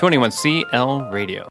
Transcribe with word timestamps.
21CL 0.00 1.12
Radio. 1.12 1.46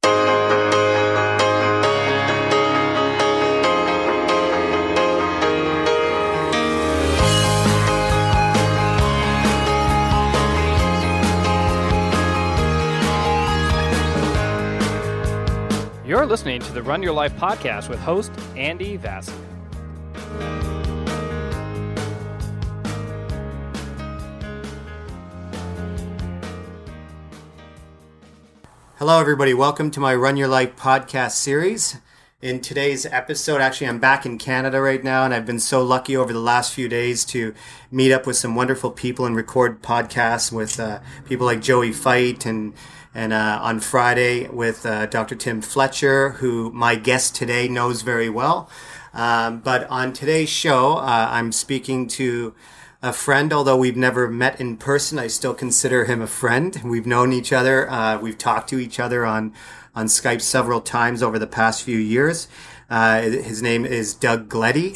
You're 16.03 16.25
listening 16.25 16.59
to 16.61 16.73
the 16.73 16.81
Run 16.81 17.03
Your 17.03 17.13
Life 17.13 17.35
podcast 17.35 17.87
with 17.87 17.99
host 17.99 18.31
Andy 18.57 18.97
Vasily. 18.97 19.37
Hello, 28.99 29.17
everybody. 29.21 29.53
Welcome 29.53 29.91
to 29.91 30.01
my 30.01 30.13
Run 30.13 30.35
Your 30.35 30.49
Life 30.49 30.75
podcast 30.75 31.31
series. 31.31 31.95
In 32.41 32.59
today's 32.59 33.05
episode, 33.05 33.61
actually, 33.61 33.87
I'm 33.87 33.99
back 33.99 34.25
in 34.25 34.37
Canada 34.37 34.81
right 34.81 35.01
now, 35.01 35.23
and 35.23 35.33
I've 35.33 35.45
been 35.45 35.61
so 35.61 35.81
lucky 35.81 36.17
over 36.17 36.33
the 36.33 36.41
last 36.41 36.73
few 36.73 36.89
days 36.89 37.23
to 37.27 37.53
meet 37.89 38.11
up 38.11 38.27
with 38.27 38.35
some 38.35 38.55
wonderful 38.55 38.91
people 38.91 39.25
and 39.25 39.37
record 39.37 39.81
podcasts 39.81 40.51
with 40.51 40.81
uh, 40.81 40.99
people 41.23 41.45
like 41.45 41.61
Joey 41.61 41.91
Feith 41.91 42.45
and 42.45 42.73
and 43.15 43.31
uh, 43.31 43.59
on 43.61 43.79
Friday 43.79 44.49
with 44.49 44.85
uh, 44.85 45.05
Dr. 45.05 45.35
Tim 45.35 45.61
Fletcher, 45.61 46.31
who 46.31 46.69
my 46.71 46.95
guest 46.95 47.33
today 47.37 47.69
knows 47.69 48.01
very 48.01 48.29
well. 48.29 48.69
Um, 49.13 49.61
but 49.61 49.89
on 49.89 50.11
today's 50.11 50.49
show, 50.49 50.97
uh, 50.97 51.29
I'm 51.31 51.53
speaking 51.53 52.05
to 52.09 52.53
a 53.01 53.13
friend, 53.13 53.53
although 53.53 53.77
we've 53.77 53.95
never 53.95 54.29
met 54.29 54.59
in 54.59 54.77
person. 54.77 55.17
I 55.17 55.27
still 55.27 55.53
consider 55.53 56.05
him 56.05 56.21
a 56.21 56.27
friend. 56.27 56.79
We've 56.83 57.05
known 57.05 57.31
each 57.31 57.53
other. 57.53 57.89
Uh, 57.89 58.19
we've 58.19 58.37
talked 58.37 58.69
to 58.69 58.79
each 58.79 58.99
other 58.99 59.25
on 59.25 59.53
on 59.95 60.05
Skype 60.05 60.41
several 60.41 60.81
times 60.81 61.23
over 61.23 61.39
the 61.39 61.47
past 61.47 61.83
few 61.83 61.97
years. 61.97 62.47
Uh, 62.89 63.21
his 63.21 63.61
name 63.61 63.85
is 63.85 64.13
Doug 64.13 64.47
Gleddie. 64.47 64.95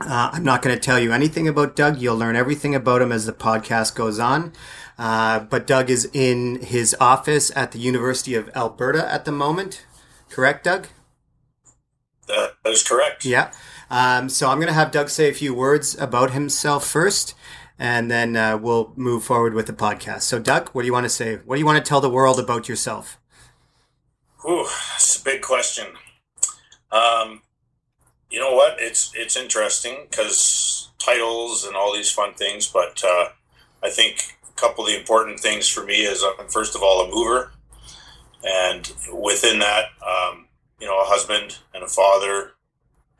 Uh, 0.00 0.30
I'm 0.32 0.44
not 0.44 0.62
going 0.62 0.74
to 0.76 0.80
tell 0.80 0.98
you 0.98 1.12
anything 1.12 1.48
about 1.48 1.74
Doug. 1.74 1.98
You'll 1.98 2.16
learn 2.16 2.36
everything 2.36 2.74
about 2.74 3.02
him 3.02 3.12
as 3.12 3.26
the 3.26 3.32
podcast 3.32 3.94
goes 3.94 4.18
on. 4.18 4.52
Uh, 4.98 5.40
but 5.40 5.66
Doug 5.66 5.90
is 5.90 6.08
in 6.12 6.62
his 6.62 6.94
office 7.00 7.50
at 7.56 7.72
the 7.72 7.78
University 7.78 8.34
of 8.34 8.50
Alberta 8.54 9.10
at 9.10 9.24
the 9.24 9.32
moment. 9.32 9.86
Correct, 10.30 10.64
Doug? 10.64 10.88
That 12.28 12.54
is 12.64 12.82
correct. 12.82 13.24
Yeah. 13.24 13.52
Um, 13.90 14.28
so 14.28 14.48
I'm 14.48 14.58
going 14.58 14.68
to 14.68 14.74
have 14.74 14.90
Doug 14.90 15.08
say 15.08 15.28
a 15.28 15.34
few 15.34 15.54
words 15.54 15.96
about 15.98 16.32
himself 16.32 16.86
first, 16.86 17.34
and 17.78 18.10
then 18.10 18.36
uh, 18.36 18.56
we'll 18.56 18.92
move 18.96 19.24
forward 19.24 19.54
with 19.54 19.66
the 19.66 19.72
podcast. 19.72 20.22
So, 20.22 20.38
Doug, 20.38 20.70
what 20.70 20.82
do 20.82 20.86
you 20.86 20.92
want 20.92 21.04
to 21.04 21.10
say? 21.10 21.36
What 21.36 21.56
do 21.56 21.60
you 21.60 21.66
want 21.66 21.84
to 21.84 21.88
tell 21.88 22.00
the 22.00 22.10
world 22.10 22.40
about 22.40 22.68
yourself? 22.68 23.18
Ooh, 24.48 24.66
that's 24.92 25.20
a 25.20 25.24
big 25.24 25.42
question. 25.42 25.86
Um, 26.90 27.42
you 28.30 28.40
know 28.40 28.54
what? 28.54 28.76
It's 28.78 29.12
it's 29.14 29.36
interesting 29.36 30.06
because 30.10 30.90
titles 30.98 31.64
and 31.64 31.76
all 31.76 31.94
these 31.94 32.10
fun 32.10 32.34
things, 32.34 32.66
but 32.66 33.02
uh, 33.04 33.28
I 33.82 33.90
think 33.90 34.36
a 34.48 34.52
couple 34.60 34.84
of 34.84 34.90
the 34.90 34.98
important 34.98 35.40
things 35.40 35.68
for 35.68 35.84
me 35.84 36.02
is 36.02 36.24
I'm 36.38 36.48
first 36.48 36.74
of 36.74 36.82
all 36.82 37.02
a 37.02 37.10
mover, 37.10 37.52
and 38.44 38.92
within 39.12 39.58
that, 39.60 39.86
um, 40.04 40.46
you 40.80 40.86
know, 40.86 41.00
a 41.00 41.04
husband 41.06 41.58
and 41.74 41.84
a 41.84 41.88
father 41.88 42.52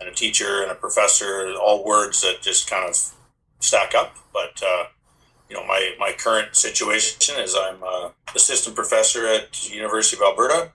and 0.01 0.09
a 0.09 0.13
teacher 0.13 0.63
and 0.63 0.71
a 0.71 0.75
professor, 0.75 1.53
all 1.61 1.85
words 1.85 2.21
that 2.23 2.43
just 2.43 2.69
kind 2.69 2.89
of 2.89 3.15
stack 3.61 3.95
up. 3.95 4.17
But 4.33 4.63
uh, 4.63 4.85
you 5.49 5.57
know, 5.57 5.67
my 5.67 5.95
my 5.99 6.13
current 6.13 6.57
situation 6.57 7.37
is 7.39 7.57
I'm 7.59 7.83
a 7.83 8.13
assistant 8.35 8.77
professor 8.77 9.27
at 9.27 9.71
University 9.71 10.17
of 10.17 10.23
Alberta, 10.23 10.73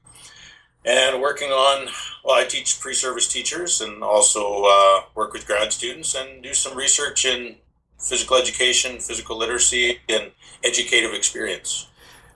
and 0.85 1.21
working 1.21 1.49
on 1.49 1.87
well, 2.23 2.35
I 2.35 2.45
teach 2.45 2.79
pre-service 2.79 3.27
teachers 3.27 3.81
and 3.81 4.03
also 4.03 4.65
uh, 4.65 5.01
work 5.15 5.33
with 5.33 5.47
grad 5.47 5.73
students 5.73 6.15
and 6.15 6.43
do 6.43 6.53
some 6.53 6.77
research 6.77 7.25
in 7.25 7.55
physical 7.99 8.37
education, 8.37 8.99
physical 8.99 9.37
literacy, 9.37 9.99
and 10.09 10.31
educative 10.63 11.13
experience. 11.13 11.87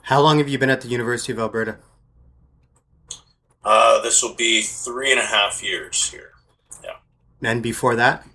How 0.04 0.22
long 0.22 0.38
have 0.38 0.48
you 0.48 0.60
been 0.60 0.70
at 0.70 0.82
the 0.82 0.88
University 0.88 1.34
of 1.34 1.40
Alberta? 1.40 1.78
Uh, 3.64 4.00
this 4.02 4.22
will 4.22 4.36
be 4.36 4.62
three 4.62 5.10
and 5.10 5.20
a 5.20 5.26
half 5.26 5.64
years 5.64 6.12
here. 6.12 6.35
And 7.42 7.62
before 7.62 7.96
that? 7.96 8.26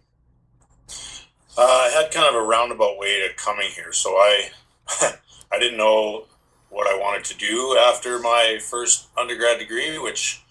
Uh, 1.57 1.63
I 1.63 1.91
had 1.95 2.11
kind 2.11 2.29
of 2.29 2.41
a 2.41 2.47
roundabout 2.47 2.99
way 2.99 3.27
to 3.27 3.35
coming 3.35 3.69
here. 3.75 3.93
So 3.93 4.11
I, 4.11 4.51
I 5.53 5.59
didn't 5.59 5.79
know 5.79 6.27
what 6.69 6.87
I 6.87 6.99
wanted 6.99 7.25
to 7.25 7.37
do 7.37 7.77
after 7.79 8.19
my 8.19 8.59
first 8.63 9.09
undergrad 9.17 9.59
degree, 9.59 9.99
which 9.99 10.43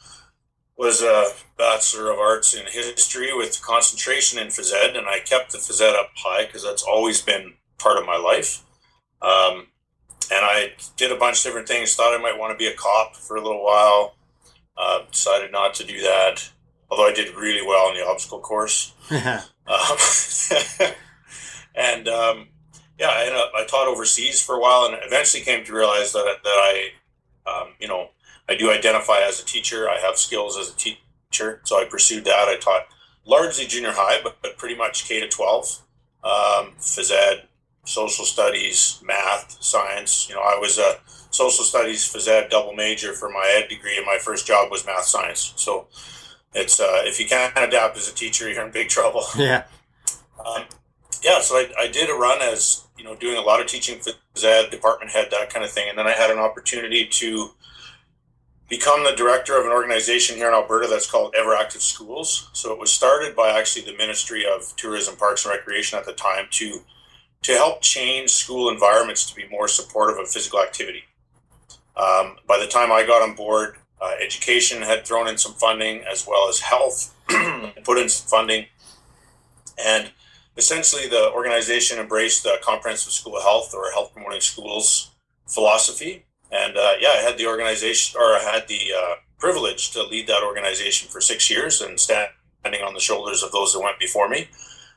was 0.77 1.01
a 1.01 1.31
Bachelor 1.57 2.11
of 2.11 2.19
Arts 2.19 2.53
in 2.53 2.65
History 2.65 3.33
with 3.33 3.61
concentration 3.61 4.39
in 4.39 4.47
phys 4.47 4.73
ed. 4.73 4.95
And 4.95 5.07
I 5.07 5.19
kept 5.19 5.51
the 5.51 5.57
phys 5.57 5.81
ed 5.81 5.95
up 5.95 6.11
high 6.15 6.45
because 6.45 6.63
that's 6.63 6.83
always 6.83 7.21
been 7.21 7.53
part 7.77 7.97
of 7.97 8.05
my 8.05 8.17
life. 8.17 8.63
Um, 9.21 9.67
and 10.31 10.45
I 10.45 10.73
did 10.95 11.11
a 11.11 11.17
bunch 11.17 11.39
of 11.39 11.43
different 11.43 11.67
things. 11.67 11.95
Thought 11.95 12.17
I 12.17 12.21
might 12.21 12.37
want 12.37 12.51
to 12.51 12.57
be 12.57 12.67
a 12.67 12.75
cop 12.75 13.15
for 13.15 13.35
a 13.35 13.41
little 13.41 13.63
while. 13.63 14.15
Uh, 14.77 15.03
decided 15.11 15.51
not 15.51 15.73
to 15.73 15.83
do 15.83 16.01
that 16.01 16.49
although 16.89 17.07
I 17.07 17.13
did 17.13 17.35
really 17.35 17.65
well 17.65 17.89
in 17.89 17.95
the 17.95 18.05
obstacle 18.05 18.39
course. 18.39 18.93
um, 19.11 19.97
and 21.75 22.07
um, 22.07 22.47
yeah, 22.99 23.09
I, 23.09 23.29
up, 23.33 23.51
I, 23.55 23.65
taught 23.65 23.87
overseas 23.87 24.41
for 24.41 24.55
a 24.55 24.59
while, 24.59 24.85
and 24.85 24.97
eventually 25.05 25.43
came 25.43 25.63
to 25.65 25.73
realize 25.73 26.11
that 26.13 26.25
that 26.43 26.49
I, 26.49 26.89
um, 27.45 27.69
you 27.79 27.87
know, 27.87 28.09
I 28.47 28.55
do 28.55 28.71
identify 28.71 29.19
as 29.21 29.41
a 29.41 29.45
teacher. 29.45 29.89
I 29.89 29.99
have 29.99 30.17
skills 30.17 30.57
as 30.57 30.71
a 30.71 30.75
teacher, 30.75 31.61
so 31.63 31.77
I 31.77 31.85
pursued 31.85 32.25
that. 32.25 32.47
I 32.47 32.57
taught 32.59 32.87
largely 33.25 33.65
junior 33.65 33.91
high, 33.93 34.21
but, 34.21 34.37
but 34.41 34.57
pretty 34.57 34.75
much 34.75 35.07
K 35.07 35.19
to 35.19 35.27
twelve, 35.27 35.81
um, 36.23 36.73
phys 36.79 37.11
ed, 37.11 37.47
social 37.85 38.25
studies, 38.25 39.01
math, 39.03 39.57
science. 39.61 40.27
You 40.27 40.35
know, 40.35 40.41
I 40.41 40.57
was 40.59 40.77
a 40.77 40.97
social 41.31 41.63
studies 41.63 42.11
phys 42.11 42.27
ed 42.27 42.49
double 42.49 42.73
major 42.73 43.13
for 43.13 43.29
my 43.29 43.53
ed 43.55 43.69
degree, 43.69 43.97
and 43.97 44.05
my 44.05 44.17
first 44.17 44.45
job 44.45 44.69
was 44.71 44.85
math 44.85 45.05
science. 45.05 45.53
So 45.55 45.87
it's 46.53 46.79
uh, 46.79 47.01
if 47.05 47.19
you 47.19 47.27
can't 47.27 47.53
adapt 47.57 47.97
as 47.97 48.09
a 48.09 48.13
teacher, 48.13 48.49
you're 48.49 48.65
in 48.65 48.71
big 48.71 48.89
trouble. 48.89 49.23
Yeah. 49.37 49.63
Um, 50.45 50.63
yeah. 51.21 51.41
So 51.41 51.55
I, 51.55 51.69
I 51.77 51.87
did 51.87 52.09
a 52.09 52.13
run 52.13 52.41
as 52.41 52.85
you 52.97 53.03
know 53.03 53.15
doing 53.15 53.37
a 53.37 53.41
lot 53.41 53.61
of 53.61 53.67
teaching 53.67 53.99
phys 53.99 54.43
ed, 54.43 54.69
department 54.71 55.11
head, 55.11 55.29
that 55.31 55.49
kind 55.53 55.65
of 55.65 55.71
thing, 55.71 55.89
and 55.89 55.97
then 55.97 56.07
I 56.07 56.11
had 56.11 56.29
an 56.29 56.39
opportunity 56.39 57.05
to 57.05 57.51
become 58.69 59.03
the 59.03 59.15
director 59.15 59.59
of 59.59 59.65
an 59.65 59.71
organization 59.71 60.37
here 60.37 60.47
in 60.47 60.53
Alberta 60.53 60.87
that's 60.87 61.09
called 61.09 61.33
Ever 61.37 61.55
Active 61.55 61.81
Schools. 61.81 62.49
So 62.53 62.71
it 62.71 62.79
was 62.79 62.91
started 62.91 63.35
by 63.35 63.49
actually 63.49 63.85
the 63.85 63.97
Ministry 63.97 64.45
of 64.45 64.75
Tourism, 64.75 65.15
Parks 65.15 65.43
and 65.43 65.53
Recreation 65.53 65.97
at 65.97 66.05
the 66.05 66.13
time 66.13 66.45
to 66.51 66.81
to 67.41 67.53
help 67.53 67.81
change 67.81 68.31
school 68.31 68.69
environments 68.69 69.29
to 69.29 69.35
be 69.35 69.47
more 69.49 69.67
supportive 69.67 70.17
of 70.17 70.29
physical 70.29 70.61
activity. 70.61 71.03
Um, 71.95 72.35
by 72.47 72.59
the 72.59 72.67
time 72.67 72.91
I 72.91 73.05
got 73.05 73.21
on 73.21 73.33
board, 73.33 73.77
uh, 74.01 74.13
education 74.21 74.81
had 74.81 75.05
thrown 75.05 75.27
in 75.27 75.37
some 75.37 75.53
funding, 75.53 76.03
as 76.09 76.25
well 76.27 76.47
as 76.49 76.59
health 76.59 77.13
put 77.83 77.97
in 77.97 78.09
some 78.09 78.27
funding. 78.27 78.65
And 79.77 80.11
essentially, 80.57 81.07
the 81.07 81.31
organization 81.31 81.99
embraced 81.99 82.43
the 82.43 82.57
comprehensive 82.61 83.13
school 83.13 83.39
health 83.41 83.73
or 83.73 83.91
health 83.91 84.13
promoting 84.13 84.41
schools 84.41 85.11
philosophy. 85.47 86.25
And 86.51 86.77
uh, 86.77 86.93
yeah, 86.99 87.09
I 87.09 87.21
had 87.21 87.37
the 87.37 87.47
organization, 87.47 88.19
or 88.19 88.35
I 88.35 88.39
had 88.39 88.67
the 88.67 88.91
uh, 88.95 89.15
privilege 89.37 89.91
to 89.91 90.03
lead 90.03 90.27
that 90.27 90.43
organization 90.43 91.09
for 91.09 91.21
six 91.21 91.49
years 91.49 91.81
and 91.81 91.99
standing 91.99 92.83
on 92.83 92.93
the 92.93 92.99
shoulders 92.99 93.43
of 93.43 93.51
those 93.51 93.73
that 93.73 93.79
went 93.79 93.99
before 93.99 94.29
me. 94.29 94.49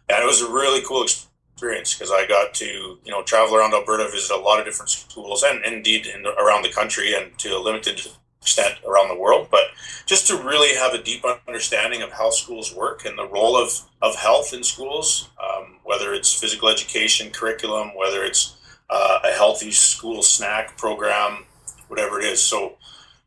And 0.09 0.23
it 0.23 0.27
was 0.27 0.43
a 0.43 0.51
really 0.51 0.83
cool 0.83 1.03
experience 1.03 1.95
because 1.95 2.11
I 2.11 2.27
got 2.27 2.55
to 2.55 2.65
you 3.05 3.11
know 3.11 3.23
travel 3.23 3.57
around 3.57 3.75
Alberta, 3.75 4.09
visit 4.11 4.35
a 4.35 4.39
lot 4.39 4.59
of 4.59 4.65
different 4.65 4.91
schools, 4.91 5.43
and 5.43 5.65
indeed 5.65 6.07
in, 6.07 6.27
around 6.27 6.63
the 6.63 6.73
country, 6.73 7.15
and 7.15 7.37
to 7.39 7.57
a 7.57 7.59
limited 7.59 8.01
extent 8.43 8.75
around 8.87 9.09
the 9.09 9.19
world, 9.19 9.47
but 9.51 9.63
just 10.05 10.27
to 10.27 10.37
really 10.37 10.77
have 10.77 10.95
a 10.95 11.03
deep 11.03 11.25
understanding 11.47 12.03
of 12.03 12.11
how 12.11 12.29
schools 12.29 12.75
work 12.75 13.05
and 13.05 13.17
the 13.17 13.29
role 13.29 13.57
of, 13.57 13.71
of 14.03 14.17
health 14.17 14.53
in 14.53 14.65
schools, 14.65 15.31
um, 15.43 15.79
whether 15.85 16.13
it's 16.13 16.35
physical 16.35 16.69
education 16.69 17.31
curriculum, 17.31 17.93
whether 17.97 18.25
it's 18.25 18.57
uh, 18.91 19.21
a 19.25 19.33
healthy 19.33 19.71
school 19.71 20.23
snack 20.23 20.77
program, 20.77 21.45
whatever 21.87 22.19
it 22.19 22.25
is. 22.25 22.43
So 22.43 22.77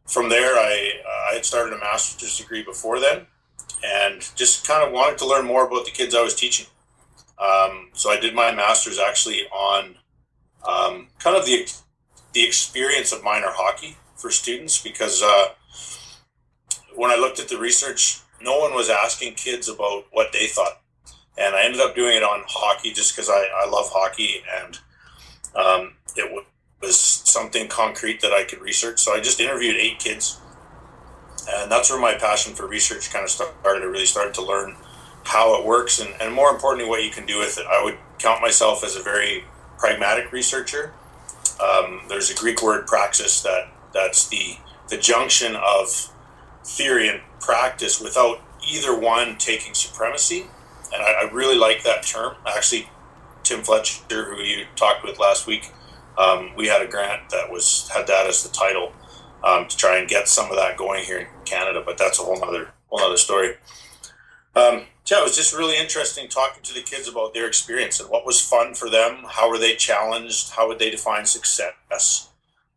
from 0.05 0.27
there, 0.27 0.55
I, 0.55 0.91
uh, 1.05 1.31
I 1.31 1.35
had 1.35 1.45
started 1.45 1.73
a 1.73 1.79
master's 1.79 2.37
degree 2.37 2.63
before 2.63 2.99
then 2.99 3.25
and 3.83 4.21
just 4.35 4.67
kind 4.67 4.85
of 4.85 4.91
wanted 4.91 5.17
to 5.19 5.27
learn 5.27 5.45
more 5.45 5.65
about 5.65 5.85
the 5.85 5.91
kids 5.91 6.13
I 6.13 6.21
was 6.21 6.35
teaching. 6.35 6.67
Um, 7.39 7.89
so 7.93 8.09
I 8.09 8.19
did 8.19 8.35
my 8.35 8.53
master's 8.53 8.99
actually 8.99 9.43
on 9.47 9.95
um, 10.67 11.07
kind 11.19 11.37
of 11.37 11.45
the, 11.45 11.71
the 12.33 12.45
experience 12.45 13.13
of 13.13 13.23
minor 13.23 13.49
hockey 13.49 13.97
for 14.25 14.31
students 14.31 14.81
because 14.81 15.21
uh, 15.21 15.49
when 16.95 17.11
I 17.11 17.15
looked 17.15 17.39
at 17.39 17.47
the 17.47 17.59
research, 17.59 18.21
no 18.41 18.57
one 18.57 18.73
was 18.73 18.89
asking 18.89 19.35
kids 19.35 19.69
about 19.69 20.05
what 20.09 20.33
they 20.33 20.47
thought. 20.47 20.81
And 21.37 21.53
I 21.53 21.63
ended 21.63 21.79
up 21.79 21.93
doing 21.93 22.17
it 22.17 22.23
on 22.23 22.41
hockey 22.47 22.91
just 22.91 23.15
because 23.15 23.29
I, 23.29 23.45
I 23.55 23.69
love 23.69 23.91
hockey 23.93 24.41
and 24.59 24.79
um, 25.55 25.93
it 26.15 26.23
w- 26.23 26.43
was 26.81 26.99
something 26.99 27.67
concrete 27.67 28.19
that 28.21 28.31
I 28.31 28.45
could 28.45 28.61
research. 28.61 28.97
So 28.99 29.13
I 29.13 29.19
just 29.19 29.39
interviewed 29.39 29.75
eight 29.75 29.99
kids, 29.99 30.39
and 31.47 31.71
that's 31.71 31.91
where 31.91 32.01
my 32.01 32.15
passion 32.15 32.55
for 32.55 32.65
research 32.65 33.13
kind 33.13 33.23
of 33.23 33.29
started. 33.29 33.53
I 33.63 33.85
really 33.85 34.07
started 34.07 34.33
to 34.33 34.41
learn 34.41 34.75
how 35.23 35.59
it 35.59 35.67
works, 35.67 35.99
and, 35.99 36.09
and 36.19 36.33
more 36.33 36.49
importantly, 36.49 36.89
what 36.89 37.03
you 37.03 37.11
can 37.11 37.27
do 37.27 37.37
with 37.37 37.59
it. 37.59 37.67
I 37.67 37.83
would 37.83 37.99
count 38.17 38.41
myself 38.41 38.83
as 38.83 38.95
a 38.95 39.03
very 39.03 39.43
pragmatic 39.77 40.31
researcher. 40.31 40.93
Um, 41.61 42.01
there's 42.09 42.31
a 42.31 42.35
Greek 42.35 42.63
word 42.63 42.87
praxis 42.87 43.43
that 43.43 43.69
that's 43.95 44.27
the 44.27 44.57
the 44.89 44.97
junction 44.97 45.55
of 45.55 46.13
theory 46.63 47.09
and 47.09 47.21
practice 47.39 47.99
without 47.99 48.39
either 48.67 48.97
one 48.97 49.37
taking 49.37 49.73
supremacy. 49.73 50.45
And 50.93 51.01
I, 51.01 51.23
I 51.23 51.31
really 51.31 51.57
like 51.57 51.83
that 51.83 52.03
term. 52.03 52.35
Actually, 52.45 52.87
Tim 53.43 53.63
Fletcher, 53.63 54.25
who 54.25 54.41
you 54.43 54.65
talked 54.75 55.03
with 55.03 55.19
last 55.19 55.47
week, 55.47 55.71
um, 56.17 56.51
we 56.55 56.67
had 56.67 56.81
a 56.81 56.87
grant 56.87 57.29
that 57.31 57.51
was 57.51 57.89
had 57.89 58.05
that 58.07 58.27
as 58.27 58.43
the 58.43 58.49
title 58.49 58.93
um, 59.43 59.67
to 59.67 59.75
try 59.75 59.97
and 59.97 60.07
get 60.07 60.27
some 60.27 60.49
of 60.51 60.57
that 60.57 60.77
going 60.77 61.03
here 61.03 61.19
in 61.19 61.27
Canada. 61.45 61.81
But 61.83 61.97
that's 61.97 62.19
a 62.19 62.23
whole 62.23 62.43
other 62.43 62.71
whole 62.89 63.01
other 63.01 63.17
story. 63.17 63.55
Um, 64.55 64.85
yeah, 65.09 65.19
it 65.19 65.23
was 65.23 65.35
just 65.35 65.53
really 65.53 65.77
interesting 65.77 66.27
talking 66.29 66.63
to 66.63 66.73
the 66.73 66.81
kids 66.81 67.07
about 67.07 67.33
their 67.33 67.47
experience 67.47 67.99
and 67.99 68.09
what 68.09 68.25
was 68.25 68.41
fun 68.41 68.73
for 68.73 68.89
them. 68.89 69.25
How 69.27 69.49
were 69.49 69.59
they 69.59 69.75
challenged? 69.75 70.51
How 70.51 70.67
would 70.67 70.79
they 70.79 70.89
define 70.89 71.25
success? 71.25 72.29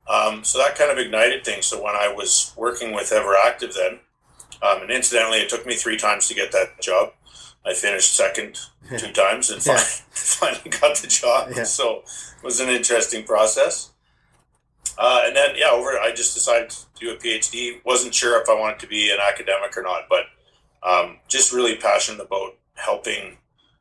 Um, 0.08 0.42
so 0.42 0.58
that 0.58 0.76
kind 0.76 0.90
of 0.90 0.98
ignited 0.98 1.44
things. 1.44 1.66
So 1.66 1.82
when 1.82 1.94
I 1.94 2.12
was 2.12 2.52
working 2.56 2.94
with 2.94 3.10
Everactive 3.10 3.74
then, 3.74 4.00
um, 4.62 4.82
and 4.82 4.90
incidentally, 4.90 5.38
it 5.38 5.48
took 5.48 5.66
me 5.66 5.74
three 5.74 5.96
times 5.96 6.26
to 6.28 6.34
get 6.34 6.50
that 6.52 6.80
job. 6.80 7.12
I 7.64 7.74
finished 7.74 8.16
second 8.16 8.58
two 8.98 9.12
times 9.12 9.50
and 9.50 9.62
finally, 9.62 9.84
finally 10.10 10.70
got 10.70 10.96
the 10.96 11.08
job. 11.08 11.52
Yeah. 11.54 11.64
So 11.64 11.98
it 11.98 12.44
was 12.44 12.60
an 12.60 12.68
interesting 12.68 13.24
process. 13.24 13.90
Uh, 14.96 15.22
and 15.24 15.36
then, 15.36 15.54
yeah, 15.56 15.70
over, 15.70 15.90
I 15.98 16.12
just 16.12 16.34
decided 16.34 16.70
to 16.70 16.86
do 16.98 17.10
a 17.12 17.16
PhD. 17.16 17.84
Wasn't 17.84 18.14
sure 18.14 18.40
if 18.40 18.48
I 18.48 18.54
wanted 18.54 18.80
to 18.80 18.88
be 18.88 19.10
an 19.10 19.18
academic 19.20 19.76
or 19.76 19.82
not, 19.82 20.08
but 20.08 20.24
um, 20.82 21.18
just 21.28 21.52
really 21.52 21.76
passionate 21.76 22.20
about 22.20 22.56
helping 22.74 23.36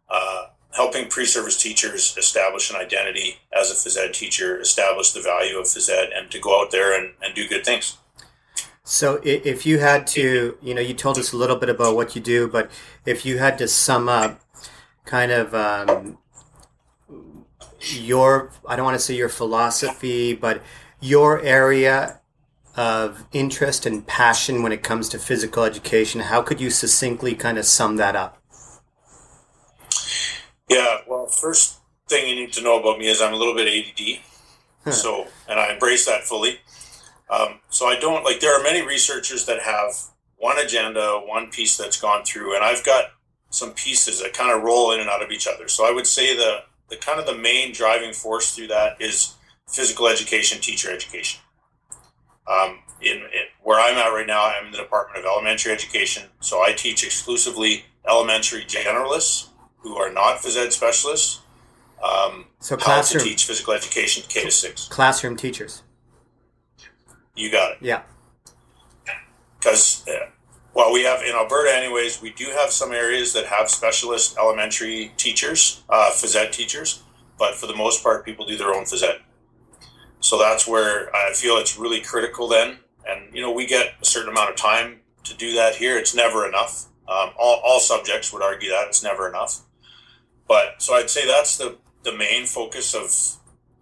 uh, 0.09 0.47
helping 0.77 1.09
pre-service 1.09 1.61
teachers 1.61 2.15
establish 2.17 2.69
an 2.69 2.75
identity 2.75 3.39
as 3.51 3.71
a 3.71 3.73
phys 3.73 3.97
ed 3.97 4.13
teacher, 4.13 4.61
establish 4.61 5.11
the 5.11 5.19
value 5.19 5.57
of 5.57 5.65
phys 5.65 5.89
ed, 5.89 6.11
and 6.15 6.29
to 6.29 6.39
go 6.39 6.61
out 6.61 6.69
there 6.71 6.97
and, 6.97 7.15
and 7.23 7.33
do 7.33 7.49
good 7.49 7.65
things. 7.65 7.97
So, 8.83 9.19
if 9.23 9.65
you 9.65 9.79
had 9.79 10.05
to, 10.07 10.57
you 10.61 10.73
know, 10.75 10.79
you 10.79 10.93
told 10.93 11.17
us 11.17 11.33
a 11.33 11.37
little 11.37 11.57
bit 11.57 11.69
about 11.69 11.95
what 11.95 12.15
you 12.15 12.21
do, 12.21 12.47
but 12.47 12.69
if 13.05 13.25
you 13.25 13.39
had 13.39 13.57
to 13.57 13.67
sum 13.67 14.07
up 14.07 14.39
kind 15.03 15.31
of 15.31 15.53
um, 15.55 16.19
your, 17.79 18.51
I 18.65 18.75
don't 18.75 18.85
want 18.85 18.95
to 18.95 19.03
say 19.03 19.15
your 19.15 19.29
philosophy, 19.29 20.35
but 20.35 20.61
your 21.01 21.41
area 21.41 22.21
of 22.75 23.25
interest 23.33 23.87
and 23.87 24.05
passion 24.05 24.61
when 24.61 24.71
it 24.71 24.83
comes 24.83 25.09
to 25.09 25.17
physical 25.17 25.63
education, 25.63 26.21
how 26.21 26.43
could 26.43 26.61
you 26.61 26.69
succinctly 26.69 27.33
kind 27.33 27.57
of 27.57 27.65
sum 27.65 27.95
that 27.95 28.15
up? 28.15 28.37
Yeah, 30.69 30.97
well, 31.07 31.27
first 31.27 31.79
thing 32.07 32.27
you 32.27 32.35
need 32.35 32.53
to 32.53 32.61
know 32.61 32.79
about 32.79 32.99
me 32.99 33.07
is 33.07 33.21
I'm 33.21 33.33
a 33.33 33.37
little 33.37 33.55
bit 33.55 33.67
ADD. 33.67 34.21
Huh. 34.83 34.91
So, 34.91 35.27
and 35.49 35.59
I 35.59 35.73
embrace 35.73 36.05
that 36.05 36.23
fully. 36.23 36.59
Um, 37.29 37.59
so 37.69 37.87
I 37.87 37.99
don't 37.99 38.23
like. 38.23 38.39
There 38.39 38.57
are 38.57 38.63
many 38.63 38.81
researchers 38.81 39.45
that 39.45 39.61
have 39.61 39.93
one 40.37 40.57
agenda, 40.59 41.21
one 41.25 41.49
piece 41.49 41.77
that's 41.77 41.99
gone 41.99 42.23
through, 42.23 42.55
and 42.55 42.63
I've 42.63 42.85
got 42.85 43.05
some 43.49 43.71
pieces 43.71 44.21
that 44.21 44.33
kind 44.33 44.51
of 44.51 44.63
roll 44.63 44.91
in 44.91 44.99
and 44.99 45.09
out 45.09 45.23
of 45.23 45.31
each 45.31 45.47
other. 45.47 45.67
So 45.67 45.85
I 45.87 45.91
would 45.91 46.07
say 46.07 46.35
the 46.35 46.63
the 46.89 46.95
kind 46.95 47.19
of 47.19 47.25
the 47.25 47.35
main 47.35 47.73
driving 47.73 48.13
force 48.13 48.55
through 48.55 48.67
that 48.67 49.01
is 49.01 49.35
physical 49.67 50.07
education, 50.07 50.61
teacher 50.61 50.89
education. 50.89 51.41
Um, 52.49 52.79
in, 53.01 53.17
in, 53.17 53.45
where 53.61 53.77
I'm 53.77 53.97
at 53.97 54.07
right 54.07 54.25
now, 54.25 54.45
I'm 54.45 54.67
in 54.67 54.71
the 54.71 54.77
Department 54.77 55.19
of 55.19 55.25
Elementary 55.25 55.73
Education, 55.73 56.23
so 56.39 56.61
I 56.61 56.71
teach 56.71 57.03
exclusively 57.03 57.83
elementary 58.07 58.61
generalists 58.61 59.46
who 59.87 59.97
are 59.97 60.11
not 60.11 60.37
phys 60.37 60.57
ed 60.57 60.73
specialists. 60.73 61.41
Um, 62.03 62.45
so 62.59 62.77
classroom 62.77 63.23
teach 63.23 63.45
physical 63.45 63.73
education 63.73 64.23
K 64.27 64.43
to 64.43 64.51
six. 64.51 64.87
Classroom 64.87 65.35
teachers. 65.35 65.83
You 67.35 67.51
got 67.51 67.71
it. 67.73 67.77
Yeah. 67.81 68.03
Because, 69.59 70.07
uh, 70.07 70.29
well, 70.73 70.93
we 70.93 71.03
have 71.03 71.21
in 71.23 71.33
Alberta, 71.35 71.75
anyways, 71.75 72.21
we 72.21 72.31
do 72.31 72.45
have 72.55 72.71
some 72.71 72.91
areas 72.91 73.33
that 73.33 73.45
have 73.45 73.69
specialist 73.69 74.37
elementary 74.37 75.11
teachers, 75.17 75.83
uh, 75.89 76.11
phys 76.13 76.35
ed 76.35 76.53
teachers, 76.53 77.03
but 77.39 77.55
for 77.55 77.67
the 77.67 77.75
most 77.75 78.03
part, 78.03 78.23
people 78.23 78.45
do 78.45 78.57
their 78.57 78.73
own 78.73 78.83
phys 78.83 79.03
ed. 79.03 79.21
So 80.19 80.37
that's 80.37 80.67
where 80.67 81.15
I 81.15 81.33
feel 81.33 81.57
it's 81.57 81.77
really 81.77 82.01
critical 82.01 82.47
then. 82.47 82.79
And, 83.07 83.33
you 83.33 83.41
know, 83.41 83.51
we 83.51 83.65
get 83.65 83.93
a 84.01 84.05
certain 84.05 84.29
amount 84.29 84.49
of 84.49 84.55
time 84.55 84.99
to 85.23 85.33
do 85.35 85.53
that 85.53 85.75
here. 85.75 85.97
It's 85.97 86.13
never 86.15 86.47
enough. 86.47 86.85
Um, 87.07 87.31
all, 87.37 87.61
all 87.65 87.79
subjects 87.79 88.33
would 88.33 88.41
argue 88.41 88.69
that 88.69 88.87
it's 88.87 89.01
never 89.01 89.29
enough. 89.29 89.61
But 90.47 90.81
so 90.81 90.93
I'd 90.93 91.09
say 91.09 91.27
that's 91.27 91.57
the, 91.57 91.77
the 92.03 92.15
main 92.15 92.45
focus 92.45 92.93
of 92.95 93.11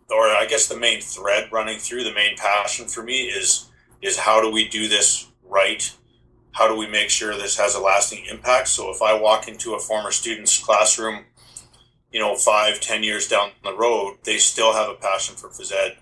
or 0.10 0.28
I 0.28 0.46
guess 0.46 0.68
the 0.68 0.78
main 0.78 1.02
thread 1.02 1.52
running 1.52 1.80
through 1.80 2.04
the 2.04 2.14
main 2.14 2.38
passion 2.38 2.88
for 2.88 3.04
me 3.04 3.24
is 3.24 3.70
is 4.02 4.20
how 4.20 4.42
do 4.42 4.52
we 4.52 4.68
do 4.68 4.88
this 4.88 5.28
right? 5.44 5.92
How 6.52 6.68
do 6.68 6.76
we 6.76 6.88
make 6.88 7.10
sure 7.10 7.36
this 7.36 7.58
has 7.58 7.76
a 7.76 7.82
lasting 7.82 8.26
impact? 8.26 8.68
So 8.68 8.92
if 8.92 9.02
I 9.02 9.20
walk 9.20 9.48
into 9.48 9.74
a 9.74 9.80
former 9.80 10.12
student's 10.12 10.58
classroom, 10.58 11.26
you 12.12 12.20
know, 12.20 12.36
five, 12.36 12.80
ten 12.80 13.04
years 13.04 13.28
down 13.28 13.52
the 13.64 13.76
road, 13.76 14.18
they 14.24 14.38
still 14.38 14.74
have 14.74 14.90
a 14.90 14.94
passion 14.94 15.36
for 15.36 15.50
phys 15.50 15.72
ed. 15.72 15.98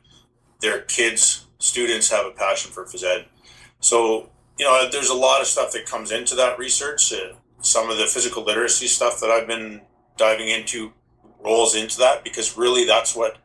Their 0.60 0.82
kids, 0.82 1.48
students 1.60 2.12
have 2.12 2.26
a 2.26 2.32
passion 2.32 2.72
for 2.72 2.86
phys 2.86 3.04
ed. 3.04 3.26
So, 3.80 4.30
you 4.58 4.66
know, 4.66 4.90
there's 4.92 5.10
a 5.10 5.16
lot 5.16 5.42
of 5.42 5.48
stuff 5.48 5.72
that 5.74 5.86
comes 5.86 6.12
into 6.12 6.36
that 6.36 6.60
research. 6.60 7.12
Uh, 7.14 7.36
some 7.62 7.90
of 7.90 7.98
the 7.98 8.06
physical 8.06 8.44
literacy 8.44 8.88
stuff 8.88 9.20
that 9.22 9.30
I've 9.30 9.48
been 9.48 9.82
diving 10.18 10.50
into 10.50 10.94
rolls 11.44 11.76
into 11.76 11.98
that 12.00 12.24
because 12.24 12.58
really 12.58 12.86
that's 12.86 13.16
what 13.16 13.38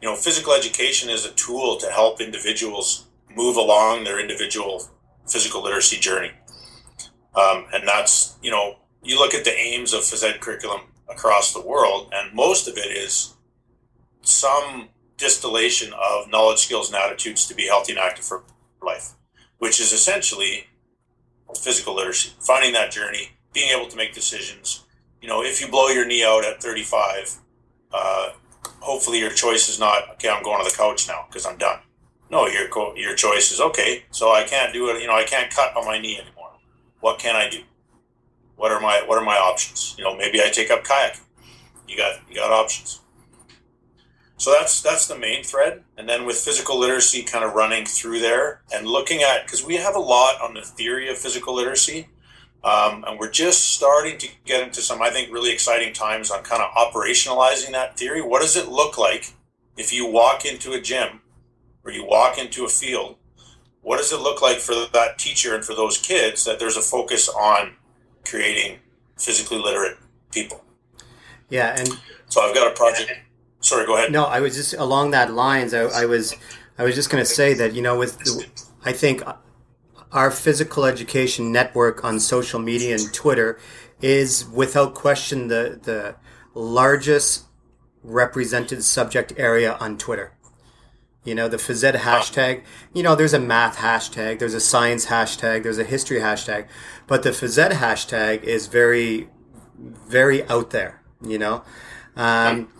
you 0.00 0.08
know, 0.08 0.14
physical 0.16 0.52
education 0.52 1.08
is 1.08 1.24
a 1.24 1.32
tool 1.32 1.76
to 1.78 1.90
help 1.90 2.20
individuals 2.20 3.06
move 3.34 3.56
along 3.56 4.04
their 4.04 4.20
individual 4.20 4.88
physical 5.26 5.62
literacy 5.62 5.98
journey. 5.98 6.32
Um, 7.34 7.66
and 7.72 7.86
that's, 7.86 8.36
you 8.42 8.50
know, 8.50 8.76
you 9.02 9.18
look 9.18 9.34
at 9.34 9.44
the 9.44 9.56
aims 9.56 9.92
of 9.92 10.00
phys 10.00 10.24
ed 10.24 10.40
curriculum 10.40 10.80
across 11.08 11.52
the 11.52 11.60
world, 11.60 12.10
and 12.12 12.34
most 12.34 12.68
of 12.68 12.76
it 12.76 12.90
is 12.90 13.34
some 14.22 14.88
distillation 15.16 15.92
of 15.92 16.28
knowledge, 16.30 16.58
skills, 16.58 16.88
and 16.88 16.96
attitudes 16.96 17.46
to 17.46 17.54
be 17.54 17.66
healthy 17.66 17.92
and 17.92 18.00
active 18.00 18.24
for 18.24 18.44
life, 18.82 19.12
which 19.58 19.80
is 19.80 19.92
essentially 19.92 20.66
physical 21.58 21.94
literacy, 21.94 22.30
finding 22.40 22.72
that 22.72 22.90
journey, 22.90 23.30
being 23.52 23.70
able 23.70 23.88
to 23.88 23.96
make 23.96 24.14
decisions. 24.14 24.84
You 25.20 25.28
know, 25.28 25.42
if 25.42 25.60
you 25.60 25.68
blow 25.68 25.88
your 25.88 26.06
knee 26.06 26.24
out 26.24 26.44
at 26.44 26.62
35, 26.62 27.36
uh, 27.92 28.30
hopefully 28.80 29.18
your 29.18 29.30
choice 29.30 29.68
is 29.68 29.78
not 29.78 30.10
okay. 30.12 30.28
I'm 30.28 30.42
going 30.42 30.64
to 30.64 30.70
the 30.70 30.76
couch 30.76 31.08
now 31.08 31.26
because 31.28 31.46
I'm 31.46 31.58
done. 31.58 31.80
No, 32.30 32.46
your 32.46 32.68
your 32.96 33.14
choice 33.14 33.52
is 33.52 33.60
okay. 33.60 34.04
So 34.10 34.32
I 34.32 34.44
can't 34.44 34.72
do 34.72 34.88
it. 34.90 35.00
You 35.00 35.08
know, 35.08 35.14
I 35.14 35.24
can't 35.24 35.52
cut 35.52 35.76
on 35.76 35.84
my 35.84 35.98
knee 36.00 36.18
anymore. 36.18 36.52
What 37.00 37.18
can 37.18 37.36
I 37.36 37.48
do? 37.48 37.62
What 38.56 38.72
are 38.72 38.80
my 38.80 39.02
what 39.06 39.18
are 39.18 39.24
my 39.24 39.36
options? 39.36 39.94
You 39.98 40.04
know, 40.04 40.16
maybe 40.16 40.40
I 40.40 40.48
take 40.48 40.70
up 40.70 40.84
kayak. 40.84 41.18
You 41.88 41.96
got 41.96 42.20
you 42.28 42.36
got 42.36 42.52
options. 42.52 43.00
So 44.36 44.52
that's 44.52 44.80
that's 44.80 45.06
the 45.06 45.18
main 45.18 45.44
thread, 45.44 45.82
and 45.98 46.08
then 46.08 46.24
with 46.24 46.36
physical 46.36 46.78
literacy 46.78 47.22
kind 47.22 47.44
of 47.44 47.52
running 47.52 47.84
through 47.84 48.20
there 48.20 48.62
and 48.72 48.86
looking 48.86 49.22
at 49.22 49.44
because 49.44 49.62
we 49.62 49.76
have 49.76 49.96
a 49.96 50.00
lot 50.00 50.40
on 50.40 50.54
the 50.54 50.62
theory 50.62 51.10
of 51.10 51.18
physical 51.18 51.54
literacy 51.54 52.08
um, 52.62 53.04
and 53.06 53.18
we're 53.18 53.30
just 53.30 53.72
starting 53.72 54.18
to 54.18 54.28
get 54.44 54.62
into 54.62 54.82
some, 54.82 55.00
I 55.00 55.10
think, 55.10 55.32
really 55.32 55.52
exciting 55.52 55.92
times 55.94 56.30
on 56.30 56.42
kind 56.42 56.62
of 56.62 56.70
operationalizing 56.72 57.72
that 57.72 57.96
theory. 57.96 58.20
What 58.20 58.42
does 58.42 58.56
it 58.56 58.68
look 58.68 58.98
like 58.98 59.32
if 59.76 59.92
you 59.92 60.06
walk 60.06 60.44
into 60.44 60.72
a 60.72 60.80
gym 60.80 61.22
or 61.84 61.90
you 61.90 62.04
walk 62.04 62.38
into 62.38 62.64
a 62.64 62.68
field? 62.68 63.16
What 63.82 63.96
does 63.96 64.12
it 64.12 64.20
look 64.20 64.42
like 64.42 64.58
for 64.58 64.74
that 64.92 65.18
teacher 65.18 65.54
and 65.54 65.64
for 65.64 65.74
those 65.74 65.96
kids 65.96 66.44
that 66.44 66.58
there's 66.58 66.76
a 66.76 66.82
focus 66.82 67.30
on 67.30 67.76
creating 68.26 68.78
physically 69.16 69.58
literate 69.58 69.96
people? 70.30 70.62
Yeah, 71.48 71.74
and 71.78 71.88
so 72.28 72.42
I've 72.42 72.54
got 72.54 72.70
a 72.70 72.74
project. 72.74 73.10
Sorry, 73.60 73.86
go 73.86 73.96
ahead. 73.96 74.12
No, 74.12 74.24
I 74.24 74.40
was 74.40 74.54
just 74.54 74.74
along 74.74 75.12
that 75.12 75.32
lines. 75.32 75.72
I, 75.72 75.80
I 75.80 76.04
was, 76.04 76.34
I 76.78 76.84
was 76.84 76.94
just 76.94 77.08
going 77.08 77.22
to 77.24 77.30
say 77.30 77.54
that 77.54 77.72
you 77.72 77.80
know, 77.80 77.98
with 77.98 78.18
the, 78.18 78.46
I 78.84 78.92
think 78.92 79.22
our 80.12 80.30
physical 80.30 80.84
education 80.84 81.52
network 81.52 82.04
on 82.04 82.18
social 82.18 82.60
media 82.60 82.94
and 82.94 83.12
Twitter 83.12 83.58
is 84.00 84.44
without 84.48 84.94
question 84.94 85.48
the, 85.48 85.78
the 85.82 86.16
largest 86.54 87.44
represented 88.02 88.82
subject 88.82 89.32
area 89.36 89.74
on 89.74 89.98
Twitter. 89.98 90.32
You 91.22 91.34
know, 91.34 91.48
the 91.48 91.58
phys 91.58 91.84
ed 91.84 91.96
hashtag, 91.96 92.62
you 92.94 93.02
know, 93.02 93.14
there's 93.14 93.34
a 93.34 93.38
math 93.38 93.76
hashtag, 93.76 94.38
there's 94.38 94.54
a 94.54 94.60
science 94.60 95.06
hashtag, 95.06 95.62
there's 95.62 95.76
a 95.78 95.84
history 95.84 96.18
hashtag, 96.20 96.66
but 97.06 97.22
the 97.22 97.30
phys 97.30 97.58
ed 97.58 97.72
hashtag 97.72 98.42
is 98.42 98.68
very, 98.68 99.28
very 99.78 100.44
out 100.48 100.70
there, 100.70 101.02
you 101.22 101.38
know. 101.38 101.62
Um, 102.16 102.72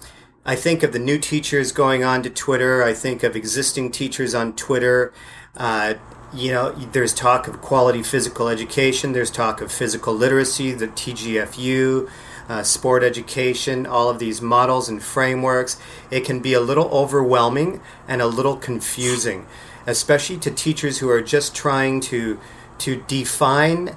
I 0.44 0.56
think 0.56 0.82
of 0.82 0.92
the 0.92 0.99
new 0.99 1.18
teachers 1.18 1.70
going 1.70 2.02
on 2.02 2.22
to 2.22 2.30
Twitter. 2.30 2.82
I 2.82 2.94
think 2.94 3.22
of 3.22 3.37
existing 3.37 3.92
teachers 3.92 4.34
on 4.34 4.56
Twitter. 4.56 5.12
Uh, 5.54 5.94
you 6.32 6.52
know, 6.52 6.72
there's 6.72 7.12
talk 7.12 7.49
of 7.49 7.60
quality 7.60 8.02
physical 8.02 8.49
education. 8.49 9.12
There's 9.12 9.30
talk 9.30 9.60
of 9.60 9.72
physical 9.72 10.14
literacy, 10.14 10.72
the 10.72 10.88
TGFU, 10.88 12.08
uh, 12.49 12.62
sport 12.62 13.02
education, 13.02 13.87
all 13.87 14.08
of 14.08 14.18
these 14.18 14.40
models 14.40 14.88
and 14.88 15.02
frameworks. 15.02 15.80
It 16.10 16.25
can 16.25 16.40
be 16.40 16.52
a 16.54 16.60
little 16.60 16.88
overwhelming 16.88 17.80
and 18.06 18.22
a 18.22 18.26
little 18.26 18.56
confusing, 18.56 19.46
especially 19.87 20.38
to 20.38 20.50
teachers 20.50 20.99
who 20.99 21.08
are 21.08 21.22
just 21.22 21.54
trying 21.54 22.00
to 22.02 22.38
to 22.78 23.02
define 23.08 23.94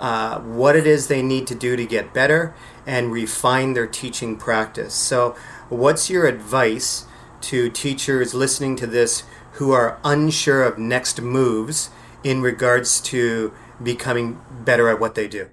uh, 0.00 0.40
what 0.40 0.74
it 0.74 0.86
is 0.86 1.06
they 1.06 1.22
need 1.22 1.46
to 1.46 1.54
do 1.54 1.76
to 1.76 1.86
get 1.86 2.12
better 2.12 2.52
and 2.84 3.12
refine 3.12 3.74
their 3.74 3.86
teaching 3.86 4.36
practice. 4.36 4.92
So, 4.92 5.36
what's 5.68 6.10
your 6.10 6.26
advice 6.26 7.06
to 7.42 7.70
teachers 7.70 8.34
listening 8.34 8.74
to 8.76 8.86
this 8.86 9.22
who 9.54 9.72
are 9.72 9.98
unsure 10.04 10.62
of 10.62 10.78
next 10.78 11.20
moves 11.20 11.90
in 12.22 12.42
regards 12.42 13.00
to 13.00 13.52
becoming 13.82 14.40
better 14.64 14.88
at 14.88 14.98
what 14.98 15.14
they 15.14 15.28
do? 15.28 15.48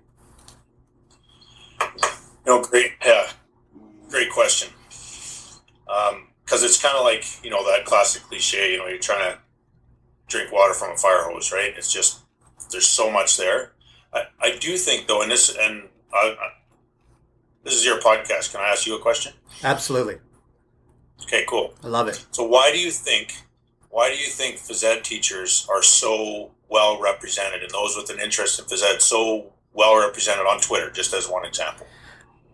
No, 2.46 2.62
great, 2.62 2.94
yeah, 3.06 3.28
great 4.10 4.32
question. 4.32 4.70
Because 5.86 6.14
um, 6.14 6.66
it's 6.66 6.82
kind 6.82 6.98
of 6.98 7.04
like 7.04 7.26
you 7.44 7.50
know 7.50 7.64
that 7.72 7.86
classic 7.86 8.24
cliche. 8.24 8.74
You 8.74 8.80
know, 8.80 8.88
you're 8.88 8.98
trying 8.98 9.32
to 9.32 9.40
drink 10.28 10.52
water 10.52 10.74
from 10.74 10.92
a 10.92 10.98
fire 10.98 11.24
hose, 11.24 11.52
right? 11.52 11.74
It's 11.78 11.92
just 11.92 12.22
there's 12.72 12.88
so 12.88 13.12
much 13.12 13.38
there. 13.38 13.74
I, 14.14 14.24
I 14.42 14.58
do 14.58 14.78
think 14.78 15.08
though, 15.08 15.22
and 15.22 15.32
this 15.32 15.56
and 15.56 15.90
I, 16.14 16.36
I, 16.40 16.50
this 17.64 17.76
is 17.76 17.86
your 17.86 18.00
podcast. 18.00 18.52
Can 18.52 18.62
I 18.62 18.70
ask 18.70 18.88
you 18.88 18.96
a 18.96 19.00
question? 19.00 19.34
Absolutely. 19.64 20.18
Okay, 21.24 21.46
cool. 21.48 21.76
I 21.84 21.88
love 21.88 22.08
it. 22.08 22.26
So, 22.32 22.44
why 22.44 22.72
do 22.72 22.80
you 22.80 22.90
think 22.90 23.36
why 23.92 24.10
do 24.10 24.18
you 24.18 24.28
think 24.28 24.58
phys 24.58 24.84
ed 24.84 25.04
teachers 25.04 25.68
are 25.70 25.84
so 25.84 26.52
well 26.70 27.00
represented 27.00 27.62
and 27.62 27.70
those 27.72 27.96
with 27.96 28.10
an 28.10 28.20
interest 28.20 28.60
in 28.60 28.66
phys 28.66 28.84
ed 28.84 29.02
so 29.02 29.52
well 29.74 30.00
represented 30.00 30.46
on 30.46 30.60
Twitter, 30.60 30.90
just 30.90 31.14
as 31.14 31.30
one 31.30 31.46
example? 31.46 31.86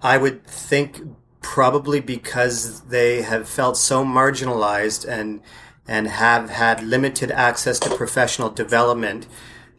I 0.01 0.17
would 0.17 0.45
think 0.45 1.01
probably 1.41 1.99
because 1.99 2.81
they 2.81 3.21
have 3.21 3.47
felt 3.47 3.77
so 3.77 4.03
marginalized 4.03 5.07
and 5.07 5.41
and 5.87 6.07
have 6.07 6.49
had 6.49 6.83
limited 6.83 7.31
access 7.31 7.79
to 7.79 7.95
professional 7.95 8.49
development 8.49 9.27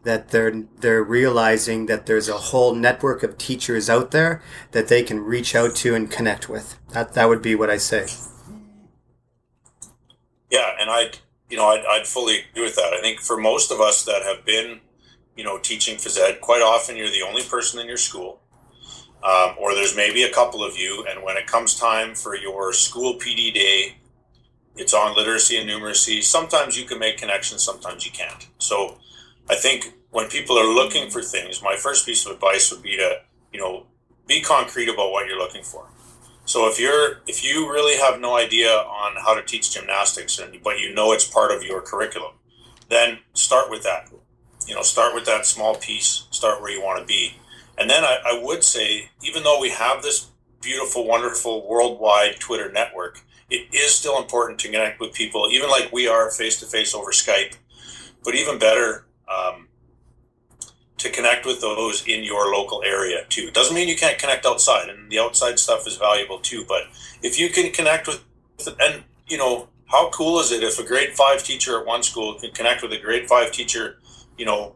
that 0.04 0.30
they're 0.30 0.62
they're 0.80 1.02
realizing 1.02 1.86
that 1.86 2.06
there's 2.06 2.28
a 2.28 2.38
whole 2.38 2.74
network 2.74 3.22
of 3.22 3.36
teachers 3.36 3.90
out 3.90 4.12
there 4.12 4.40
that 4.70 4.88
they 4.88 5.02
can 5.02 5.20
reach 5.20 5.54
out 5.54 5.74
to 5.76 5.94
and 5.94 6.10
connect 6.10 6.48
with. 6.48 6.78
That 6.90 7.14
that 7.14 7.28
would 7.28 7.42
be 7.42 7.54
what 7.54 7.68
I 7.68 7.76
say. 7.76 8.06
Yeah, 10.50 10.70
and 10.80 10.88
I 10.88 11.10
you 11.50 11.56
know, 11.56 11.66
I'd, 11.66 11.84
I'd 11.86 12.06
fully 12.06 12.40
agree 12.50 12.64
with 12.64 12.76
that. 12.76 12.92
I 12.92 13.00
think 13.00 13.20
for 13.20 13.36
most 13.36 13.70
of 13.70 13.80
us 13.80 14.04
that 14.04 14.22
have 14.22 14.44
been, 14.44 14.80
you 15.36 15.44
know, 15.44 15.58
teaching 15.58 15.96
phys 15.96 16.18
ed, 16.18 16.40
quite 16.40 16.62
often 16.62 16.96
you're 16.96 17.10
the 17.10 17.22
only 17.22 17.42
person 17.42 17.80
in 17.80 17.86
your 17.86 17.96
school, 17.96 18.40
um, 19.22 19.54
or 19.58 19.74
there's 19.74 19.96
maybe 19.96 20.22
a 20.22 20.32
couple 20.32 20.62
of 20.62 20.76
you. 20.76 21.04
And 21.08 21.22
when 21.22 21.36
it 21.36 21.46
comes 21.46 21.74
time 21.74 22.14
for 22.14 22.36
your 22.36 22.72
school 22.72 23.14
PD 23.14 23.52
day, 23.54 23.96
it's 24.76 24.94
on 24.94 25.16
literacy 25.16 25.56
and 25.56 25.68
numeracy. 25.68 26.22
Sometimes 26.22 26.78
you 26.78 26.84
can 26.84 26.98
make 26.98 27.18
connections, 27.18 27.62
sometimes 27.62 28.04
you 28.04 28.12
can't. 28.12 28.46
So 28.58 28.98
I 29.48 29.56
think 29.56 29.92
when 30.10 30.28
people 30.28 30.58
are 30.58 30.72
looking 30.72 31.10
for 31.10 31.22
things, 31.22 31.62
my 31.62 31.76
first 31.76 32.06
piece 32.06 32.24
of 32.26 32.32
advice 32.32 32.70
would 32.70 32.82
be 32.82 32.96
to, 32.96 33.20
you 33.52 33.60
know, 33.60 33.86
be 34.26 34.40
concrete 34.40 34.88
about 34.88 35.10
what 35.10 35.26
you're 35.26 35.38
looking 35.38 35.64
for. 35.64 35.88
So 36.48 36.66
if 36.66 36.80
you're 36.80 37.20
if 37.26 37.44
you 37.44 37.70
really 37.70 37.98
have 37.98 38.22
no 38.22 38.38
idea 38.38 38.70
on 38.70 39.16
how 39.22 39.34
to 39.34 39.42
teach 39.42 39.70
gymnastics 39.74 40.38
and 40.38 40.62
but 40.64 40.78
you 40.78 40.94
know 40.94 41.12
it's 41.12 41.26
part 41.26 41.52
of 41.52 41.62
your 41.62 41.82
curriculum, 41.82 42.32
then 42.88 43.18
start 43.34 43.70
with 43.70 43.82
that. 43.82 44.08
You 44.66 44.74
know, 44.74 44.80
start 44.80 45.14
with 45.14 45.26
that 45.26 45.44
small 45.44 45.74
piece, 45.74 46.26
start 46.30 46.62
where 46.62 46.70
you 46.70 46.82
want 46.82 47.00
to 47.00 47.04
be. 47.04 47.34
And 47.76 47.90
then 47.90 48.02
I, 48.02 48.16
I 48.24 48.40
would 48.42 48.64
say, 48.64 49.10
even 49.22 49.42
though 49.42 49.60
we 49.60 49.68
have 49.68 50.02
this 50.02 50.30
beautiful, 50.62 51.06
wonderful 51.06 51.68
worldwide 51.68 52.40
Twitter 52.40 52.72
network, 52.72 53.20
it 53.50 53.68
is 53.74 53.94
still 53.94 54.18
important 54.18 54.58
to 54.60 54.68
connect 54.68 55.00
with 55.00 55.12
people, 55.12 55.48
even 55.52 55.68
like 55.68 55.92
we 55.92 56.08
are 56.08 56.30
face 56.30 56.58
to 56.60 56.66
face 56.66 56.94
over 56.94 57.10
Skype. 57.10 57.56
But 58.24 58.34
even 58.34 58.58
better, 58.58 59.04
um, 59.28 59.67
to 60.98 61.10
connect 61.10 61.46
with 61.46 61.60
those 61.60 62.06
in 62.06 62.24
your 62.24 62.52
local 62.52 62.82
area 62.84 63.24
too. 63.28 63.50
Doesn't 63.50 63.74
mean 63.74 63.88
you 63.88 63.96
can't 63.96 64.18
connect 64.18 64.44
outside, 64.44 64.88
and 64.88 65.10
the 65.10 65.18
outside 65.18 65.58
stuff 65.58 65.86
is 65.86 65.96
valuable 65.96 66.38
too. 66.38 66.64
But 66.66 66.82
if 67.22 67.38
you 67.38 67.48
can 67.48 67.72
connect 67.72 68.06
with, 68.06 68.22
and 68.80 69.04
you 69.26 69.38
know, 69.38 69.68
how 69.86 70.10
cool 70.10 70.40
is 70.40 70.52
it 70.52 70.62
if 70.62 70.78
a 70.78 70.84
grade 70.84 71.14
five 71.14 71.42
teacher 71.42 71.80
at 71.80 71.86
one 71.86 72.02
school 72.02 72.34
can 72.34 72.50
connect 72.50 72.82
with 72.82 72.92
a 72.92 72.98
grade 72.98 73.28
five 73.28 73.52
teacher, 73.52 73.98
you 74.36 74.44
know, 74.44 74.74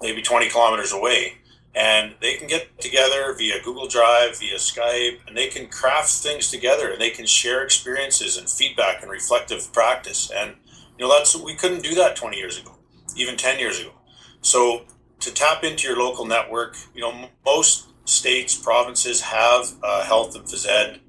maybe 0.00 0.22
20 0.22 0.48
kilometers 0.48 0.92
away, 0.92 1.34
and 1.74 2.14
they 2.20 2.36
can 2.36 2.46
get 2.46 2.78
together 2.80 3.34
via 3.36 3.60
Google 3.62 3.88
Drive, 3.88 4.38
via 4.38 4.56
Skype, 4.56 5.18
and 5.26 5.36
they 5.36 5.48
can 5.48 5.66
craft 5.66 6.10
things 6.10 6.50
together, 6.50 6.90
and 6.90 7.00
they 7.00 7.10
can 7.10 7.26
share 7.26 7.62
experiences 7.64 8.36
and 8.36 8.48
feedback 8.48 9.02
and 9.02 9.10
reflective 9.10 9.72
practice. 9.72 10.30
And 10.34 10.54
you 10.98 11.04
know, 11.04 11.12
that's 11.12 11.36
we 11.36 11.56
couldn't 11.56 11.82
do 11.82 11.96
that 11.96 12.14
20 12.14 12.36
years 12.36 12.58
ago, 12.58 12.76
even 13.16 13.36
10 13.36 13.58
years 13.58 13.80
ago. 13.80 13.90
So 14.40 14.84
to 15.24 15.32
tap 15.32 15.64
into 15.64 15.88
your 15.88 15.98
local 15.98 16.26
network, 16.26 16.76
you 16.94 17.00
know, 17.00 17.28
most 17.44 17.88
states, 18.04 18.54
provinces 18.54 19.22
have 19.22 19.72
a 19.82 20.04
health 20.04 20.36
and 20.36 20.44
phys 20.44 20.66
ed 20.68 21.00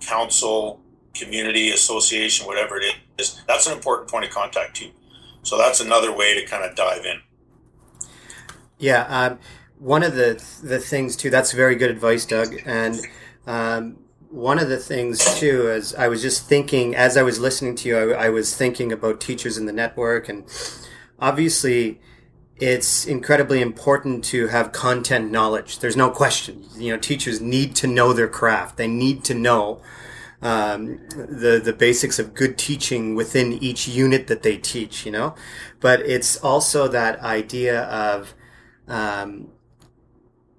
council, 0.00 0.82
community 1.14 1.70
association, 1.70 2.46
whatever 2.46 2.76
it 2.76 2.94
is. 3.18 3.40
That's 3.48 3.66
an 3.66 3.72
important 3.72 4.10
point 4.10 4.26
of 4.26 4.30
contact 4.30 4.76
too. 4.76 4.90
So 5.42 5.56
that's 5.56 5.80
another 5.80 6.14
way 6.14 6.38
to 6.38 6.46
kind 6.46 6.64
of 6.64 6.76
dive 6.76 7.04
in. 7.06 7.20
Yeah, 8.78 9.06
um, 9.08 9.38
one 9.78 10.02
of 10.02 10.14
the 10.14 10.42
the 10.62 10.78
things 10.78 11.16
too. 11.16 11.30
That's 11.30 11.52
very 11.52 11.76
good 11.76 11.90
advice, 11.90 12.26
Doug. 12.26 12.54
And 12.66 13.00
um, 13.46 13.98
one 14.28 14.58
of 14.58 14.68
the 14.68 14.78
things 14.78 15.38
too, 15.38 15.70
is 15.70 15.94
I 15.94 16.08
was 16.08 16.20
just 16.20 16.46
thinking 16.46 16.94
as 16.94 17.16
I 17.16 17.22
was 17.22 17.38
listening 17.38 17.76
to 17.76 17.88
you, 17.88 17.98
I, 17.98 18.26
I 18.26 18.28
was 18.28 18.54
thinking 18.54 18.92
about 18.92 19.20
teachers 19.20 19.56
in 19.56 19.64
the 19.64 19.72
network, 19.72 20.28
and 20.28 20.44
obviously 21.18 22.00
it's 22.58 23.04
incredibly 23.04 23.60
important 23.60 24.24
to 24.26 24.46
have 24.48 24.72
content 24.72 25.30
knowledge. 25.30 25.80
There's 25.80 25.96
no 25.96 26.10
question. 26.10 26.64
You 26.76 26.92
know, 26.92 26.98
teachers 26.98 27.40
need 27.40 27.74
to 27.76 27.86
know 27.86 28.12
their 28.12 28.28
craft. 28.28 28.76
They 28.76 28.86
need 28.86 29.24
to 29.24 29.34
know 29.34 29.82
um, 30.40 31.00
the 31.08 31.60
the 31.62 31.72
basics 31.72 32.18
of 32.18 32.34
good 32.34 32.56
teaching 32.56 33.14
within 33.14 33.52
each 33.54 33.88
unit 33.88 34.28
that 34.28 34.42
they 34.42 34.56
teach. 34.56 35.04
You 35.04 35.12
know, 35.12 35.34
but 35.80 36.00
it's 36.00 36.36
also 36.36 36.86
that 36.88 37.18
idea 37.20 37.82
of 37.82 38.34
um, 38.86 39.48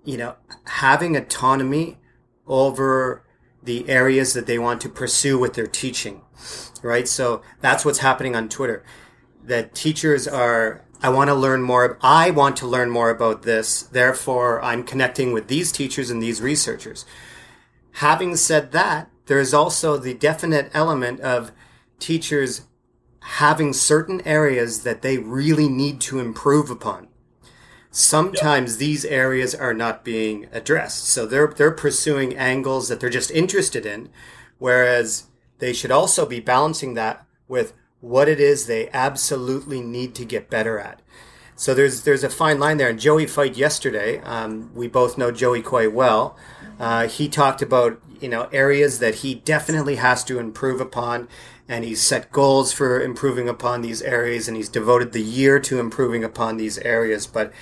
you 0.03 0.17
know 0.17 0.35
having 0.65 1.15
autonomy 1.15 1.97
over 2.45 3.23
the 3.63 3.87
areas 3.89 4.33
that 4.33 4.45
they 4.45 4.59
want 4.59 4.81
to 4.81 4.89
pursue 4.89 5.39
with 5.39 5.53
their 5.53 5.67
teaching. 5.67 6.21
Right. 6.83 7.07
So 7.07 7.41
that's 7.61 7.85
what's 7.85 7.99
happening 7.99 8.35
on 8.35 8.49
Twitter. 8.49 8.83
That 9.43 9.73
teachers 9.75 10.27
are 10.27 10.84
I 11.05 11.09
want 11.09 11.27
to 11.27 11.35
learn 11.35 11.61
more. 11.61 11.99
I 12.01 12.31
want 12.31 12.57
to 12.57 12.67
learn 12.67 12.89
more 12.89 13.11
about 13.11 13.43
this. 13.43 13.83
Therefore, 13.83 14.59
I'm 14.63 14.83
connecting 14.83 15.33
with 15.33 15.47
these 15.47 15.71
teachers 15.71 16.09
and 16.09 16.19
these 16.19 16.41
researchers. 16.41 17.05
Having 17.91 18.37
said 18.37 18.71
that, 18.71 19.11
there 19.27 19.39
is 19.39 19.53
also 19.53 19.97
the 19.97 20.15
definite 20.15 20.71
element 20.73 21.19
of 21.19 21.51
teachers 21.99 22.61
having 23.37 23.71
certain 23.71 24.19
areas 24.25 24.81
that 24.81 25.03
they 25.03 25.19
really 25.19 25.69
need 25.69 26.01
to 26.01 26.17
improve 26.17 26.71
upon. 26.71 27.07
Sometimes 27.91 28.71
yep. 28.71 28.79
these 28.79 29.05
areas 29.05 29.53
are 29.53 29.75
not 29.75 30.03
being 30.03 30.47
addressed. 30.51 31.05
So 31.05 31.27
they're 31.27 31.53
they're 31.55 31.69
pursuing 31.69 32.35
angles 32.35 32.89
that 32.89 32.99
they're 32.99 33.11
just 33.11 33.29
interested 33.29 33.85
in, 33.85 34.09
whereas 34.57 35.25
they 35.59 35.71
should 35.71 35.91
also 35.91 36.25
be 36.25 36.39
balancing 36.39 36.95
that 36.95 37.27
with 37.47 37.73
what 38.05 38.29
it 38.29 38.39
is 38.39 38.67
they 38.67 38.87
absolutely 38.93 39.81
need 39.81 40.13
to 40.13 40.23
get 40.23 40.47
better 40.47 40.77
at. 40.77 41.01
So 41.55 41.73
there's 41.73 42.03
there's 42.03 42.23
a 42.23 42.29
fine 42.29 42.59
line 42.59 42.77
there. 42.77 42.89
And 42.89 42.99
Joey 42.99 43.25
Feith 43.25 43.57
yesterday, 43.57 44.19
um, 44.19 44.71
we 44.75 44.87
both 44.87 45.17
know 45.17 45.31
Joey 45.31 45.61
quite 45.61 45.91
well. 45.91 46.37
Uh, 46.79 47.07
he 47.07 47.27
talked 47.27 47.61
about 47.61 47.99
you 48.19 48.29
know 48.29 48.43
areas 48.51 48.99
that 48.99 49.15
he 49.15 49.33
definitely 49.33 49.95
has 49.95 50.23
to 50.25 50.37
improve 50.37 50.79
upon, 50.79 51.27
and 51.67 51.83
he's 51.83 52.01
set 52.01 52.31
goals 52.31 52.71
for 52.71 53.01
improving 53.01 53.49
upon 53.49 53.81
these 53.81 54.01
areas, 54.03 54.47
and 54.47 54.55
he's 54.55 54.69
devoted 54.69 55.11
the 55.11 55.23
year 55.23 55.59
to 55.61 55.79
improving 55.79 56.23
upon 56.23 56.57
these 56.57 56.77
areas. 56.79 57.25
But 57.25 57.53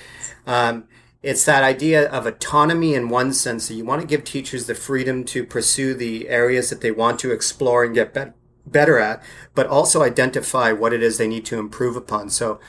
um, 0.46 0.86
it's 1.22 1.46
that 1.46 1.64
idea 1.64 2.10
of 2.10 2.26
autonomy 2.26 2.96
in 2.96 3.08
one 3.08 3.32
sense 3.32 3.70
that 3.70 3.76
you 3.76 3.86
want 3.86 4.02
to 4.02 4.08
give 4.08 4.26
teachers 4.26 4.66
the 4.66 4.76
freedom 4.76 5.24
to 5.26 5.46
pursue 5.46 5.94
the 5.94 6.28
areas 6.28 6.70
that 6.70 6.82
they 6.82 6.92
want 6.92 7.20
to 7.20 7.32
explore 7.32 7.86
and 7.86 7.96
get 7.96 8.14
better 8.14 8.34
better 8.66 9.00
at, 9.00 9.22
but 9.56 9.68
also 9.68 10.02
identify 10.04 10.72
what 10.72 10.94
it 10.94 11.04
is 11.04 11.18
they 11.18 11.28
need 11.28 11.46
to 11.46 11.58
improve 11.60 11.96
upon. 11.96 12.30
So, 12.30 12.60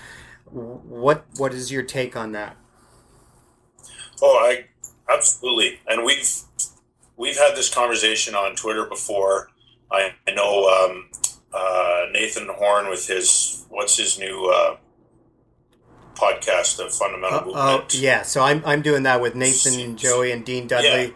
what 0.47 1.25
what 1.37 1.53
is 1.55 1.71
your 1.73 1.83
take 1.83 2.17
on 2.17 2.33
that? 2.33 2.57
Oh, 4.23 4.39
I 4.39 4.67
absolutely, 5.13 5.81
and 5.87 6.05
we've 6.05 6.29
we've 7.17 7.37
had 7.39 7.55
this 7.57 7.73
conversation 7.73 8.35
on 8.35 8.55
Twitter 8.57 8.87
before, 8.87 9.51
I, 9.91 10.15
I 10.27 10.33
know 10.33 10.69
um, 10.69 11.11
uh, 11.53 12.07
Nathan 12.13 12.49
Horne 12.49 12.89
with 12.89 13.07
his 13.07 13.65
what's 13.69 13.97
his 13.97 14.19
new 14.19 14.47
uh, 14.47 14.77
podcast, 16.15 16.77
the 16.77 16.89
Fundamental 16.89 17.53
Oh, 17.57 17.73
Movement. 17.73 17.95
yeah. 17.95 18.23
So 18.23 18.43
I'm 18.43 18.63
I'm 18.65 18.83
doing 18.83 19.03
that 19.05 19.21
with 19.21 19.35
Nathan 19.35 19.79
and 19.81 19.99
Joey 19.99 20.33
and 20.33 20.45
Dean 20.45 20.67
Dudley 20.67 20.89
Yeah. 21.07 21.11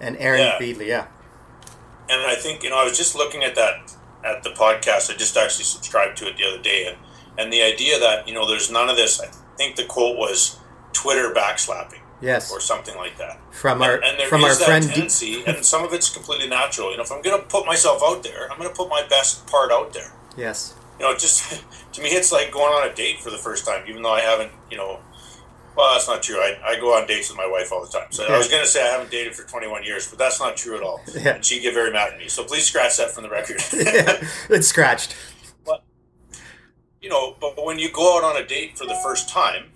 and 0.00 0.16
Aaron 0.18 0.40
Yeah. 0.40 0.58
Beighle. 0.58 0.86
Yeah. 0.86 1.06
and 2.10 2.22
I 2.26 2.34
think 2.34 2.62
you 2.62 2.70
know 2.70 2.78
I 2.78 2.84
was 2.84 2.96
just 2.96 3.14
looking 3.14 3.42
at 3.44 3.54
that 3.56 3.94
at 4.24 4.42
the 4.42 4.50
podcast. 4.50 5.12
I 5.12 5.16
just 5.16 5.36
actually 5.36 5.64
subscribed 5.64 6.16
to 6.18 6.26
it 6.28 6.36
the 6.36 6.44
other 6.44 6.62
day, 6.62 6.86
and 6.86 6.96
and 7.38 7.52
the 7.52 7.62
idea 7.62 7.98
that 7.98 8.26
you 8.28 8.34
know 8.34 8.46
there's 8.46 8.70
none 8.70 8.88
of 8.88 8.96
this. 8.96 9.20
I 9.20 9.26
think 9.56 9.76
the 9.76 9.84
quote 9.84 10.16
was 10.16 10.58
Twitter 10.92 11.32
backslapping 11.34 12.00
Yes. 12.20 12.50
or 12.52 12.58
something 12.60 12.96
like 12.96 13.16
that. 13.18 13.38
From 13.52 13.80
our 13.82 13.94
and, 13.94 14.04
and 14.04 14.18
there 14.18 14.28
from 14.28 14.42
our 14.44 14.54
that 14.54 14.64
friend. 14.64 14.84
Tendency, 14.84 15.44
and 15.46 15.64
some 15.72 15.84
of 15.84 15.92
it's 15.92 16.10
completely 16.10 16.48
natural. 16.48 16.90
You 16.90 16.96
know, 16.96 17.04
if 17.04 17.12
I'm 17.12 17.22
going 17.22 17.40
to 17.40 17.46
put 17.46 17.64
myself 17.66 18.02
out 18.04 18.22
there, 18.24 18.50
I'm 18.50 18.58
going 18.58 18.68
to 18.68 18.74
put 18.74 18.88
my 18.88 19.06
best 19.08 19.46
part 19.46 19.70
out 19.70 19.92
there. 19.92 20.12
yes. 20.36 20.74
You 20.98 21.04
know, 21.04 21.12
it 21.12 21.20
just 21.20 21.62
to 21.92 22.02
me, 22.02 22.08
it's 22.08 22.32
like 22.32 22.50
going 22.50 22.72
on 22.72 22.90
a 22.90 22.92
date 22.92 23.20
for 23.20 23.30
the 23.30 23.38
first 23.38 23.64
time, 23.64 23.84
even 23.88 24.02
though 24.02 24.12
I 24.14 24.20
haven't. 24.20 24.50
You 24.68 24.78
know, 24.78 24.98
well, 25.78 25.92
that's 25.92 26.08
not 26.08 26.24
true. 26.24 26.38
I, 26.38 26.58
I 26.64 26.80
go 26.80 26.92
on 26.92 27.06
dates 27.06 27.28
with 27.30 27.38
my 27.38 27.46
wife 27.46 27.70
all 27.70 27.80
the 27.80 27.88
time. 27.88 28.08
So 28.10 28.24
I 28.24 28.36
was 28.36 28.48
going 28.48 28.62
to 28.62 28.68
say 28.68 28.82
I 28.82 28.90
haven't 28.90 29.12
dated 29.12 29.36
for 29.36 29.48
21 29.48 29.84
years, 29.84 30.08
but 30.08 30.18
that's 30.18 30.40
not 30.40 30.56
true 30.56 30.76
at 30.76 30.82
all. 30.82 31.00
Yeah. 31.14 31.36
And 31.36 31.44
she'd 31.44 31.60
get 31.60 31.72
very 31.72 31.92
mad 31.92 32.14
at 32.14 32.18
me. 32.18 32.28
So 32.28 32.42
please 32.42 32.64
scratch 32.64 32.96
that 32.96 33.12
from 33.12 33.22
the 33.22 33.30
record. 33.30 33.62
yeah. 33.72 34.26
It's 34.50 34.66
scratched. 34.66 35.14
you 37.00 37.08
know, 37.08 37.36
but 37.40 37.64
when 37.64 37.78
you 37.78 37.92
go 37.92 38.18
out 38.18 38.24
on 38.24 38.42
a 38.42 38.44
date 38.44 38.76
for 38.76 38.86
the 38.86 38.98
first 39.04 39.28
time, 39.28 39.70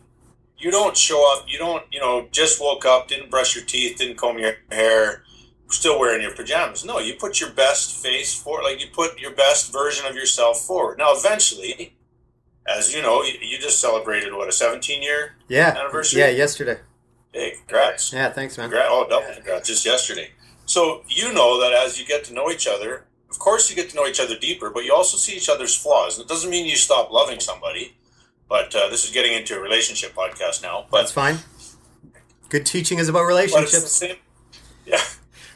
you 0.58 0.72
don't 0.72 0.96
show 0.96 1.32
up. 1.32 1.44
You 1.48 1.58
don't, 1.58 1.84
you 1.92 2.00
know, 2.00 2.26
just 2.32 2.60
woke 2.60 2.84
up, 2.84 3.06
didn't 3.06 3.30
brush 3.30 3.54
your 3.54 3.64
teeth, 3.64 3.98
didn't 3.98 4.16
comb 4.16 4.40
your 4.40 4.54
hair, 4.72 5.22
still 5.68 6.00
wearing 6.00 6.20
your 6.20 6.34
pajamas. 6.34 6.84
No, 6.84 6.98
you 6.98 7.14
put 7.14 7.40
your 7.40 7.50
best 7.50 8.02
face 8.02 8.34
forward, 8.34 8.64
like 8.64 8.80
you 8.80 8.88
put 8.92 9.20
your 9.20 9.32
best 9.32 9.72
version 9.72 10.04
of 10.06 10.16
yourself 10.16 10.58
forward. 10.62 10.98
Now, 10.98 11.14
eventually, 11.14 11.94
as 12.66 12.94
you 12.94 13.02
know, 13.02 13.22
you, 13.22 13.58
just 13.58 13.80
celebrated 13.80 14.32
what 14.32 14.48
a 14.48 14.52
17 14.52 15.02
year. 15.02 15.34
Yeah. 15.48 15.76
Anniversary? 15.78 16.20
Yeah. 16.20 16.28
Yesterday. 16.28 16.78
Hey, 17.32 17.54
congrats! 17.56 18.12
Yeah. 18.12 18.30
Thanks, 18.30 18.58
man. 18.58 18.68
Congrats! 18.68 18.88
Oh, 18.90 19.06
double 19.08 19.32
congrats! 19.34 19.68
Just 19.68 19.86
yesterday. 19.86 20.30
So 20.66 21.02
you 21.08 21.32
know 21.32 21.60
that 21.60 21.72
as 21.72 21.98
you 21.98 22.06
get 22.06 22.24
to 22.24 22.34
know 22.34 22.50
each 22.50 22.66
other, 22.66 23.04
of 23.30 23.38
course 23.38 23.70
you 23.70 23.76
get 23.76 23.88
to 23.90 23.96
know 23.96 24.06
each 24.06 24.20
other 24.20 24.38
deeper, 24.38 24.68
but 24.70 24.84
you 24.84 24.94
also 24.94 25.16
see 25.16 25.34
each 25.34 25.48
other's 25.48 25.74
flaws. 25.74 26.18
And 26.18 26.26
it 26.26 26.28
doesn't 26.28 26.50
mean 26.50 26.66
you 26.66 26.76
stop 26.76 27.10
loving 27.10 27.40
somebody. 27.40 27.94
But 28.48 28.74
uh, 28.74 28.90
this 28.90 29.04
is 29.04 29.10
getting 29.10 29.32
into 29.32 29.56
a 29.56 29.60
relationship 29.60 30.14
podcast 30.14 30.62
now. 30.62 30.84
But 30.90 30.98
That's 30.98 31.12
fine. 31.12 31.38
Good 32.50 32.66
teaching 32.66 32.98
is 32.98 33.08
about 33.08 33.20
but 33.20 33.28
relationships. 33.28 33.92
same. 33.92 34.16
Yeah, 34.84 35.00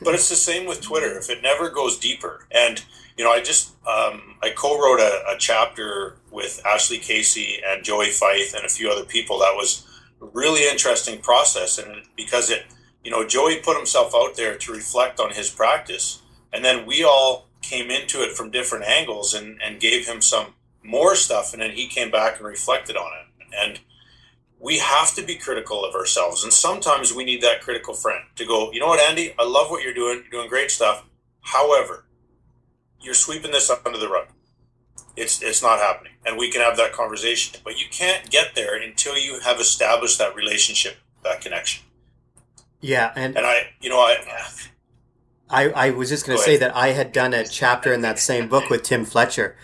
but 0.00 0.14
it's 0.14 0.30
the 0.30 0.36
same 0.36 0.66
with 0.66 0.80
Twitter. 0.80 1.18
If 1.18 1.28
it 1.28 1.42
never 1.42 1.68
goes 1.68 1.98
deeper, 1.98 2.46
and 2.50 2.82
you 3.18 3.24
know, 3.24 3.32
I 3.32 3.42
just 3.42 3.72
um, 3.86 4.36
I 4.42 4.50
co-wrote 4.56 5.00
a, 5.00 5.34
a 5.34 5.36
chapter 5.38 6.16
with 6.36 6.60
Ashley 6.66 6.98
Casey 6.98 7.60
and 7.66 7.82
Joey 7.82 8.08
Feith 8.08 8.54
and 8.54 8.66
a 8.66 8.68
few 8.68 8.90
other 8.90 9.06
people. 9.06 9.38
That 9.38 9.56
was 9.56 9.86
a 10.20 10.26
really 10.26 10.68
interesting 10.68 11.18
process, 11.18 11.78
and 11.78 12.02
because 12.14 12.50
it, 12.50 12.66
you 13.02 13.10
know, 13.10 13.26
Joey 13.26 13.56
put 13.56 13.78
himself 13.78 14.12
out 14.14 14.36
there 14.36 14.54
to 14.58 14.72
reflect 14.72 15.18
on 15.18 15.32
his 15.32 15.48
practice, 15.48 16.20
and 16.52 16.62
then 16.62 16.84
we 16.84 17.02
all 17.02 17.48
came 17.62 17.90
into 17.90 18.22
it 18.22 18.36
from 18.36 18.50
different 18.50 18.84
angles 18.84 19.32
and 19.32 19.60
and 19.62 19.80
gave 19.80 20.06
him 20.06 20.20
some 20.20 20.52
more 20.84 21.16
stuff, 21.16 21.54
and 21.54 21.62
then 21.62 21.70
he 21.70 21.88
came 21.88 22.10
back 22.10 22.36
and 22.36 22.46
reflected 22.46 22.96
on 22.98 23.10
it, 23.18 23.46
and 23.58 23.80
we 24.60 24.78
have 24.78 25.14
to 25.14 25.22
be 25.22 25.36
critical 25.36 25.86
of 25.86 25.94
ourselves. 25.94 26.44
And 26.44 26.52
sometimes 26.52 27.14
we 27.14 27.24
need 27.24 27.42
that 27.42 27.62
critical 27.62 27.94
friend 27.94 28.24
to 28.36 28.44
go 28.44 28.70
you 28.72 28.80
know 28.80 28.88
what 28.88 29.00
andy? 29.00 29.34
I 29.38 29.44
love 29.44 29.70
what 29.70 29.82
you're 29.82 29.94
doing. 29.94 30.18
You're 30.18 30.40
doing 30.40 30.50
great 30.50 30.70
stuff. 30.70 31.06
However 31.40 32.04
you're 33.00 33.14
sweeping 33.14 33.52
this 33.52 33.70
under 33.70 33.98
the 33.98 34.08
rug. 34.08 34.28
It's 35.16 35.42
it's 35.42 35.62
not 35.62 35.78
happening 35.78 36.12
and 36.26 36.36
we 36.36 36.50
can 36.50 36.60
have 36.60 36.76
that 36.76 36.92
conversation. 36.92 37.60
But 37.64 37.78
you 37.78 37.86
can't 37.90 38.28
get 38.30 38.54
there 38.54 38.74
until 38.74 39.16
you 39.16 39.40
have 39.40 39.60
established 39.60 40.18
that 40.18 40.34
relationship 40.34 40.96
that 41.22 41.40
connection. 41.40 41.84
Yeah, 42.80 43.12
and 43.16 43.36
and 43.36 43.46
i 43.46 43.68
you 43.80 43.90
know 43.90 43.98
i 43.98 44.16
I, 45.48 45.68
I 45.70 45.90
was 45.90 46.08
just 46.08 46.26
going 46.26 46.36
Go 46.36 46.42
to 46.42 46.50
say 46.50 46.56
that 46.56 46.74
I 46.74 46.88
had 46.88 47.12
done 47.12 47.32
a 47.32 47.46
chapter 47.46 47.92
in 47.92 48.00
that 48.00 48.18
same 48.18 48.48
book 48.48 48.68
with 48.68 48.82
Tim 48.82 49.04
Fletcher, 49.04 49.56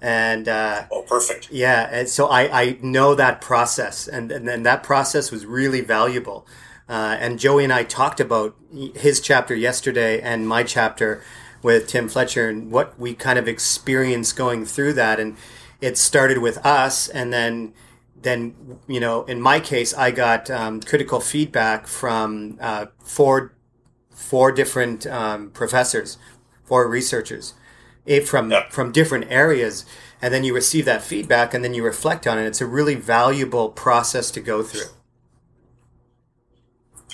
and 0.00 0.46
uh, 0.46 0.84
oh 0.90 1.02
perfect. 1.02 1.50
yeah, 1.50 1.88
and 1.90 2.08
so 2.08 2.26
I, 2.26 2.62
I 2.62 2.78
know 2.82 3.14
that 3.14 3.40
process, 3.40 4.06
and 4.06 4.30
and 4.30 4.46
then 4.46 4.62
that 4.64 4.82
process 4.82 5.30
was 5.30 5.46
really 5.46 5.80
valuable. 5.80 6.46
Uh, 6.88 7.16
and 7.18 7.38
Joey 7.38 7.64
and 7.64 7.72
I 7.72 7.84
talked 7.84 8.20
about 8.20 8.54
his 8.94 9.20
chapter 9.20 9.54
yesterday 9.54 10.20
and 10.20 10.46
my 10.46 10.62
chapter 10.62 11.22
with 11.62 11.86
Tim 11.86 12.08
Fletcher 12.08 12.48
and 12.48 12.70
what 12.70 12.98
we 12.98 13.14
kind 13.14 13.38
of 13.38 13.48
experienced 13.48 14.36
going 14.36 14.66
through 14.66 14.92
that, 14.94 15.18
and 15.18 15.36
it 15.82 15.98
started 15.98 16.38
with 16.38 16.64
us, 16.64 17.08
and 17.08 17.32
then 17.32 17.74
then 18.22 18.54
you 18.88 19.00
know 19.00 19.24
in 19.24 19.40
my 19.40 19.60
case 19.60 19.92
I 19.94 20.10
got 20.12 20.50
um, 20.50 20.80
critical 20.80 21.20
feedback 21.20 21.86
from 21.86 22.58
uh, 22.60 22.86
four 23.04 23.54
four 24.10 24.52
different 24.52 25.06
um, 25.06 25.50
professors, 25.50 26.18
four 26.64 26.88
researchers, 26.88 27.54
eh, 28.06 28.20
from 28.20 28.50
Yeah. 28.50 28.68
from 28.70 28.92
different 28.92 29.26
areas, 29.30 29.84
and 30.22 30.32
then 30.32 30.44
you 30.44 30.54
receive 30.54 30.84
that 30.86 31.02
feedback, 31.02 31.54
and 31.54 31.64
then 31.64 31.74
you 31.74 31.84
reflect 31.84 32.26
on 32.26 32.38
it. 32.38 32.46
It's 32.46 32.60
a 32.62 32.66
really 32.66 32.94
valuable 32.94 33.68
process 33.70 34.30
to 34.32 34.40
go 34.40 34.62
through. 34.62 34.90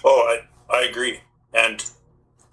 Oh, 0.05 0.39
I, 0.71 0.75
I 0.75 0.83
agree. 0.85 1.21
And, 1.53 1.85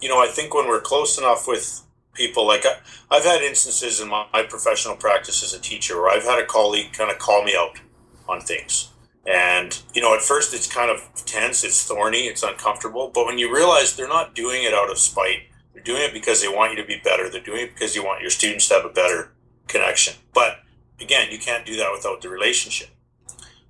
you 0.02 0.10
know, 0.10 0.20
I 0.20 0.28
think 0.28 0.54
when 0.54 0.68
we're 0.68 0.82
close 0.82 1.18
enough 1.18 1.48
with 1.48 1.85
people, 2.16 2.48
like 2.48 2.66
I, 2.66 2.78
I've 3.12 3.24
had 3.24 3.42
instances 3.42 4.02
in 4.02 4.10
my, 4.10 4.26
my 4.34 4.44
professional 4.44 4.96
practice 4.96 5.44
as 5.44 5.54
a 5.54 5.62
teacher 5.62 6.02
where 6.02 6.10
I've 6.10 6.24
had 6.24 6.40
a 6.40 6.46
colleague 6.46 6.94
kind 6.94 7.12
of 7.12 7.20
call 7.20 7.44
me 7.44 7.56
out 7.56 7.80
on 8.28 8.42
things. 8.42 8.90
And, 9.28 9.80
you 9.94 10.02
know, 10.02 10.14
at 10.14 10.22
first 10.22 10.54
it's 10.54 10.72
kind 10.72 10.92
of 10.92 11.02
tense, 11.26 11.64
it's 11.64 11.84
thorny, 11.84 12.28
it's 12.28 12.44
uncomfortable. 12.44 13.12
But 13.14 13.26
when 13.26 13.38
you 13.38 13.54
realize 13.54 13.96
they're 13.96 14.08
not 14.08 14.36
doing 14.36 14.64
it 14.64 14.74
out 14.74 14.92
of 14.92 14.98
spite, 14.98 15.48
they're 15.74 15.84
doing 15.84 16.04
it 16.04 16.14
because 16.14 16.42
they 16.42 16.48
want 16.48 16.72
you 16.72 16.82
to 16.82 16.88
be 16.88 17.02
better, 17.04 17.30
they're 17.30 17.42
doing 17.42 17.62
it 17.62 17.74
because 17.74 17.96
you 17.96 18.04
want 18.04 18.22
your 18.22 18.30
students 18.30 18.68
to 18.70 18.76
have 18.76 18.86
a 18.86 18.90
better 18.90 19.32
connection. 19.68 20.14
But 20.34 20.60
again, 21.02 21.32
you 21.32 21.40
can't 21.40 21.66
do 21.66 21.76
that 21.78 21.92
without 21.92 22.22
the 22.22 22.30
relationship. 22.30 22.90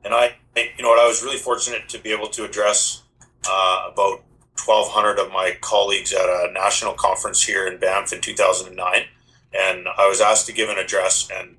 And 0.03 0.13
I, 0.13 0.36
I 0.55 0.71
you 0.77 0.84
know 0.84 0.89
what, 0.89 0.99
I 0.99 1.08
was 1.08 1.23
really 1.23 1.38
fortunate 1.38 1.88
to 1.89 1.99
be 1.99 2.12
able 2.12 2.27
to 2.27 2.43
address 2.43 3.03
uh, 3.47 3.89
about 3.91 4.23
1,200 4.63 5.20
of 5.20 5.32
my 5.32 5.58
colleagues 5.62 6.13
at 6.13 6.26
a 6.26 6.52
national 6.54 6.94
conference 6.94 7.44
here 7.44 7.68
in 7.68 7.80
Banff 7.80 8.13
in 8.13 8.22
2009. 8.22 9.06
And 9.54 9.88
I 9.98 10.08
was 10.08 10.22
asked 10.22 10.48
to 10.48 10.54
give 10.54 10.70
an 10.70 10.78
address, 10.78 11.30
and 11.34 11.56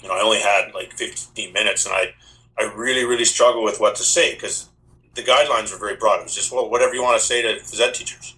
you 0.00 0.08
know, 0.08 0.14
I 0.14 0.22
only 0.22 0.40
had 0.40 0.72
like 0.74 0.92
15 0.92 1.52
minutes, 1.52 1.84
and 1.86 1.94
I, 1.94 2.14
I 2.58 2.72
really, 2.74 3.04
really 3.04 3.24
struggled 3.24 3.64
with 3.64 3.80
what 3.80 3.96
to 3.96 4.02
say 4.02 4.34
because 4.34 4.68
the 5.14 5.22
guidelines 5.22 5.72
were 5.72 5.78
very 5.78 5.96
broad. 5.96 6.20
It 6.20 6.24
was 6.24 6.34
just, 6.34 6.52
well, 6.52 6.70
whatever 6.70 6.94
you 6.94 7.02
want 7.02 7.20
to 7.20 7.26
say 7.26 7.42
to 7.42 7.60
phys 7.60 7.80
ed 7.80 7.94
teachers. 7.94 8.36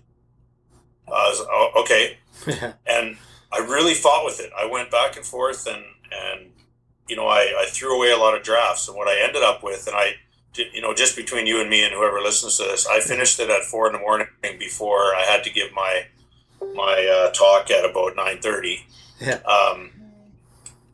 Uh, 1.06 1.12
I 1.12 1.28
was, 1.28 1.46
oh, 1.48 1.70
okay, 1.82 2.18
and 2.86 3.16
I 3.52 3.58
really 3.58 3.94
fought 3.94 4.24
with 4.24 4.40
it. 4.40 4.50
I 4.58 4.66
went 4.66 4.90
back 4.90 5.16
and 5.16 5.24
forth, 5.24 5.66
and 5.66 5.84
and 6.10 6.50
you 7.08 7.16
know, 7.16 7.26
I, 7.26 7.54
I 7.58 7.66
threw 7.68 7.96
away 7.96 8.10
a 8.10 8.16
lot 8.16 8.34
of 8.36 8.42
drafts, 8.42 8.88
and 8.88 8.96
what 8.96 9.08
I 9.08 9.20
ended 9.22 9.42
up 9.42 9.62
with, 9.62 9.86
and 9.86 9.96
I 9.96 10.14
you 10.54 10.80
know, 10.80 10.94
just 10.94 11.16
between 11.16 11.46
you 11.46 11.60
and 11.60 11.70
me 11.70 11.84
and 11.84 11.94
whoever 11.94 12.20
listens 12.20 12.56
to 12.58 12.64
this, 12.64 12.86
I 12.86 13.00
finished 13.00 13.40
it 13.40 13.50
at 13.50 13.64
four 13.64 13.86
in 13.86 13.92
the 13.92 13.98
morning 13.98 14.26
before 14.58 15.14
I 15.14 15.24
had 15.28 15.42
to 15.44 15.50
give 15.50 15.72
my 15.72 16.06
my 16.74 17.06
uh, 17.06 17.30
talk 17.32 17.70
at 17.70 17.88
about 17.88 18.16
nine 18.16 18.38
thirty. 18.40 18.86
Yeah. 19.20 19.40
Um, 19.46 19.90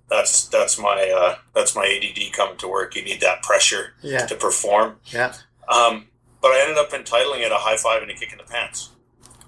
that's 0.09 0.49
that's 0.49 0.79
my 0.79 1.11
uh, 1.15 1.37
that's 1.55 1.75
my 1.77 1.85
ADD 1.85 2.33
coming 2.33 2.57
to 2.59 2.69
work. 2.69 2.97
You 2.97 3.03
need 3.05 3.21
that 3.21 3.43
pressure 3.43 3.95
yeah, 4.03 4.27
to 4.27 4.35
perform. 4.35 4.97
yeah. 5.07 5.35
Um, 5.69 6.07
but 6.41 6.49
I 6.53 6.61
ended 6.63 6.79
up 6.79 6.93
entitling 6.95 7.41
it 7.43 7.53
a 7.53 7.57
high 7.57 7.77
five 7.77 8.01
and 8.01 8.11
a 8.11 8.15
kick 8.15 8.33
in 8.33 8.39
the 8.39 8.45
pants 8.45 8.91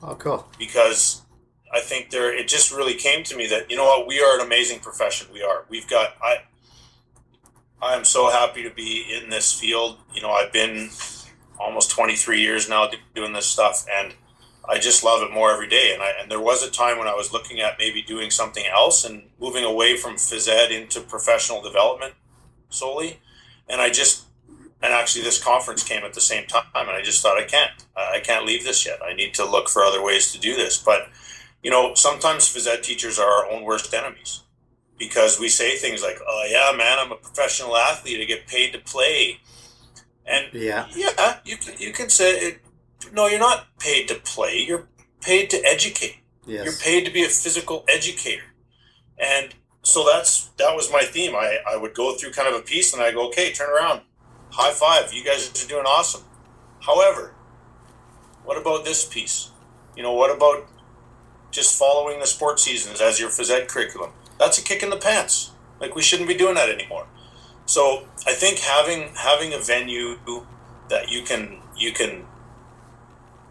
Oh, 0.03 0.15
cool. 0.17 0.47
because 0.59 1.23
I 1.73 1.81
think 1.81 2.11
there 2.11 2.35
it 2.37 2.49
just 2.49 2.73
really 2.73 2.95
came 2.95 3.23
to 3.25 3.37
me 3.37 3.47
that 3.47 3.71
you 3.71 3.77
know 3.77 3.85
what 3.85 4.07
we 4.07 4.21
are 4.21 4.39
an 4.39 4.45
amazing 4.47 4.81
profession. 4.81 5.29
We 5.33 5.43
are. 5.43 5.65
We've 5.69 5.89
got 5.89 6.15
I. 6.23 6.43
I 7.83 7.95
am 7.95 8.05
so 8.05 8.29
happy 8.31 8.63
to 8.63 8.71
be 8.71 9.07
in 9.11 9.31
this 9.31 9.59
field. 9.59 9.97
You 10.13 10.21
know, 10.21 10.31
I've 10.31 10.53
been 10.53 10.91
almost 11.59 11.91
23 11.91 12.41
years 12.41 12.69
now 12.69 12.91
doing 13.15 13.33
this 13.33 13.47
stuff, 13.47 13.87
and 13.91 14.15
I 14.69 14.79
just 14.79 15.03
love 15.03 15.23
it 15.23 15.33
more 15.33 15.51
every 15.51 15.69
day. 15.69 15.93
And 15.95 16.03
I 16.03 16.13
and 16.21 16.31
there 16.31 16.41
was 16.41 16.63
a 16.63 16.71
time 16.71 16.99
when 16.99 17.09
I 17.09 17.15
was 17.15 17.33
looking 17.33 17.61
at 17.61 17.79
maybe 17.79 18.03
doing 18.03 18.31
something 18.31 18.67
else 18.67 19.05
and 19.05 19.23
moving 19.41 19.65
away 19.65 19.97
from 19.97 20.17
phys 20.17 20.47
ed 20.47 20.71
into 20.71 21.01
professional 21.01 21.63
development 21.63 22.15
solely, 22.69 23.21
and 23.67 23.81
I 23.81 23.89
just 23.89 24.25
and 24.83 24.93
actually 24.93 25.25
this 25.25 25.43
conference 25.43 25.83
came 25.83 26.05
at 26.05 26.13
the 26.13 26.21
same 26.21 26.47
time, 26.47 26.65
and 26.75 26.91
I 26.91 27.03
just 27.03 27.23
thought 27.23 27.39
I 27.39 27.45
can't 27.45 27.71
I 27.97 28.21
can't 28.21 28.45
leave 28.45 28.65
this 28.65 28.85
yet. 28.85 29.01
I 29.03 29.15
need 29.15 29.33
to 29.35 29.47
look 29.47 29.71
for 29.71 29.83
other 29.83 30.03
ways 30.05 30.33
to 30.33 30.39
do 30.39 30.55
this, 30.55 30.77
but 30.77 31.09
you 31.63 31.71
know, 31.71 31.95
sometimes 31.95 32.45
phys 32.55 32.67
ed 32.67 32.83
teachers 32.83 33.19
are 33.19 33.31
our 33.31 33.51
own 33.51 33.63
worst 33.63 33.95
enemies 33.95 34.43
because 35.01 35.41
we 35.41 35.49
say 35.49 35.77
things 35.77 36.03
like, 36.03 36.21
"Oh 36.25 36.47
yeah, 36.49 36.77
man, 36.77 36.99
I'm 37.01 37.11
a 37.11 37.17
professional 37.17 37.77
athlete. 37.77 38.21
I 38.21 38.25
get 38.25 38.47
paid 38.47 38.73
to 38.75 38.79
play," 38.79 39.41
and 40.25 40.47
Yeah, 40.53 40.87
yeah, 40.95 41.39
you 41.45 41.57
can 41.57 41.75
you 41.79 41.93
can 41.93 42.09
say 42.09 42.39
it. 42.39 42.61
No, 43.13 43.27
you're 43.27 43.41
not 43.41 43.67
paid 43.81 44.07
to 44.09 44.15
play. 44.15 44.59
You're 44.59 44.87
paid 45.21 45.51
to 45.51 45.57
educate. 45.65 46.19
Yes. 46.47 46.65
You're 46.65 46.75
paid 46.75 47.05
to 47.07 47.11
be 47.11 47.25
a 47.25 47.29
physical 47.29 47.85
educator. 47.89 48.43
And 49.19 49.55
so 49.83 50.05
that's 50.05 50.51
that 50.59 50.77
was 50.77 50.93
my 50.93 51.03
theme. 51.03 51.35
I, 51.35 51.59
I 51.69 51.77
would 51.77 51.95
go 51.95 52.15
through 52.15 52.33
kind 52.33 52.49
of 52.49 52.55
a 52.55 52.63
piece 52.63 52.93
and 52.93 53.03
I 53.03 53.11
go, 53.13 53.29
okay, 53.29 53.53
turn 53.53 53.71
around. 53.71 54.03
High 54.51 54.73
five. 54.73 55.13
You 55.13 55.25
guys 55.25 55.49
are 55.49 55.69
doing 55.69 55.87
awesome. 55.87 56.25
However, 56.81 57.35
what 58.45 58.61
about 58.61 58.85
this 58.85 59.05
piece? 59.05 59.51
You 59.97 60.03
know, 60.03 60.13
what 60.13 60.35
about 60.35 60.67
just 61.51 61.79
following 61.79 62.21
the 62.21 62.27
sports 62.27 62.63
seasons 62.65 63.01
as 63.01 63.19
your 63.19 63.31
phys 63.31 63.51
ed 63.51 63.69
curriculum? 63.69 64.11
That's 64.41 64.59
a 64.59 64.63
kick 64.63 64.83
in 64.83 64.89
the 64.89 64.97
pants. 64.97 65.53
Like 65.81 65.95
we 65.95 66.01
shouldn't 66.01 66.29
be 66.29 66.35
doing 66.35 66.55
that 66.55 66.71
anymore. 66.71 67.07
So 67.67 68.07
I 68.27 68.33
think 68.33 68.59
having 68.59 69.15
having 69.15 69.53
a 69.53 69.59
venue 69.59 70.19
that 70.89 71.11
you 71.11 71.23
can 71.23 71.61
you 71.77 71.93
can 71.93 72.25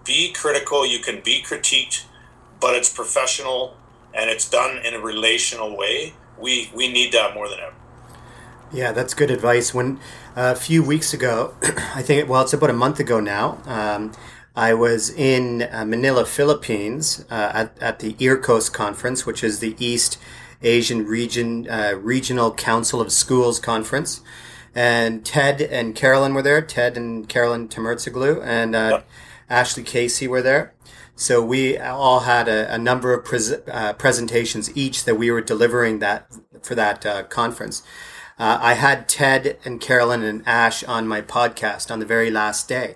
be 0.04 0.34
critical, 0.34 0.86
you 0.86 1.00
can 1.00 1.22
be 1.22 1.44
critiqued, 1.44 2.06
but 2.60 2.76
it's 2.76 2.92
professional 2.92 3.78
and 4.16 4.32
it's 4.32 4.50
done 4.50 4.80
in 4.84 4.96
a 4.96 5.00
relational 5.00 5.78
way. 5.78 6.14
We 6.40 6.72
we 6.74 6.92
need 6.92 7.14
that 7.14 7.36
more 7.36 7.48
than 7.48 7.60
ever. 7.60 7.76
Yeah, 8.72 8.92
that's 8.92 9.14
good 9.14 9.30
advice. 9.30 9.74
When 9.74 10.00
uh, 10.36 10.54
a 10.56 10.60
few 10.60 10.82
weeks 10.82 11.14
ago, 11.14 11.54
I 11.94 12.02
think 12.02 12.28
well, 12.28 12.42
it's 12.42 12.54
about 12.54 12.72
a 12.72 12.74
month 12.86 13.00
ago 13.00 13.20
now. 13.20 13.60
Um, 13.66 14.12
I 14.56 14.74
was 14.74 15.10
in 15.12 15.62
uh, 15.62 15.86
Manila, 15.86 16.26
Philippines, 16.26 17.24
uh, 17.30 17.52
at, 17.54 17.78
at 17.82 18.00
the 18.00 18.14
EARCOS 18.16 18.74
conference, 18.74 19.26
which 19.26 19.44
is 19.44 19.60
the 19.60 19.76
East 19.80 20.18
Asian 20.62 21.06
Region 21.06 21.70
uh, 21.70 21.94
Regional 21.98 22.54
Council 22.54 23.02
of 23.02 23.12
Schools 23.12 23.60
conference. 23.60 24.22
And 24.76 25.26
Ted 25.26 25.62
and 25.62 25.96
Carolyn 25.96 26.34
were 26.34 26.42
there. 26.42 26.62
Ted 26.62 26.96
and 26.96 27.28
Carolyn 27.28 27.68
Temertzoglou 27.68 28.44
and 28.46 28.76
uh, 28.76 29.02
Ashley 29.50 29.84
Casey 29.84 30.28
were 30.28 30.42
there. 30.42 30.74
So 31.16 31.44
we 31.44 31.78
all 31.78 32.22
had 32.22 32.48
a, 32.48 32.74
a 32.74 32.78
number 32.78 33.14
of 33.14 33.26
pres- 33.26 33.62
uh, 33.68 33.94
presentations 33.94 34.76
each 34.78 35.04
that 35.04 35.16
we 35.16 35.30
were 35.32 35.42
delivering 35.42 36.00
that 36.00 36.32
for 36.62 36.76
that 36.76 37.06
uh, 37.06 37.24
conference. 37.24 37.84
Uh, 38.38 38.58
I 38.62 38.76
had 38.76 39.10
Ted 39.10 39.60
and 39.66 39.82
Carolyn 39.82 40.24
and 40.24 40.48
Ash 40.48 40.82
on 40.86 41.10
my 41.10 41.22
podcast 41.22 41.92
on 41.92 42.00
the 42.00 42.06
very 42.06 42.32
last 42.32 42.70
day, 42.70 42.96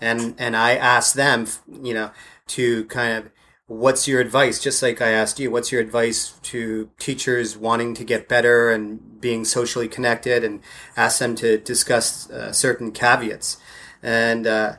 and 0.00 0.34
and 0.38 0.56
I 0.56 0.74
asked 0.74 1.14
them, 1.14 1.46
you 1.70 1.92
know, 1.92 2.12
to 2.46 2.86
kind 2.86 3.18
of 3.18 3.30
what's 3.70 4.08
your 4.08 4.20
advice? 4.20 4.58
Just 4.58 4.82
like 4.82 5.00
I 5.00 5.10
asked 5.10 5.38
you, 5.38 5.48
what's 5.48 5.70
your 5.70 5.80
advice 5.80 6.32
to 6.42 6.90
teachers 6.98 7.56
wanting 7.56 7.94
to 7.94 8.04
get 8.04 8.28
better 8.28 8.68
and 8.70 9.20
being 9.20 9.44
socially 9.44 9.86
connected, 9.86 10.42
and 10.42 10.60
ask 10.96 11.20
them 11.20 11.36
to 11.36 11.56
discuss 11.58 12.28
uh, 12.30 12.50
certain 12.52 12.90
caveats, 12.90 13.58
and 14.02 14.46
uh, 14.46 14.76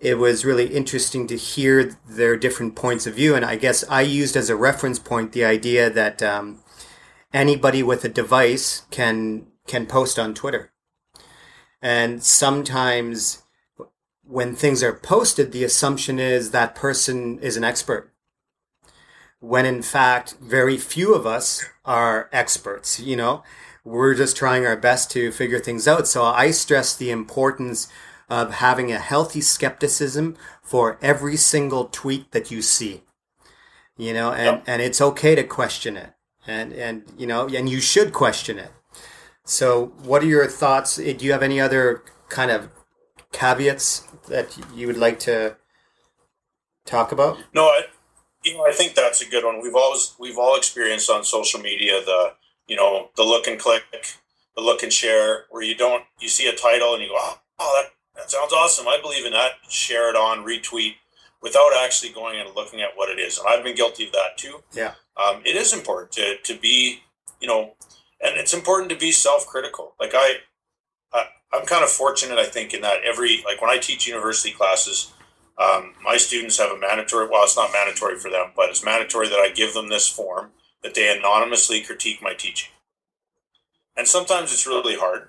it 0.00 0.14
was 0.14 0.46
really 0.46 0.68
interesting 0.74 1.26
to 1.26 1.36
hear 1.36 1.98
their 2.08 2.36
different 2.36 2.74
points 2.74 3.06
of 3.06 3.14
view. 3.14 3.34
And 3.34 3.44
I 3.44 3.56
guess 3.56 3.84
I 3.88 4.00
used 4.00 4.34
as 4.34 4.48
a 4.48 4.56
reference 4.56 4.98
point 4.98 5.32
the 5.32 5.44
idea 5.44 5.90
that 5.90 6.22
um, 6.22 6.60
anybody 7.34 7.82
with 7.82 8.02
a 8.04 8.08
device 8.08 8.86
can 8.90 9.46
can 9.66 9.84
post 9.84 10.18
on 10.18 10.32
Twitter, 10.32 10.72
and 11.82 12.22
sometimes 12.22 13.42
when 14.24 14.54
things 14.54 14.82
are 14.82 14.94
posted, 14.94 15.52
the 15.52 15.64
assumption 15.64 16.18
is 16.18 16.50
that 16.50 16.74
person 16.74 17.38
is 17.40 17.58
an 17.58 17.64
expert. 17.64 18.11
When 19.42 19.66
in 19.66 19.82
fact, 19.82 20.36
very 20.40 20.78
few 20.78 21.14
of 21.14 21.26
us 21.26 21.64
are 21.84 22.30
experts, 22.32 23.00
you 23.00 23.16
know, 23.16 23.42
we're 23.84 24.14
just 24.14 24.36
trying 24.36 24.64
our 24.64 24.76
best 24.76 25.10
to 25.10 25.32
figure 25.32 25.58
things 25.58 25.88
out. 25.88 26.06
So 26.06 26.22
I 26.22 26.52
stress 26.52 26.94
the 26.94 27.10
importance 27.10 27.88
of 28.30 28.54
having 28.54 28.92
a 28.92 29.00
healthy 29.00 29.40
skepticism 29.40 30.36
for 30.62 30.96
every 31.02 31.36
single 31.36 31.86
tweet 31.86 32.30
that 32.30 32.52
you 32.52 32.62
see. 32.62 33.02
You 33.96 34.14
know, 34.14 34.30
and, 34.30 34.58
yep. 34.58 34.64
and 34.68 34.80
it's 34.80 35.00
okay 35.00 35.34
to 35.34 35.42
question 35.42 35.96
it. 35.96 36.12
And, 36.46 36.72
and, 36.72 37.02
you 37.18 37.26
know, 37.26 37.48
and 37.48 37.68
you 37.68 37.80
should 37.80 38.12
question 38.12 38.60
it. 38.60 38.70
So 39.44 39.86
what 40.04 40.22
are 40.22 40.26
your 40.26 40.46
thoughts? 40.46 41.00
Eh, 41.00 41.14
do 41.14 41.24
you 41.24 41.32
have 41.32 41.42
any 41.42 41.60
other 41.60 42.04
kind 42.28 42.52
of 42.52 42.68
caveats 43.32 44.06
that 44.28 44.56
you 44.72 44.86
would 44.86 44.96
like 44.96 45.18
to 45.20 45.56
talk 46.84 47.10
about? 47.10 47.38
No, 47.52 47.64
I, 47.64 47.82
you 48.44 48.56
know, 48.56 48.66
I 48.66 48.72
think 48.72 48.94
that's 48.94 49.22
a 49.22 49.28
good 49.28 49.44
one. 49.44 49.60
We've 49.62 49.74
always, 49.74 50.14
we've 50.18 50.38
all 50.38 50.56
experienced 50.56 51.10
on 51.10 51.24
social 51.24 51.60
media, 51.60 52.00
the, 52.04 52.34
you 52.66 52.76
know, 52.76 53.10
the 53.16 53.22
look 53.22 53.46
and 53.46 53.58
click, 53.58 53.82
the 54.56 54.62
look 54.62 54.82
and 54.82 54.92
share, 54.92 55.44
where 55.50 55.62
you 55.62 55.74
don't, 55.74 56.04
you 56.20 56.28
see 56.28 56.48
a 56.48 56.54
title 56.54 56.94
and 56.94 57.02
you 57.02 57.08
go, 57.08 57.18
oh, 57.58 57.82
that 57.82 57.92
that 58.16 58.30
sounds 58.30 58.52
awesome. 58.52 58.86
I 58.86 58.98
believe 59.00 59.24
in 59.24 59.32
that. 59.32 59.52
Share 59.68 60.10
it 60.10 60.16
on, 60.16 60.44
retweet, 60.44 60.94
without 61.40 61.72
actually 61.82 62.12
going 62.12 62.38
and 62.38 62.54
looking 62.54 62.80
at 62.80 62.90
what 62.94 63.08
it 63.08 63.18
is. 63.18 63.38
And 63.38 63.48
I've 63.48 63.64
been 63.64 63.74
guilty 63.74 64.06
of 64.06 64.12
that 64.12 64.36
too. 64.36 64.62
Yeah. 64.72 64.94
Um, 65.16 65.42
it 65.44 65.56
is 65.56 65.72
important 65.72 66.12
to, 66.12 66.36
to 66.44 66.58
be, 66.58 67.00
you 67.40 67.48
know, 67.48 67.74
and 68.24 68.36
it's 68.36 68.54
important 68.54 68.90
to 68.90 68.96
be 68.96 69.12
self-critical. 69.12 69.94
Like 69.98 70.12
I, 70.14 70.36
I 71.12 71.24
I'm 71.52 71.66
kind 71.66 71.84
of 71.84 71.90
fortunate, 71.90 72.38
I 72.38 72.44
think, 72.44 72.72
in 72.72 72.80
that 72.82 73.02
every 73.04 73.42
like 73.44 73.60
when 73.60 73.70
I 73.70 73.78
teach 73.78 74.06
university 74.06 74.52
classes, 74.52 75.11
um, 75.58 75.94
my 76.02 76.16
students 76.16 76.58
have 76.58 76.70
a 76.70 76.78
mandatory. 76.78 77.28
Well, 77.28 77.44
it's 77.44 77.56
not 77.56 77.72
mandatory 77.72 78.18
for 78.18 78.30
them, 78.30 78.52
but 78.56 78.70
it's 78.70 78.84
mandatory 78.84 79.28
that 79.28 79.38
I 79.38 79.50
give 79.50 79.74
them 79.74 79.88
this 79.88 80.08
form 80.08 80.50
that 80.82 80.94
they 80.94 81.16
anonymously 81.16 81.82
critique 81.82 82.20
my 82.22 82.34
teaching. 82.34 82.70
And 83.96 84.08
sometimes 84.08 84.52
it's 84.52 84.66
really 84.66 84.96
hard 84.96 85.28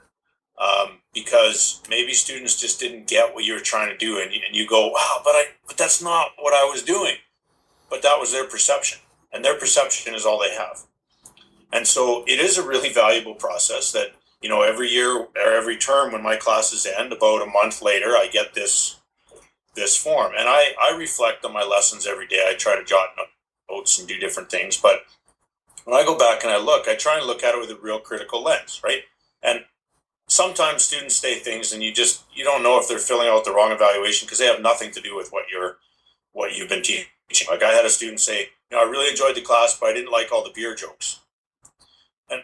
um, 0.57 0.99
because 1.13 1.81
maybe 1.89 2.13
students 2.13 2.59
just 2.59 2.79
didn't 2.79 3.07
get 3.07 3.33
what 3.33 3.43
you 3.43 3.53
were 3.53 3.59
trying 3.59 3.89
to 3.89 3.97
do, 3.97 4.19
and, 4.19 4.31
and 4.31 4.55
you 4.55 4.67
go, 4.67 4.87
"Wow, 4.87 5.21
but 5.23 5.31
I, 5.31 5.45
but 5.67 5.77
that's 5.77 6.01
not 6.01 6.31
what 6.39 6.53
I 6.53 6.63
was 6.69 6.83
doing." 6.83 7.15
But 7.89 8.01
that 8.03 8.19
was 8.19 8.31
their 8.31 8.47
perception, 8.47 8.99
and 9.31 9.43
their 9.43 9.57
perception 9.57 10.15
is 10.15 10.25
all 10.25 10.39
they 10.39 10.55
have. 10.55 10.83
And 11.71 11.87
so 11.87 12.23
it 12.27 12.39
is 12.39 12.57
a 12.57 12.67
really 12.67 12.93
valuable 12.93 13.35
process 13.35 13.91
that 13.91 14.13
you 14.41 14.49
know 14.49 14.61
every 14.61 14.89
year 14.89 15.17
or 15.17 15.29
every 15.35 15.77
term 15.77 16.13
when 16.13 16.23
my 16.23 16.35
classes 16.35 16.87
end, 16.87 17.11
about 17.11 17.41
a 17.41 17.51
month 17.51 17.81
later, 17.81 18.09
I 18.09 18.29
get 18.31 18.53
this 18.53 19.01
this 19.75 19.97
form, 19.97 20.33
and 20.37 20.47
I 20.47 20.73
I 20.81 20.95
reflect 20.95 21.45
on 21.45 21.53
my 21.53 21.63
lessons 21.63 22.05
every 22.07 22.27
day. 22.27 22.45
I 22.47 22.53
try 22.53 22.75
to 22.75 22.83
jot 22.83 23.09
notes 23.69 23.99
and 23.99 24.07
do 24.07 24.17
different 24.17 24.51
things, 24.51 24.77
but 24.77 25.05
when 25.85 25.99
I 25.99 26.05
go 26.05 26.17
back 26.17 26.43
and 26.43 26.51
I 26.51 26.57
look, 26.57 26.87
I 26.87 26.95
try 26.95 27.17
and 27.17 27.27
look 27.27 27.43
at 27.43 27.55
it 27.55 27.59
with 27.59 27.69
a 27.69 27.81
real 27.81 27.99
critical 27.99 28.41
lens, 28.41 28.81
right? 28.83 29.03
And 29.41 29.65
sometimes 30.27 30.83
students 30.83 31.15
say 31.15 31.35
things 31.35 31.73
and 31.73 31.83
you 31.83 31.93
just 31.93 32.23
you 32.33 32.43
don't 32.43 32.63
know 32.63 32.79
if 32.79 32.87
they're 32.87 32.99
filling 32.99 33.27
out 33.27 33.45
the 33.45 33.53
wrong 33.53 33.71
evaluation 33.71 34.25
because 34.25 34.39
they 34.39 34.45
have 34.45 34.61
nothing 34.61 34.91
to 34.91 35.01
do 35.01 35.15
with 35.15 35.29
what 35.31 35.45
you're 35.51 35.77
what 36.31 36.55
you've 36.55 36.69
been 36.69 36.81
teaching. 36.81 37.07
Like 37.49 37.63
I 37.63 37.71
had 37.71 37.85
a 37.85 37.89
student 37.89 38.19
say, 38.19 38.49
you 38.71 38.77
know, 38.77 38.79
I 38.79 38.89
really 38.89 39.09
enjoyed 39.09 39.35
the 39.35 39.41
class, 39.41 39.77
but 39.79 39.87
I 39.87 39.93
didn't 39.93 40.11
like 40.11 40.31
all 40.31 40.43
the 40.43 40.51
beer 40.53 40.75
jokes. 40.75 41.19
And 42.29 42.41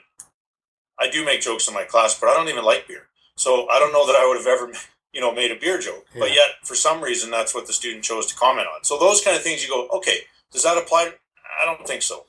I 0.99 1.09
do 1.09 1.25
make 1.25 1.41
jokes 1.41 1.67
in 1.67 1.73
my 1.73 1.83
class, 1.83 2.19
but 2.19 2.29
I 2.29 2.33
don't 2.33 2.49
even 2.49 2.63
like 2.65 2.87
beer. 2.87 3.07
So 3.35 3.67
I 3.69 3.79
don't 3.79 3.93
know 3.93 4.05
that 4.05 4.15
I 4.15 4.27
would 4.27 4.37
have 4.37 4.47
ever, 4.47 4.71
you 5.13 5.21
know, 5.21 5.33
made 5.33 5.51
a 5.51 5.59
beer 5.59 5.79
joke. 5.79 6.05
Yeah. 6.13 6.19
But 6.19 6.29
yet, 6.31 6.49
for 6.63 6.75
some 6.75 7.01
reason, 7.01 7.31
that's 7.31 7.53
what 7.53 7.67
the 7.67 7.73
student 7.73 8.03
chose 8.03 8.25
to 8.27 8.35
comment 8.35 8.67
on. 8.73 8.83
So 8.83 8.97
those 8.97 9.21
kind 9.21 9.35
of 9.35 9.43
things, 9.43 9.63
you 9.63 9.69
go, 9.69 9.87
okay, 9.97 10.21
does 10.51 10.63
that 10.63 10.77
apply? 10.77 11.13
I 11.61 11.65
don't 11.65 11.87
think 11.87 12.01
so. 12.01 12.25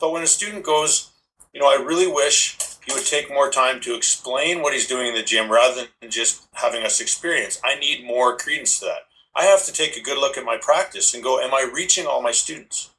But 0.00 0.12
when 0.12 0.22
a 0.22 0.26
student 0.26 0.64
goes, 0.64 1.10
you 1.52 1.60
know, 1.60 1.66
I 1.66 1.82
really 1.82 2.10
wish 2.10 2.56
he 2.84 2.92
would 2.92 3.04
take 3.04 3.30
more 3.30 3.50
time 3.50 3.80
to 3.82 3.94
explain 3.94 4.62
what 4.62 4.72
he's 4.72 4.88
doing 4.88 5.06
in 5.08 5.14
the 5.14 5.22
gym 5.22 5.50
rather 5.50 5.82
than 6.00 6.10
just 6.10 6.48
having 6.54 6.82
us 6.84 7.00
experience. 7.00 7.60
I 7.62 7.78
need 7.78 8.04
more 8.04 8.36
credence 8.36 8.80
to 8.80 8.86
that. 8.86 9.06
I 9.34 9.44
have 9.44 9.64
to 9.64 9.72
take 9.72 9.96
a 9.96 10.02
good 10.02 10.18
look 10.18 10.36
at 10.36 10.44
my 10.44 10.58
practice 10.60 11.14
and 11.14 11.22
go, 11.22 11.40
am 11.40 11.54
I 11.54 11.70
reaching 11.72 12.06
all 12.06 12.22
my 12.22 12.32
students? 12.32 12.90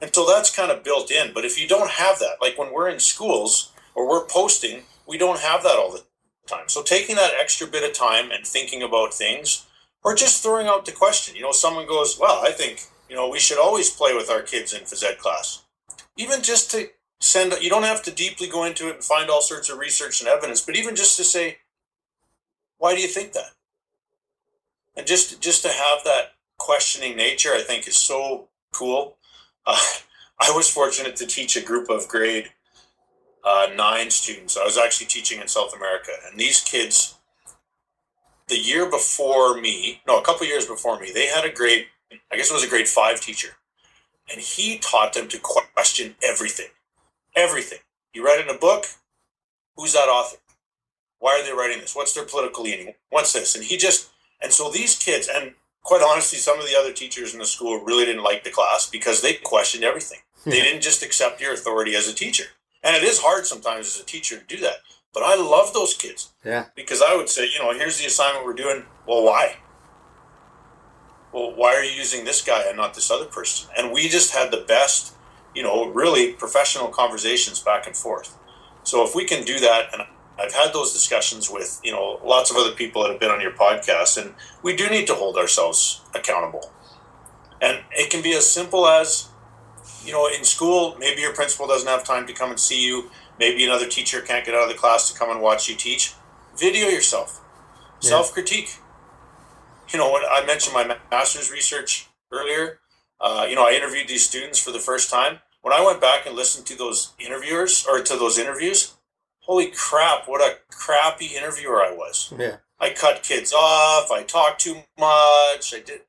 And 0.00 0.14
so 0.14 0.26
that's 0.26 0.54
kind 0.54 0.70
of 0.70 0.84
built 0.84 1.10
in. 1.10 1.32
But 1.34 1.44
if 1.44 1.60
you 1.60 1.68
don't 1.68 1.90
have 1.90 2.18
that, 2.18 2.36
like 2.40 2.58
when 2.58 2.72
we're 2.72 2.88
in 2.88 2.98
schools 2.98 3.72
or 3.94 4.08
we're 4.08 4.26
posting, 4.26 4.82
we 5.06 5.18
don't 5.18 5.40
have 5.40 5.62
that 5.62 5.76
all 5.76 5.92
the 5.92 6.04
time. 6.46 6.68
So 6.68 6.82
taking 6.82 7.16
that 7.16 7.34
extra 7.40 7.66
bit 7.66 7.88
of 7.88 7.96
time 7.96 8.30
and 8.30 8.46
thinking 8.46 8.82
about 8.82 9.14
things 9.14 9.66
or 10.04 10.14
just 10.14 10.42
throwing 10.42 10.66
out 10.66 10.84
the 10.84 10.92
question, 10.92 11.36
you 11.36 11.42
know, 11.42 11.52
someone 11.52 11.86
goes, 11.86 12.18
well, 12.18 12.44
I 12.44 12.50
think, 12.50 12.82
you 13.08 13.16
know, 13.16 13.28
we 13.28 13.38
should 13.38 13.58
always 13.58 13.90
play 13.90 14.14
with 14.14 14.30
our 14.30 14.42
kids 14.42 14.72
in 14.72 14.82
phys 14.82 15.04
ed 15.04 15.18
class. 15.18 15.62
Even 16.16 16.42
just 16.42 16.70
to 16.72 16.88
send 17.22 17.54
you 17.60 17.70
don't 17.70 17.84
have 17.84 18.02
to 18.02 18.10
deeply 18.10 18.48
go 18.48 18.64
into 18.64 18.88
it 18.88 18.96
and 18.96 19.04
find 19.04 19.30
all 19.30 19.40
sorts 19.40 19.70
of 19.70 19.78
research 19.78 20.20
and 20.20 20.28
evidence 20.28 20.60
but 20.60 20.76
even 20.76 20.96
just 20.96 21.16
to 21.16 21.22
say 21.22 21.58
why 22.78 22.96
do 22.96 23.00
you 23.00 23.06
think 23.06 23.32
that 23.32 23.52
and 24.96 25.06
just 25.06 25.40
just 25.40 25.62
to 25.62 25.68
have 25.68 26.02
that 26.04 26.32
questioning 26.58 27.16
nature 27.16 27.50
i 27.54 27.62
think 27.62 27.86
is 27.86 27.96
so 27.96 28.48
cool 28.72 29.16
uh, 29.66 29.78
i 30.40 30.50
was 30.50 30.68
fortunate 30.68 31.14
to 31.14 31.24
teach 31.24 31.56
a 31.56 31.62
group 31.62 31.88
of 31.88 32.08
grade 32.08 32.50
uh, 33.44 33.66
nine 33.76 34.10
students 34.10 34.56
i 34.56 34.64
was 34.64 34.78
actually 34.78 35.06
teaching 35.06 35.40
in 35.40 35.48
south 35.48 35.74
america 35.74 36.12
and 36.30 36.38
these 36.38 36.60
kids 36.60 37.16
the 38.48 38.58
year 38.58 38.90
before 38.90 39.60
me 39.60 40.00
no 40.06 40.18
a 40.18 40.24
couple 40.24 40.46
years 40.46 40.66
before 40.66 40.98
me 41.00 41.10
they 41.12 41.26
had 41.26 41.44
a 41.44 41.52
grade 41.52 41.86
i 42.30 42.36
guess 42.36 42.50
it 42.50 42.54
was 42.54 42.64
a 42.64 42.68
grade 42.68 42.88
five 42.88 43.20
teacher 43.20 43.56
and 44.30 44.40
he 44.40 44.78
taught 44.78 45.12
them 45.12 45.28
to 45.28 45.38
question 45.38 46.14
everything 46.22 46.68
Everything. 47.34 47.78
You 48.12 48.24
write 48.24 48.40
in 48.46 48.54
a 48.54 48.58
book, 48.58 48.86
who's 49.76 49.94
that 49.94 50.08
author? 50.08 50.36
Why 51.18 51.40
are 51.40 51.44
they 51.44 51.52
writing 51.52 51.80
this? 51.80 51.96
What's 51.96 52.12
their 52.12 52.26
political 52.26 52.64
leaning? 52.64 52.94
What's 53.10 53.32
this? 53.32 53.54
And 53.54 53.64
he 53.64 53.76
just, 53.76 54.10
and 54.42 54.52
so 54.52 54.70
these 54.70 54.98
kids, 54.98 55.30
and 55.32 55.54
quite 55.82 56.02
honestly, 56.02 56.38
some 56.38 56.58
of 56.58 56.66
the 56.66 56.76
other 56.78 56.92
teachers 56.92 57.32
in 57.32 57.38
the 57.38 57.46
school 57.46 57.82
really 57.82 58.04
didn't 58.04 58.24
like 58.24 58.44
the 58.44 58.50
class 58.50 58.88
because 58.90 59.22
they 59.22 59.34
questioned 59.34 59.84
everything. 59.84 60.18
They 60.44 60.60
didn't 60.62 60.82
just 60.82 61.02
accept 61.02 61.40
your 61.40 61.54
authority 61.54 61.94
as 61.94 62.08
a 62.08 62.14
teacher. 62.14 62.44
And 62.82 62.96
it 62.96 63.02
is 63.02 63.20
hard 63.20 63.46
sometimes 63.46 63.86
as 63.86 64.00
a 64.00 64.04
teacher 64.04 64.38
to 64.38 64.44
do 64.44 64.60
that. 64.62 64.76
But 65.12 65.22
I 65.22 65.36
love 65.36 65.74
those 65.74 65.94
kids. 65.94 66.30
Yeah. 66.44 66.66
Because 66.74 67.02
I 67.02 67.14
would 67.14 67.28
say, 67.28 67.44
you 67.44 67.58
know, 67.58 67.72
here's 67.72 67.98
the 67.98 68.06
assignment 68.06 68.44
we're 68.44 68.54
doing. 68.54 68.84
Well, 69.06 69.24
why? 69.24 69.56
Well, 71.32 71.54
why 71.54 71.74
are 71.74 71.84
you 71.84 71.92
using 71.92 72.24
this 72.24 72.42
guy 72.42 72.64
and 72.66 72.76
not 72.76 72.94
this 72.94 73.10
other 73.10 73.26
person? 73.26 73.70
And 73.76 73.92
we 73.92 74.08
just 74.08 74.34
had 74.34 74.50
the 74.50 74.64
best, 74.66 75.14
you 75.54 75.62
know, 75.62 75.86
really 75.86 76.32
professional 76.32 76.88
conversations 76.88 77.60
back 77.60 77.86
and 77.86 77.96
forth. 77.96 78.36
So 78.84 79.04
if 79.04 79.14
we 79.14 79.24
can 79.24 79.44
do 79.44 79.60
that, 79.60 79.92
and 79.92 80.02
I've 80.38 80.54
had 80.54 80.72
those 80.72 80.92
discussions 80.92 81.50
with, 81.50 81.80
you 81.84 81.92
know, 81.92 82.20
lots 82.24 82.50
of 82.50 82.56
other 82.56 82.72
people 82.72 83.02
that 83.02 83.10
have 83.10 83.20
been 83.20 83.30
on 83.30 83.40
your 83.40 83.52
podcast, 83.52 84.20
and 84.20 84.34
we 84.62 84.74
do 84.74 84.88
need 84.88 85.06
to 85.06 85.14
hold 85.14 85.36
ourselves 85.36 86.00
accountable. 86.14 86.72
And 87.60 87.80
it 87.92 88.10
can 88.10 88.22
be 88.22 88.32
as 88.32 88.50
simple 88.50 88.86
as, 88.86 89.28
you 90.04 90.12
know, 90.12 90.28
in 90.28 90.44
school, 90.44 90.96
maybe 90.98 91.20
your 91.20 91.32
principal 91.32 91.66
doesn't 91.66 91.88
have 91.88 92.04
time 92.04 92.26
to 92.26 92.32
come 92.32 92.50
and 92.50 92.58
see 92.58 92.84
you. 92.84 93.10
Maybe 93.38 93.64
another 93.64 93.88
teacher 93.88 94.20
can't 94.20 94.44
get 94.44 94.54
out 94.54 94.62
of 94.62 94.68
the 94.68 94.74
class 94.74 95.10
to 95.10 95.18
come 95.18 95.30
and 95.30 95.40
watch 95.40 95.68
you 95.68 95.74
teach. 95.74 96.14
Video 96.58 96.88
yourself. 96.88 97.40
Yeah. 98.00 98.10
Self 98.10 98.32
critique. 98.32 98.76
You 99.92 99.98
know, 99.98 100.12
when 100.12 100.22
I 100.24 100.44
mentioned 100.46 100.74
my 100.74 100.96
master's 101.10 101.50
research 101.50 102.08
earlier, 102.30 102.78
uh, 103.20 103.46
you 103.48 103.54
know, 103.54 103.66
I 103.66 103.72
interviewed 103.72 104.08
these 104.08 104.26
students 104.26 104.58
for 104.58 104.70
the 104.70 104.78
first 104.78 105.10
time. 105.10 105.38
When 105.60 105.72
I 105.72 105.84
went 105.84 106.00
back 106.00 106.26
and 106.26 106.34
listened 106.34 106.66
to 106.66 106.76
those 106.76 107.12
interviewers 107.18 107.86
or 107.88 108.00
to 108.00 108.16
those 108.16 108.38
interviews, 108.38 108.94
holy 109.40 109.70
crap, 109.70 110.26
what 110.26 110.40
a 110.40 110.58
crappy 110.70 111.36
interviewer 111.36 111.82
I 111.82 111.92
was. 111.92 112.32
Yeah. 112.36 112.56
I 112.80 112.90
cut 112.90 113.22
kids 113.22 113.52
off. 113.52 114.10
I 114.10 114.24
talked 114.24 114.60
too 114.60 114.82
much. 114.98 115.72
I 115.72 115.82
did. 115.84 116.00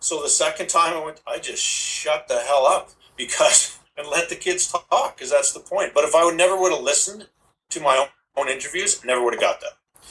So 0.00 0.22
the 0.22 0.28
second 0.28 0.68
time 0.68 0.94
I 0.94 1.04
went, 1.04 1.20
I 1.26 1.38
just 1.38 1.62
shut 1.62 2.28
the 2.28 2.40
hell 2.40 2.66
up 2.66 2.90
because 3.16 3.78
and 3.96 4.08
let 4.08 4.28
the 4.28 4.36
kids 4.36 4.70
talk 4.70 5.16
because 5.16 5.30
that's 5.30 5.52
the 5.52 5.60
point. 5.60 5.92
But 5.94 6.04
if 6.04 6.14
I 6.14 6.24
would 6.24 6.36
never 6.36 6.60
would 6.60 6.72
have 6.72 6.82
listened 6.82 7.28
to 7.70 7.80
my 7.80 7.96
own, 7.96 8.08
own 8.36 8.48
interviews, 8.48 9.00
I 9.02 9.06
never 9.06 9.24
would 9.24 9.34
have 9.34 9.40
got 9.40 9.60
that. 9.60 10.02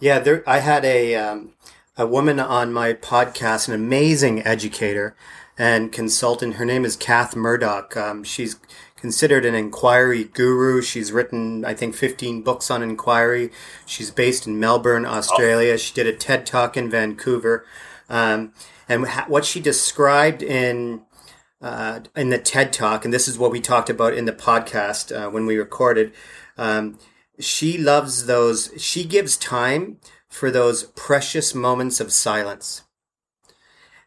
Yeah, 0.00 0.18
there. 0.18 0.42
I 0.46 0.58
had 0.58 0.84
a 0.84 1.14
um, 1.14 1.52
a 1.96 2.06
woman 2.06 2.38
on 2.38 2.72
my 2.72 2.92
podcast, 2.92 3.68
an 3.68 3.74
amazing 3.74 4.42
educator 4.46 5.16
and 5.58 5.90
consultant. 5.90 6.54
Her 6.54 6.64
name 6.64 6.84
is 6.84 6.96
Kath 6.96 7.34
Murdoch. 7.34 7.96
Um, 7.96 8.22
she's 8.24 8.56
considered 8.96 9.44
an 9.44 9.54
inquiry 9.54 10.24
guru. 10.24 10.82
She's 10.82 11.12
written, 11.12 11.64
I 11.64 11.74
think, 11.74 11.94
15 11.94 12.42
books 12.42 12.70
on 12.70 12.82
inquiry. 12.82 13.50
She's 13.86 14.10
based 14.10 14.46
in 14.46 14.60
Melbourne, 14.60 15.06
Australia. 15.06 15.78
She 15.78 15.94
did 15.94 16.06
a 16.06 16.12
TED 16.12 16.44
talk 16.44 16.76
in 16.76 16.90
Vancouver. 16.90 17.64
Um, 18.10 18.52
and 18.88 19.06
ha- 19.06 19.24
what 19.28 19.44
she 19.44 19.60
described 19.60 20.42
in 20.42 21.02
uh, 21.60 22.00
in 22.14 22.30
the 22.30 22.38
TED 22.38 22.72
talk, 22.72 23.04
and 23.04 23.12
this 23.12 23.28
is 23.28 23.38
what 23.38 23.50
we 23.50 23.60
talked 23.60 23.90
about 23.90 24.14
in 24.14 24.24
the 24.24 24.32
podcast 24.32 25.14
uh, 25.14 25.30
when 25.30 25.46
we 25.46 25.56
recorded. 25.56 26.12
Um, 26.56 26.98
she 27.38 27.78
loves 27.78 28.26
those. 28.26 28.70
She 28.78 29.04
gives 29.04 29.36
time 29.36 29.98
for 30.28 30.50
those 30.50 30.84
precious 30.84 31.54
moments 31.54 32.00
of 32.00 32.12
silence. 32.12 32.82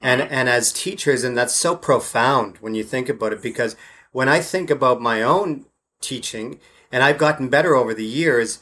And 0.02 0.22
and 0.22 0.48
as 0.48 0.72
teachers, 0.72 1.24
and 1.24 1.38
that's 1.38 1.56
so 1.56 1.76
profound 1.76 2.58
when 2.58 2.76
you 2.76 2.84
think 2.84 3.10
about 3.10 3.34
it, 3.34 3.42
because 3.42 3.76
when 4.12 4.30
I 4.30 4.40
think 4.40 4.70
about 4.70 5.02
my 5.02 5.22
own 5.22 5.66
teaching, 6.02 6.60
and 6.92 7.04
I've 7.04 7.18
gotten 7.18 7.50
better 7.50 7.76
over 7.76 7.94
the 7.94 8.06
years, 8.06 8.60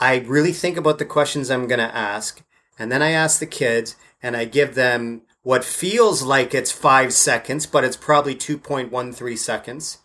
I 0.00 0.18
really 0.18 0.52
think 0.52 0.76
about 0.76 0.98
the 0.98 1.04
questions 1.04 1.50
I'm 1.50 1.66
going 1.66 1.80
to 1.80 1.96
ask, 1.96 2.42
and 2.78 2.92
then 2.92 3.02
I 3.02 3.10
ask 3.10 3.40
the 3.40 3.46
kids, 3.46 3.96
and 4.22 4.36
I 4.36 4.44
give 4.44 4.74
them 4.74 5.22
what 5.42 5.64
feels 5.64 6.22
like 6.22 6.54
it's 6.54 6.72
five 6.72 7.12
seconds, 7.12 7.66
but 7.66 7.84
it's 7.84 7.96
probably 7.96 8.34
2.13 8.34 9.38
seconds. 9.38 9.98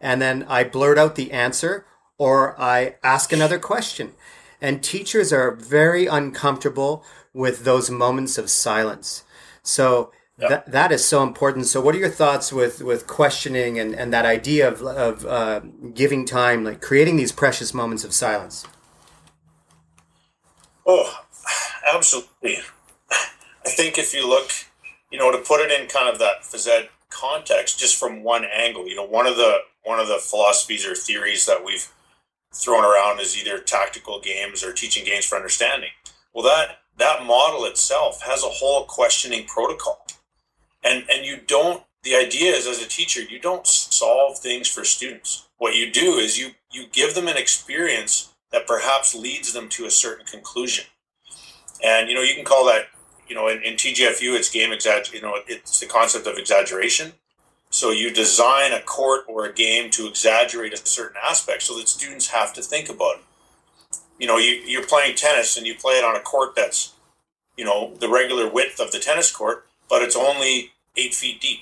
And 0.00 0.22
then 0.22 0.44
I 0.48 0.64
blurt 0.64 0.98
out 0.98 1.16
the 1.16 1.32
answer 1.32 1.86
or 2.18 2.60
I 2.60 2.96
ask 3.02 3.32
another 3.32 3.58
question. 3.58 4.12
And 4.60 4.82
teachers 4.82 5.32
are 5.32 5.52
very 5.52 6.06
uncomfortable 6.06 7.04
with 7.32 7.64
those 7.64 7.90
moments 7.90 8.38
of 8.38 8.48
silence. 8.48 9.24
So 9.62 10.12
Yep. 10.38 10.50
that, 10.50 10.72
that 10.72 10.92
is 10.92 11.02
so 11.02 11.22
important. 11.22 11.66
So 11.66 11.80
what 11.80 11.94
are 11.94 11.98
your 11.98 12.10
thoughts 12.10 12.52
with, 12.52 12.82
with 12.82 13.06
questioning 13.06 13.78
and, 13.78 13.94
and 13.94 14.12
that 14.12 14.26
idea 14.26 14.68
of, 14.68 14.82
of 14.82 15.24
uh, 15.24 15.60
giving 15.94 16.26
time, 16.26 16.62
like 16.62 16.82
creating 16.82 17.16
these 17.16 17.32
precious 17.32 17.72
moments 17.72 18.04
of 18.04 18.12
silence? 18.12 18.66
Oh, 20.84 21.20
absolutely. 21.94 22.58
I 23.10 23.70
think 23.70 23.96
if 23.96 24.12
you 24.12 24.28
look, 24.28 24.50
you 25.10 25.18
know, 25.18 25.30
to 25.30 25.38
put 25.38 25.60
it 25.60 25.70
in 25.70 25.88
kind 25.88 26.08
of 26.08 26.18
that 26.18 26.42
phys 26.42 26.68
ed 26.68 26.88
context, 27.10 27.78
just 27.78 27.96
from 27.96 28.22
one 28.22 28.44
angle, 28.44 28.88
you 28.88 28.96
know, 28.96 29.06
one 29.06 29.26
of 29.26 29.36
the 29.36 29.58
one 29.84 30.00
of 30.00 30.08
the 30.08 30.18
philosophies 30.18 30.84
or 30.84 30.94
theories 30.94 31.46
that 31.46 31.64
we've 31.64 31.92
thrown 32.52 32.84
around 32.84 33.20
is 33.20 33.36
either 33.36 33.58
tactical 33.58 34.20
games 34.20 34.64
or 34.64 34.72
teaching 34.72 35.04
games 35.04 35.24
for 35.24 35.36
understanding. 35.36 35.90
Well, 36.34 36.44
that 36.44 36.78
that 36.98 37.24
model 37.24 37.64
itself 37.66 38.22
has 38.22 38.42
a 38.42 38.48
whole 38.48 38.84
questioning 38.84 39.46
protocol, 39.46 40.06
and 40.82 41.04
and 41.10 41.24
you 41.24 41.38
don't. 41.46 41.82
The 42.02 42.14
idea 42.14 42.52
is, 42.52 42.68
as 42.68 42.80
a 42.80 42.88
teacher, 42.88 43.20
you 43.20 43.40
don't 43.40 43.66
solve 43.66 44.38
things 44.38 44.68
for 44.68 44.84
students. 44.84 45.48
What 45.58 45.74
you 45.74 45.90
do 45.90 46.14
is 46.14 46.38
you 46.38 46.50
you 46.70 46.86
give 46.92 47.14
them 47.14 47.28
an 47.28 47.36
experience 47.36 48.34
that 48.52 48.66
perhaps 48.66 49.14
leads 49.14 49.52
them 49.52 49.68
to 49.70 49.86
a 49.86 49.90
certain 49.90 50.24
conclusion. 50.26 50.86
And 51.84 52.08
you 52.08 52.14
know, 52.14 52.22
you 52.22 52.34
can 52.34 52.44
call 52.44 52.64
that, 52.66 52.86
you 53.28 53.34
know, 53.34 53.48
in, 53.48 53.62
in 53.62 53.74
TGFU, 53.74 54.36
it's 54.36 54.50
game. 54.50 54.72
You 55.12 55.20
know, 55.20 55.36
it's 55.46 55.80
the 55.80 55.86
concept 55.86 56.26
of 56.26 56.38
exaggeration. 56.38 57.12
So 57.70 57.90
you 57.90 58.12
design 58.12 58.72
a 58.72 58.80
court 58.80 59.22
or 59.28 59.44
a 59.44 59.52
game 59.52 59.90
to 59.90 60.06
exaggerate 60.06 60.72
a 60.72 60.76
certain 60.76 61.20
aspect, 61.22 61.62
so 61.62 61.76
that 61.78 61.88
students 61.88 62.28
have 62.28 62.52
to 62.54 62.62
think 62.62 62.88
about 62.88 63.16
it. 63.16 63.22
You 64.18 64.26
know, 64.26 64.38
you, 64.38 64.52
you're 64.64 64.86
playing 64.86 65.16
tennis 65.16 65.56
and 65.56 65.66
you 65.66 65.74
play 65.74 65.94
it 65.94 66.04
on 66.04 66.16
a 66.16 66.20
court 66.20 66.54
that's, 66.56 66.94
you 67.56 67.64
know, 67.64 67.94
the 68.00 68.08
regular 68.08 68.48
width 68.48 68.80
of 68.80 68.92
the 68.92 68.98
tennis 68.98 69.30
court, 69.30 69.66
but 69.90 70.02
it's 70.02 70.16
only 70.16 70.72
eight 70.96 71.14
feet 71.14 71.40
deep. 71.40 71.60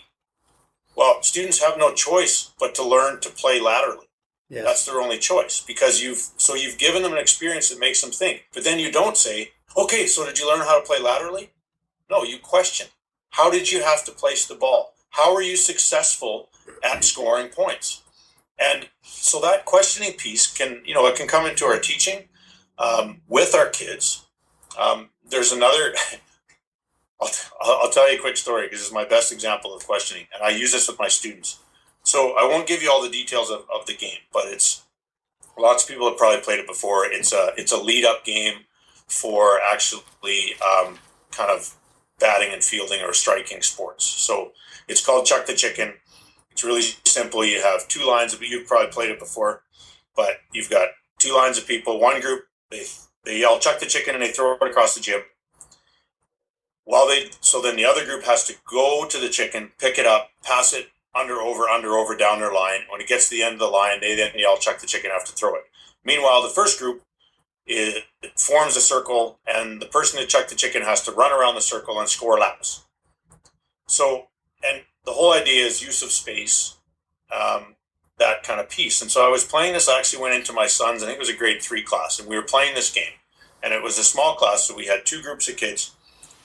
Well, 0.97 1.23
students 1.23 1.63
have 1.65 1.79
no 1.79 1.93
choice 1.93 2.53
but 2.61 2.75
to 2.77 2.87
learn 2.87 3.21
to 3.21 3.31
play 3.31 3.61
laterally. 3.61 4.07
Yes. 4.49 4.65
That's 4.65 4.85
their 4.85 5.01
only 5.01 5.19
choice 5.19 5.61
because 5.61 6.01
you've 6.03 6.29
so 6.37 6.55
you've 6.55 6.79
given 6.79 7.03
them 7.03 7.13
an 7.13 7.19
experience 7.19 7.71
that 7.71 7.81
makes 7.81 8.01
them 8.01 8.11
think. 8.11 8.45
But 8.53 8.63
then 8.63 8.79
you 8.79 8.93
don't 8.93 9.17
say, 9.17 9.53
"Okay, 9.77 10.07
so 10.07 10.25
did 10.25 10.39
you 10.39 10.47
learn 10.47 10.61
how 10.61 10.79
to 10.79 10.87
play 10.87 11.01
laterally?" 11.01 11.51
No, 12.15 12.23
you 12.23 12.39
question. 12.39 12.87
How 13.31 13.51
did 13.51 13.73
you 13.73 13.83
have 13.83 14.05
to 14.05 14.13
place 14.13 14.47
the 14.47 14.55
ball? 14.55 14.95
How 15.11 15.35
are 15.35 15.43
you 15.43 15.57
successful 15.57 16.49
at 16.85 17.03
scoring 17.03 17.49
points? 17.49 18.03
And 18.57 18.89
so 19.03 19.41
that 19.41 19.65
questioning 19.65 20.13
piece 20.13 20.47
can, 20.47 20.81
you 20.85 20.95
know, 20.95 21.05
it 21.07 21.17
can 21.17 21.27
come 21.27 21.45
into 21.45 21.65
our 21.65 21.81
teaching 21.81 22.29
um, 22.79 23.23
with 23.27 23.57
our 23.57 23.69
kids. 23.69 24.27
Um, 24.79 25.09
there's 25.29 25.51
another. 25.51 25.95
I'll, 27.21 27.31
I'll 27.61 27.91
tell 27.91 28.09
you 28.09 28.19
a 28.19 28.21
quick 28.21 28.37
story 28.37 28.67
because 28.67 28.81
it's 28.81 28.93
my 28.93 29.05
best 29.05 29.33
example 29.33 29.75
of 29.75 29.85
questioning, 29.85 30.29
and 30.33 30.43
I 30.45 30.51
use 30.51 30.71
this 30.71 30.87
with 30.87 31.01
my 31.01 31.09
students. 31.09 31.59
So 32.05 32.37
I 32.39 32.47
won't 32.47 32.69
give 32.69 32.81
you 32.81 32.93
all 32.93 33.03
the 33.03 33.11
details 33.11 33.51
of, 33.51 33.65
of 33.75 33.87
the 33.87 33.95
game, 33.95 34.21
but 34.33 34.45
it's 34.47 34.85
lots 35.59 35.83
of 35.83 35.89
people 35.89 36.09
have 36.09 36.19
probably 36.19 36.43
played 36.43 36.61
it 36.61 36.67
before. 36.69 37.07
It's 37.07 37.33
a 37.33 37.51
it's 37.57 37.73
a 37.73 37.83
lead 37.83 38.05
up 38.05 38.25
game 38.25 38.67
for 39.09 39.59
actually 39.61 40.55
um, 40.63 40.99
kind 41.33 41.51
of 41.51 41.75
batting 42.19 42.53
and 42.53 42.63
fielding 42.63 43.03
or 43.03 43.13
striking 43.13 43.63
sports. 43.63 44.05
So 44.05 44.53
it's 44.89 45.05
called 45.05 45.27
Chuck 45.27 45.47
the 45.47 45.55
Chicken. 45.55 45.95
It's 46.51 46.65
really 46.65 46.83
simple. 47.05 47.45
You 47.45 47.61
have 47.63 47.89
two 47.89 48.07
lines 48.07 48.33
of 48.33 48.43
you've 48.43 48.67
probably 48.67 48.93
played 48.93 49.11
it 49.11 49.19
before, 49.19 49.63
but 50.15 50.37
you've 50.53 50.71
got 50.71 50.89
two 51.19 51.35
lines 51.35 51.59
of 51.59 51.67
people. 51.67 52.01
One 52.01 52.21
group 52.21 52.45
they 52.71 52.85
they 53.25 53.41
yell 53.41 53.59
Chuck 53.59 53.81
the 53.81 53.87
Chicken 53.87 54.15
and 54.15 54.23
they 54.23 54.31
throw 54.31 54.55
it 54.55 54.63
across 54.63 54.95
the 54.95 55.01
gym. 55.01 55.23
While 56.85 57.09
they 57.09 57.31
so 57.41 57.61
then 57.61 57.77
the 57.77 57.87
other 57.87 58.05
group 58.05 58.25
has 58.25 58.45
to 58.45 58.55
go 58.71 59.07
to 59.09 59.19
the 59.19 59.31
chicken, 59.31 59.73
pick 59.79 59.99
it 59.99 60.07
up, 60.07 60.31
pass 60.43 60.73
it 60.73 60.89
under, 61.15 61.35
over, 61.35 61.69
under, 61.69 61.93
over, 61.93 62.17
down 62.17 62.41
their 62.41 62.53
line. 62.53 62.81
When 62.91 63.01
it 63.01 63.09
gets 63.09 63.29
to 63.29 63.37
the 63.37 63.43
end 63.43 63.55
of 63.55 63.61
the 63.61 63.67
line, 63.67 64.01
they 64.01 64.15
then 64.15 64.33
yell, 64.37 64.59
chuck 64.59 64.81
the 64.81 64.87
chicken, 64.87 65.11
have 65.11 65.25
to 65.25 65.33
throw 65.33 65.55
it. 65.55 65.63
Meanwhile, 66.05 66.43
the 66.43 66.49
first 66.49 66.79
group 66.79 67.03
it, 67.67 68.05
forms 68.37 68.77
a 68.77 68.81
circle, 68.81 69.39
and 69.47 69.81
the 69.81 69.87
person 69.87 70.19
that 70.19 70.29
chucked 70.29 70.51
the 70.51 70.57
chicken 70.57 70.83
has 70.83 71.03
to 71.03 71.13
run 71.13 71.33
around 71.33 71.55
the 71.55 71.61
circle 71.61 71.99
and 72.01 72.09
score 72.09 72.39
laps. 72.39 72.85
So, 73.87 74.29
and 74.63 74.83
the 75.05 75.13
whole 75.13 75.33
idea 75.33 75.65
is 75.65 75.83
use 75.83 76.03
of 76.03 76.11
space, 76.11 76.77
um, 77.31 77.77
that 78.19 78.43
kind 78.43 78.61
of 78.61 78.69
piece. 78.71 79.03
And 79.03 79.11
so 79.11 79.27
I 79.27 79.31
was 79.31 79.45
playing 79.45 79.73
this. 79.75 79.89
I 79.89 79.99
actually 79.99 80.23
went 80.23 80.35
into 80.35 80.53
my 80.53 80.67
son's. 80.67 81.03
I 81.03 81.07
think 81.07 81.17
it 81.17 81.21
was 81.21 81.29
a 81.29 81.37
grade 81.37 81.63
three 81.63 81.83
class, 81.83 82.19
and 82.19 82.29
we 82.29 82.37
were 82.37 82.43
playing 82.43 82.75
this 82.75 82.93
game. 82.93 83.13
And 83.63 83.73
it 83.73 83.83
was 83.83 83.99
a 83.99 84.05
small 84.05 84.35
class, 84.35 84.65
so 84.65 84.75
we 84.75 84.87
had 84.87 85.07
two 85.07 85.23
groups 85.23 85.49
of 85.49 85.57
kids, 85.57 85.93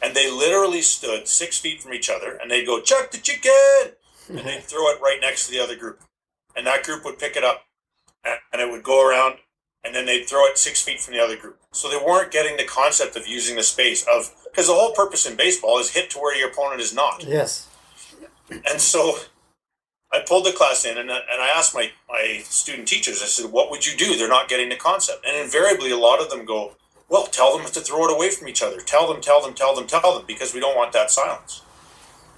and 0.02 0.16
they 0.16 0.32
literally 0.32 0.82
stood 0.82 1.28
six 1.28 1.58
feet 1.58 1.82
from 1.82 1.94
each 1.94 2.10
other, 2.10 2.38
and 2.42 2.50
they'd 2.50 2.66
go, 2.66 2.80
"Chuck 2.80 3.12
the 3.12 3.18
chicken," 3.18 3.96
and 4.30 4.40
they'd 4.40 4.64
throw 4.64 4.90
it 4.90 5.02
right 5.02 5.20
next 5.20 5.46
to 5.46 5.52
the 5.52 5.60
other 5.60 5.76
group, 5.76 6.02
and 6.56 6.66
that 6.66 6.84
group 6.84 7.04
would 7.04 7.20
pick 7.20 7.36
it 7.36 7.44
up, 7.44 7.66
and 8.24 8.62
it 8.62 8.72
would 8.72 8.84
go 8.84 9.06
around 9.06 9.40
and 9.84 9.96
then 9.96 10.06
they'd 10.06 10.26
throw 10.26 10.46
it 10.46 10.58
six 10.58 10.82
feet 10.82 11.00
from 11.00 11.14
the 11.14 11.20
other 11.20 11.38
group. 11.38 11.60
So 11.72 11.90
they 11.90 11.98
weren't 11.98 12.32
getting 12.32 12.58
the 12.58 12.66
concept 12.66 13.16
of 13.16 13.28
using 13.28 13.56
the 13.56 13.64
space 13.64 14.06
of 14.08 14.34
because 14.46 14.68
the 14.68 14.74
whole 14.74 14.94
purpose 14.94 15.26
in 15.26 15.36
baseball 15.36 15.80
is 15.80 15.92
hit 15.92 16.10
to 16.12 16.20
where 16.20 16.36
your 16.36 16.50
opponent 16.50 16.82
is 16.82 16.94
not. 16.94 17.24
Yes. 17.24 17.68
And 18.50 18.82
so 18.82 19.20
I 20.12 20.22
pulled 20.28 20.46
the 20.46 20.52
class 20.52 20.86
in 20.86 20.98
and, 20.98 21.10
and 21.10 21.42
I 21.42 21.50
asked 21.56 21.76
my, 21.76 21.92
my 22.10 22.42
student 22.44 22.88
teachers, 22.88 23.22
I 23.22 23.26
said, 23.26 23.52
what 23.52 23.70
would 23.70 23.86
you 23.86 23.96
do? 23.96 24.18
They're 24.18 24.28
not 24.28 24.50
getting 24.50 24.70
the 24.70 24.76
concept. 24.76 25.26
And 25.26 25.38
invariably, 25.38 25.92
a 25.92 25.98
lot 25.98 26.20
of 26.20 26.30
them 26.30 26.46
go, 26.46 26.76
well, 27.10 27.26
tell 27.26 27.58
them 27.58 27.66
to 27.68 27.80
throw 27.80 28.06
it 28.06 28.14
away 28.14 28.32
from 28.32 28.48
each 28.48 28.64
other. 28.64 28.82
Tell 28.82 29.12
them, 29.12 29.22
tell 29.22 29.42
them, 29.42 29.54
tell 29.54 29.76
them, 29.76 29.88
tell 29.88 30.16
them, 30.16 30.26
because 30.28 30.54
we 30.54 30.60
don't 30.60 30.76
want 30.76 30.94
that 30.94 31.12
silence. 31.12 31.62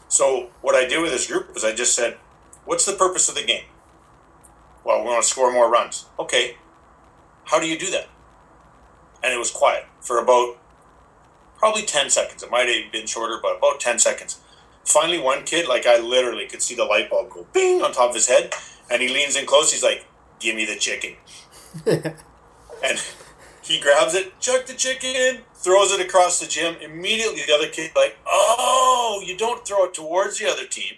So 0.09 0.49
what 0.61 0.75
I 0.75 0.85
did 0.85 1.01
with 1.01 1.11
this 1.11 1.27
group 1.27 1.53
was 1.53 1.63
I 1.63 1.73
just 1.73 1.95
said, 1.95 2.17
what's 2.65 2.85
the 2.85 2.93
purpose 2.93 3.29
of 3.29 3.35
the 3.35 3.43
game? 3.43 3.65
Well, 4.83 5.01
we 5.01 5.09
want 5.09 5.23
to 5.23 5.29
score 5.29 5.51
more 5.53 5.69
runs. 5.69 6.05
Okay. 6.19 6.57
How 7.45 7.59
do 7.59 7.67
you 7.67 7.77
do 7.77 7.91
that? 7.91 8.07
And 9.23 9.33
it 9.33 9.37
was 9.37 9.51
quiet 9.51 9.85
for 9.99 10.19
about 10.19 10.57
probably 11.57 11.83
10 11.83 12.09
seconds. 12.09 12.41
It 12.41 12.49
might 12.49 12.67
have 12.67 12.91
been 12.91 13.05
shorter, 13.05 13.39
but 13.41 13.57
about 13.57 13.79
10 13.79 13.99
seconds. 13.99 14.39
Finally, 14.83 15.19
one 15.19 15.43
kid, 15.43 15.67
like 15.67 15.85
I 15.85 15.99
literally 15.99 16.47
could 16.47 16.61
see 16.61 16.75
the 16.75 16.85
light 16.85 17.09
bulb 17.09 17.29
go 17.29 17.45
bing 17.53 17.81
on 17.81 17.93
top 17.93 18.09
of 18.09 18.15
his 18.15 18.27
head, 18.27 18.51
and 18.89 19.01
he 19.01 19.09
leans 19.09 19.35
in 19.35 19.45
close. 19.45 19.71
He's 19.71 19.83
like, 19.83 20.07
"Give 20.39 20.55
me 20.55 20.65
the 20.65 20.75
chicken," 20.75 21.17
and 21.85 22.99
he 23.61 23.79
grabs 23.79 24.15
it, 24.15 24.39
chuck 24.39 24.65
the 24.65 24.73
chicken, 24.73 25.43
throws 25.53 25.91
it 25.91 26.01
across 26.01 26.39
the 26.39 26.47
gym. 26.47 26.75
Immediately, 26.81 27.41
the 27.45 27.53
other 27.53 27.67
kid 27.67 27.91
like, 27.95 28.17
"Oh, 28.25 29.23
you 29.23 29.37
don't 29.37 29.67
throw 29.67 29.85
it 29.85 29.93
towards 29.93 30.39
the 30.39 30.49
other 30.49 30.65
team." 30.65 30.95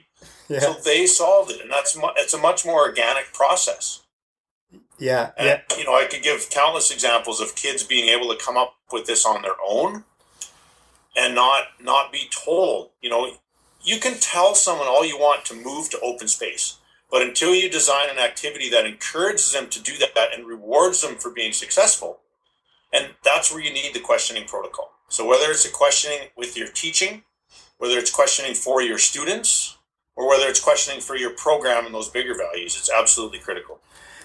Yeah. 0.48 0.60
So 0.62 0.74
they 0.74 1.06
solved 1.06 1.52
it, 1.52 1.60
and 1.60 1.70
that's 1.70 1.98
mu- 1.98 2.16
it's 2.16 2.34
a 2.34 2.38
much 2.38 2.66
more 2.66 2.80
organic 2.88 3.34
process. 3.34 4.03
Yeah, 5.00 5.32
and, 5.38 5.48
yeah. 5.48 5.78
You 5.78 5.86
know, 5.86 5.96
I 5.96 6.06
could 6.06 6.22
give 6.22 6.50
countless 6.50 6.92
examples 6.92 7.42
of 7.42 7.56
kids 7.56 7.84
being 7.84 8.10
able 8.10 8.34
to 8.34 8.44
come 8.44 8.58
up 8.58 8.76
with 8.92 9.06
this 9.06 9.26
on 9.26 9.42
their 9.42 9.56
own 9.68 10.04
and 11.16 11.36
not 11.36 11.64
not 11.82 12.12
be 12.12 12.30
told. 12.32 12.92
You 13.02 13.10
know, 13.10 13.32
you 13.84 14.00
can 14.00 14.20
tell 14.20 14.56
someone 14.56 14.88
all 14.88 15.06
you 15.06 15.18
want 15.18 15.46
to 15.46 15.56
move 15.56 15.90
to 15.90 16.00
open 16.02 16.28
space, 16.28 16.78
but 17.12 17.22
until 17.22 17.54
you 17.54 17.70
design 17.70 18.10
an 18.10 18.20
activity 18.20 18.70
that 18.70 18.86
encourages 18.86 19.52
them 19.52 19.70
to 19.70 19.82
do 19.82 19.94
that 19.98 20.16
and 20.34 20.46
rewards 20.48 21.02
them 21.02 21.16
for 21.16 21.32
being 21.32 21.54
successful, 21.54 22.20
and 22.94 23.10
that's 23.24 23.52
where 23.52 23.62
you 23.62 23.74
need 23.74 23.94
the 23.94 24.00
questioning 24.00 24.46
protocol. 24.46 24.92
So 25.10 25.28
whether 25.28 25.52
it's 25.52 25.66
a 25.66 25.72
questioning 25.72 26.30
with 26.38 26.56
your 26.56 26.68
teaching, 26.68 27.24
whether 27.78 27.98
it's 27.98 28.12
questioning 28.12 28.54
for 28.54 28.82
your 28.82 28.98
students, 28.98 29.78
or 30.16 30.28
whether 30.30 30.48
it's 30.48 30.60
questioning 30.60 31.02
for 31.02 31.16
your 31.16 31.32
program 31.32 31.86
and 31.86 31.94
those 31.94 32.10
bigger 32.10 32.36
values, 32.36 32.78
it's 32.78 32.92
absolutely 32.92 33.40
critical. 33.40 33.80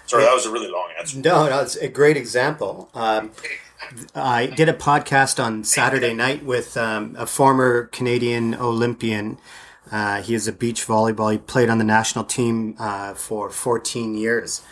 Sorry, 0.08 0.24
that 0.24 0.34
was 0.34 0.46
a 0.46 0.50
really 0.50 0.70
long 0.70 0.88
answer. 0.98 1.18
No, 1.18 1.50
no, 1.50 1.60
it's 1.60 1.76
a 1.76 1.88
great 1.88 2.16
example. 2.16 2.88
Um, 2.94 3.30
I 4.14 4.46
did 4.46 4.70
a 4.70 4.72
podcast 4.72 5.42
on 5.42 5.64
Saturday 5.64 6.14
night 6.14 6.42
with 6.42 6.78
um, 6.78 7.14
a 7.18 7.26
former 7.26 7.84
Canadian 7.88 8.54
Olympian. 8.54 9.38
Uh, 9.92 10.22
he 10.22 10.34
is 10.34 10.48
a 10.48 10.52
beach 10.52 10.86
volleyball. 10.86 11.30
He 11.30 11.36
played 11.36 11.68
on 11.68 11.76
the 11.76 11.84
national 11.84 12.24
team 12.24 12.74
uh, 12.78 13.12
for 13.12 13.50
14 13.50 14.14
years. 14.14 14.62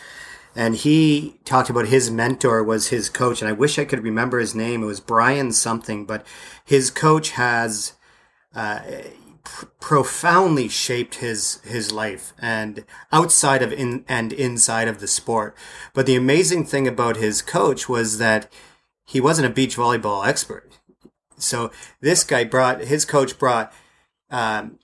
And 0.55 0.75
he 0.75 1.39
talked 1.45 1.69
about 1.69 1.85
his 1.87 2.09
mentor 2.09 2.63
was 2.63 2.87
his 2.87 3.07
coach. 3.07 3.39
And 3.39 3.47
I 3.47 3.53
wish 3.53 3.77
I 3.77 3.85
could 3.85 4.03
remember 4.03 4.39
his 4.39 4.55
name. 4.55 4.81
It 4.81 4.87
was 4.87 4.99
Brian 4.99 5.51
something, 5.51 6.05
but 6.05 6.25
his 6.65 6.89
coach 6.89 7.31
has 7.31 7.93
uh, 8.55 8.79
pr- 9.47 9.65
profoundly 9.79 10.67
shaped 10.67 11.15
his, 11.15 11.61
his 11.63 11.91
life 11.91 12.33
and 12.39 12.83
outside 13.11 13.61
of 13.61 13.71
in 13.71 14.03
and 14.07 14.33
inside 14.33 14.87
of 14.87 14.99
the 14.99 15.07
sport. 15.07 15.55
But 15.93 16.05
the 16.05 16.15
amazing 16.15 16.65
thing 16.65 16.87
about 16.87 17.17
his 17.17 17.41
coach 17.41 17.87
was 17.87 18.17
that 18.17 18.51
he 19.05 19.21
wasn't 19.21 19.47
a 19.47 19.53
beach 19.53 19.77
volleyball 19.77 20.27
expert. 20.27 20.69
So 21.37 21.71
this 22.01 22.23
guy 22.23 22.43
brought 22.43 22.81
his 22.81 23.05
coach 23.05 23.39
brought 23.39 23.71
um, 24.29 24.79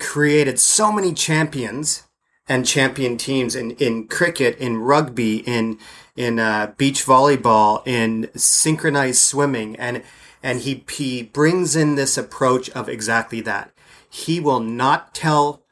created 0.00 0.58
so 0.58 0.90
many 0.90 1.14
champions 1.14 2.08
and 2.48 2.66
champion 2.66 3.16
teams 3.16 3.54
in, 3.54 3.70
in 3.72 4.08
cricket, 4.08 4.58
in 4.58 4.78
rugby, 4.78 5.36
in 5.38 5.78
in 6.16 6.38
uh, 6.38 6.74
beach 6.76 7.06
volleyball, 7.06 7.86
in 7.86 8.28
synchronized 8.34 9.20
swimming, 9.20 9.76
and 9.76 10.02
and 10.42 10.60
he 10.60 10.84
he 10.90 11.22
brings 11.22 11.76
in 11.76 11.94
this 11.94 12.18
approach 12.18 12.68
of 12.70 12.88
exactly 12.88 13.40
that. 13.42 13.72
He 14.08 14.40
will 14.40 14.60
not 14.60 15.14
tell 15.14 15.62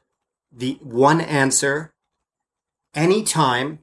the 0.53 0.79
one 0.83 1.21
answer 1.21 1.93
anytime 2.95 3.81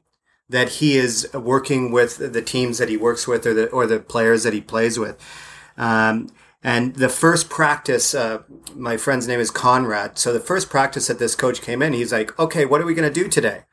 that 0.49 0.69
he 0.69 0.95
is 0.95 1.31
working 1.33 1.91
with 1.91 2.33
the 2.33 2.41
teams 2.41 2.77
that 2.77 2.89
he 2.89 2.97
works 2.97 3.27
with 3.27 3.45
or 3.45 3.53
the 3.53 3.67
or 3.69 3.85
the 3.85 3.99
players 3.99 4.43
that 4.43 4.53
he 4.53 4.61
plays 4.61 4.97
with. 4.97 5.21
Um, 5.77 6.29
and 6.63 6.95
the 6.95 7.09
first 7.09 7.49
practice, 7.49 8.15
uh, 8.15 8.41
my 8.75 8.97
friend's 8.97 9.27
name 9.27 9.39
is 9.39 9.51
Conrad. 9.51 10.17
So 10.17 10.33
the 10.33 10.39
first 10.39 10.69
practice 10.69 11.07
that 11.07 11.19
this 11.19 11.35
coach 11.35 11.61
came 11.61 11.81
in, 11.81 11.93
he's 11.93 12.11
like, 12.11 12.37
"Okay, 12.39 12.65
what 12.65 12.81
are 12.81 12.85
we 12.85 12.93
going 12.93 13.11
to 13.11 13.23
do 13.23 13.29
today?" 13.29 13.63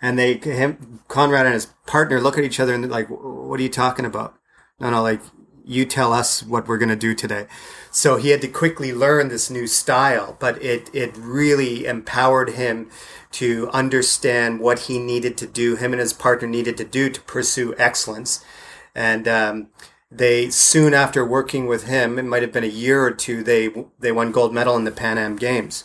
And 0.00 0.18
they, 0.18 0.34
him, 0.34 1.00
Conrad 1.08 1.46
and 1.46 1.54
his 1.54 1.66
partner, 1.86 2.20
look 2.20 2.38
at 2.38 2.44
each 2.44 2.60
other 2.60 2.74
and 2.74 2.84
they're 2.84 2.90
like, 2.90 3.08
"What 3.08 3.60
are 3.60 3.62
you 3.62 3.68
talking 3.68 4.04
about?" 4.04 4.34
No, 4.80 4.90
no, 4.90 5.02
like 5.02 5.20
you 5.64 5.84
tell 5.84 6.12
us 6.12 6.42
what 6.42 6.68
we're 6.68 6.78
going 6.78 6.88
to 6.88 6.96
do 6.96 7.14
today. 7.14 7.46
So 7.90 8.16
he 8.16 8.30
had 8.30 8.40
to 8.42 8.48
quickly 8.48 8.92
learn 8.92 9.28
this 9.28 9.50
new 9.50 9.66
style, 9.66 10.36
but 10.38 10.62
it 10.62 10.90
it 10.92 11.16
really 11.16 11.86
empowered 11.86 12.50
him 12.50 12.90
to 13.32 13.68
understand 13.70 14.60
what 14.60 14.80
he 14.80 14.98
needed 14.98 15.36
to 15.38 15.46
do, 15.46 15.76
him 15.76 15.92
and 15.92 16.00
his 16.00 16.12
partner 16.12 16.46
needed 16.46 16.76
to 16.76 16.84
do 16.84 17.10
to 17.10 17.20
pursue 17.22 17.74
excellence. 17.78 18.44
And 18.94 19.26
um, 19.26 19.68
they 20.10 20.50
soon 20.50 20.94
after 20.94 21.24
working 21.24 21.66
with 21.66 21.86
him, 21.86 22.18
it 22.18 22.24
might 22.24 22.42
have 22.42 22.52
been 22.52 22.64
a 22.64 22.68
year 22.68 23.04
or 23.04 23.10
two, 23.10 23.42
they 23.42 23.70
they 23.98 24.12
won 24.12 24.32
gold 24.32 24.54
medal 24.54 24.76
in 24.76 24.84
the 24.84 24.92
Pan 24.92 25.18
Am 25.18 25.36
Games. 25.36 25.84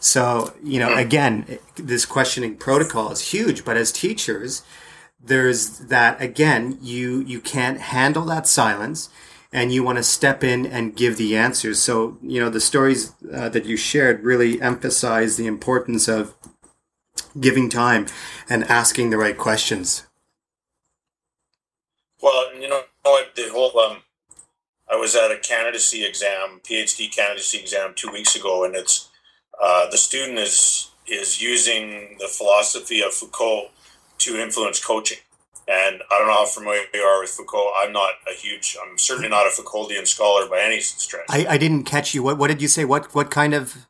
So 0.00 0.54
you 0.62 0.78
know, 0.78 0.94
again, 0.94 1.58
this 1.76 2.04
questioning 2.04 2.56
protocol 2.56 3.10
is 3.10 3.32
huge. 3.32 3.64
But 3.64 3.76
as 3.76 3.90
teachers, 3.90 4.62
there's 5.26 5.78
that 5.78 6.20
again. 6.20 6.78
You 6.82 7.20
you 7.20 7.40
can't 7.40 7.80
handle 7.80 8.24
that 8.26 8.46
silence 8.46 9.08
and 9.52 9.72
you 9.72 9.84
want 9.84 9.98
to 9.98 10.02
step 10.02 10.42
in 10.42 10.66
and 10.66 10.96
give 10.96 11.16
the 11.16 11.36
answers. 11.36 11.78
So, 11.78 12.18
you 12.20 12.40
know, 12.40 12.50
the 12.50 12.60
stories 12.60 13.12
uh, 13.32 13.48
that 13.50 13.64
you 13.64 13.76
shared 13.76 14.24
really 14.24 14.60
emphasize 14.60 15.36
the 15.36 15.46
importance 15.46 16.08
of 16.08 16.34
giving 17.38 17.68
time 17.68 18.06
and 18.48 18.64
asking 18.64 19.10
the 19.10 19.16
right 19.16 19.38
questions. 19.38 20.06
Well, 22.20 22.54
you 22.56 22.68
know 22.68 22.82
the 23.04 23.48
whole 23.52 23.78
um, 23.78 23.98
I 24.90 24.96
was 24.96 25.14
at 25.14 25.30
a 25.30 25.38
candidacy 25.38 26.04
exam, 26.04 26.60
PhD 26.62 27.14
candidacy 27.14 27.58
exam 27.58 27.92
two 27.94 28.10
weeks 28.10 28.36
ago, 28.36 28.64
and 28.64 28.74
it's 28.74 29.08
uh, 29.62 29.88
the 29.90 29.98
student 29.98 30.38
is 30.38 30.90
is 31.06 31.42
using 31.42 32.16
the 32.18 32.28
philosophy 32.28 33.02
of 33.02 33.12
Foucault 33.12 33.68
to 34.24 34.40
influence 34.40 34.84
coaching. 34.84 35.18
And 35.66 36.02
I 36.10 36.18
don't 36.18 36.26
know 36.26 36.34
how 36.34 36.46
familiar 36.46 36.82
you 36.92 37.00
are 37.00 37.20
with 37.20 37.30
Foucault. 37.30 37.72
I'm 37.82 37.92
not 37.92 38.10
a 38.30 38.34
huge. 38.34 38.76
I'm 38.82 38.98
certainly 38.98 39.30
not 39.30 39.46
a 39.46 39.50
Foucauldian 39.50 40.06
scholar 40.06 40.46
by 40.46 40.60
any 40.60 40.80
stretch. 40.80 41.24
I, 41.30 41.46
I 41.48 41.58
didn't 41.58 41.84
catch 41.84 42.14
you. 42.14 42.22
What 42.22 42.36
What 42.36 42.48
did 42.48 42.60
you 42.60 42.68
say? 42.68 42.84
What 42.84 43.14
What 43.14 43.30
kind 43.30 43.54
of? 43.54 43.86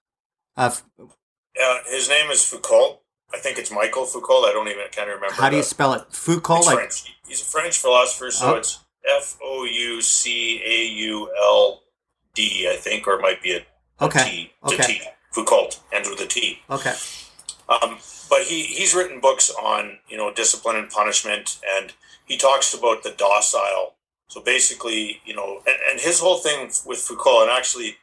Uh, 0.57 0.71
uh, 1.01 1.79
his 1.87 2.09
name 2.09 2.31
is 2.31 2.45
Foucault. 2.45 3.01
I 3.33 3.39
think 3.39 3.59
it's 3.59 3.73
Michael 3.73 4.05
Foucault. 4.05 4.45
I 4.45 4.53
don't 4.53 4.69
even 4.69 4.85
can't 4.93 5.09
remember. 5.09 5.35
How 5.35 5.51
do 5.51 5.57
you 5.57 5.65
spell 5.65 5.95
it? 5.95 6.05
Foucault. 6.11 6.61
Like 6.61 6.77
French. 6.77 7.17
He's 7.27 7.43
a 7.43 7.45
French 7.45 7.79
philosopher, 7.79 8.31
so 8.31 8.55
oh. 8.55 8.57
it's 8.59 8.79
F 9.05 9.37
O 9.43 9.65
U 9.65 10.01
C 10.01 10.63
A 10.65 10.85
U 10.85 11.29
L 11.43 11.83
D, 12.35 12.69
I 12.71 12.77
think, 12.77 13.09
or 13.09 13.15
it 13.19 13.23
might 13.23 13.43
be 13.43 13.57
a, 13.57 13.67
a 14.01 14.05
okay. 14.05 14.25
T. 14.25 14.53
It's 14.63 14.73
okay. 14.75 14.83
a 14.83 14.87
T. 14.87 15.01
Foucault 15.33 15.81
ends 15.93 16.09
with 16.09 16.21
a 16.21 16.27
T. 16.27 16.61
Okay. 16.71 16.95
Um, 17.69 17.99
but 18.29 18.43
he 18.43 18.63
he's 18.63 18.95
written 18.95 19.21
books 19.21 19.51
on 19.51 19.99
you 20.09 20.17
know 20.17 20.33
discipline 20.33 20.77
and 20.77 20.91
punishment, 20.91 21.61
and 21.77 21.93
he 22.25 22.37
talks 22.37 22.75
about 22.75 23.03
the 23.03 23.15
docile. 23.17 23.95
So 24.29 24.41
basically, 24.41 25.21
you 25.25 25.35
know, 25.35 25.63
and, 25.67 25.77
and 25.91 26.01
his 26.01 26.21
whole 26.21 26.39
thing 26.39 26.71
with 26.87 26.99
Foucault, 26.99 27.43
and 27.43 27.51
actually 27.51 27.97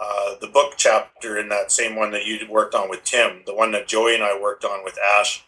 uh, 0.00 0.34
the 0.40 0.46
book 0.46 0.74
chapter 0.76 1.38
in 1.38 1.48
that 1.48 1.70
same 1.70 1.96
one 1.96 2.10
that 2.10 2.26
you 2.26 2.38
worked 2.48 2.74
on 2.74 2.88
with 2.88 3.04
Tim, 3.04 3.42
the 3.46 3.54
one 3.54 3.72
that 3.72 3.86
Joey 3.86 4.14
and 4.14 4.24
I 4.24 4.38
worked 4.40 4.64
on 4.64 4.82
with 4.84 4.98
Ash, 5.18 5.44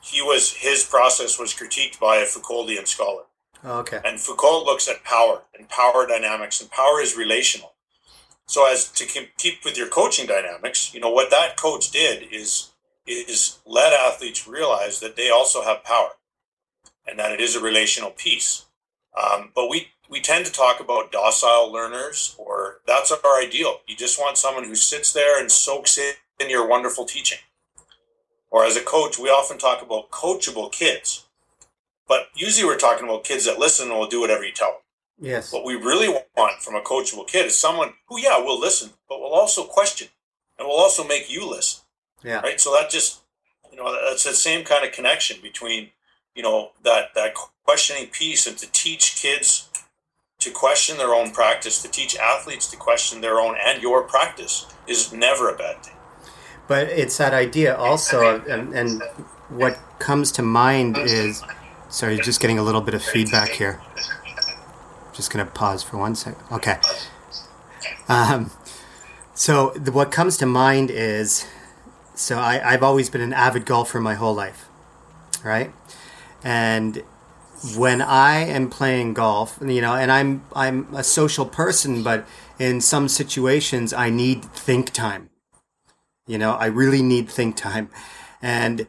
he 0.00 0.22
was 0.22 0.52
his 0.52 0.84
process 0.84 1.38
was 1.38 1.52
critiqued 1.54 1.98
by 1.98 2.16
a 2.16 2.24
Foucauldian 2.24 2.86
scholar. 2.86 3.24
Oh, 3.64 3.80
okay. 3.80 4.00
And 4.04 4.20
Foucault 4.20 4.64
looks 4.64 4.88
at 4.88 5.02
power 5.02 5.42
and 5.58 5.68
power 5.68 6.06
dynamics, 6.06 6.60
and 6.60 6.70
power 6.70 7.00
is 7.00 7.16
relational. 7.16 7.72
So 8.46 8.70
as 8.70 8.88
to 8.92 9.04
keep 9.04 9.64
with 9.64 9.76
your 9.76 9.88
coaching 9.88 10.26
dynamics, 10.26 10.94
you 10.94 11.00
know 11.00 11.10
what 11.10 11.30
that 11.30 11.56
coach 11.56 11.90
did 11.90 12.32
is 12.32 12.67
is 13.10 13.58
let 13.66 13.92
athletes 13.92 14.46
realize 14.46 15.00
that 15.00 15.16
they 15.16 15.30
also 15.30 15.62
have 15.62 15.84
power, 15.84 16.10
and 17.06 17.18
that 17.18 17.32
it 17.32 17.40
is 17.40 17.56
a 17.56 17.60
relational 17.60 18.10
piece. 18.10 18.66
Um, 19.20 19.50
but 19.54 19.68
we 19.68 19.88
we 20.08 20.20
tend 20.20 20.46
to 20.46 20.52
talk 20.52 20.80
about 20.80 21.12
docile 21.12 21.72
learners, 21.72 22.34
or 22.38 22.80
that's 22.86 23.12
our 23.12 23.40
ideal. 23.40 23.80
You 23.86 23.96
just 23.96 24.18
want 24.18 24.38
someone 24.38 24.64
who 24.64 24.74
sits 24.74 25.12
there 25.12 25.40
and 25.40 25.50
soaks 25.50 25.98
in 25.98 26.50
your 26.50 26.66
wonderful 26.66 27.04
teaching. 27.04 27.38
Or 28.50 28.64
as 28.64 28.76
a 28.76 28.80
coach, 28.80 29.18
we 29.18 29.28
often 29.28 29.58
talk 29.58 29.82
about 29.82 30.10
coachable 30.10 30.72
kids. 30.72 31.26
But 32.06 32.28
usually 32.34 32.66
we're 32.66 32.78
talking 32.78 33.06
about 33.06 33.24
kids 33.24 33.44
that 33.44 33.58
listen 33.58 33.90
and 33.90 33.98
will 33.98 34.06
do 34.06 34.20
whatever 34.20 34.44
you 34.44 34.52
tell 34.52 34.68
them. 34.68 34.80
Yes. 35.20 35.52
What 35.52 35.66
we 35.66 35.74
really 35.74 36.08
want 36.08 36.62
from 36.62 36.74
a 36.74 36.80
coachable 36.80 37.26
kid 37.26 37.46
is 37.46 37.58
someone 37.58 37.92
who, 38.08 38.18
yeah, 38.18 38.38
will 38.38 38.58
listen, 38.58 38.90
but 39.08 39.20
will 39.20 39.34
also 39.34 39.64
question 39.64 40.08
and 40.58 40.66
will 40.66 40.76
also 40.76 41.04
make 41.04 41.30
you 41.30 41.46
listen. 41.48 41.82
Yeah. 42.22 42.40
Right. 42.40 42.60
So 42.60 42.72
that 42.72 42.90
just, 42.90 43.20
you 43.70 43.76
know, 43.76 43.96
that's 44.08 44.24
the 44.24 44.32
same 44.32 44.64
kind 44.64 44.84
of 44.84 44.92
connection 44.92 45.40
between, 45.42 45.90
you 46.34 46.42
know, 46.42 46.72
that, 46.84 47.14
that 47.14 47.34
questioning 47.64 48.08
piece 48.08 48.46
and 48.46 48.56
to 48.58 48.70
teach 48.72 49.20
kids 49.20 49.68
to 50.40 50.50
question 50.50 50.96
their 50.98 51.14
own 51.14 51.30
practice, 51.32 51.82
to 51.82 51.88
teach 51.88 52.16
athletes 52.16 52.70
to 52.70 52.76
question 52.76 53.20
their 53.20 53.40
own 53.40 53.56
and 53.64 53.82
your 53.82 54.02
practice 54.02 54.66
is 54.86 55.12
never 55.12 55.48
a 55.48 55.56
bad 55.56 55.82
thing. 55.82 55.94
But 56.68 56.88
it's 56.88 57.16
that 57.18 57.34
idea 57.34 57.74
also, 57.76 58.40
and, 58.46 58.74
and 58.74 59.02
what 59.48 59.78
comes 59.98 60.30
to 60.32 60.42
mind 60.42 60.98
is 60.98 61.42
sorry, 61.88 62.18
just 62.18 62.40
getting 62.40 62.58
a 62.58 62.62
little 62.62 62.80
bit 62.80 62.94
of 62.94 63.02
feedback 63.02 63.50
here. 63.50 63.80
Just 65.12 65.32
going 65.32 65.44
to 65.44 65.50
pause 65.50 65.82
for 65.82 65.96
one 65.96 66.14
second. 66.14 66.40
Okay. 66.52 66.78
Um, 68.08 68.50
so 69.34 69.70
the, 69.70 69.90
what 69.90 70.12
comes 70.12 70.36
to 70.38 70.46
mind 70.46 70.90
is 70.90 71.46
so 72.18 72.38
I, 72.38 72.72
I've 72.72 72.82
always 72.82 73.08
been 73.08 73.20
an 73.20 73.32
avid 73.32 73.64
golfer 73.64 74.00
my 74.00 74.14
whole 74.14 74.34
life, 74.34 74.68
right? 75.44 75.72
And 76.42 77.02
when 77.76 78.02
I 78.02 78.40
am 78.40 78.70
playing 78.70 79.14
golf, 79.14 79.58
you 79.64 79.80
know, 79.80 79.94
and 79.94 80.10
I'm 80.10 80.44
I'm 80.54 80.92
a 80.94 81.04
social 81.04 81.46
person, 81.46 82.02
but 82.02 82.26
in 82.58 82.80
some 82.80 83.08
situations 83.08 83.92
I 83.92 84.10
need 84.10 84.44
think 84.44 84.92
time. 84.92 85.30
You 86.26 86.38
know, 86.38 86.52
I 86.52 86.66
really 86.66 87.02
need 87.02 87.30
think 87.30 87.56
time, 87.56 87.88
and 88.42 88.86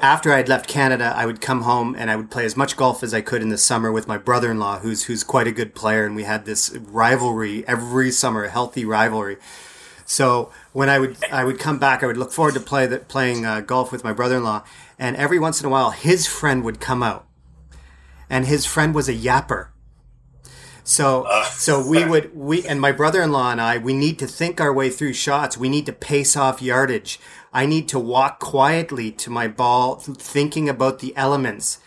after 0.00 0.32
I'd 0.32 0.48
left 0.48 0.68
Canada, 0.68 1.12
I 1.16 1.26
would 1.26 1.40
come 1.40 1.62
home 1.62 1.94
and 1.98 2.10
I 2.10 2.16
would 2.16 2.30
play 2.30 2.44
as 2.44 2.56
much 2.56 2.76
golf 2.76 3.02
as 3.02 3.14
I 3.14 3.20
could 3.20 3.42
in 3.42 3.48
the 3.48 3.58
summer 3.58 3.90
with 3.90 4.06
my 4.06 4.18
brother-in-law, 4.18 4.80
who's 4.80 5.04
who's 5.04 5.24
quite 5.24 5.46
a 5.46 5.52
good 5.52 5.74
player, 5.74 6.04
and 6.04 6.14
we 6.14 6.24
had 6.24 6.44
this 6.44 6.70
rivalry 6.76 7.66
every 7.66 8.10
summer, 8.10 8.44
a 8.44 8.50
healthy 8.50 8.84
rivalry. 8.84 9.38
So 10.04 10.50
when 10.72 10.88
I 10.88 10.98
would 10.98 11.16
I 11.30 11.44
would 11.44 11.58
come 11.58 11.78
back, 11.78 12.02
I 12.02 12.06
would 12.06 12.16
look 12.16 12.32
forward 12.32 12.54
to 12.54 12.60
play 12.60 12.86
the, 12.86 12.98
playing 12.98 13.44
uh, 13.44 13.60
golf 13.60 13.92
with 13.92 14.04
my 14.04 14.12
brother-in-law, 14.12 14.64
and 14.98 15.16
every 15.16 15.38
once 15.38 15.60
in 15.60 15.66
a 15.66 15.70
while, 15.70 15.90
his 15.90 16.26
friend 16.26 16.64
would 16.64 16.80
come 16.80 17.02
out, 17.02 17.26
and 18.30 18.46
his 18.46 18.66
friend 18.66 18.94
was 18.94 19.08
a 19.08 19.14
yapper. 19.14 19.68
So 20.84 21.26
so 21.50 21.86
we 21.86 22.04
would 22.08 22.34
we 22.34 22.66
and 22.66 22.80
my 22.80 22.92
brother-in-law 22.92 23.52
and 23.52 23.60
I 23.60 23.78
we 23.78 23.92
need 23.92 24.18
to 24.18 24.26
think 24.26 24.60
our 24.60 24.72
way 24.72 24.90
through 24.90 25.12
shots. 25.12 25.56
We 25.56 25.68
need 25.68 25.86
to 25.86 25.92
pace 25.92 26.36
off 26.36 26.62
yardage. 26.62 27.20
I 27.52 27.66
need 27.66 27.88
to 27.88 27.98
walk 27.98 28.40
quietly 28.40 29.10
to 29.12 29.30
my 29.30 29.46
ball, 29.46 29.96
thinking 29.96 30.68
about 30.68 31.00
the 31.00 31.14
elements. 31.16 31.78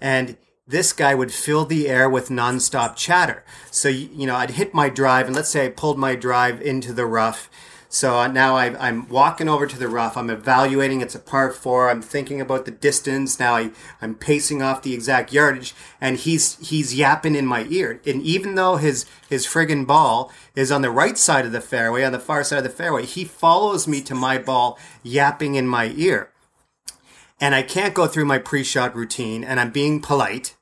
And 0.00 0.36
this 0.68 0.92
guy 0.92 1.16
would 1.16 1.32
fill 1.32 1.64
the 1.64 1.88
air 1.88 2.08
with 2.08 2.28
nonstop 2.28 2.94
chatter. 2.94 3.44
So, 3.72 3.88
you 3.88 4.24
know, 4.24 4.36
I'd 4.36 4.52
hit 4.52 4.72
my 4.72 4.88
drive, 4.88 5.26
and 5.26 5.34
let's 5.34 5.48
say 5.48 5.66
I 5.66 5.70
pulled 5.70 5.98
my 5.98 6.14
drive 6.14 6.62
into 6.62 6.92
the 6.92 7.06
rough. 7.06 7.50
So 7.92 8.24
now 8.28 8.54
I, 8.54 8.88
am 8.88 9.08
walking 9.08 9.48
over 9.48 9.66
to 9.66 9.76
the 9.76 9.88
rough. 9.88 10.16
I'm 10.16 10.30
evaluating. 10.30 11.00
It's 11.00 11.16
a 11.16 11.18
par 11.18 11.50
four. 11.50 11.90
I'm 11.90 12.00
thinking 12.00 12.40
about 12.40 12.64
the 12.64 12.70
distance. 12.70 13.40
Now 13.40 13.56
I, 13.56 13.72
I'm 14.00 14.14
pacing 14.14 14.62
off 14.62 14.82
the 14.82 14.94
exact 14.94 15.32
yardage, 15.32 15.74
and 16.00 16.16
he's 16.16 16.56
he's 16.68 16.94
yapping 16.94 17.34
in 17.34 17.46
my 17.46 17.64
ear. 17.68 18.00
And 18.06 18.22
even 18.22 18.54
though 18.54 18.76
his 18.76 19.06
his 19.28 19.44
friggin' 19.44 19.88
ball 19.88 20.30
is 20.54 20.70
on 20.70 20.82
the 20.82 20.90
right 20.90 21.18
side 21.18 21.44
of 21.44 21.50
the 21.50 21.60
fairway, 21.60 22.04
on 22.04 22.12
the 22.12 22.20
far 22.20 22.44
side 22.44 22.58
of 22.58 22.64
the 22.64 22.70
fairway, 22.70 23.06
he 23.06 23.24
follows 23.24 23.88
me 23.88 24.00
to 24.02 24.14
my 24.14 24.38
ball, 24.38 24.78
yapping 25.02 25.56
in 25.56 25.66
my 25.66 25.92
ear. 25.96 26.30
And 27.40 27.56
I 27.56 27.62
can't 27.62 27.92
go 27.92 28.06
through 28.06 28.26
my 28.26 28.38
pre-shot 28.38 28.94
routine, 28.94 29.42
and 29.42 29.58
I'm 29.58 29.72
being 29.72 30.00
polite, 30.00 30.56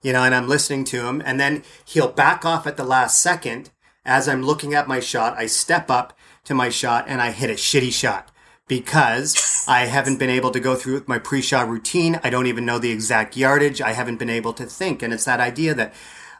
you 0.00 0.14
know, 0.14 0.22
and 0.22 0.34
I'm 0.34 0.48
listening 0.48 0.84
to 0.84 1.06
him, 1.06 1.20
and 1.26 1.38
then 1.38 1.62
he'll 1.84 2.10
back 2.10 2.46
off 2.46 2.66
at 2.66 2.78
the 2.78 2.84
last 2.84 3.20
second 3.20 3.68
as 4.06 4.26
I'm 4.26 4.42
looking 4.42 4.72
at 4.72 4.88
my 4.88 5.00
shot. 5.00 5.36
I 5.36 5.44
step 5.44 5.90
up 5.90 6.16
to 6.50 6.54
my 6.54 6.68
shot 6.68 7.04
and 7.06 7.22
I 7.22 7.30
hit 7.30 7.48
a 7.48 7.54
shitty 7.54 7.92
shot 7.92 8.30
because 8.66 9.64
I 9.68 9.86
haven't 9.86 10.18
been 10.18 10.30
able 10.30 10.50
to 10.50 10.60
go 10.60 10.74
through 10.74 10.94
with 10.94 11.08
my 11.08 11.18
pre-shot 11.18 11.68
routine. 11.68 12.20
I 12.24 12.30
don't 12.30 12.46
even 12.46 12.66
know 12.66 12.78
the 12.78 12.90
exact 12.90 13.36
yardage. 13.36 13.80
I 13.80 13.92
haven't 13.92 14.18
been 14.18 14.30
able 14.30 14.52
to 14.54 14.66
think. 14.66 15.00
And 15.02 15.12
it's 15.12 15.24
that 15.24 15.40
idea 15.40 15.74
that 15.74 15.94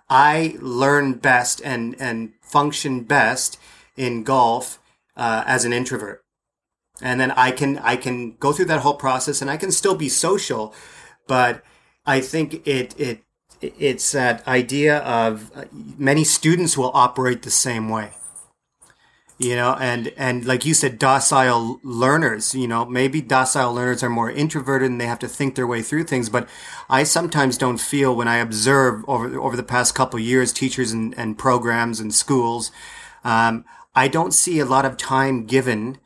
I 0.09 0.57
learn 0.61 1.15
best 1.15 1.63
and, 1.65 1.95
and 2.01 2.33
function 2.41 3.05
best 3.05 3.59
in 3.97 4.25
golf 4.25 4.81
uh, 5.17 5.45
as 5.47 5.65
an 5.65 5.73
introvert. 5.73 6.25
And 7.01 7.21
then 7.21 7.31
I 7.31 7.53
can, 7.53 7.79
I 7.79 7.95
can 7.97 8.37
go 8.37 8.53
through 8.53 8.67
that 8.67 8.81
whole 8.81 8.95
process 8.95 9.41
and 9.41 9.51
I 9.51 9.57
can 9.57 9.71
still 9.71 9.95
be 9.95 10.09
social, 10.09 10.75
but 11.29 11.63
I 12.05 12.21
think 12.21 12.67
it, 12.67 12.99
it, 12.99 13.23
it's 13.61 14.11
that 14.11 14.47
idea 14.49 14.99
of 14.99 15.53
uh, 15.55 15.65
many 15.73 16.25
students 16.25 16.77
will 16.77 16.91
operate 16.95 17.43
the 17.43 17.51
same 17.51 17.89
way 17.89 18.11
you 19.41 19.57
know 19.57 19.75
and 19.81 20.13
and 20.19 20.45
like 20.45 20.67
you 20.67 20.75
said 20.75 20.99
docile 20.99 21.81
learners 21.83 22.55
you 22.55 22.69
know 22.69 22.85
maybe 22.85 23.23
docile 23.23 23.73
learners 23.73 24.03
are 24.03 24.11
more 24.11 24.31
introverted 24.31 24.91
and 24.91 25.01
they 25.01 25.07
have 25.07 25.19
to 25.19 25.27
think 25.27 25.55
their 25.55 25.67
way 25.67 25.81
through 25.81 26.05
things 26.05 26.29
but 26.29 26.47
i 26.91 27.03
sometimes 27.03 27.57
don't 27.57 27.81
feel 27.81 28.15
when 28.15 28.29
i 28.29 28.37
observe 28.37 29.03
over 29.09 29.41
over 29.41 29.57
the 29.57 29.63
past 29.63 29.95
couple 29.95 30.21
years 30.21 30.53
teachers 30.53 30.93
and, 30.93 31.17
and 31.19 31.39
programs 31.39 32.01
and 32.01 32.15
schools 32.15 32.71
um, 33.25 33.65
i 33.95 34.07
don't 34.07 34.35
see 34.35 34.61
a 34.61 34.67
lot 34.67 34.85
of 34.85 34.99
time 34.99 35.47
given 35.47 35.97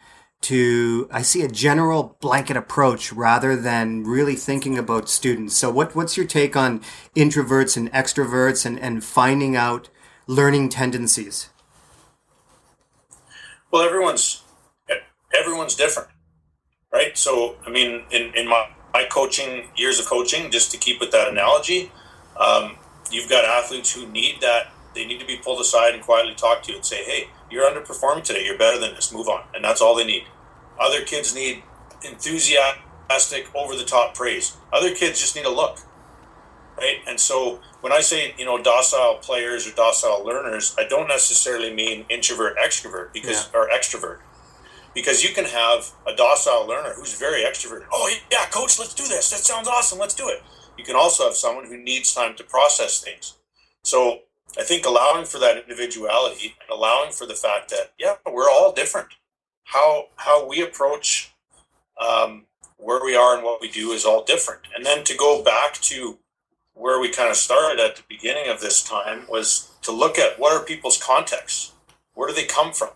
to 0.40 1.08
i 1.10 1.20
see 1.20 1.42
a 1.42 1.48
general 1.48 2.16
blanket 2.20 2.56
approach 2.56 3.12
rather 3.12 3.56
than 3.56 4.04
really 4.04 4.34
thinking 4.34 4.76
about 4.76 5.08
students. 5.08 5.56
So 5.56 5.70
what 5.70 5.96
what's 5.96 6.18
your 6.18 6.26
take 6.26 6.54
on 6.54 6.80
introverts 7.16 7.78
and 7.78 7.90
extroverts 7.92 8.66
and 8.66 8.78
and 8.78 9.02
finding 9.02 9.56
out 9.56 9.88
learning 10.26 10.68
tendencies 10.68 11.48
well, 13.74 13.82
everyone's 13.82 14.44
everyone's 15.36 15.74
different, 15.74 16.08
right? 16.92 17.18
So, 17.18 17.56
I 17.66 17.70
mean, 17.70 18.04
in, 18.12 18.32
in 18.36 18.48
my, 18.48 18.68
my 18.92 19.04
coaching 19.10 19.64
years 19.74 19.98
of 19.98 20.06
coaching, 20.06 20.52
just 20.52 20.70
to 20.70 20.78
keep 20.78 21.00
with 21.00 21.10
that 21.10 21.26
analogy, 21.26 21.90
um, 22.38 22.76
you've 23.10 23.28
got 23.28 23.44
athletes 23.44 23.92
who 23.92 24.06
need 24.06 24.40
that. 24.42 24.70
They 24.94 25.04
need 25.04 25.18
to 25.18 25.26
be 25.26 25.38
pulled 25.38 25.60
aside 25.60 25.92
and 25.92 26.04
quietly 26.04 26.36
talk 26.36 26.62
to 26.62 26.70
you 26.70 26.76
and 26.76 26.86
say, 26.86 27.02
"Hey, 27.02 27.30
you're 27.50 27.68
underperforming 27.68 28.22
today. 28.22 28.44
You're 28.44 28.56
better 28.56 28.78
than 28.78 28.94
this. 28.94 29.12
Move 29.12 29.28
on." 29.28 29.42
And 29.54 29.64
that's 29.64 29.80
all 29.80 29.96
they 29.96 30.06
need. 30.06 30.22
Other 30.78 31.02
kids 31.04 31.34
need 31.34 31.64
enthusiastic, 32.04 33.52
over 33.56 33.74
the 33.74 33.84
top 33.84 34.14
praise. 34.14 34.56
Other 34.72 34.94
kids 34.94 35.18
just 35.18 35.34
need 35.34 35.46
a 35.46 35.50
look, 35.50 35.80
right? 36.76 36.98
And 37.06 37.18
so 37.18 37.60
when 37.80 37.92
I 37.92 38.00
say 38.00 38.34
you 38.38 38.44
know 38.44 38.62
docile 38.62 39.16
players 39.16 39.66
or 39.66 39.74
docile 39.74 40.24
learners, 40.24 40.74
I 40.78 40.84
don't 40.84 41.08
necessarily 41.08 41.72
mean 41.72 42.06
introvert 42.08 42.56
extrovert 42.56 43.12
because 43.12 43.50
yeah. 43.52 43.60
or 43.60 43.68
extrovert 43.68 44.18
because 44.94 45.24
you 45.24 45.34
can 45.34 45.44
have 45.44 45.90
a 46.06 46.14
docile 46.14 46.66
learner 46.66 46.94
who's 46.94 47.18
very 47.18 47.42
extroverted. 47.42 47.86
Oh 47.92 48.12
yeah, 48.30 48.46
coach, 48.46 48.78
let's 48.78 48.94
do 48.94 49.06
this. 49.06 49.30
That 49.30 49.40
sounds 49.40 49.68
awesome. 49.68 49.98
Let's 49.98 50.14
do 50.14 50.28
it. 50.28 50.42
You 50.78 50.84
can 50.84 50.96
also 50.96 51.24
have 51.24 51.34
someone 51.34 51.66
who 51.66 51.76
needs 51.76 52.14
time 52.14 52.34
to 52.36 52.44
process 52.44 53.02
things. 53.02 53.34
So 53.82 54.20
I 54.58 54.62
think 54.62 54.86
allowing 54.86 55.24
for 55.24 55.38
that 55.38 55.58
individuality 55.58 56.54
allowing 56.70 57.12
for 57.12 57.26
the 57.26 57.34
fact 57.34 57.70
that 57.70 57.92
yeah, 57.98 58.14
we're 58.24 58.50
all 58.50 58.72
different. 58.72 59.08
How 59.64 60.06
how 60.16 60.46
we 60.46 60.62
approach 60.62 61.32
um, 62.00 62.46
where 62.76 63.02
we 63.02 63.16
are 63.16 63.34
and 63.34 63.44
what 63.44 63.60
we 63.60 63.70
do 63.70 63.92
is 63.92 64.04
all 64.04 64.24
different. 64.24 64.62
And 64.74 64.84
then 64.84 65.04
to 65.04 65.16
go 65.16 65.42
back 65.42 65.74
to 65.74 66.18
where 66.74 67.00
we 67.00 67.08
kind 67.08 67.30
of 67.30 67.36
started 67.36 67.80
at 67.80 67.96
the 67.96 68.02
beginning 68.08 68.50
of 68.50 68.60
this 68.60 68.82
time 68.82 69.24
was 69.28 69.70
to 69.82 69.92
look 69.92 70.18
at 70.18 70.38
what 70.38 70.52
are 70.52 70.64
people's 70.64 71.02
contexts? 71.02 71.72
Where 72.14 72.28
do 72.28 72.34
they 72.34 72.44
come 72.44 72.72
from? 72.72 72.90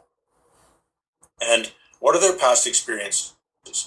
And 1.41 1.73
what 2.01 2.15
are 2.15 2.21
their 2.21 2.37
past 2.37 2.67
experiences? 2.67 3.35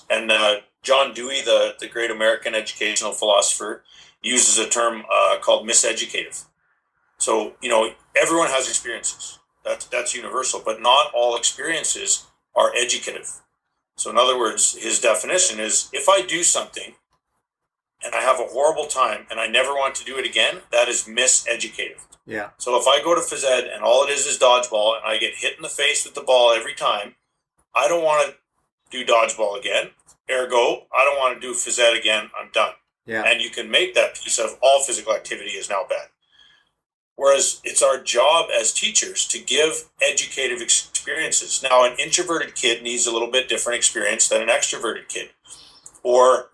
And 0.09 0.31
uh, 0.31 0.57
John 0.81 1.13
Dewey, 1.13 1.41
the, 1.41 1.75
the 1.79 1.87
great 1.87 2.11
American 2.11 2.55
educational 2.55 3.11
philosopher, 3.11 3.83
uses 4.21 4.57
a 4.57 4.69
term 4.69 5.03
uh, 5.11 5.37
called 5.41 5.67
miseducative. 5.67 6.45
So, 7.17 7.53
you 7.61 7.69
know, 7.69 7.91
everyone 8.19 8.47
has 8.47 8.67
experiences. 8.67 9.39
That's, 9.63 9.85
that's 9.85 10.15
universal, 10.15 10.61
but 10.63 10.81
not 10.81 11.11
all 11.13 11.35
experiences 11.35 12.25
are 12.55 12.73
educative. 12.75 13.41
So, 13.95 14.09
in 14.09 14.17
other 14.17 14.37
words, 14.37 14.75
his 14.75 14.99
definition 14.99 15.59
is 15.59 15.89
if 15.93 16.09
I 16.09 16.21
do 16.21 16.43
something 16.43 16.95
and 18.03 18.15
I 18.15 18.21
have 18.21 18.39
a 18.39 18.51
horrible 18.51 18.85
time 18.85 19.25
and 19.29 19.39
I 19.39 19.47
never 19.47 19.73
want 19.73 19.95
to 19.95 20.05
do 20.05 20.17
it 20.17 20.25
again, 20.25 20.59
that 20.71 20.87
is 20.87 21.03
miseducative. 21.03 22.05
Yeah. 22.25 22.49
So 22.57 22.79
if 22.79 22.87
I 22.87 23.01
go 23.03 23.15
to 23.15 23.21
phys 23.21 23.43
ed 23.43 23.65
and 23.65 23.83
all 23.83 24.03
it 24.03 24.09
is 24.09 24.25
is 24.25 24.37
dodgeball 24.37 24.95
and 24.97 25.05
I 25.05 25.17
get 25.17 25.35
hit 25.35 25.55
in 25.55 25.61
the 25.61 25.69
face 25.69 26.05
with 26.05 26.15
the 26.15 26.21
ball 26.21 26.51
every 26.51 26.73
time, 26.73 27.15
I 27.75 27.87
don't 27.87 28.03
want 28.03 28.35
to 28.91 28.97
do 28.97 29.05
dodgeball 29.05 29.59
again. 29.59 29.91
Ergo, 30.29 30.87
I 30.95 31.03
don't 31.03 31.19
want 31.19 31.39
to 31.39 31.45
do 31.45 31.53
phys 31.53 31.79
ed 31.79 31.97
again. 31.97 32.29
I'm 32.39 32.49
done. 32.53 32.73
Yeah. 33.05 33.23
And 33.25 33.41
you 33.41 33.49
can 33.49 33.69
make 33.69 33.95
that 33.95 34.15
piece 34.15 34.39
of 34.39 34.57
all 34.61 34.83
physical 34.83 35.13
activity 35.13 35.51
is 35.51 35.69
now 35.69 35.83
bad. 35.89 36.07
Whereas 37.15 37.61
it's 37.63 37.83
our 37.83 38.01
job 38.01 38.49
as 38.57 38.73
teachers 38.73 39.27
to 39.27 39.39
give 39.39 39.89
educative 40.01 40.61
experiences. 40.61 41.61
Now, 41.61 41.85
an 41.85 41.95
introverted 41.99 42.55
kid 42.55 42.81
needs 42.81 43.05
a 43.05 43.11
little 43.11 43.29
bit 43.29 43.49
different 43.49 43.77
experience 43.77 44.27
than 44.27 44.41
an 44.41 44.47
extroverted 44.47 45.07
kid. 45.07 45.29
Or 46.03 46.51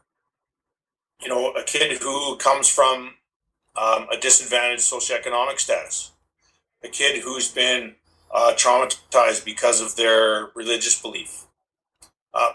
you 1.22 1.28
know, 1.28 1.52
a 1.52 1.64
kid 1.64 2.02
who 2.02 2.38
comes 2.38 2.70
from 2.70 3.16
um, 3.76 4.08
a 4.12 4.18
disadvantaged 4.20 4.82
socioeconomic 4.82 5.60
status, 5.60 6.12
a 6.84 6.88
kid 6.88 7.22
who's 7.24 7.50
been 7.52 7.96
uh, 8.34 8.54
traumatized 8.56 9.46
because 9.46 9.82
of 9.82 9.96
their 9.96 10.50
religious 10.56 11.00
belief. 11.02 11.46
Uh, 12.34 12.54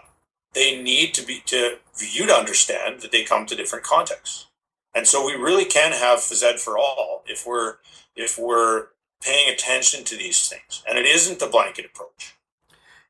they 0.53 0.81
need 0.81 1.13
to 1.13 1.25
be 1.25 1.41
to 1.45 1.77
you 1.99 2.27
to 2.27 2.33
understand 2.33 3.01
that 3.01 3.11
they 3.11 3.23
come 3.23 3.45
to 3.45 3.55
different 3.55 3.83
contexts, 3.83 4.47
and 4.93 5.07
so 5.07 5.25
we 5.25 5.33
really 5.33 5.65
can 5.65 5.91
have 5.91 6.19
phys 6.19 6.43
ed 6.43 6.59
for 6.59 6.77
all 6.77 7.23
if 7.27 7.45
we're 7.45 7.77
if 8.15 8.37
we're 8.37 8.87
paying 9.21 9.51
attention 9.51 10.03
to 10.03 10.15
these 10.15 10.47
things, 10.47 10.83
and 10.87 10.97
it 10.97 11.05
isn't 11.05 11.39
the 11.39 11.47
blanket 11.47 11.85
approach. 11.85 12.35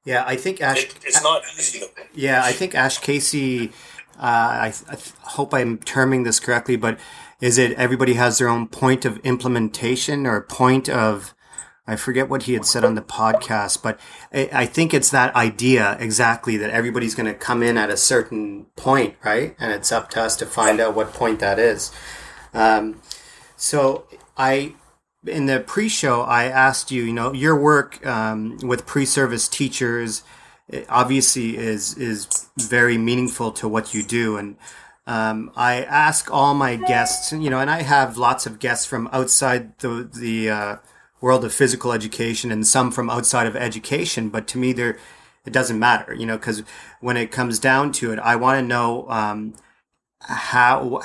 Yeah, 0.05 0.23
I 0.25 0.35
think 0.35 0.61
Ash. 0.61 0.83
It, 0.83 0.95
it's 1.03 1.23
not 1.23 1.43
easy. 1.57 1.83
Yeah, 2.13 2.43
I 2.43 2.51
think 2.51 2.75
Ash 2.75 2.97
Casey. 2.97 3.71
Uh, 4.17 4.71
I, 4.71 4.73
I 4.89 4.97
hope 5.21 5.53
I'm 5.53 5.77
terming 5.79 6.23
this 6.23 6.39
correctly, 6.39 6.75
but 6.75 6.99
is 7.41 7.57
it 7.57 7.73
everybody 7.73 8.13
has 8.13 8.37
their 8.37 8.47
own 8.47 8.67
point 8.67 9.05
of 9.05 9.17
implementation 9.19 10.25
or 10.25 10.41
point 10.41 10.87
of 10.87 11.33
I 11.85 11.97
forget 11.97 12.29
what 12.29 12.43
he 12.43 12.53
had 12.53 12.65
said 12.65 12.85
on 12.85 12.95
the 12.95 13.01
podcast, 13.01 13.83
but 13.83 13.99
I 14.31 14.65
think 14.65 14.93
it's 14.93 15.09
that 15.09 15.35
idea 15.35 15.97
exactly 15.99 16.55
that 16.55 16.69
everybody's 16.69 17.13
going 17.13 17.25
to 17.25 17.33
come 17.33 17.61
in 17.61 17.77
at 17.77 17.89
a 17.89 17.97
certain 17.97 18.67
point, 18.77 19.15
right? 19.23 19.53
And 19.59 19.73
it's 19.73 19.91
up 19.91 20.09
to 20.11 20.21
us 20.21 20.37
to 20.37 20.45
find 20.45 20.79
out 20.79 20.95
what 20.95 21.11
point 21.11 21.41
that 21.41 21.59
is. 21.59 21.91
Um, 22.53 23.01
so 23.57 24.07
I, 24.37 24.75
in 25.27 25.47
the 25.47 25.59
pre-show, 25.59 26.21
I 26.21 26.45
asked 26.45 26.89
you, 26.89 27.03
you 27.03 27.13
know, 27.13 27.33
your 27.33 27.59
work 27.59 28.05
um, 28.05 28.59
with 28.59 28.85
pre-service 28.85 29.49
teachers 29.49 30.23
obviously 30.89 31.57
is 31.57 31.97
is 31.97 32.49
very 32.57 32.97
meaningful 32.97 33.51
to 33.53 33.67
what 33.67 33.93
you 33.93 34.03
do, 34.03 34.37
and 34.37 34.57
um, 35.05 35.51
I 35.55 35.83
ask 35.83 36.31
all 36.31 36.53
my 36.53 36.77
guests, 36.77 37.31
you 37.31 37.49
know, 37.49 37.59
and 37.59 37.69
I 37.69 37.81
have 37.81 38.17
lots 38.17 38.45
of 38.45 38.59
guests 38.59 38.85
from 38.85 39.09
outside 39.11 39.77
the 39.79 40.09
the 40.11 40.49
uh, 40.49 40.75
world 41.19 41.43
of 41.43 41.53
physical 41.53 41.91
education 41.91 42.51
and 42.51 42.65
some 42.65 42.91
from 42.91 43.09
outside 43.09 43.47
of 43.47 43.55
education. 43.55 44.29
But 44.29 44.47
to 44.49 44.57
me, 44.57 44.71
it 44.71 44.97
doesn't 45.51 45.79
matter, 45.79 46.13
you 46.13 46.25
know, 46.25 46.37
because 46.37 46.63
when 47.01 47.17
it 47.17 47.31
comes 47.31 47.59
down 47.59 47.91
to 47.93 48.11
it, 48.13 48.19
I 48.19 48.35
want 48.37 48.59
to 48.59 48.67
know 48.67 49.09
um, 49.09 49.55
how 50.21 51.01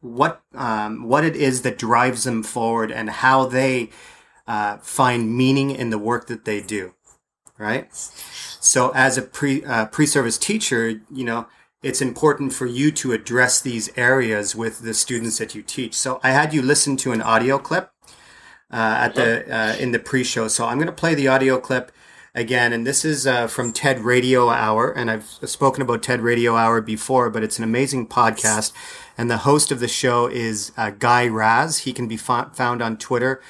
what 0.00 0.42
um, 0.54 1.08
what 1.08 1.24
it 1.24 1.36
is 1.36 1.62
that 1.62 1.78
drives 1.78 2.24
them 2.24 2.42
forward 2.42 2.90
and 2.90 3.08
how 3.08 3.46
they 3.46 3.90
uh, 4.48 4.78
find 4.78 5.36
meaning 5.36 5.70
in 5.70 5.90
the 5.90 5.98
work 5.98 6.26
that 6.26 6.44
they 6.44 6.60
do, 6.60 6.94
right? 7.60 7.88
So, 7.92 8.90
as 8.94 9.16
a 9.16 9.22
pre 9.22 9.64
uh, 9.64 9.86
pre 9.86 10.06
service 10.06 10.38
teacher, 10.38 11.00
you 11.10 11.24
know 11.24 11.46
it's 11.82 12.02
important 12.02 12.52
for 12.52 12.66
you 12.66 12.90
to 12.92 13.12
address 13.12 13.60
these 13.60 13.90
areas 13.96 14.54
with 14.54 14.80
the 14.80 14.92
students 14.92 15.38
that 15.38 15.54
you 15.54 15.62
teach. 15.62 15.94
So 15.94 16.20
I 16.22 16.30
had 16.30 16.52
you 16.52 16.60
listen 16.60 16.96
to 16.98 17.12
an 17.12 17.22
audio 17.22 17.58
clip 17.58 17.90
uh, 18.70 18.76
at 18.76 19.14
the 19.14 19.54
uh, 19.54 19.76
in 19.76 19.92
the 19.92 19.98
pre-show. 19.98 20.48
So 20.48 20.66
I'm 20.66 20.76
going 20.76 20.86
to 20.86 20.92
play 20.92 21.14
the 21.14 21.28
audio 21.28 21.58
clip 21.58 21.90
again, 22.34 22.72
and 22.72 22.86
this 22.86 23.04
is 23.04 23.26
uh, 23.26 23.46
from 23.46 23.72
TED 23.72 24.00
Radio 24.00 24.50
Hour, 24.50 24.92
and 24.92 25.10
I've 25.10 25.24
spoken 25.24 25.82
about 25.82 26.02
TED 26.02 26.20
Radio 26.20 26.54
Hour 26.54 26.80
before, 26.80 27.30
but 27.30 27.42
it's 27.42 27.58
an 27.58 27.64
amazing 27.64 28.06
podcast. 28.06 28.72
And 29.16 29.30
the 29.30 29.38
host 29.38 29.72
of 29.72 29.80
the 29.80 29.88
show 29.88 30.26
is 30.26 30.72
uh, 30.76 30.90
Guy 30.90 31.28
Raz. 31.28 31.78
He 31.78 31.92
can 31.92 32.08
be 32.08 32.16
fa- 32.16 32.50
found 32.54 32.82
on 32.82 32.98
Twitter 32.98 33.40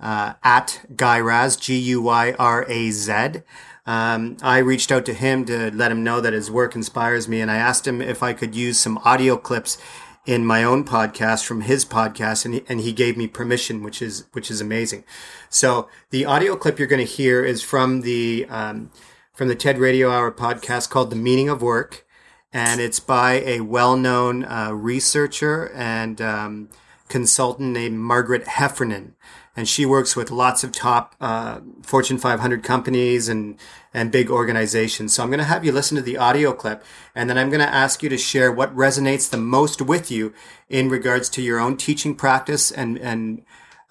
uh, 0.00 0.34
at 0.42 0.84
Guy 0.96 1.20
Raz, 1.20 1.56
G 1.56 1.78
U 1.78 2.02
Y 2.02 2.34
R 2.38 2.64
A 2.68 2.90
Z. 2.90 3.42
Um, 3.86 4.36
I 4.42 4.58
reached 4.58 4.92
out 4.92 5.04
to 5.06 5.14
him 5.14 5.44
to 5.46 5.70
let 5.72 5.90
him 5.90 6.04
know 6.04 6.20
that 6.20 6.32
his 6.32 6.50
work 6.50 6.74
inspires 6.74 7.28
me, 7.28 7.40
and 7.40 7.50
I 7.50 7.56
asked 7.56 7.86
him 7.86 8.00
if 8.00 8.22
I 8.22 8.32
could 8.32 8.54
use 8.54 8.78
some 8.78 8.98
audio 8.98 9.36
clips 9.36 9.78
in 10.26 10.44
my 10.44 10.62
own 10.62 10.84
podcast 10.84 11.44
from 11.44 11.62
his 11.62 11.84
podcast 11.84 12.44
and 12.44 12.54
he, 12.54 12.64
and 12.68 12.80
he 12.80 12.92
gave 12.92 13.16
me 13.16 13.26
permission 13.26 13.82
which 13.82 14.02
is 14.02 14.26
which 14.32 14.50
is 14.50 14.60
amazing 14.60 15.02
so 15.48 15.88
the 16.10 16.26
audio 16.26 16.56
clip 16.56 16.78
you're 16.78 16.86
going 16.86 17.04
to 17.04 17.10
hear 17.10 17.42
is 17.42 17.62
from 17.62 18.02
the 18.02 18.46
um, 18.50 18.90
from 19.32 19.48
the 19.48 19.54
ted 19.54 19.78
radio 19.78 20.10
hour 20.10 20.30
podcast 20.30 20.90
called 20.90 21.10
the 21.10 21.16
meaning 21.16 21.48
of 21.48 21.62
work 21.62 22.06
and 22.52 22.80
it's 22.80 23.00
by 23.00 23.40
a 23.46 23.60
well-known 23.60 24.44
uh, 24.44 24.70
researcher 24.72 25.70
and 25.74 26.20
um, 26.20 26.68
consultant 27.08 27.72
named 27.72 27.98
margaret 27.98 28.46
heffernan 28.46 29.14
and 29.56 29.68
she 29.68 29.84
works 29.84 30.14
with 30.14 30.30
lots 30.30 30.62
of 30.64 30.72
top 30.72 31.14
uh, 31.20 31.60
Fortune 31.82 32.18
500 32.18 32.62
companies 32.62 33.28
and 33.28 33.56
and 33.92 34.12
big 34.12 34.30
organizations. 34.30 35.12
So 35.12 35.22
I'm 35.22 35.30
going 35.30 35.38
to 35.38 35.44
have 35.44 35.64
you 35.64 35.72
listen 35.72 35.96
to 35.96 36.02
the 36.02 36.16
audio 36.16 36.52
clip, 36.52 36.84
and 37.14 37.28
then 37.28 37.36
I'm 37.36 37.50
going 37.50 37.60
to 37.60 37.74
ask 37.74 38.02
you 38.02 38.08
to 38.08 38.18
share 38.18 38.52
what 38.52 38.74
resonates 38.74 39.28
the 39.28 39.36
most 39.36 39.82
with 39.82 40.10
you 40.10 40.32
in 40.68 40.88
regards 40.88 41.28
to 41.30 41.42
your 41.42 41.58
own 41.58 41.76
teaching 41.76 42.14
practice 42.14 42.70
and 42.70 42.98
and 42.98 43.42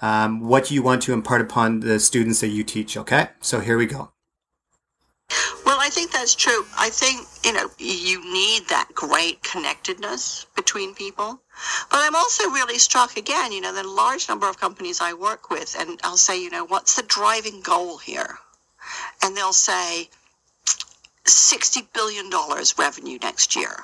um, 0.02 0.42
what 0.42 0.72
you 0.72 0.82
want 0.82 1.02
to 1.04 1.14
impart 1.14 1.42
upon 1.42 1.82
the 1.82 2.00
students 2.00 2.40
that 2.40 2.48
you 2.48 2.64
teach. 2.64 2.96
Okay, 2.96 3.30
so 3.42 3.60
here 3.60 3.78
we 3.78 3.86
go. 3.86 4.12
Well, 5.66 5.78
I 5.80 5.90
think 5.90 6.12
that's 6.12 6.34
true. 6.34 6.66
I 6.78 6.90
think, 6.90 7.28
you 7.46 7.54
know, 7.54 7.70
you 7.78 8.24
need 8.34 8.68
that 8.70 8.90
great 8.96 9.44
connectedness 9.44 10.46
between 10.56 10.96
people. 10.96 11.40
But 11.92 12.00
I'm 12.02 12.16
also 12.16 12.50
really 12.50 12.78
struck 12.80 13.18
again, 13.18 13.52
you 13.52 13.62
know, 13.62 13.74
the 13.74 13.88
large 13.88 14.28
number 14.30 14.50
of 14.50 14.60
companies 14.60 15.02
I 15.02 15.14
work 15.14 15.50
with, 15.50 15.76
and 15.80 16.00
I'll 16.04 16.18
say, 16.18 16.42
you 16.42 16.50
know, 16.50 16.66
what's 16.66 16.96
the 16.96 17.04
driving 17.04 17.62
goal 17.62 17.98
here? 17.98 18.40
And 19.22 19.36
they'll 19.36 19.54
say, 19.54 20.10
$60 21.26 21.88
billion 21.94 22.30
revenue 22.78 23.20
next 23.22 23.56
year. 23.56 23.84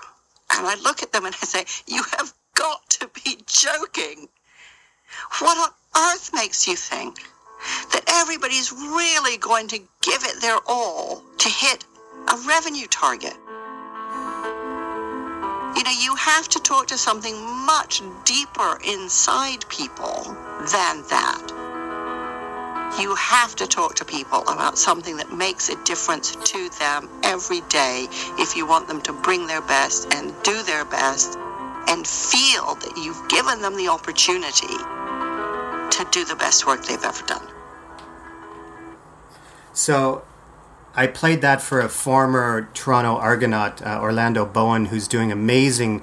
And 0.55 0.65
I 0.65 0.75
look 0.75 1.03
at 1.03 1.11
them 1.11 1.25
and 1.25 1.35
I 1.35 1.45
say, 1.45 1.65
you 1.87 2.03
have 2.17 2.33
got 2.55 2.89
to 2.91 3.09
be 3.23 3.37
joking. 3.45 4.29
What 5.39 5.57
on 5.57 5.69
earth 6.13 6.31
makes 6.33 6.67
you 6.67 6.75
think 6.75 7.19
that 7.91 8.03
everybody's 8.07 8.72
really 8.72 9.38
going 9.38 9.68
to 9.70 9.80
give 10.01 10.24
it 10.24 10.41
their 10.41 10.57
all 10.68 11.24
to 11.38 11.49
hit 11.49 11.86
a 12.28 12.38
revenue 12.47 12.88
target. 12.88 13.36
You 15.76 15.84
know, 15.84 15.91
you 15.99 16.16
have 16.16 16.47
to 16.49 16.59
talk 16.59 16.88
to 16.88 16.97
something 16.97 17.36
much 17.66 18.01
deeper 18.24 18.80
inside 18.88 19.68
people 19.68 20.24
than 20.72 21.03
that. 21.09 21.51
You 22.99 23.13
have 23.16 23.55
to 23.57 23.68
talk 23.68 23.95
to 23.95 24.05
people 24.05 24.41
about 24.47 24.78
something 24.78 25.18
that 25.18 25.34
makes 25.34 25.68
a 25.68 25.84
difference 25.84 26.34
to 26.34 26.70
them 26.80 27.09
every 27.24 27.59
day 27.68 28.07
if 28.39 28.55
you 28.55 28.66
want 28.66 28.88
them 28.88 29.01
to 29.01 29.11
bring 29.11 29.47
their 29.47 29.61
best 29.61 30.13
and 30.13 30.34
do 30.43 30.63
their 30.63 30.86
best 30.86 31.38
and 31.89 32.07
feel 32.07 32.76
that 32.76 32.93
you've 32.95 33.28
given 33.28 33.61
them 33.61 33.76
the 33.76 33.89
opportunity 33.89 34.78
to 35.91 36.07
do 36.11 36.24
the 36.24 36.36
best 36.38 36.66
work 36.66 36.86
they've 36.86 37.03
ever 37.03 37.26
done. 37.26 37.55
So 39.76 40.23
I 40.95 41.05
played 41.05 41.41
that 41.41 41.61
for 41.61 41.82
a 41.82 41.89
former 41.89 42.69
Toronto 42.73 43.17
Argonaut, 43.17 43.82
uh, 43.82 43.99
Orlando 44.01 44.45
Bowen, 44.45 44.86
who's 44.86 45.07
doing 45.07 45.34
amazing 45.34 46.01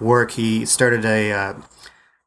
work. 0.00 0.32
He 0.32 0.66
started 0.66 1.04
a, 1.04 1.32
uh, 1.32 1.54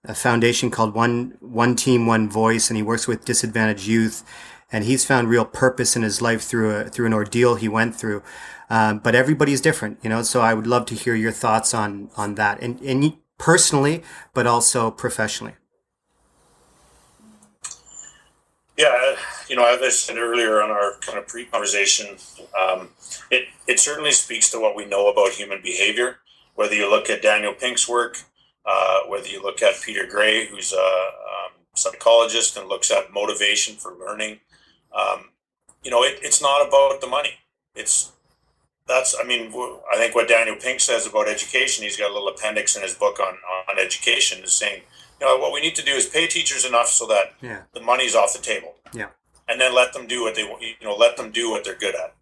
a 0.06 0.16
foundation 0.16 0.72
called 0.72 0.96
One 0.96 1.38
One 1.42 1.76
Team 1.76 2.08
One 2.08 2.30
Voice, 2.30 2.70
and 2.70 2.78
he 2.78 2.84
works 2.84 3.08
with 3.08 3.26
disadvantaged 3.26 3.86
youth. 3.86 4.24
And 4.72 4.86
he's 4.86 5.06
found 5.06 5.30
real 5.30 5.46
purpose 5.46 5.96
in 5.96 6.02
his 6.02 6.22
life 6.22 6.42
through 6.42 6.72
a, 6.72 6.84
through 6.86 7.06
an 7.06 7.14
ordeal 7.14 7.56
he 7.56 7.68
went 7.68 7.96
through. 7.96 8.24
Um, 8.70 9.00
but 9.00 9.14
everybody's 9.14 9.62
different, 9.62 10.00
you 10.02 10.10
know. 10.10 10.24
So 10.24 10.42
I 10.42 10.54
would 10.54 10.66
love 10.66 10.86
to 10.88 10.96
hear 10.96 11.14
your 11.14 11.34
thoughts 11.34 11.74
on 11.74 12.10
on 12.16 12.36
that, 12.36 12.62
and, 12.62 12.80
and 12.82 13.18
personally, 13.38 14.02
but 14.34 14.48
also 14.48 14.92
professionally. 14.92 15.56
Yeah, 18.78 19.16
you 19.50 19.56
know, 19.56 19.66
as 19.66 19.82
I 19.82 19.90
said 19.90 20.18
earlier 20.18 20.62
on 20.62 20.72
our 20.72 20.94
kind 21.02 21.18
of 21.18 21.28
pre-conversation, 21.28 22.18
um, 22.60 22.90
it 23.32 23.48
it 23.68 23.80
certainly 23.80 24.12
speaks 24.12 24.50
to 24.52 24.60
what 24.60 24.76
we 24.76 24.86
know 24.86 25.08
about 25.10 25.32
human 25.32 25.62
behavior. 25.62 26.18
Whether 26.56 26.76
you 26.76 26.90
look 26.90 27.10
at 27.10 27.22
Daniel 27.22 27.54
Pink's 27.54 27.88
work, 27.88 28.18
uh, 28.66 29.02
whether 29.08 29.28
you 29.28 29.42
look 29.42 29.62
at 29.62 29.82
Peter 29.82 30.06
Gray, 30.06 30.48
who's 30.48 30.74
a 30.74 30.78
um, 30.78 31.52
psychologist 31.76 32.58
and 32.58 32.68
looks 32.68 32.92
at 32.92 33.14
motivation 33.14 33.76
for 33.76 33.94
learning, 33.94 34.40
um, 34.94 35.30
you 35.84 35.92
know, 35.92 36.04
it, 36.04 36.20
it's 36.22 36.42
not 36.42 36.66
about 36.66 37.02
the 37.02 37.08
money. 37.08 37.40
It's 37.76 38.14
that's 38.88 39.16
I 39.20 39.24
mean, 39.26 39.52
I 39.92 39.98
think 39.98 40.16
what 40.16 40.28
Daniel 40.28 40.56
Pink 40.56 40.80
says 40.80 41.08
about 41.08 41.28
education. 41.28 41.84
He's 41.84 41.98
got 41.98 42.12
a 42.12 42.14
little 42.14 42.30
appendix 42.30 42.76
in 42.76 42.84
his 42.84 42.94
book 42.94 43.20
on 43.20 43.38
on 43.70 43.80
education, 43.80 44.44
is 44.44 44.54
saying 44.54 44.82
you 45.20 45.26
know, 45.26 45.38
what 45.38 45.54
we 45.54 45.62
need 45.62 45.76
to 45.76 45.84
do 45.84 45.92
is 45.92 46.08
pay 46.08 46.28
teachers 46.28 46.66
enough 46.66 46.88
so 46.88 47.08
that 47.08 47.34
yeah. 47.42 47.62
the 47.74 47.80
money's 47.80 48.16
off 48.16 48.34
the 48.34 48.40
table. 48.40 48.76
Yeah. 48.94 49.08
And 49.48 49.62
then 49.62 49.76
let 49.76 49.94
them 49.94 50.08
do 50.08 50.24
what 50.24 50.36
they 50.36 50.44
want. 50.44 50.62
you 50.62 50.74
know 50.82 50.96
let 50.96 51.18
them 51.18 51.32
do 51.32 51.52
what 51.52 51.64
they're 51.64 51.76
good 51.76 51.96
at. 51.96 52.16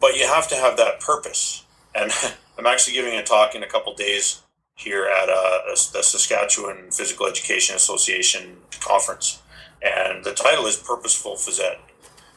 But 0.00 0.16
you 0.16 0.26
have 0.26 0.48
to 0.48 0.54
have 0.54 0.76
that 0.76 1.00
purpose. 1.00 1.64
And 1.94 2.10
I'm 2.58 2.66
actually 2.66 2.94
giving 2.94 3.14
a 3.14 3.22
talk 3.22 3.54
in 3.54 3.62
a 3.62 3.68
couple 3.68 3.94
days 3.94 4.42
here 4.74 5.06
at 5.06 5.30
uh, 5.30 5.60
the 5.68 6.02
Saskatchewan 6.02 6.90
Physical 6.90 7.26
Education 7.26 7.74
Association 7.76 8.58
conference, 8.80 9.40
and 9.82 10.22
the 10.22 10.34
title 10.34 10.66
is 10.66 10.76
Purposeful 10.76 11.36
Phys 11.36 11.60
Ed. 11.60 11.78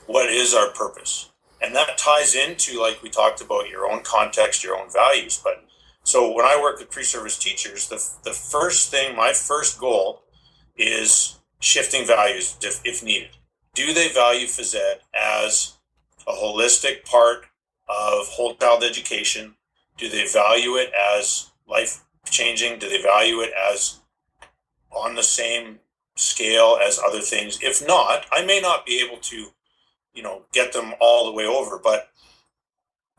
What 0.08 0.30
is 0.30 0.54
our 0.54 0.70
purpose? 0.70 1.30
And 1.62 1.76
that 1.76 1.98
ties 1.98 2.36
into 2.36 2.80
like 2.80 3.04
we 3.04 3.10
talked 3.10 3.42
about 3.42 3.70
your 3.70 3.90
own 3.90 4.02
context, 4.04 4.64
your 4.64 4.78
own 4.78 4.90
values, 4.90 5.40
but 5.44 5.66
So 6.04 6.32
when 6.34 6.46
I 6.46 6.60
work 6.60 6.80
with 6.80 6.90
pre-service 6.90 7.38
teachers, 7.38 7.88
the, 7.90 8.04
the 8.24 8.34
first 8.34 8.90
thing, 8.90 9.16
my 9.16 9.34
first 9.34 9.78
goal 9.80 10.24
is 10.78 11.38
shifting 11.60 12.08
values 12.08 12.56
if, 12.64 12.82
if 12.84 13.04
needed. 13.04 13.32
Do 13.74 13.94
they 13.94 14.10
value 14.10 14.48
phys 14.48 14.76
ed 14.76 15.02
as 15.14 15.78
a 16.28 16.32
holistic 16.32 17.06
part 17.06 17.46
of 17.88 18.28
whole 18.28 18.56
child 18.56 18.84
education? 18.84 19.56
Do 19.98 20.10
they 20.10 20.28
value 20.28 20.76
it 20.76 20.92
as 20.94 21.52
life 21.68 22.04
changing? 22.26 22.80
Do 22.80 22.90
they 22.90 23.02
value 23.02 23.42
it 23.42 23.52
as 23.54 24.00
on 24.92 25.16
the 25.16 25.24
same 25.24 25.80
scale 26.16 26.78
as 26.82 27.00
other 27.00 27.22
things? 27.22 27.60
If 27.62 27.86
not, 27.86 28.26
I 28.32 28.46
may 28.46 28.60
not 28.60 28.86
be 28.86 29.02
able 29.06 29.18
to, 29.18 29.48
you 30.14 30.24
know, 30.24 30.44
get 30.54 30.74
them 30.74 30.94
all 31.00 31.26
the 31.26 31.34
way 31.34 31.46
over, 31.46 31.80
but 31.80 32.10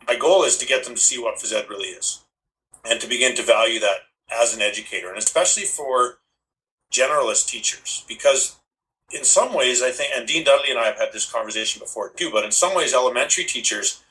my 0.06 0.16
goal 0.16 0.44
is 0.44 0.56
to 0.58 0.66
get 0.66 0.84
them 0.84 0.94
to 0.94 1.00
see 1.00 1.18
what 1.18 1.36
phys 1.36 1.52
ed 1.52 1.68
really 1.68 1.88
is 1.88 2.24
and 2.84 3.00
to 3.00 3.06
begin 3.06 3.34
to 3.36 3.42
value 3.42 3.80
that 3.80 4.00
as 4.30 4.54
an 4.54 4.62
educator 4.62 5.08
and 5.08 5.18
especially 5.18 5.64
for 5.64 6.18
generalist 6.92 7.48
teachers 7.48 8.04
because 8.08 8.59
in 9.10 9.24
some 9.24 9.54
ways 9.54 9.82
i 9.82 9.90
think 9.90 10.12
and 10.16 10.26
dean 10.26 10.44
dudley 10.44 10.70
and 10.70 10.78
i 10.78 10.86
have 10.86 10.98
had 10.98 11.12
this 11.12 11.30
conversation 11.30 11.80
before 11.80 12.10
too 12.10 12.30
but 12.30 12.44
in 12.44 12.50
some 12.50 12.74
ways 12.74 12.94
elementary 12.94 13.44
teachers 13.44 14.02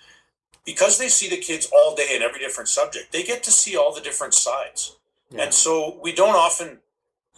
because 0.66 0.98
they 0.98 1.08
see 1.08 1.30
the 1.30 1.38
kids 1.38 1.68
all 1.74 1.96
day 1.96 2.16
in 2.16 2.22
every 2.22 2.40
different 2.40 2.70
subject 2.70 3.12
they 3.12 3.24
get 3.24 3.44
to 3.44 3.52
see 3.52 3.76
all 3.76 3.94
the 3.94 4.02
different 4.02 4.34
sides. 4.34 4.98
Yeah. 5.32 5.44
and 5.44 5.54
so 5.54 6.00
we 6.02 6.14
don't 6.14 6.36
often 6.36 6.80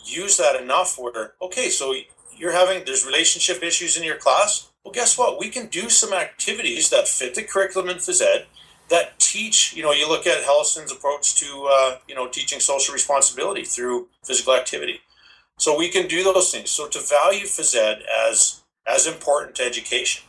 use 0.03 0.37
that 0.37 0.61
enough 0.61 0.97
where 0.97 1.33
okay 1.41 1.69
so 1.69 1.93
you're 2.35 2.53
having 2.53 2.83
there's 2.85 3.05
relationship 3.05 3.61
issues 3.63 3.97
in 3.97 4.03
your 4.03 4.17
class. 4.17 4.69
Well 4.83 4.91
guess 4.91 5.17
what? 5.17 5.39
We 5.39 5.49
can 5.49 5.67
do 5.67 5.89
some 5.89 6.11
activities 6.11 6.89
that 6.89 7.07
fit 7.07 7.35
the 7.35 7.43
curriculum 7.43 7.89
in 7.89 7.97
phys 7.97 8.21
ed 8.21 8.47
that 8.89 9.19
teach 9.19 9.73
you 9.75 9.83
know 9.83 9.91
you 9.91 10.07
look 10.09 10.27
at 10.27 10.43
hellison's 10.43 10.91
approach 10.91 11.35
to 11.35 11.69
uh, 11.71 11.97
you 12.07 12.15
know 12.15 12.27
teaching 12.27 12.59
social 12.59 12.93
responsibility 12.93 13.63
through 13.63 14.07
physical 14.23 14.55
activity 14.55 14.99
so 15.61 15.77
we 15.77 15.89
can 15.89 16.07
do 16.07 16.23
those 16.23 16.51
things. 16.51 16.71
So 16.71 16.87
to 16.87 16.99
value 16.99 17.45
phys 17.45 17.75
ed 17.75 18.01
as 18.27 18.63
as 18.87 19.05
important 19.05 19.55
to 19.57 19.63
education. 19.63 20.23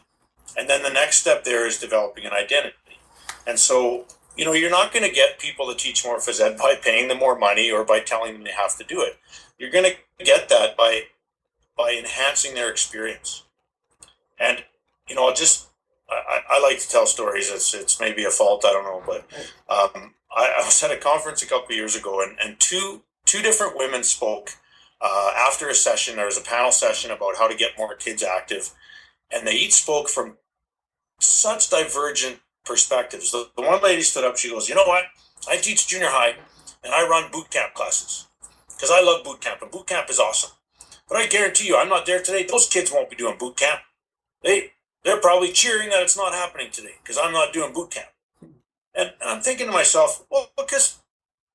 And 0.58 0.68
then 0.68 0.82
the 0.82 0.90
next 0.90 1.20
step 1.20 1.42
there 1.42 1.66
is 1.66 1.78
developing 1.78 2.26
an 2.26 2.32
identity. 2.32 2.98
And 3.46 3.58
so 3.58 4.04
you 4.36 4.44
know 4.44 4.52
you're 4.52 4.70
not 4.70 4.92
going 4.92 5.08
to 5.08 5.14
get 5.14 5.38
people 5.38 5.66
to 5.72 5.74
teach 5.74 6.04
more 6.04 6.18
phys 6.18 6.38
ed 6.38 6.58
by 6.58 6.74
paying 6.74 7.08
them 7.08 7.18
more 7.18 7.38
money 7.38 7.70
or 7.70 7.82
by 7.82 8.00
telling 8.00 8.34
them 8.34 8.44
they 8.44 8.52
have 8.52 8.76
to 8.76 8.84
do 8.84 9.00
it. 9.00 9.18
You're 9.58 9.70
going 9.70 9.90
to 9.90 10.24
get 10.24 10.50
that 10.50 10.76
by 10.76 11.04
by 11.78 11.96
enhancing 11.98 12.54
their 12.54 12.70
experience. 12.70 13.44
And 14.38 14.62
you 15.08 15.14
know, 15.14 15.32
just 15.32 15.68
I, 16.10 16.40
I 16.50 16.60
like 16.60 16.78
to 16.80 16.88
tell 16.90 17.06
stories. 17.06 17.50
It's 17.50 17.72
it's 17.72 17.98
maybe 17.98 18.24
a 18.24 18.30
fault, 18.30 18.66
I 18.66 18.72
don't 18.72 18.84
know, 18.84 19.02
but 19.06 19.20
um, 19.70 20.12
I, 20.30 20.56
I, 20.60 20.62
was 20.62 20.82
at 20.82 20.90
a 20.90 20.98
conference 20.98 21.42
a 21.42 21.46
couple 21.46 21.74
years 21.74 21.96
ago, 21.96 22.22
and, 22.22 22.36
and 22.38 22.60
two 22.60 23.00
two 23.24 23.40
different 23.40 23.78
women 23.78 24.02
spoke 24.02 24.58
uh, 25.02 25.32
after 25.36 25.68
a 25.68 25.74
session. 25.74 26.16
There 26.16 26.26
was 26.26 26.38
a 26.38 26.42
panel 26.42 26.72
session 26.72 27.10
about 27.10 27.36
how 27.36 27.48
to 27.48 27.56
get 27.56 27.76
more 27.76 27.94
kids 27.96 28.22
active, 28.22 28.72
and 29.30 29.46
they 29.46 29.54
each 29.54 29.74
spoke 29.74 30.08
from 30.08 30.36
such 31.20 31.70
divergent 31.70 32.40
perspectives. 32.64 33.32
The, 33.32 33.50
the 33.56 33.62
one 33.62 33.82
lady 33.82 34.02
stood 34.02 34.24
up. 34.24 34.36
She 34.36 34.50
goes, 34.50 34.68
"You 34.68 34.74
know 34.74 34.84
what? 34.86 35.04
I 35.48 35.56
teach 35.56 35.88
junior 35.88 36.08
high, 36.08 36.36
and 36.84 36.94
I 36.94 37.06
run 37.06 37.30
boot 37.30 37.50
camp 37.50 37.74
classes 37.74 38.26
because 38.68 38.90
I 38.90 39.02
love 39.02 39.24
boot 39.24 39.40
camp 39.40 39.62
and 39.62 39.70
boot 39.70 39.86
camp 39.86 40.08
is 40.08 40.20
awesome. 40.20 40.52
But 41.08 41.18
I 41.18 41.26
guarantee 41.26 41.66
you, 41.66 41.76
I'm 41.76 41.88
not 41.88 42.06
there 42.06 42.22
today. 42.22 42.44
Those 42.44 42.68
kids 42.68 42.92
won't 42.92 43.10
be 43.10 43.16
doing 43.16 43.36
boot 43.38 43.56
camp. 43.56 43.80
They 44.42 44.72
they're 45.04 45.20
probably 45.20 45.52
cheering 45.52 45.90
that 45.90 46.02
it's 46.02 46.16
not 46.16 46.32
happening 46.32 46.70
today 46.70 46.94
because 47.02 47.18
I'm 47.18 47.32
not 47.32 47.52
doing 47.52 47.72
boot 47.72 47.90
camp. 47.90 48.08
And, 48.94 49.12
and 49.20 49.30
I'm 49.30 49.40
thinking 49.40 49.66
to 49.66 49.72
myself, 49.72 50.24
well, 50.30 50.50
because 50.56 51.00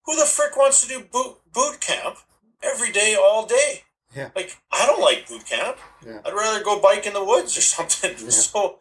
who 0.06 0.16
the 0.16 0.26
frick 0.26 0.58
wants 0.58 0.82
to 0.82 0.88
do 0.88 1.00
boot 1.02 1.38
boot 1.54 1.80
camp 1.80 2.18
every 2.62 2.91
day, 2.91 3.16
all 3.20 3.45
day? 3.45 3.84
Yeah. 4.16 4.30
Like 4.36 4.58
I 4.72 4.86
don't 4.86 5.01
like 5.01 5.28
boot 5.28 5.45
camp. 5.45 5.78
Yeah. 6.05 6.20
I'd 6.26 6.34
rather 6.34 6.64
go 6.64 6.80
bike 6.80 7.05
in 7.05 7.14
the 7.14 7.24
woods 7.24 7.58
or 7.58 7.62
something. 7.76 8.12
Yeah. 8.12 8.30
So 8.30 8.80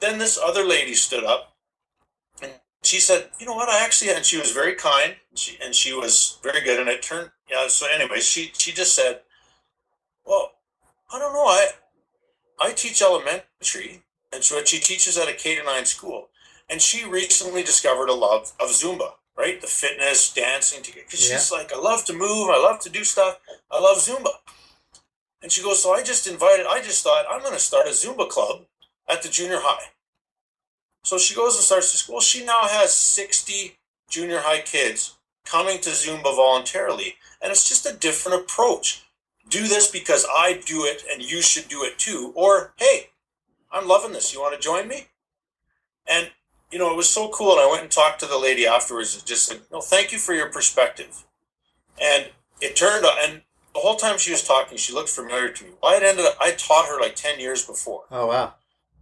then 0.00 0.18
this 0.18 0.38
other 0.42 0.64
lady 0.64 0.94
stood 0.94 1.24
up 1.24 1.54
and 2.42 2.52
she 2.82 3.00
said, 3.00 3.30
you 3.38 3.46
know 3.46 3.54
what, 3.54 3.68
I 3.68 3.84
actually, 3.84 4.10
and 4.10 4.24
she 4.24 4.38
was 4.38 4.50
very 4.50 4.74
kind, 4.74 5.16
and 5.30 5.38
she, 5.38 5.58
and 5.64 5.74
she 5.74 5.94
was 5.94 6.38
very 6.42 6.60
good, 6.60 6.78
and 6.78 6.88
it 6.88 7.02
turned, 7.02 7.30
yeah, 7.50 7.66
so 7.68 7.86
anyway, 7.92 8.20
she, 8.20 8.50
she 8.56 8.72
just 8.72 8.94
said, 8.94 9.20
well, 10.26 10.52
I 11.12 11.18
don't 11.18 11.32
know, 11.32 11.46
I, 11.46 11.68
I 12.60 12.72
teach 12.72 13.00
elementary, 13.00 14.02
and 14.32 14.44
so 14.44 14.62
she 14.64 14.78
teaches 14.78 15.16
at 15.16 15.28
a 15.28 15.32
K 15.32 15.56
to 15.56 15.64
nine 15.64 15.86
school, 15.86 16.28
and 16.68 16.80
she 16.80 17.08
recently 17.08 17.62
discovered 17.62 18.08
a 18.08 18.14
love 18.14 18.52
of 18.60 18.68
Zumba, 18.68 19.12
right? 19.36 19.60
The 19.60 19.66
fitness, 19.66 20.32
dancing, 20.32 20.80
because 20.82 21.28
yeah. 21.28 21.36
she's 21.36 21.52
like, 21.52 21.72
I 21.72 21.78
love 21.78 22.04
to 22.06 22.12
move, 22.12 22.50
I 22.50 22.58
love 22.62 22.80
to 22.80 22.90
do 22.90 23.04
stuff, 23.04 23.38
I 23.70 23.80
love 23.80 23.98
Zumba. 23.98 24.30
And 25.42 25.52
she 25.52 25.62
goes, 25.62 25.82
so 25.82 25.92
I 25.92 26.02
just 26.02 26.26
invited, 26.26 26.66
I 26.66 26.80
just 26.80 27.04
thought, 27.04 27.26
I'm 27.30 27.40
going 27.40 27.52
to 27.52 27.58
start 27.60 27.86
a 27.86 27.90
Zumba 27.90 28.28
club 28.28 28.62
at 29.08 29.22
the 29.22 29.28
junior 29.28 29.58
high. 29.60 29.90
So 31.02 31.18
she 31.18 31.34
goes 31.34 31.54
and 31.54 31.62
starts 31.62 31.92
the 31.92 31.98
school. 31.98 32.20
She 32.20 32.44
now 32.44 32.62
has 32.62 32.94
60 32.94 33.76
junior 34.08 34.40
high 34.40 34.62
kids 34.62 35.16
coming 35.44 35.78
to 35.80 35.90
Zumba 35.90 36.34
voluntarily. 36.34 37.16
And 37.42 37.50
it's 37.52 37.68
just 37.68 37.84
a 37.84 37.94
different 37.94 38.40
approach. 38.40 39.04
Do 39.50 39.68
this 39.68 39.90
because 39.90 40.24
I 40.34 40.62
do 40.64 40.84
it 40.84 41.02
and 41.12 41.22
you 41.22 41.42
should 41.42 41.68
do 41.68 41.84
it 41.84 41.98
too. 41.98 42.32
Or, 42.34 42.72
hey, 42.78 43.10
I'm 43.70 43.86
loving 43.86 44.12
this. 44.12 44.32
You 44.32 44.40
want 44.40 44.54
to 44.54 44.60
join 44.60 44.88
me? 44.88 45.08
And, 46.06 46.30
you 46.74 46.80
know, 46.80 46.90
it 46.90 46.96
was 46.96 47.08
so 47.08 47.28
cool. 47.28 47.52
And 47.52 47.60
I 47.60 47.70
went 47.70 47.82
and 47.82 47.90
talked 47.90 48.18
to 48.20 48.26
the 48.26 48.36
lady 48.36 48.66
afterwards 48.66 49.14
and 49.14 49.24
just 49.24 49.46
said, 49.46 49.60
no, 49.70 49.80
thank 49.80 50.10
you 50.10 50.18
for 50.18 50.34
your 50.34 50.50
perspective. 50.50 51.24
And 52.02 52.30
it 52.60 52.74
turned 52.74 53.06
out, 53.06 53.16
and 53.22 53.42
the 53.72 53.78
whole 53.78 53.94
time 53.94 54.18
she 54.18 54.32
was 54.32 54.42
talking, 54.42 54.76
she 54.76 54.92
looked 54.92 55.08
familiar 55.08 55.50
to 55.50 55.64
me. 55.64 55.70
I 55.84 55.94
had 55.94 56.02
ended 56.02 56.26
up, 56.26 56.36
I 56.40 56.50
taught 56.50 56.88
her 56.88 57.00
like 57.00 57.14
10 57.14 57.38
years 57.38 57.64
before. 57.64 58.06
Oh, 58.10 58.26
wow. 58.26 58.54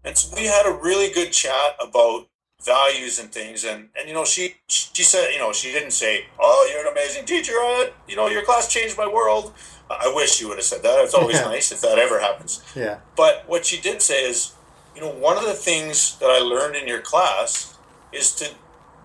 And 0.05 0.19
so 0.19 0.37
we 0.37 0.45
had 0.45 0.67
a 0.67 0.73
really 0.73 1.11
good 1.11 1.33
chat 1.33 1.77
about 1.81 2.27
values 2.63 3.19
and 3.19 3.33
things. 3.33 3.65
And, 3.65 3.89
and 3.99 4.07
you 4.07 4.13
know, 4.13 4.27
she 4.27 4.57
she 4.67 5.03
said, 5.03 5.33
you 5.33 5.39
know, 5.39 5.53
she 5.53 5.73
didn't 5.73 5.93
say, 5.93 6.27
"Oh, 6.41 6.69
you're 6.71 6.87
an 6.87 6.93
amazing 6.93 7.25
teacher. 7.25 7.53
Ed. 7.53 7.93
You 8.09 8.17
know, 8.17 8.27
your 8.27 8.43
class 8.43 8.69
changed 8.69 8.99
my 8.99 9.07
world." 9.07 9.53
I 9.91 10.13
wish 10.15 10.33
she 10.33 10.45
would 10.45 10.57
have 10.57 10.65
said 10.65 10.83
that. 10.83 11.05
It's 11.05 11.15
always 11.15 11.41
nice 11.45 11.71
if 11.71 11.81
that 11.83 11.99
ever 11.99 12.19
happens. 12.19 12.63
Yeah. 12.75 12.99
But 13.17 13.45
what 13.47 13.65
she 13.67 13.81
did 13.81 14.03
say 14.03 14.25
is, 14.25 14.55
you 14.95 15.01
know, 15.01 15.11
one 15.11 15.37
of 15.37 15.45
the 15.45 15.55
things 15.55 16.19
that 16.19 16.31
I 16.31 16.39
learned 16.39 16.77
in 16.77 16.87
your 16.87 17.01
class 17.01 17.77
is 18.13 18.35
to 18.37 18.51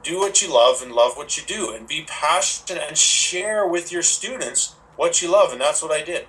do 0.04 0.20
what 0.20 0.42
you 0.42 0.54
love 0.54 0.82
and 0.82 0.92
love 0.92 1.18
what 1.18 1.38
you 1.38 1.44
do, 1.44 1.74
and 1.74 1.88
be 1.88 2.06
passionate 2.08 2.84
and 2.88 2.98
share 2.98 3.68
with 3.68 3.92
your 3.92 4.04
students 4.04 4.76
what 4.96 5.22
you 5.22 5.32
love. 5.32 5.52
And 5.52 5.60
that's 5.60 5.82
what 5.82 5.92
I 5.92 6.04
did. 6.04 6.28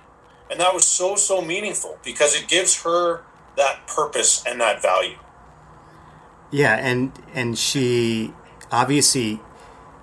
And 0.49 0.59
that 0.59 0.73
was 0.73 0.85
so 0.85 1.15
so 1.15 1.41
meaningful 1.41 1.97
because 2.03 2.35
it 2.35 2.47
gives 2.47 2.83
her 2.83 3.23
that 3.55 3.87
purpose 3.87 4.43
and 4.45 4.59
that 4.59 4.81
value. 4.81 5.17
Yeah, 6.51 6.75
and 6.75 7.11
and 7.33 7.57
she 7.57 8.33
obviously 8.71 9.39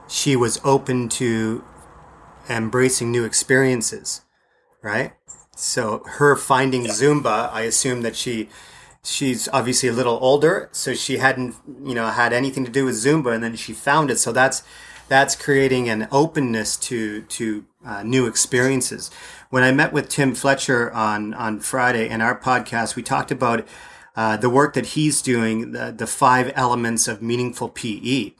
she 0.09 0.37
was 0.37 0.61
open 0.65 1.09
to 1.09 1.65
embracing 2.49 3.11
new 3.11 3.25
experiences, 3.25 4.23
right? 4.83 5.13
So 5.57 6.03
her 6.07 6.37
finding 6.37 6.85
yeah. 6.85 6.93
Zumba, 6.93 7.51
I 7.53 7.63
assume 7.63 8.03
that 8.03 8.15
she 8.15 8.49
she's 9.07 9.49
obviously 9.53 9.89
a 9.89 9.93
little 9.93 10.19
older, 10.21 10.69
so 10.73 10.95
she 10.95 11.19
hadn't 11.19 11.55
you 11.85 11.95
know 11.95 12.09
had 12.09 12.33
anything 12.33 12.65
to 12.65 12.71
do 12.71 12.85
with 12.85 12.97
Zumba, 12.97 13.35
and 13.35 13.43
then 13.43 13.57
she 13.57 13.73
found 13.73 14.11
it. 14.11 14.19
So 14.19 14.33
that's 14.33 14.63
that's 15.09 15.37
creating 15.37 15.89
an 15.89 16.09
openness 16.11 16.77
to 16.77 17.23
to 17.23 17.65
uh, 17.85 18.03
new 18.03 18.27
experiences 18.27 19.11
when 19.51 19.63
I 19.63 19.73
met 19.73 19.93
with 19.93 20.09
Tim 20.09 20.35
Fletcher 20.35 20.93
on 20.93 21.35
on 21.35 21.61
Friday 21.61 22.09
in 22.09 22.21
our 22.21 22.39
podcast, 22.39 22.97
we 22.97 23.03
talked 23.03 23.31
about 23.31 23.67
uh, 24.17 24.37
the 24.37 24.51
work 24.51 24.75
that 24.75 24.87
he's 24.87 25.23
doing, 25.23 25.73
the, 25.73 25.95
the 25.97 26.07
five 26.07 26.53
elements 26.55 27.07
of 27.07 27.23
meaningful 27.23 27.69
PE. 27.69 28.33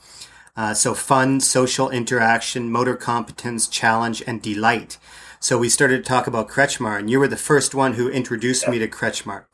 Uh, 0.57 0.73
so 0.73 0.95
fun, 0.95 1.39
social 1.41 1.91
interaction, 1.91 2.71
motor 2.71 2.97
competence, 2.97 3.69
challenge, 3.69 4.23
and 4.27 4.41
delight. 4.41 4.97
So 5.39 5.59
we 5.59 5.69
started 5.69 5.99
to 5.99 6.03
talk 6.03 6.27
about 6.27 6.49
Kretchmar, 6.49 6.99
and 6.99 7.11
you 7.11 7.19
were 7.19 7.29
the 7.29 7.37
first 7.37 7.75
one 7.75 7.93
who 7.93 8.09
introduced 8.09 8.67
me 8.67 8.79
to 8.79 8.89
Kretchmar. 8.89 9.45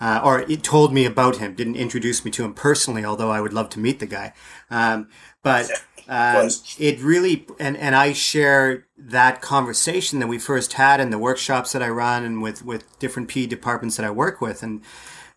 Uh, 0.00 0.20
or 0.22 0.40
it 0.42 0.62
told 0.62 0.92
me 0.92 1.06
about 1.06 1.36
him, 1.36 1.54
didn't 1.54 1.76
introduce 1.76 2.24
me 2.24 2.30
to 2.30 2.44
him 2.44 2.52
personally, 2.52 3.04
although 3.04 3.30
I 3.30 3.40
would 3.40 3.54
love 3.54 3.70
to 3.70 3.80
meet 3.80 3.98
the 3.98 4.06
guy. 4.06 4.34
Um, 4.70 5.08
but 5.42 5.70
um, 6.08 6.50
it 6.78 7.00
really, 7.00 7.46
and, 7.58 7.76
and 7.76 7.94
I 7.94 8.12
share 8.12 8.86
that 8.98 9.40
conversation 9.40 10.18
that 10.20 10.26
we 10.26 10.38
first 10.38 10.74
had 10.74 11.00
in 11.00 11.10
the 11.10 11.18
workshops 11.18 11.72
that 11.72 11.82
I 11.82 11.88
run 11.88 12.24
and 12.24 12.42
with, 12.42 12.64
with 12.64 12.98
different 12.98 13.28
PE 13.28 13.46
departments 13.46 13.96
that 13.96 14.04
I 14.04 14.10
work 14.10 14.40
with. 14.40 14.62
And, 14.62 14.82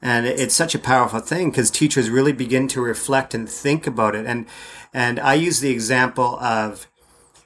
and 0.02 0.26
it's 0.26 0.56
such 0.56 0.76
a 0.76 0.80
powerful 0.80 1.20
thing 1.20 1.52
because 1.52 1.72
teachers 1.72 2.10
really 2.10 2.32
begin 2.34 2.68
to 2.70 2.82
reflect 2.82 3.34
and 3.34 3.50
think 3.50 3.88
about 3.88 4.16
it. 4.16 4.26
And, 4.26 4.46
and 4.94 5.20
I 5.20 5.34
use 5.36 5.60
the 5.60 5.72
example 5.72 6.38
of, 6.40 6.88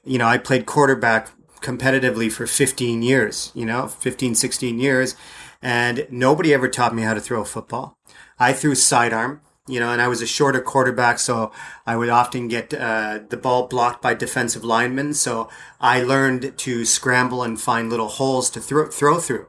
you 0.04 0.18
know, 0.18 0.28
I 0.28 0.38
played 0.38 0.66
quarterback 0.66 1.30
competitively 1.62 2.32
for 2.32 2.46
15 2.46 3.02
years, 3.02 3.52
you 3.56 3.66
know, 3.66 3.88
15, 3.88 4.36
16 4.36 4.80
years. 4.80 5.16
And 5.64 6.06
nobody 6.12 6.54
ever 6.54 6.68
taught 6.68 6.94
me 6.94 7.02
how 7.02 7.16
to 7.16 7.22
throw 7.22 7.42
a 7.42 7.46
football. 7.46 7.98
I 8.38 8.54
threw 8.54 8.76
sidearm 8.76 9.42
you 9.68 9.80
know, 9.80 9.92
and 9.92 10.02
I 10.02 10.10
was 10.10 10.22
a 10.22 10.28
shorter 10.28 10.60
quarterback, 10.60 11.20
so 11.20 11.52
I 11.86 11.96
would 11.96 12.10
often 12.10 12.50
get 12.50 12.74
uh, 12.74 13.20
the 13.30 13.38
ball 13.38 13.68
blocked 13.68 14.02
by 14.02 14.14
defensive 14.14 14.64
linemen. 14.64 15.14
So 15.14 15.50
I 15.80 16.02
learned 16.02 16.58
to 16.58 16.84
scramble 16.84 17.44
and 17.44 17.60
find 17.60 17.90
little 17.90 18.10
holes 18.10 18.50
to 18.52 18.60
throw, 18.60 18.88
throw 18.88 19.20
through. 19.20 19.48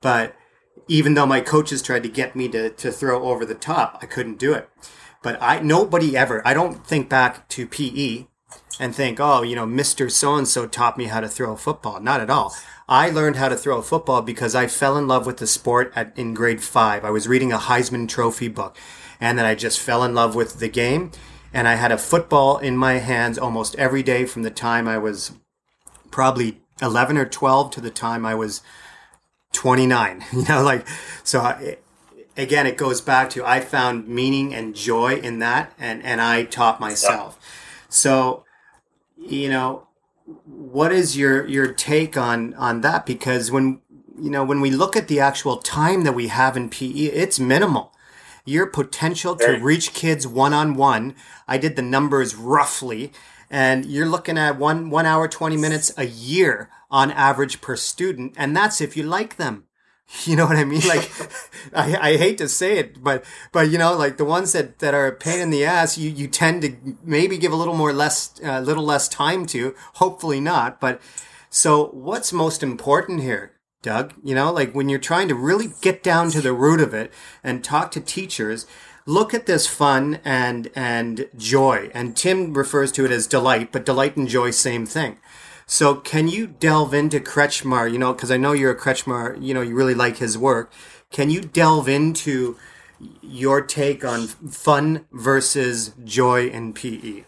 But 0.00 0.34
even 0.88 1.14
though 1.14 1.26
my 1.26 1.40
coaches 1.40 1.82
tried 1.82 2.02
to 2.04 2.08
get 2.08 2.34
me 2.34 2.48
to, 2.48 2.70
to 2.70 2.90
throw 2.90 3.24
over 3.24 3.44
the 3.44 3.54
top, 3.54 3.98
I 4.00 4.06
couldn't 4.06 4.38
do 4.38 4.54
it. 4.54 4.70
But 5.22 5.40
I, 5.40 5.60
nobody 5.60 6.16
ever, 6.16 6.46
I 6.46 6.54
don't 6.54 6.86
think 6.86 7.08
back 7.08 7.46
to 7.50 7.66
PE 7.66 8.26
and 8.80 8.94
think, 8.94 9.20
oh, 9.20 9.42
you 9.42 9.54
know, 9.54 9.66
Mr. 9.66 10.10
So 10.10 10.34
and 10.34 10.48
so 10.48 10.66
taught 10.66 10.98
me 10.98 11.06
how 11.06 11.20
to 11.20 11.28
throw 11.28 11.52
a 11.52 11.56
football. 11.56 12.00
Not 12.00 12.20
at 12.20 12.30
all. 12.30 12.54
I 12.88 13.10
learned 13.10 13.36
how 13.36 13.48
to 13.48 13.56
throw 13.56 13.78
a 13.78 13.82
football 13.82 14.22
because 14.22 14.54
I 14.54 14.66
fell 14.66 14.96
in 14.96 15.06
love 15.06 15.26
with 15.26 15.38
the 15.38 15.46
sport 15.46 15.92
at, 15.94 16.16
in 16.16 16.34
grade 16.34 16.62
five. 16.62 17.04
I 17.04 17.10
was 17.10 17.28
reading 17.28 17.52
a 17.52 17.58
Heisman 17.58 18.08
Trophy 18.08 18.48
book 18.48 18.76
and 19.20 19.38
then 19.38 19.46
I 19.46 19.54
just 19.54 19.80
fell 19.80 20.02
in 20.02 20.14
love 20.14 20.34
with 20.34 20.58
the 20.58 20.68
game. 20.68 21.10
And 21.54 21.68
I 21.68 21.74
had 21.74 21.92
a 21.92 21.98
football 21.98 22.58
in 22.58 22.76
my 22.76 22.94
hands 22.94 23.38
almost 23.38 23.74
every 23.76 24.02
day 24.02 24.24
from 24.24 24.42
the 24.42 24.50
time 24.50 24.88
I 24.88 24.98
was 24.98 25.32
probably 26.10 26.60
11 26.80 27.16
or 27.16 27.26
12 27.26 27.70
to 27.72 27.80
the 27.80 27.90
time 27.90 28.24
I 28.26 28.34
was 28.34 28.62
29. 29.52 30.24
You 30.32 30.44
know, 30.48 30.62
like, 30.62 30.86
so 31.22 31.40
I, 31.40 31.76
again, 32.36 32.66
it 32.66 32.76
goes 32.76 33.00
back 33.00 33.30
to 33.30 33.44
I 33.44 33.60
found 33.60 34.08
meaning 34.08 34.54
and 34.54 34.74
joy 34.74 35.16
in 35.16 35.38
that, 35.40 35.72
and, 35.78 36.02
and 36.02 36.20
I 36.20 36.44
taught 36.44 36.80
myself. 36.80 37.38
So, 37.88 38.44
you 39.28 39.48
know, 39.48 39.88
what 40.44 40.92
is 40.92 41.16
your 41.16 41.46
your 41.46 41.72
take 41.72 42.16
on 42.16 42.54
on 42.54 42.80
that? 42.82 43.06
Because 43.06 43.50
when 43.50 43.80
you 44.20 44.30
know 44.30 44.44
when 44.44 44.60
we 44.60 44.70
look 44.70 44.96
at 44.96 45.08
the 45.08 45.20
actual 45.20 45.58
time 45.58 46.04
that 46.04 46.12
we 46.12 46.28
have 46.28 46.56
in 46.56 46.68
PE, 46.68 46.90
it's 46.90 47.40
minimal 47.40 47.92
your 48.44 48.66
potential 48.66 49.36
to 49.36 49.52
reach 49.52 49.94
kids 49.94 50.26
one 50.26 50.52
on 50.52 50.74
one. 50.74 51.14
I 51.46 51.58
did 51.58 51.76
the 51.76 51.82
numbers 51.82 52.34
roughly, 52.34 53.12
and 53.50 53.86
you're 53.86 54.06
looking 54.06 54.38
at 54.38 54.58
one 54.58 54.90
one 54.90 55.06
hour 55.06 55.28
twenty 55.28 55.56
minutes 55.56 55.92
a 55.96 56.06
year 56.06 56.70
on 56.90 57.10
average 57.10 57.60
per 57.60 57.76
student, 57.76 58.34
and 58.36 58.56
that's 58.56 58.80
if 58.80 58.96
you 58.96 59.02
like 59.02 59.36
them. 59.36 59.64
You 60.26 60.36
know 60.36 60.46
what 60.46 60.56
I 60.56 60.64
mean? 60.64 60.86
Like, 60.86 61.10
I, 61.74 62.12
I 62.12 62.16
hate 62.16 62.38
to 62.38 62.48
say 62.48 62.78
it, 62.78 63.02
but 63.02 63.24
but 63.50 63.70
you 63.70 63.78
know, 63.78 63.96
like 63.96 64.18
the 64.18 64.24
ones 64.24 64.52
that 64.52 64.78
that 64.80 64.94
are 64.94 65.06
a 65.06 65.12
pain 65.12 65.40
in 65.40 65.50
the 65.50 65.64
ass, 65.64 65.96
you 65.96 66.10
you 66.10 66.28
tend 66.28 66.62
to 66.62 66.76
maybe 67.02 67.38
give 67.38 67.50
a 67.50 67.56
little 67.56 67.74
more 67.74 67.92
less, 67.92 68.38
a 68.40 68.56
uh, 68.56 68.60
little 68.60 68.84
less 68.84 69.08
time 69.08 69.46
to. 69.46 69.74
Hopefully 69.94 70.40
not, 70.40 70.80
but. 70.80 71.00
So 71.54 71.88
what's 71.88 72.32
most 72.32 72.62
important 72.62 73.20
here? 73.20 73.52
Doug. 73.82 74.14
You 74.22 74.34
know, 74.34 74.50
like 74.52 74.74
when 74.74 74.88
you're 74.88 74.98
trying 74.98 75.28
to 75.28 75.34
really 75.34 75.68
get 75.82 76.02
down 76.02 76.30
to 76.30 76.40
the 76.40 76.52
root 76.54 76.80
of 76.80 76.94
it 76.94 77.12
and 77.44 77.62
talk 77.62 77.90
to 77.90 78.00
teachers, 78.00 78.66
look 79.06 79.34
at 79.34 79.46
this 79.46 79.66
fun 79.66 80.20
and 80.24 80.70
and 80.74 81.28
joy. 81.36 81.90
And 81.92 82.16
Tim 82.16 82.54
refers 82.54 82.92
to 82.92 83.04
it 83.04 83.10
as 83.10 83.26
delight, 83.26 83.72
but 83.72 83.84
delight 83.84 84.16
and 84.16 84.28
joy, 84.28 84.50
same 84.50 84.86
thing. 84.86 85.18
So 85.66 85.96
can 85.96 86.28
you 86.28 86.46
delve 86.46 86.94
into 86.94 87.20
Kretchmar? 87.20 87.90
You 87.90 87.98
know, 87.98 88.12
because 88.12 88.30
I 88.30 88.36
know 88.36 88.52
you're 88.52 88.72
a 88.72 88.78
Kretchmar. 88.78 89.42
You 89.42 89.54
know, 89.54 89.62
you 89.62 89.74
really 89.74 89.94
like 89.94 90.18
his 90.18 90.36
work. 90.36 90.72
Can 91.10 91.30
you 91.30 91.40
delve 91.40 91.88
into 91.88 92.56
your 93.20 93.60
take 93.60 94.04
on 94.04 94.26
fun 94.28 95.06
versus 95.12 95.92
joy 96.04 96.48
in 96.48 96.72
PE? 96.72 97.24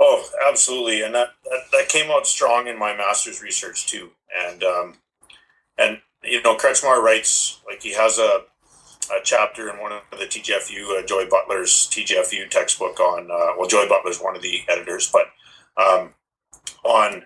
Oh, 0.00 0.24
absolutely, 0.48 1.02
and 1.02 1.14
that, 1.14 1.28
that, 1.44 1.60
that 1.70 1.88
came 1.88 2.10
out 2.10 2.26
strong 2.26 2.66
in 2.66 2.76
my 2.76 2.96
master's 2.96 3.40
research 3.40 3.86
too 3.86 4.10
and 4.36 4.62
um, 4.62 4.94
and 5.78 5.98
you 6.22 6.42
know 6.42 6.56
Kretchmar 6.56 7.02
writes 7.02 7.60
like 7.66 7.82
he 7.82 7.94
has 7.94 8.18
a, 8.18 8.42
a 9.12 9.20
chapter 9.22 9.70
in 9.70 9.80
one 9.80 9.92
of 9.92 10.02
the 10.12 10.26
TGFU 10.26 10.98
uh, 10.98 11.06
Joy 11.06 11.28
Butler's 11.28 11.88
TGFU 11.90 12.50
textbook 12.50 13.00
on 13.00 13.30
uh, 13.30 13.56
well 13.58 13.68
Joy 13.68 13.88
Butler's 13.88 14.20
one 14.20 14.36
of 14.36 14.42
the 14.42 14.60
editors, 14.68 15.10
but 15.12 15.26
um, 15.76 16.14
on 16.84 17.22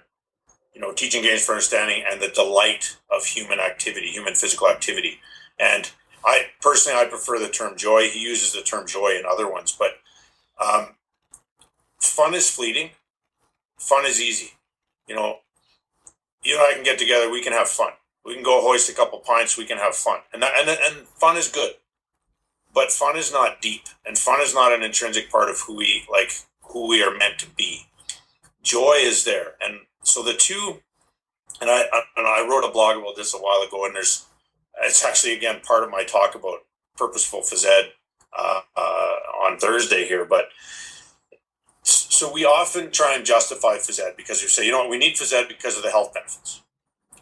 you 0.74 0.80
know 0.80 0.92
teaching 0.92 1.22
games 1.22 1.44
for 1.44 1.52
understanding 1.52 2.04
and 2.10 2.20
the 2.20 2.28
delight 2.28 2.96
of 3.10 3.24
human 3.24 3.60
activity, 3.60 4.08
human 4.08 4.34
physical 4.34 4.68
activity, 4.68 5.20
and 5.58 5.90
I 6.24 6.46
personally 6.60 6.98
I 6.98 7.06
prefer 7.06 7.38
the 7.38 7.48
term 7.48 7.76
joy. 7.76 8.08
He 8.08 8.20
uses 8.20 8.52
the 8.52 8.62
term 8.62 8.86
joy 8.86 9.16
in 9.18 9.24
other 9.24 9.50
ones, 9.50 9.76
but 9.78 9.98
um, 10.62 10.96
fun 12.00 12.34
is 12.34 12.50
fleeting. 12.50 12.90
Fun 13.78 14.04
is 14.04 14.20
easy. 14.20 14.52
You 15.06 15.14
know, 15.14 15.38
you 16.42 16.56
and 16.56 16.62
I 16.62 16.74
can 16.74 16.82
get 16.82 16.98
together. 16.98 17.30
We 17.30 17.42
can 17.42 17.52
have 17.52 17.68
fun. 17.68 17.92
We 18.24 18.34
can 18.34 18.42
go 18.42 18.60
hoist 18.60 18.90
a 18.90 18.94
couple 18.94 19.20
pints. 19.20 19.56
We 19.56 19.66
can 19.66 19.78
have 19.78 19.94
fun, 19.94 20.20
and 20.32 20.42
that, 20.42 20.52
and 20.58 20.68
and 20.68 21.06
fun 21.06 21.36
is 21.36 21.48
good. 21.48 21.74
But 22.74 22.90
fun 22.90 23.16
is 23.16 23.32
not 23.32 23.62
deep, 23.62 23.84
and 24.04 24.18
fun 24.18 24.40
is 24.40 24.54
not 24.54 24.72
an 24.72 24.82
intrinsic 24.82 25.30
part 25.30 25.48
of 25.48 25.60
who 25.60 25.76
we 25.76 26.04
like, 26.10 26.32
who 26.60 26.88
we 26.88 27.02
are 27.02 27.16
meant 27.16 27.38
to 27.38 27.46
be. 27.48 27.86
Joy 28.66 28.96
is 28.98 29.24
there, 29.24 29.54
and 29.62 29.82
so 30.02 30.24
the 30.24 30.34
two. 30.34 30.80
And 31.60 31.70
I, 31.70 31.84
I 31.92 32.02
and 32.16 32.26
I 32.26 32.44
wrote 32.48 32.68
a 32.68 32.72
blog 32.72 32.98
about 32.98 33.14
this 33.14 33.32
a 33.32 33.38
while 33.38 33.62
ago, 33.62 33.86
and 33.86 33.94
there's 33.94 34.26
it's 34.82 35.04
actually 35.04 35.34
again 35.34 35.60
part 35.64 35.84
of 35.84 35.90
my 35.90 36.02
talk 36.02 36.34
about 36.34 36.64
purposeful 36.96 37.42
phys 37.42 37.64
ed 37.64 37.92
uh, 38.36 38.60
uh, 38.76 39.14
on 39.46 39.56
Thursday 39.58 40.06
here, 40.08 40.24
but 40.24 40.48
so 41.84 42.32
we 42.32 42.44
often 42.44 42.90
try 42.90 43.14
and 43.14 43.24
justify 43.24 43.76
phys 43.76 44.00
ed 44.00 44.14
because 44.16 44.42
you 44.42 44.48
say, 44.48 44.66
you 44.66 44.72
know 44.72 44.80
what, 44.80 44.90
we 44.90 44.98
need 44.98 45.14
phys 45.14 45.32
ed 45.32 45.46
because 45.46 45.76
of 45.76 45.84
the 45.84 45.90
health 45.90 46.12
benefits. 46.12 46.62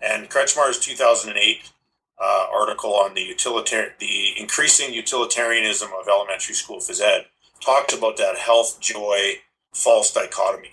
And 0.00 0.30
Kretchmar's 0.30 0.78
2008 0.78 1.70
uh, 2.18 2.46
article 2.50 2.94
on 2.94 3.12
the 3.12 3.20
utilitarian, 3.20 3.92
the 4.00 4.32
increasing 4.38 4.94
utilitarianism 4.94 5.90
of 6.00 6.08
elementary 6.08 6.54
school 6.54 6.78
phys 6.78 7.02
ed 7.02 7.26
talked 7.60 7.92
about 7.92 8.16
that 8.16 8.38
health 8.38 8.80
joy 8.80 9.34
false 9.74 10.10
dichotomy. 10.10 10.70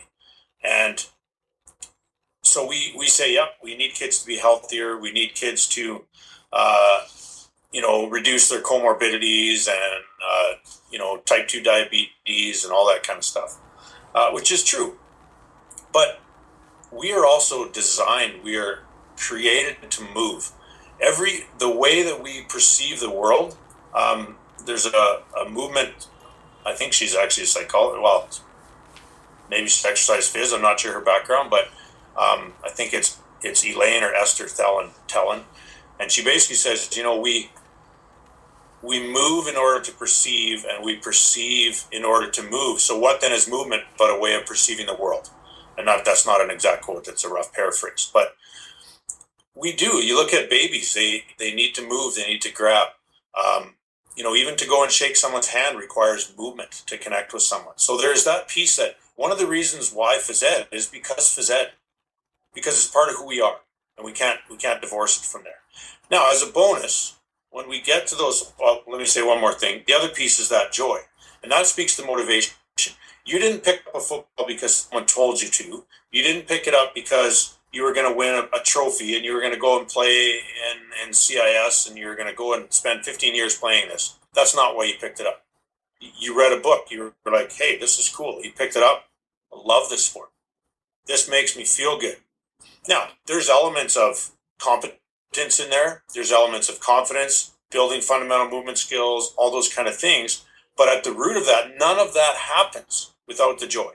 And 0.64 1.06
so 2.44 2.68
we, 2.68 2.94
we 2.98 3.08
say, 3.08 3.34
yep, 3.34 3.56
we 3.64 3.76
need 3.76 3.94
kids 3.94 4.20
to 4.20 4.28
be 4.28 4.38
healthier. 4.38 4.98
We 4.98 5.12
need 5.12 5.36
kids 5.36 5.68
to, 5.70 6.06
uh, 6.52 7.02
you 7.72 7.82
know, 7.82 8.10
reduce 8.10 8.50
their 8.50 8.62
comorbidities 8.62 9.68
and, 9.68 10.04
uh, 10.24 10.54
you 10.92 11.00
know, 11.00 11.18
type 11.18 11.48
2 11.48 11.64
diabetes 11.64 12.64
and 12.64 12.74
all 12.74 12.88
that 12.88 13.04
kind 13.04 13.18
of 13.18 13.26
stuff 13.26 13.60
uh, 14.14 14.32
which 14.32 14.52
is 14.52 14.64
true. 14.64 14.98
But 15.94 16.20
we 16.92 17.12
are 17.12 17.26
also 17.26 17.70
designed, 17.70 18.44
we 18.44 18.58
are 18.58 18.80
created 19.18 19.90
to 19.92 20.04
move. 20.14 20.52
Every 21.00 21.46
the 21.58 21.70
way 21.70 22.04
that 22.04 22.22
we 22.22 22.44
perceive 22.44 23.00
the 23.00 23.10
world, 23.10 23.58
um, 23.96 24.36
there's 24.66 24.86
a, 24.86 25.24
a 25.40 25.50
movement. 25.50 26.08
I 26.66 26.74
think 26.74 26.94
she's 26.94 27.16
actually 27.16 27.44
a 27.44 27.48
psychologist. 27.48 28.04
Well, 28.04 28.30
maybe 29.52 29.68
she's 29.68 29.86
exercise 29.86 30.34
phys. 30.34 30.56
I'm 30.56 30.64
not 30.64 30.80
sure 30.80 30.94
her 30.94 31.02
background, 31.02 31.52
but 31.52 31.66
um, 32.18 32.54
I 32.66 32.70
think 32.70 32.94
it's 32.94 33.20
it's 33.44 33.64
Elaine 33.66 34.04
or 34.04 34.14
Esther 34.14 34.46
Thelen, 34.46 34.92
Tellen, 35.08 35.44
and 36.00 36.12
she 36.12 36.24
basically 36.24 36.56
says, 36.56 36.96
you 36.98 37.04
know, 37.04 37.20
we 37.20 37.52
we 38.82 39.00
move 39.00 39.48
in 39.48 39.56
order 39.56 39.84
to 39.84 39.92
perceive 39.92 40.66
and 40.68 40.84
we 40.84 40.96
perceive 40.96 41.86
in 41.92 42.04
order 42.04 42.30
to 42.32 42.42
move. 42.42 42.80
So 42.80 42.98
what 42.98 43.22
then 43.22 43.32
is 43.32 43.48
movement 43.48 43.84
but 43.98 44.10
a 44.10 44.20
way 44.20 44.34
of 44.34 44.46
perceiving 44.48 44.88
the 44.88 44.96
world? 44.96 45.30
And 45.78 45.86
not 45.86 46.04
that's 46.04 46.26
not 46.26 46.42
an 46.42 46.50
exact 46.50 46.82
quote 46.82 47.06
that's 47.06 47.24
a 47.24 47.30
rough 47.30 47.54
paraphrase. 47.54 48.10
But 48.12 48.36
we 49.56 49.74
do. 49.74 49.98
You 50.04 50.16
look 50.16 50.34
at 50.34 50.50
babies 50.50 50.94
they 50.94 51.26
they 51.38 51.54
need 51.54 51.76
to 51.76 51.88
move 51.88 52.16
they 52.16 52.26
need 52.26 52.42
to 52.42 52.52
grab 52.52 52.88
um, 53.38 53.76
you 54.16 54.24
know 54.24 54.36
even 54.36 54.56
to 54.58 54.68
go 54.68 54.84
and 54.84 54.92
shake 54.92 55.16
someone's 55.16 55.48
hand 55.48 55.78
requires 55.78 56.34
movement 56.38 56.72
to 56.88 56.98
connect 56.98 57.34
with 57.34 57.44
someone. 57.44 57.78
So 57.78 57.98
there's 57.98 58.24
that 58.26 58.48
piece 58.48 58.76
that 58.78 58.98
one 59.16 59.32
of 59.32 59.40
the 59.40 59.48
reasons 59.48 59.92
why 59.92 60.16
ed 60.16 60.68
is 60.72 60.88
because 60.88 61.50
ed 61.50 61.72
because 62.54 62.76
it's 62.76 62.88
part 62.88 63.10
of 63.10 63.16
who 63.16 63.26
we 63.26 63.42
are 63.42 63.58
and 63.98 64.06
we 64.06 64.12
can't 64.12 64.40
we 64.50 64.58
can't 64.58 64.82
divorce 64.82 65.18
it 65.18 65.24
from 65.24 65.44
there 65.44 65.62
now 66.10 66.32
as 66.32 66.44
a 66.44 66.52
bonus 66.52 67.18
when 67.52 67.70
we 67.70 67.82
get 67.82 68.08
to 68.08 68.16
those, 68.16 68.52
well, 68.60 68.82
let 68.88 68.98
me 68.98 69.06
say 69.06 69.22
one 69.22 69.40
more 69.40 69.54
thing. 69.54 69.84
The 69.86 69.94
other 69.94 70.10
piece 70.10 70.40
is 70.40 70.50
that 70.50 70.72
joy, 70.72 71.00
and 71.44 71.52
that 71.52 71.68
speaks 71.68 71.96
to 71.98 72.06
motivation. 72.06 72.56
You 73.24 73.38
didn't 73.38 73.64
pick 73.64 73.84
up 73.88 73.96
a 73.96 74.00
football 74.00 74.48
because 74.48 74.76
someone 74.76 75.06
told 75.06 75.42
you 75.42 75.50
to. 75.50 75.86
You 76.12 76.24
didn't 76.24 76.48
pick 76.48 76.66
it 76.66 76.74
up 76.74 76.96
because 76.96 77.58
you 77.72 77.84
were 77.84 77.94
going 77.94 78.12
to 78.12 78.18
win 78.18 78.34
a, 78.34 78.58
a, 78.58 78.62
trophy 78.64 79.16
and 79.16 79.24
you 79.24 79.34
were 79.34 79.40
going 79.40 79.54
to 79.54 79.60
go 79.60 79.80
and 79.80 79.88
play 79.88 80.32
in, 80.32 81.08
in 81.08 81.14
CIS 81.14 81.88
and 81.88 81.98
you 81.98 82.08
were 82.08 82.16
going 82.16 82.28
to 82.28 82.34
go 82.34 82.54
and 82.56 82.72
spend 82.74 83.06
15 83.06 83.36
years 83.36 83.56
playing 83.56 83.88
this. 83.90 84.18
That's 84.34 84.56
not 84.56 84.76
why 84.76 84.86
you 84.86 84.96
picked 85.00 85.20
it 85.20 85.28
up. 85.28 85.46
You 86.02 86.38
read 86.38 86.52
a 86.52 86.60
book. 86.60 86.88
You 86.90 87.14
were 87.24 87.32
like, 87.32 87.52
hey, 87.52 87.78
this 87.78 88.00
is 88.00 88.10
cool. 88.10 88.44
You 88.44 88.52
picked 88.52 88.76
it 88.76 88.84
up. 88.84 89.06
I 89.54 89.58
love 89.64 89.90
this 89.90 90.06
sport. 90.06 90.30
This 91.06 91.30
makes 91.30 91.56
me 91.56 91.64
feel 91.64 92.00
good. 92.00 92.18
Now, 92.88 93.10
there's 93.28 93.50
elements 93.50 93.96
of 93.96 94.32
competence 94.60 95.60
in 95.60 95.70
there. 95.70 96.04
There's 96.14 96.32
elements 96.32 96.70
of 96.70 96.80
confidence, 96.80 97.52
building 97.70 98.02
fundamental 98.02 98.50
movement 98.50 98.78
skills, 98.78 99.34
all 99.38 99.52
those 99.52 99.74
kind 99.74 99.88
of 99.88 99.96
things. 99.96 100.44
But 100.76 100.90
at 100.90 101.04
the 101.04 101.12
root 101.12 101.38
of 101.38 101.46
that, 101.46 101.78
none 101.78 102.00
of 102.00 102.14
that 102.14 102.36
happens 102.36 103.14
without 103.28 103.60
the 103.60 103.68
joy. 103.68 103.94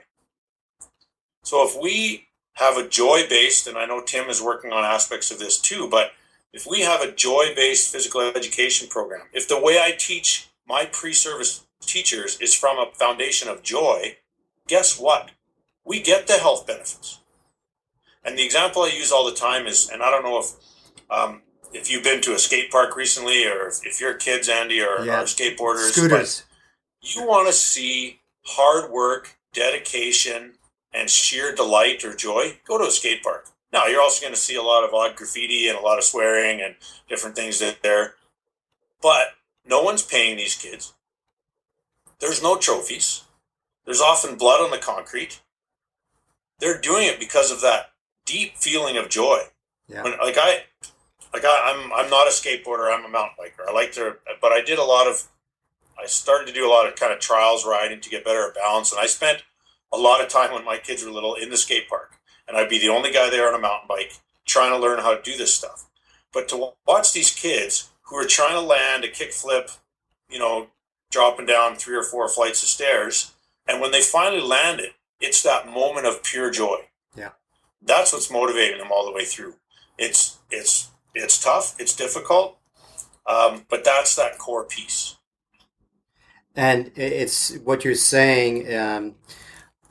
So 1.43 1.67
if 1.67 1.81
we 1.81 2.27
have 2.53 2.77
a 2.77 2.87
joy 2.87 3.23
based, 3.29 3.67
and 3.67 3.77
I 3.77 3.85
know 3.85 4.01
Tim 4.01 4.29
is 4.29 4.41
working 4.41 4.71
on 4.71 4.83
aspects 4.83 5.31
of 5.31 5.39
this 5.39 5.59
too, 5.59 5.87
but 5.89 6.11
if 6.53 6.65
we 6.65 6.81
have 6.81 7.01
a 7.01 7.11
joy 7.11 7.53
based 7.55 7.91
physical 7.91 8.21
education 8.21 8.87
program, 8.87 9.27
if 9.31 9.47
the 9.47 9.61
way 9.61 9.79
I 9.79 9.93
teach 9.97 10.49
my 10.67 10.85
pre-service 10.85 11.66
teachers 11.81 12.39
is 12.39 12.53
from 12.53 12.77
a 12.77 12.91
foundation 12.93 13.49
of 13.49 13.63
joy, 13.63 14.17
guess 14.67 14.99
what? 14.99 15.31
We 15.85 16.01
get 16.01 16.27
the 16.27 16.33
health 16.33 16.67
benefits. 16.67 17.19
And 18.23 18.37
the 18.37 18.43
example 18.45 18.81
I 18.83 18.87
use 18.89 19.11
all 19.11 19.25
the 19.25 19.35
time 19.35 19.67
is, 19.67 19.89
and 19.89 20.03
I 20.03 20.11
don't 20.11 20.23
know 20.23 20.39
if 20.39 20.51
um, 21.09 21.41
if 21.73 21.89
you've 21.89 22.03
been 22.03 22.21
to 22.21 22.33
a 22.33 22.39
skate 22.39 22.69
park 22.71 22.95
recently, 22.97 23.45
or 23.45 23.67
if, 23.69 23.85
if 23.85 24.01
your 24.01 24.13
kids, 24.13 24.49
Andy, 24.49 24.81
are, 24.81 25.05
Yeah. 25.05 25.21
are 25.21 25.23
skateboarders, 25.23 25.91
Scooters. 25.91 26.43
but 27.01 27.07
you 27.09 27.25
want 27.25 27.47
to 27.47 27.53
see 27.53 28.19
hard 28.43 28.91
work, 28.91 29.37
dedication, 29.53 30.53
and 30.93 31.09
sheer 31.09 31.53
delight 31.55 32.03
or 32.03 32.13
joy, 32.15 32.59
go 32.65 32.77
to 32.77 32.85
a 32.85 32.91
skate 32.91 33.23
park. 33.23 33.47
Now, 33.71 33.85
you're 33.85 34.01
also 34.01 34.21
going 34.21 34.33
to 34.33 34.39
see 34.39 34.55
a 34.55 34.61
lot 34.63 34.83
of 34.83 34.93
odd 34.93 35.15
graffiti 35.15 35.67
and 35.67 35.77
a 35.77 35.81
lot 35.81 35.97
of 35.97 36.03
swearing 36.03 36.61
and 36.61 36.75
different 37.07 37.35
things 37.35 37.59
that 37.59 37.83
there. 37.83 38.15
But 39.01 39.27
no 39.65 39.81
one's 39.81 40.01
paying 40.01 40.37
these 40.37 40.55
kids. 40.55 40.93
There's 42.19 42.41
no 42.41 42.57
trophies. 42.57 43.23
There's 43.85 44.01
often 44.01 44.35
blood 44.35 44.61
on 44.61 44.71
the 44.71 44.77
concrete. 44.77 45.41
They're 46.59 46.79
doing 46.79 47.07
it 47.07 47.19
because 47.19 47.51
of 47.51 47.61
that 47.61 47.91
deep 48.25 48.57
feeling 48.57 48.97
of 48.97 49.09
joy. 49.09 49.39
Yeah. 49.87 50.03
When, 50.03 50.17
like 50.17 50.37
I, 50.37 50.63
like 51.33 51.45
I, 51.45 51.73
I'm, 51.73 51.93
I'm 51.93 52.09
not 52.09 52.27
a 52.27 52.31
skateboarder. 52.31 52.91
I'm 52.91 53.05
a 53.05 53.09
mountain 53.09 53.35
biker. 53.39 53.67
I 53.67 53.71
like 53.71 53.91
to, 53.93 54.17
but 54.41 54.51
I 54.51 54.61
did 54.61 54.79
a 54.79 54.83
lot 54.83 55.07
of, 55.07 55.27
I 55.99 56.05
started 56.05 56.47
to 56.47 56.53
do 56.53 56.67
a 56.67 56.69
lot 56.69 56.87
of 56.87 56.95
kind 56.95 57.13
of 57.13 57.19
trials 57.19 57.65
riding 57.65 58.01
to 58.01 58.09
get 58.09 58.25
better 58.25 58.47
at 58.47 58.55
balance, 58.55 58.91
and 58.91 58.99
I 58.99 59.07
spent 59.07 59.43
a 59.91 59.97
lot 59.97 60.21
of 60.21 60.27
time 60.27 60.53
when 60.53 60.65
my 60.65 60.77
kids 60.77 61.03
were 61.03 61.11
little 61.11 61.35
in 61.35 61.49
the 61.49 61.57
skate 61.57 61.87
park, 61.89 62.17
and 62.47 62.57
I'd 62.57 62.69
be 62.69 62.79
the 62.79 62.89
only 62.89 63.11
guy 63.11 63.29
there 63.29 63.47
on 63.47 63.55
a 63.55 63.61
mountain 63.61 63.87
bike 63.87 64.13
trying 64.45 64.71
to 64.71 64.77
learn 64.77 64.99
how 64.99 65.15
to 65.15 65.21
do 65.21 65.37
this 65.37 65.53
stuff. 65.53 65.89
But 66.33 66.47
to 66.49 66.73
watch 66.85 67.13
these 67.13 67.33
kids 67.33 67.89
who 68.03 68.15
are 68.17 68.25
trying 68.25 68.53
to 68.53 68.61
land 68.61 69.03
a 69.03 69.07
kickflip, 69.07 69.77
you 70.29 70.39
know, 70.39 70.67
dropping 71.09 71.45
down 71.45 71.75
three 71.75 71.95
or 71.95 72.03
four 72.03 72.27
flights 72.29 72.63
of 72.63 72.69
stairs, 72.69 73.33
and 73.67 73.81
when 73.81 73.91
they 73.91 74.01
finally 74.01 74.41
land 74.41 74.79
it, 74.79 74.93
it's 75.19 75.41
that 75.43 75.67
moment 75.67 76.05
of 76.05 76.23
pure 76.23 76.51
joy. 76.51 76.77
Yeah. 77.15 77.31
That's 77.81 78.13
what's 78.13 78.29
motivating 78.31 78.77
them 78.79 78.91
all 78.91 79.05
the 79.05 79.11
way 79.11 79.25
through. 79.25 79.55
It's 79.97 80.37
it's 80.51 80.89
it's 81.15 81.41
tough, 81.43 81.75
it's 81.79 81.95
difficult, 81.95 82.57
um, 83.25 83.65
but 83.69 83.83
that's 83.83 84.15
that 84.15 84.37
core 84.37 84.63
piece. 84.63 85.15
And 86.55 86.91
it's 86.95 87.55
what 87.57 87.85
you're 87.85 87.95
saying 87.95 88.73
um, 88.75 89.15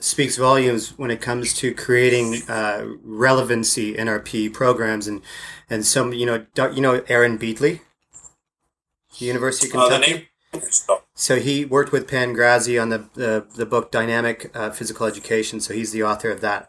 speaks 0.01 0.37
volumes 0.37 0.99
when 0.99 1.11
it 1.11 1.21
comes 1.21 1.55
to 1.55 1.73
creating 1.75 2.43
uh, 2.49 2.87
relevancy 3.05 3.97
in 3.97 4.09
our 4.09 4.19
PE 4.21 4.49
programs. 4.51 5.07
And 5.07 5.23
and 5.71 5.85
some, 5.87 6.13
you 6.13 6.27
know, 6.27 6.47
you 6.73 6.81
know, 6.83 7.03
Aaron 7.09 7.39
Beighle, 7.39 7.81
University 9.19 9.69
of 9.69 9.75
Uh, 9.77 9.89
Kentucky. 9.89 10.13
name. 10.13 10.27
So, 10.61 11.03
So 11.15 11.37
he 11.41 11.65
worked 11.65 11.93
with 11.93 12.09
Pangrazi 12.09 12.81
on 12.81 12.89
the 12.91 13.09
the, 13.15 13.47
the 13.55 13.67
book 13.67 13.91
Dynamic 13.91 14.51
uh, 14.55 14.71
Physical 14.71 15.07
Education. 15.07 15.61
So 15.61 15.75
he's 15.75 15.93
the 15.93 16.03
author 16.03 16.31
of 16.31 16.41
that. 16.41 16.69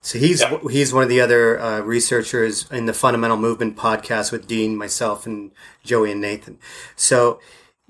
So 0.00 0.18
he's 0.18 0.42
Yeah. 0.42 0.58
he's 0.70 0.92
one 0.92 1.02
of 1.02 1.08
the 1.08 1.20
other 1.20 1.58
uh, 1.58 1.80
researchers 1.80 2.66
in 2.70 2.86
the 2.86 2.92
Fundamental 2.92 3.36
Movement 3.38 3.76
podcast 3.76 4.32
with 4.32 4.46
Dean, 4.46 4.76
myself, 4.76 5.26
and 5.26 5.50
Joey 5.82 6.12
and 6.12 6.20
Nathan. 6.20 6.58
So 6.96 7.40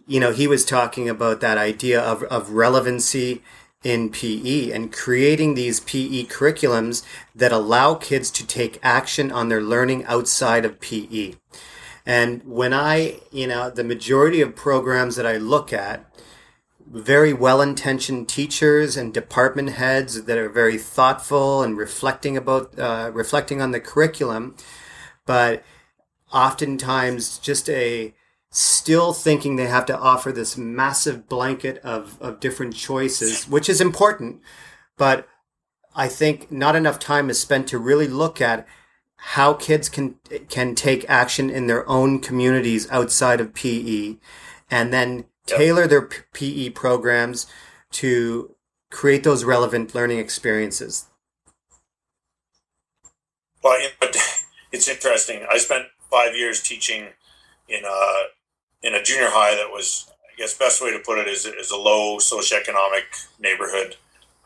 you 0.06 0.20
know 0.20 0.32
he 0.32 0.46
was 0.46 0.64
talking 0.64 1.08
about 1.08 1.40
that 1.40 1.58
idea 1.58 2.00
of 2.00 2.22
of 2.24 2.50
relevancy 2.50 3.42
in 3.82 4.08
PE 4.10 4.70
and 4.70 4.90
creating 4.92 5.54
these 5.54 5.80
PE 5.80 6.24
curriculums 6.24 7.04
that 7.34 7.52
allow 7.52 7.94
kids 7.94 8.30
to 8.30 8.46
take 8.46 8.80
action 8.82 9.30
on 9.30 9.48
their 9.48 9.60
learning 9.60 10.04
outside 10.06 10.64
of 10.64 10.80
PE. 10.80 11.34
And 12.06 12.42
when 12.44 12.72
I, 12.74 13.20
you 13.30 13.46
know, 13.46 13.70
the 13.70 13.84
majority 13.84 14.40
of 14.40 14.54
programs 14.54 15.16
that 15.16 15.26
I 15.26 15.36
look 15.36 15.72
at, 15.72 16.04
very 16.86 17.32
well 17.32 17.62
intentioned 17.62 18.28
teachers 18.28 18.96
and 18.96 19.12
department 19.12 19.70
heads 19.70 20.24
that 20.24 20.38
are 20.38 20.50
very 20.50 20.76
thoughtful 20.76 21.62
and 21.62 21.78
reflecting 21.78 22.36
about, 22.36 22.78
uh, 22.78 23.10
reflecting 23.12 23.62
on 23.62 23.70
the 23.70 23.80
curriculum, 23.80 24.54
but 25.24 25.64
oftentimes 26.30 27.38
just 27.38 27.70
a 27.70 28.14
still 28.50 29.12
thinking 29.12 29.56
they 29.56 29.66
have 29.66 29.86
to 29.86 29.98
offer 29.98 30.30
this 30.30 30.56
massive 30.56 31.28
blanket 31.28 31.78
of, 31.78 32.20
of 32.20 32.38
different 32.38 32.76
choices, 32.76 33.48
which 33.48 33.68
is 33.68 33.80
important, 33.80 34.40
but 34.96 35.26
I 35.96 36.06
think 36.08 36.52
not 36.52 36.76
enough 36.76 36.98
time 36.98 37.30
is 37.30 37.40
spent 37.40 37.66
to 37.68 37.78
really 37.78 38.06
look 38.06 38.40
at 38.40 38.66
how 39.28 39.54
kids 39.54 39.88
can 39.88 40.16
can 40.48 40.74
take 40.74 41.08
action 41.08 41.48
in 41.48 41.66
their 41.66 41.88
own 41.88 42.20
communities 42.20 42.88
outside 42.90 43.40
of 43.40 43.54
PE, 43.54 44.16
and 44.70 44.92
then 44.92 45.24
tailor 45.46 45.86
their 45.86 46.08
PE 46.32 46.70
programs 46.70 47.46
to 47.92 48.54
create 48.90 49.24
those 49.24 49.42
relevant 49.44 49.94
learning 49.94 50.18
experiences. 50.18 51.06
well, 53.62 53.76
it's 54.72 54.88
interesting. 54.88 55.46
I 55.50 55.58
spent 55.58 55.86
five 56.10 56.36
years 56.36 56.62
teaching 56.62 57.08
in 57.68 57.84
a 57.84 58.86
in 58.86 58.94
a 58.94 59.02
junior 59.02 59.30
high 59.30 59.54
that 59.56 59.70
was, 59.72 60.10
I 60.22 60.36
guess, 60.36 60.56
best 60.56 60.82
way 60.82 60.92
to 60.92 60.98
put 60.98 61.18
it 61.18 61.26
is 61.26 61.46
is 61.46 61.70
a 61.70 61.76
low 61.76 62.18
socioeconomic 62.18 63.26
neighborhood. 63.40 63.96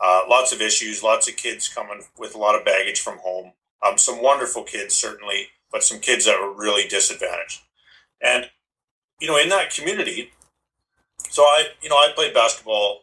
Uh, 0.01 0.21
lots 0.29 0.53
of 0.53 0.61
issues, 0.61 1.03
lots 1.03 1.27
of 1.27 1.35
kids 1.35 1.67
coming 1.67 2.03
with 2.17 2.33
a 2.33 2.37
lot 2.37 2.55
of 2.55 2.63
baggage 2.63 3.01
from 3.01 3.17
home. 3.17 3.51
Um, 3.85 3.97
some 3.97 4.21
wonderful 4.21 4.63
kids, 4.63 4.93
certainly, 4.93 5.47
but 5.71 5.83
some 5.83 5.99
kids 5.99 6.25
that 6.25 6.39
were 6.39 6.53
really 6.53 6.87
disadvantaged. 6.87 7.61
And 8.21 8.49
you 9.21 9.27
know, 9.27 9.37
in 9.37 9.49
that 9.49 9.73
community, 9.73 10.31
so 11.29 11.43
I, 11.43 11.67
you 11.81 11.89
know, 11.89 11.95
I 11.95 12.09
played 12.15 12.33
basketball, 12.33 13.01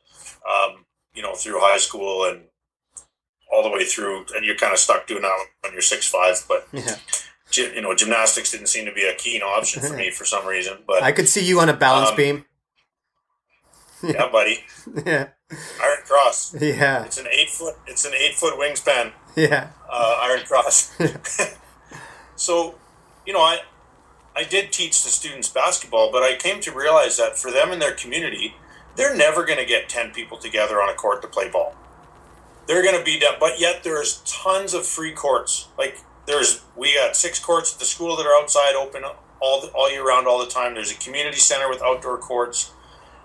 um, 0.51 0.85
you 1.15 1.23
know, 1.23 1.35
through 1.35 1.61
high 1.61 1.79
school 1.79 2.25
and 2.25 2.43
all 3.53 3.63
the 3.63 3.71
way 3.71 3.85
through, 3.85 4.27
and 4.35 4.45
you're 4.45 4.57
kind 4.57 4.73
of 4.73 4.79
stuck 4.79 5.07
doing 5.07 5.23
that 5.23 5.39
when 5.61 5.73
you're 5.73 5.83
six 5.83 6.07
five. 6.09 6.43
But 6.49 6.69
Yeah. 6.73 6.97
you 7.53 7.81
know, 7.81 7.95
gymnastics 7.95 8.51
didn't 8.51 8.67
seem 8.67 8.85
to 8.87 8.93
be 8.93 9.05
a 9.07 9.15
keen 9.15 9.41
option 9.43 9.83
for 9.83 9.95
me 9.97 10.11
for 10.11 10.25
some 10.25 10.47
reason. 10.47 10.79
But 10.87 11.03
I 11.03 11.13
could 11.13 11.29
see 11.29 11.45
you 11.45 11.61
on 11.61 11.69
a 11.69 11.75
balance 11.77 12.11
Um, 12.11 12.17
beam. 12.17 12.45
yeah, 14.03 14.29
buddy, 14.31 14.65
Yeah, 15.07 15.29
Iron 15.83 15.99
Cross. 16.07 16.57
yeah, 16.61 17.05
It's 17.05 17.19
an 17.19 17.27
eight 17.31 17.49
foot. 17.51 17.77
It's 17.87 18.05
an 18.05 18.13
eight 18.15 18.35
foot 18.35 18.55
wingspan. 18.59 19.13
yeah, 19.51 19.69
uh, 19.91 20.19
Iron 20.23 20.47
Cross. 20.47 20.97
so, 22.37 22.75
you 23.27 23.35
know, 23.35 23.41
I 23.41 23.61
I 24.35 24.45
did 24.45 24.73
teach 24.73 25.05
the 25.05 25.11
students 25.11 25.51
basketball, 25.51 26.11
but 26.11 26.23
I 26.23 26.37
came 26.37 26.61
to 26.63 26.73
realize 26.73 27.19
that 27.19 27.39
for 27.39 27.51
them 27.51 27.71
and 27.71 27.81
their 27.81 27.93
community, 27.93 28.55
they're 28.97 29.15
never 29.15 29.45
going 29.45 29.59
to 29.59 29.67
get 29.67 29.91
ten 29.91 30.11
people 30.11 30.39
together 30.39 30.81
on 30.81 30.89
a 30.89 30.95
court 30.95 31.21
to 31.21 31.29
play 31.29 31.51
ball. 31.51 31.75
They're 32.67 32.83
going 32.83 32.99
to 32.99 33.05
be 33.05 33.21
done, 33.21 33.35
but 33.39 33.61
yet 33.61 33.85
there's 33.85 34.23
tons 34.25 34.73
of 34.73 34.87
free 34.87 35.13
courts. 35.13 35.69
Like 35.77 35.99
there's 36.25 36.63
we 36.75 36.95
got 36.95 37.15
six 37.15 37.39
courts 37.39 37.75
at 37.75 37.79
the 37.79 37.85
school 37.85 38.17
that 38.17 38.25
are 38.25 38.41
outside, 38.41 38.75
open 38.75 39.03
all 39.41 39.61
the, 39.61 39.69
all 39.69 39.91
year 39.91 40.07
round, 40.07 40.27
all 40.27 40.39
the 40.39 40.51
time. 40.51 40.73
There's 40.73 40.93
a 40.93 40.97
community 40.97 41.39
center 41.39 41.69
with 41.69 41.83
outdoor 41.83 42.17
courts, 42.17 42.73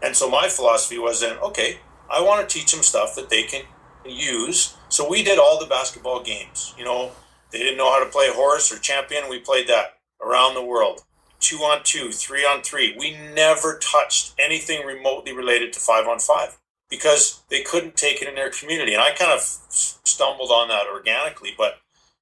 and 0.04 0.14
so 0.14 0.30
my 0.30 0.50
philosophy 0.50 0.98
was 0.98 1.22
then 1.22 1.38
okay. 1.38 1.80
I 2.10 2.22
want 2.22 2.48
to 2.48 2.60
teach 2.60 2.74
them 2.74 2.84
stuff 2.84 3.16
that 3.16 3.30
they 3.30 3.44
can 3.44 3.64
use. 4.06 4.76
So 4.90 5.10
we 5.10 5.24
did 5.24 5.40
all 5.40 5.60
the 5.60 5.66
basketball 5.66 6.24
games. 6.24 6.74
You 6.78 6.86
know, 6.86 7.12
they 7.52 7.60
didn't 7.60 7.78
know 7.78 7.92
how 7.92 8.04
to 8.04 8.10
play 8.10 8.30
horse 8.30 8.72
or 8.72 8.78
champion. 8.80 9.30
We 9.30 9.40
played 9.40 9.68
that 9.68 9.98
around 10.22 10.56
the 10.56 10.64
world. 10.64 11.02
Two 11.40 11.58
on 11.58 11.82
two, 11.84 12.12
three 12.12 12.46
on 12.46 12.62
three. 12.62 12.96
We 12.98 13.18
never 13.34 13.80
touched 13.80 14.34
anything 14.40 14.86
remotely 14.86 15.34
related 15.34 15.74
to 15.74 15.80
five 15.80 16.08
on 16.08 16.20
five 16.20 16.58
because 16.90 17.42
they 17.50 17.64
couldn't 17.64 17.96
take 17.96 18.22
it 18.22 18.28
in 18.28 18.36
their 18.36 18.52
community. 18.52 18.94
And 18.94 19.02
I 19.02 19.12
kind 19.12 19.32
of 19.32 19.42
stumbled 19.42 20.52
on 20.52 20.68
that 20.68 20.86
organically, 20.92 21.54
but 21.58 21.80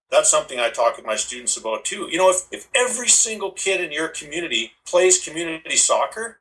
that's 0.10 0.30
something 0.30 0.60
I 0.60 0.70
talk 0.70 0.96
with 0.96 1.06
my 1.06 1.16
students 1.16 1.58
about 1.58 1.86
too. 1.86 2.08
You 2.10 2.18
know, 2.18 2.30
if, 2.30 2.48
if 2.52 2.68
every 2.76 3.10
single 3.10 3.52
kid 3.52 3.82
in 3.82 3.92
your 3.92 4.08
community 4.08 4.72
plays 4.86 5.24
community 5.24 5.76
soccer, 5.76 6.40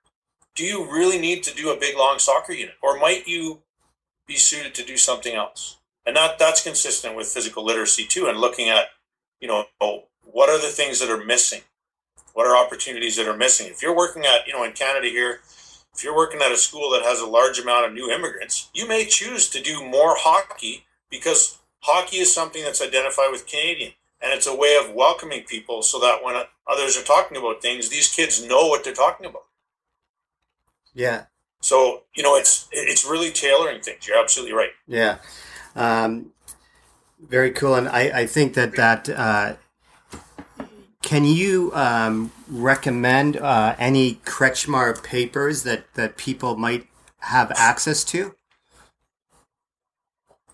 do 0.54 0.64
you 0.64 0.90
really 0.90 1.18
need 1.18 1.42
to 1.44 1.54
do 1.54 1.70
a 1.70 1.78
big 1.78 1.96
long 1.96 2.18
soccer 2.18 2.52
unit? 2.52 2.74
Or 2.82 2.98
might 2.98 3.26
you 3.26 3.62
be 4.28 4.36
suited 4.36 4.74
to 4.76 4.84
do 4.84 4.96
something 4.96 5.34
else? 5.34 5.78
And 6.06 6.14
that 6.16 6.38
that's 6.38 6.62
consistent 6.62 7.16
with 7.16 7.26
physical 7.26 7.64
literacy 7.64 8.04
too, 8.04 8.28
and 8.28 8.38
looking 8.38 8.68
at, 8.68 8.86
you 9.40 9.48
know, 9.48 9.64
oh, 9.80 10.04
what 10.22 10.48
are 10.48 10.60
the 10.60 10.68
things 10.68 11.00
that 11.00 11.10
are 11.10 11.24
missing? 11.24 11.62
What 12.34 12.46
are 12.46 12.56
opportunities 12.56 13.16
that 13.16 13.26
are 13.26 13.36
missing? 13.36 13.66
If 13.66 13.82
you're 13.82 13.96
working 13.96 14.24
at, 14.24 14.46
you 14.46 14.52
know, 14.52 14.62
in 14.62 14.72
Canada 14.72 15.08
here, 15.08 15.40
if 15.94 16.04
you're 16.04 16.14
working 16.14 16.40
at 16.40 16.52
a 16.52 16.56
school 16.56 16.90
that 16.90 17.02
has 17.02 17.20
a 17.20 17.26
large 17.26 17.58
amount 17.58 17.86
of 17.86 17.92
new 17.92 18.10
immigrants, 18.10 18.70
you 18.72 18.86
may 18.86 19.04
choose 19.04 19.48
to 19.50 19.60
do 19.60 19.84
more 19.84 20.14
hockey 20.16 20.84
because 21.10 21.58
hockey 21.80 22.18
is 22.18 22.32
something 22.32 22.62
that's 22.62 22.80
identified 22.80 23.32
with 23.32 23.48
Canadian. 23.48 23.92
And 24.20 24.32
it's 24.32 24.46
a 24.46 24.54
way 24.54 24.76
of 24.80 24.94
welcoming 24.94 25.44
people 25.44 25.82
so 25.82 25.98
that 26.00 26.24
when 26.24 26.42
others 26.66 26.96
are 26.96 27.04
talking 27.04 27.36
about 27.36 27.62
things, 27.62 27.88
these 27.88 28.14
kids 28.14 28.44
know 28.44 28.66
what 28.66 28.84
they're 28.84 28.92
talking 28.92 29.26
about. 29.26 29.44
yeah, 30.94 31.24
So, 31.60 32.02
you 32.14 32.22
know, 32.22 32.36
it's 32.36 32.68
it's 32.72 33.04
really 33.04 33.30
tailoring 33.30 33.80
things. 33.80 34.06
You're 34.06 34.18
absolutely 34.18 34.54
right. 34.54 34.70
yeah. 34.86 35.18
Um, 35.74 36.32
very 37.20 37.50
cool, 37.50 37.74
and 37.74 37.88
I, 37.88 38.20
I 38.20 38.26
think 38.26 38.54
that 38.54 38.76
that 38.76 39.08
uh, 39.08 39.56
can 41.02 41.24
you 41.24 41.72
um, 41.74 42.32
recommend 42.48 43.38
uh, 43.38 43.74
any 43.78 44.16
Kretchmar 44.26 45.02
papers 45.02 45.62
that, 45.62 45.94
that 45.94 46.16
people 46.16 46.56
might 46.56 46.86
have 47.20 47.50
access 47.56 48.04
to? 48.04 48.34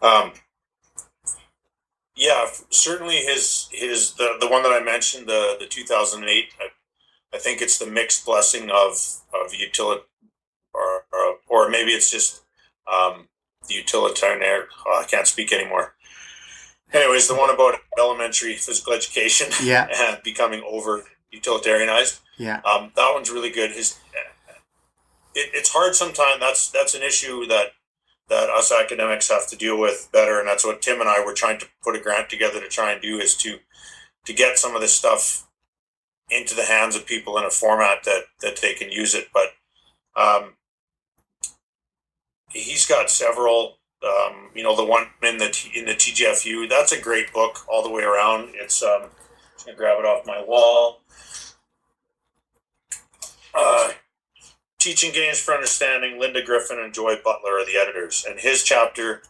Um, 0.01 0.33
yeah, 2.15 2.47
certainly 2.71 3.17
his 3.17 3.69
his 3.73 4.13
the, 4.13 4.37
the 4.41 4.47
one 4.47 4.63
that 4.63 4.71
I 4.71 4.81
mentioned 4.85 5.27
the 5.27 5.57
the 5.59 5.67
2008. 5.67 6.45
I, 6.61 6.69
I 7.35 7.39
think 7.39 7.61
it's 7.61 7.79
the 7.79 7.87
mixed 7.87 8.25
blessing 8.25 8.71
of 8.71 9.23
of 9.35 9.55
utility, 9.55 10.05
or, 11.55 11.69
maybe 11.71 11.91
it's 11.93 12.11
just 12.11 12.43
um, 12.93 13.29
the 13.69 13.75
utilitarian. 13.75 14.67
Oh, 14.87 15.01
I 15.03 15.07
can't 15.07 15.27
speak 15.27 15.53
anymore. 15.53 15.95
Anyways, 16.93 17.29
the 17.29 17.35
one 17.35 17.51
about 17.51 17.75
elementary 17.99 18.55
physical 18.55 18.93
education 18.93 19.49
Yeah. 19.63 19.89
and 19.93 20.23
becoming 20.23 20.63
over 20.69 21.05
utilitarianized. 21.35 22.21
Yeah. 22.39 22.61
Um, 22.65 22.93
that 22.97 23.11
one's 23.13 23.31
really 23.31 23.51
good. 23.51 23.73
His 23.73 23.99
it, 25.35 25.51
it's 25.53 25.73
hard 25.73 25.95
sometimes. 25.95 26.41
That's 26.41 26.71
that's 26.71 26.95
an 26.95 27.03
issue 27.03 27.47
that 27.47 27.69
that 28.29 28.49
us 28.49 28.73
academics 28.73 29.29
have 29.31 29.47
to 29.49 29.57
deal 29.57 29.79
with 29.79 30.09
better, 30.13 30.39
and 30.39 30.49
that's 30.49 30.65
what 30.65 30.81
Tim 30.81 31.01
and 31.01 31.09
I 31.09 31.25
were 31.25 31.35
trying 31.35 31.59
to 31.59 31.67
put 31.83 31.97
a 31.97 32.01
grant 32.01 32.31
together 32.31 32.61
to 32.61 32.69
try 32.69 32.93
and 32.93 33.03
do 33.03 33.19
is 33.19 33.35
to 33.39 33.59
to 34.27 34.33
get 34.33 34.59
some 34.59 34.75
of 34.75 34.81
this 34.81 34.95
stuff 34.95 35.47
into 36.31 36.55
the 36.55 36.65
hands 36.65 36.97
of 36.97 37.05
people 37.07 37.37
in 37.37 37.45
a 37.45 37.51
format 37.51 38.05
that 38.05 38.23
that 38.41 38.61
they 38.63 38.75
can 38.75 38.91
use 38.91 39.15
it. 39.15 39.29
But 39.33 39.49
um, 40.17 40.55
he's 42.55 42.87
got 42.87 43.11
several. 43.11 43.79
Um, 44.03 44.51
you 44.55 44.63
know, 44.63 44.77
the 44.77 44.85
one 44.85 45.07
in 45.23 45.39
the 45.39 45.49
T- 45.51 45.79
in 45.79 45.87
the 45.87 45.93
TGFU. 45.95 46.69
That's 46.69 46.93
a 46.93 47.01
great 47.01 47.33
book 47.33 47.61
all 47.69 47.83
the 47.83 47.91
way 47.91 48.03
around. 48.03 48.51
It's 48.55 48.83
um, 48.83 49.05
just 49.55 49.65
gonna 49.67 49.79
grab 49.79 49.99
it 49.99 50.05
off 50.05 50.27
my 50.27 50.43
wall. 50.43 51.01
Uh, 53.55 53.93
Teaching 54.79 55.13
Games 55.13 55.41
for 55.41 55.55
Understanding, 55.55 56.19
Linda 56.21 56.43
Griffin 56.43 56.79
and 56.79 56.93
Joy 56.93 57.15
Butler 57.25 57.53
are 57.53 57.65
the 57.65 57.79
editors. 57.81 58.27
And 58.29 58.39
his 58.39 58.63
chapter, 58.63 59.23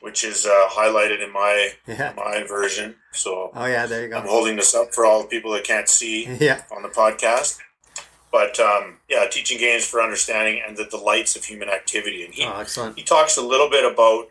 which 0.00 0.22
is 0.22 0.46
uh, 0.46 0.68
highlighted 0.70 1.20
in 1.24 1.32
my 1.32 1.72
Yeah. 1.88 2.12
my 2.16 2.44
version. 2.46 2.94
So 3.12 3.50
Oh 3.54 3.66
yeah, 3.66 3.86
there 3.86 4.02
you 4.02 4.08
go. 4.10 4.18
I'm 4.18 4.28
holding 4.28 4.54
this 4.54 4.74
up 4.76 4.94
for 4.94 5.04
all 5.04 5.22
the 5.22 5.28
people 5.28 5.50
that 5.52 5.64
can't 5.64 5.88
see 5.88 6.26
Yeah. 6.40 6.62
on 6.70 6.82
the 6.82 6.88
podcast. 6.88 7.58
But 8.30 8.58
um, 8.60 8.98
yeah, 9.08 9.26
Teaching 9.30 9.58
Games 9.58 9.86
for 9.86 10.00
Understanding 10.02 10.62
and 10.66 10.76
the 10.76 10.84
Delights 10.84 11.34
of 11.36 11.44
Human 11.44 11.68
Activity. 11.68 12.24
And 12.24 12.34
he, 12.34 12.44
Oh, 12.44 12.92
he 12.96 13.02
talks 13.02 13.36
a 13.36 13.42
little 13.42 13.70
bit 13.70 13.90
about 13.90 14.28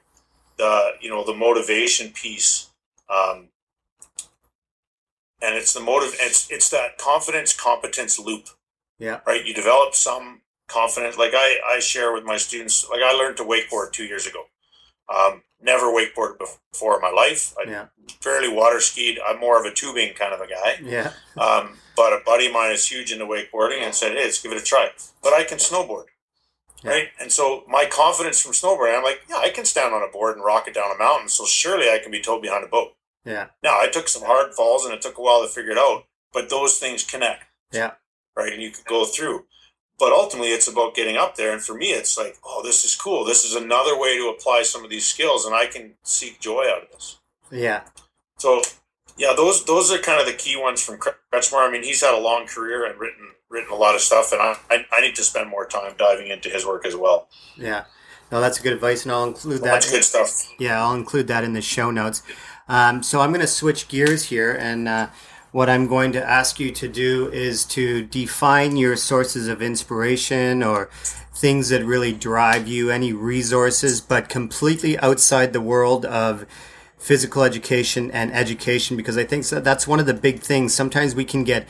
the 0.58 0.91
you 1.02 1.10
know 1.10 1.24
the 1.24 1.34
motivation 1.36 2.10
piece 2.12 2.70
um, 3.10 3.50
and 5.41 5.56
it's 5.56 5.74
the 5.74 5.80
motive 5.80 6.16
it's 6.20 6.50
it's 6.50 6.70
that 6.72 6.98
confidence 6.98 7.54
competence 7.56 8.18
loop 8.20 8.48
Yeah. 9.00 9.20
right 9.28 9.45
you 9.45 9.54
develop 9.54 9.93
some 9.93 10.41
confidence 10.68 11.16
like 11.18 11.32
i 11.36 11.60
i 11.76 11.80
share 11.80 12.12
with 12.12 12.24
my 12.24 12.38
students 12.38 12.88
like 12.89 13.02
i 13.04 13.12
learned 13.14 13.38
to 13.38 13.43
wakeboard 13.43 13.91
two 13.91 14.06
years 14.06 14.26
ago 14.26 14.45
um, 15.16 15.43
never 15.62 15.86
wakeboarded 15.88 16.39
before 16.74 16.95
in 16.95 17.02
my 17.02 17.12
life 17.12 17.54
i 17.64 17.70
Yeah. 17.70 17.86
fairly 18.22 18.50
water 18.50 18.80
skied 18.82 19.20
i'm 19.28 19.39
more 19.39 19.60
of 19.60 19.66
a 19.66 19.74
tubing 19.74 20.16
kind 20.16 20.34
of 20.34 20.41
a 20.41 20.48
guy 20.48 20.80
Yeah. 20.82 21.12
But 21.98 22.14
a 22.14 22.22
buddy 22.26 22.48
of 22.48 22.54
mine 22.54 22.72
is 22.72 22.88
huge 22.88 23.12
into 23.12 23.26
wakeboarding 23.26 23.82
and 23.82 23.93
said 23.93 24.14
hey 24.14 24.24
let's 24.24 24.41
give 24.41 24.52
it 24.54 24.62
a 24.62 24.64
try 24.64 24.89
but 25.24 25.34
i 25.34 25.43
can 25.43 25.58
snowboard 25.58 26.06
Yeah. 26.84 26.91
right? 26.91 27.08
And 27.20 27.32
so 27.32 27.64
my 27.68 27.86
confidence 27.89 28.39
from 28.41 28.52
snowboarding, 28.54 28.95
I'm 28.95 29.04
like, 29.04 29.22
yeah, 29.30 29.38
I 29.38 29.50
can 29.50 29.66
stand 29.66 29.95
on 29.95 30.04
a 30.08 30.12
board 30.12 30.36
and 30.36 30.45
rock 30.45 30.68
it 30.68 30.76
down 30.76 30.91
a 30.95 30.98
mountain. 30.98 31.28
So 31.28 31.43
surely 31.45 31.88
I 31.89 31.98
can 31.98 32.12
be 32.12 32.22
towed 32.22 32.43
behind 32.43 32.64
a 32.64 32.68
boat. 32.68 32.91
Yeah. 33.26 33.48
Now 33.64 33.80
I 33.82 33.88
took 33.91 34.08
some 34.08 34.22
hard 34.32 34.54
falls 34.54 34.86
and 34.86 34.93
it 34.93 35.02
took 35.02 35.18
a 35.18 35.22
while 35.22 35.41
to 35.41 35.48
figure 35.50 35.72
it 35.72 35.80
out, 35.80 36.04
but 36.32 36.50
those 36.52 36.78
things 36.78 37.04
connect, 37.04 37.45
Yeah. 37.72 37.93
right? 38.36 38.54
And 38.54 38.62
you 38.62 38.70
could 38.70 38.86
go 38.86 39.06
through. 39.06 39.45
But 39.98 40.12
ultimately, 40.14 40.50
it's 40.54 40.68
about 40.68 40.93
getting 40.93 41.18
up 41.18 41.36
there. 41.36 41.52
And 41.52 41.64
for 41.68 41.74
me, 41.74 41.88
it's 42.00 42.16
like, 42.16 42.38
oh, 42.45 42.62
this 42.64 42.86
is 42.86 42.95
cool. 42.95 43.26
This 43.26 43.43
is 43.43 43.56
another 43.56 43.98
way 44.00 44.16
to 44.16 44.30
apply 44.30 44.62
some 44.62 44.84
of 44.84 44.91
these 44.91 45.08
skills, 45.08 45.45
and 45.45 45.56
I 45.56 45.66
can 45.66 45.95
seek 46.04 46.39
joy 46.39 46.66
out 46.72 46.84
of 46.84 46.89
this. 46.91 47.18
Yeah. 47.50 47.82
So, 48.38 48.62
yeah, 49.18 49.34
those 49.36 49.65
those 49.65 49.91
are 49.91 49.97
kind 49.97 50.20
of 50.20 50.28
the 50.28 50.34
key 50.34 50.55
ones 50.55 50.84
from 50.84 50.97
Kretchmar. 50.97 51.68
I 51.68 51.72
mean, 51.72 51.84
he's 51.84 52.01
had 52.01 52.13
a 52.13 52.20
long 52.20 52.45
career 52.47 52.86
and 52.86 52.99
written 52.99 53.32
written 53.49 53.72
a 53.72 53.76
lot 53.76 53.95
of 53.95 54.01
stuff, 54.01 54.32
and 54.32 54.41
I 54.41 54.55
I, 54.70 54.86
I 54.91 55.01
need 55.01 55.15
to 55.15 55.24
spend 55.24 55.49
more 55.49 55.65
time 55.65 55.93
diving 55.97 56.28
into 56.28 56.49
his 56.49 56.65
work 56.65 56.86
as 56.86 56.95
well. 56.95 57.28
Yeah. 57.55 57.86
No, 58.32 58.41
that's 58.41 58.59
good 58.59 58.74
advice, 58.74 59.03
and 59.03 59.11
I'll 59.13 59.24
include 59.24 59.63
That's 59.63 59.86
that. 59.86 59.97
good 59.97 60.03
stuff. 60.03 60.53
Yeah, 60.59 60.84
I'll 60.84 60.93
include 60.95 61.28
that 61.28 61.45
in 61.45 61.53
the 61.53 61.61
show 61.61 61.91
notes. 61.91 62.24
Um, 62.68 63.01
so 63.01 63.22
I'm 63.22 63.30
going 63.30 63.39
to 63.39 63.47
switch 63.47 63.88
gears 63.88 64.26
here, 64.26 64.51
and 64.53 64.88
uh, 64.89 65.07
what 65.53 65.70
I'm 65.70 65.88
going 65.88 66.11
to 66.11 66.30
ask 66.30 66.59
you 66.59 66.72
to 66.72 66.89
do 66.89 67.32
is 67.32 67.63
to 67.68 68.03
define 68.03 68.76
your 68.76 68.97
sources 68.97 69.47
of 69.47 69.61
inspiration 69.61 70.61
or 70.61 70.89
things 71.34 71.70
that 71.70 71.86
really 71.86 72.11
drive 72.11 72.68
you, 72.68 72.89
any 72.89 73.13
resources, 73.13 74.01
but 74.01 74.28
completely 74.28 74.99
outside 74.99 75.53
the 75.53 75.61
world 75.61 76.05
of 76.05 76.45
physical 76.98 77.43
education 77.43 78.12
and 78.12 78.34
education, 78.34 78.98
because 78.98 79.18
I 79.18 79.24
think 79.24 79.43
so 79.43 79.60
that's 79.60 79.88
one 79.88 80.00
of 80.00 80.06
the 80.06 80.14
big 80.14 80.39
things. 80.39 80.74
Sometimes 80.74 81.16
we 81.16 81.26
can 81.26 81.43
get 81.43 81.68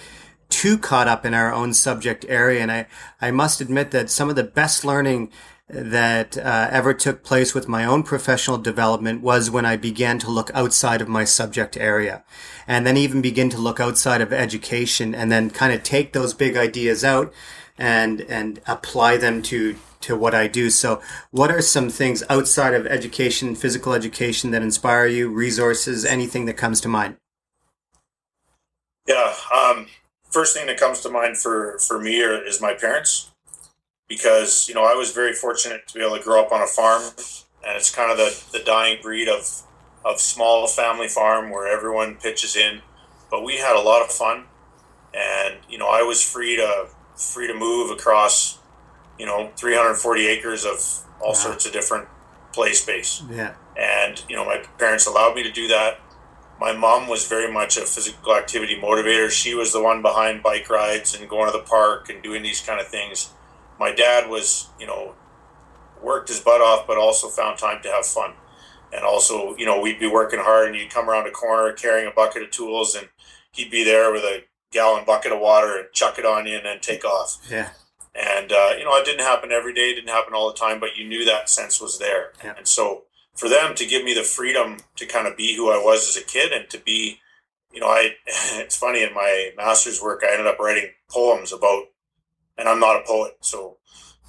too 0.50 0.78
caught 0.78 1.08
up 1.08 1.26
in 1.26 1.34
our 1.34 1.54
own 1.54 1.74
subject 1.74 2.26
area, 2.30 2.62
and 2.62 2.72
I, 2.72 2.88
I 3.22 3.32
must 3.32 3.62
admit 3.62 3.92
that 3.92 4.10
some 4.10 4.30
of 4.30 4.36
the 4.36 4.44
best 4.44 4.86
learning 4.86 5.32
that 5.70 6.38
uh, 6.38 6.70
ever 6.72 6.94
took 6.94 7.24
place 7.24 7.54
with 7.54 7.68
my 7.68 7.84
own 7.84 8.02
professional 8.02 8.58
development 8.58 9.22
was 9.22 9.52
when 9.52 9.66
I 9.66 9.76
began 9.76 10.18
to 10.20 10.32
look 10.32 10.50
outside 10.54 11.02
of 11.02 11.10
my 11.10 11.26
subject 11.26 11.76
area 11.76 12.24
and 12.68 12.88
then 12.88 12.96
even 12.96 13.22
begin 13.22 13.50
to 13.50 13.58
look 13.58 13.80
outside 13.80 14.22
of 14.22 14.32
education 14.32 15.14
and 15.14 15.30
then 15.30 15.50
kind 15.50 15.74
of 15.74 15.84
take 15.84 16.14
those 16.14 16.34
big 16.34 16.56
ideas 16.56 17.04
out 17.04 17.34
and 17.78 18.22
and 18.22 18.62
apply 18.66 19.18
them 19.18 19.42
to 19.42 19.76
to 20.02 20.16
what 20.16 20.36
I 20.36 20.48
do. 20.48 20.70
So 20.70 21.02
what 21.32 21.52
are 21.52 21.62
some 21.62 21.90
things 21.90 22.24
outside 22.30 22.74
of 22.74 22.86
education, 22.86 23.56
physical 23.56 23.94
education 23.94 24.52
that 24.52 24.62
inspire 24.62 25.08
you, 25.08 25.30
resources, 25.30 26.06
anything 26.06 26.46
that 26.46 26.58
comes 26.58 26.82
to 26.82 26.88
mind? 26.88 27.18
Yeah. 29.08 29.34
Um, 29.56 29.88
first 30.30 30.56
thing 30.56 30.68
that 30.68 30.80
comes 30.80 31.02
to 31.02 31.10
mind 31.10 31.38
for 31.38 31.80
for 31.80 32.00
me 32.00 32.22
are, 32.24 32.44
is 32.44 32.62
my 32.62 32.74
parents, 32.74 33.32
because 34.08 34.68
you 34.68 34.76
know 34.76 34.84
I 34.84 34.94
was 34.94 35.12
very 35.12 35.34
fortunate 35.34 35.88
to 35.88 35.94
be 35.94 36.06
able 36.06 36.18
to 36.18 36.24
grow 36.24 36.42
up 36.42 36.52
on 36.52 36.62
a 36.62 36.68
farm, 36.68 37.04
and 37.66 37.76
it's 37.78 37.94
kind 37.94 38.12
of 38.12 38.18
the, 38.18 38.58
the 38.58 38.64
dying 38.64 39.00
breed 39.02 39.28
of 39.30 39.64
of 40.06 40.20
small 40.20 40.68
family 40.68 41.08
farm 41.08 41.50
where 41.50 41.68
everyone 41.68 42.16
pitches 42.16 42.56
in, 42.56 42.82
but 43.32 43.44
we 43.44 43.58
had 43.58 43.76
a 43.76 43.82
lot 43.82 44.02
of 44.02 44.12
fun, 44.12 44.46
and 45.14 45.56
you 45.70 45.78
know 45.78 45.88
I 45.88 46.02
was 46.02 46.22
free 46.22 46.56
to 46.58 46.88
free 47.16 47.48
to 47.48 47.54
move 47.54 47.92
across, 47.92 48.57
you 49.20 49.26
know, 49.26 49.52
340 49.58 50.28
acres 50.28 50.66
of 50.66 50.80
all 51.20 51.30
Wow. 51.30 51.34
sorts 51.34 51.66
of 51.66 51.72
different 51.74 52.08
play 52.54 52.74
space 52.74 53.22
Yeah. 53.30 53.54
and 53.76 54.24
you 54.30 54.36
know 54.36 54.46
my 54.46 54.58
parents 54.78 55.06
allowed 55.08 55.36
me 55.36 55.44
to 55.44 55.52
do 55.52 55.68
that 55.68 56.00
my 56.60 56.72
mom 56.74 57.08
was 57.08 57.28
very 57.28 57.52
much 57.52 57.78
a 57.78 57.82
physical 57.82 58.36
activity 58.36 58.80
motivator 58.80 59.30
she 59.30 59.54
was 59.54 59.74
the 59.74 59.82
one 59.82 60.02
behind 60.02 60.42
bike 60.42 60.68
rides 60.70 61.14
and 61.16 61.30
going 61.30 61.52
to 61.52 61.56
the 61.58 61.64
park 61.64 62.10
and 62.10 62.24
doing 62.24 62.42
these 62.42 62.62
kind 62.62 62.80
of 62.80 62.88
things 62.88 63.30
my 63.80 63.92
dad 63.92 64.28
was 64.30 64.70
you 64.80 64.88
know 64.88 65.14
worked 66.02 66.30
his 66.30 66.40
butt 66.40 66.62
off 66.62 66.88
but 66.88 66.98
also 66.98 67.28
found 67.28 67.58
time 67.60 67.82
to 67.84 67.90
have 67.90 68.06
fun 68.06 68.34
and 68.94 69.04
also 69.04 69.56
you 69.58 69.66
know 69.66 69.80
we'd 69.80 70.00
be 70.00 70.08
working 70.08 70.40
hard 70.40 70.68
and 70.68 70.76
you'd 70.78 70.90
come 70.90 71.10
around 71.10 71.28
a 71.28 71.32
corner 71.32 71.74
carrying 71.74 72.08
a 72.08 72.12
bucket 72.12 72.42
of 72.44 72.50
tools 72.52 72.96
and 72.96 73.08
he'd 73.52 73.70
be 73.72 73.84
there 73.84 74.12
with 74.12 74.24
a 74.24 74.44
gallon 74.72 75.04
bucket 75.06 75.32
of 75.32 75.40
water 75.40 75.78
and 75.78 75.88
chuck 75.94 76.18
it 76.18 76.26
on 76.26 76.46
you 76.48 76.56
and 76.58 76.66
then 76.66 76.80
take 76.80 77.04
off 77.06 77.38
Yeah. 77.52 77.70
And 78.18 78.52
uh, 78.52 78.72
you 78.78 78.84
know, 78.84 78.96
it 78.96 79.06
didn't 79.06 79.26
happen 79.26 79.52
every 79.52 79.74
day, 79.74 79.92
it 79.92 79.96
didn't 79.96 80.10
happen 80.10 80.34
all 80.34 80.52
the 80.52 80.58
time, 80.58 80.80
but 80.80 80.98
you 80.98 81.08
knew 81.08 81.24
that 81.26 81.50
sense 81.50 81.80
was 81.80 82.00
there. 82.00 82.32
Yeah. 82.44 82.56
And 82.58 82.68
so 82.68 83.04
for 83.36 83.48
them 83.48 83.76
to 83.76 83.86
give 83.86 84.04
me 84.04 84.14
the 84.14 84.24
freedom 84.24 84.78
to 84.96 85.06
kind 85.06 85.28
of 85.28 85.38
be 85.38 85.56
who 85.56 85.70
I 85.70 85.78
was 85.78 86.10
as 86.10 86.22
a 86.22 86.26
kid 86.26 86.52
and 86.52 86.68
to 86.72 86.80
be, 86.80 87.20
you 87.72 87.80
know, 87.80 87.88
I 87.88 88.16
it's 88.26 88.76
funny 88.76 89.04
in 89.04 89.14
my 89.14 89.52
master's 89.56 90.02
work 90.02 90.24
I 90.24 90.32
ended 90.32 90.48
up 90.48 90.60
writing 90.60 90.90
poems 91.10 91.54
about, 91.54 91.86
and 92.58 92.68
I'm 92.68 92.80
not 92.80 92.98
a 92.98 93.06
poet, 93.06 93.38
so 93.42 93.78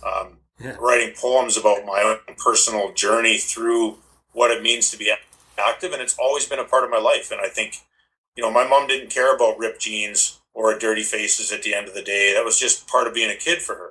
um, 0.07 0.39
Yeah. 0.61 0.77
writing 0.79 1.15
poems 1.17 1.57
about 1.57 1.87
my 1.87 2.03
own 2.03 2.37
personal 2.37 2.93
journey 2.93 3.39
through 3.39 3.99
what 4.33 4.51
it 4.51 4.63
means 4.63 4.91
to 4.91 4.99
be 4.99 5.13
active, 5.59 5.93
and 5.93 6.03
it's 6.03 6.17
always 6.19 6.47
been 6.47 6.59
a 6.59 6.65
part 6.65 6.85
of 6.85 6.91
my 6.91 6.99
life. 6.99 7.31
And 7.31 7.41
I 7.41 7.49
think, 7.49 7.79
you 8.37 8.43
know, 8.43 8.51
my 8.51 8.67
mom 8.67 8.87
didn't 8.87 9.11
care 9.11 9.35
about 9.35 9.59
ripped 9.59 9.81
jeans 9.81 10.38
or 10.59 10.77
dirty 10.77 11.05
faces 11.05 11.53
at 11.53 11.63
the 11.63 11.73
end 11.73 11.87
of 11.87 11.95
the 11.95 12.03
day. 12.03 12.35
That 12.35 12.45
was 12.45 12.59
just 12.59 12.89
part 12.89 13.07
of 13.07 13.15
being 13.15 13.31
a 13.31 13.37
kid 13.37 13.63
for 13.63 13.77
her. 13.77 13.91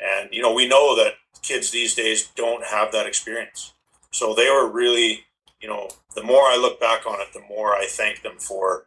And, 0.00 0.28
you 0.32 0.42
know, 0.42 0.52
we 0.52 0.66
know 0.66 0.96
that 0.96 1.14
kids 1.40 1.70
these 1.70 1.94
days 1.94 2.32
don't 2.34 2.64
have 2.64 2.90
that 2.90 3.06
experience. 3.06 3.74
So 4.10 4.34
they 4.34 4.50
were 4.50 4.68
really, 4.68 5.20
you 5.60 5.68
know, 5.68 5.88
the 6.16 6.24
more 6.24 6.42
I 6.42 6.56
look 6.56 6.80
back 6.80 7.06
on 7.06 7.20
it, 7.20 7.28
the 7.32 7.42
more 7.48 7.76
I 7.76 7.86
thank 7.86 8.22
them 8.22 8.38
for 8.38 8.86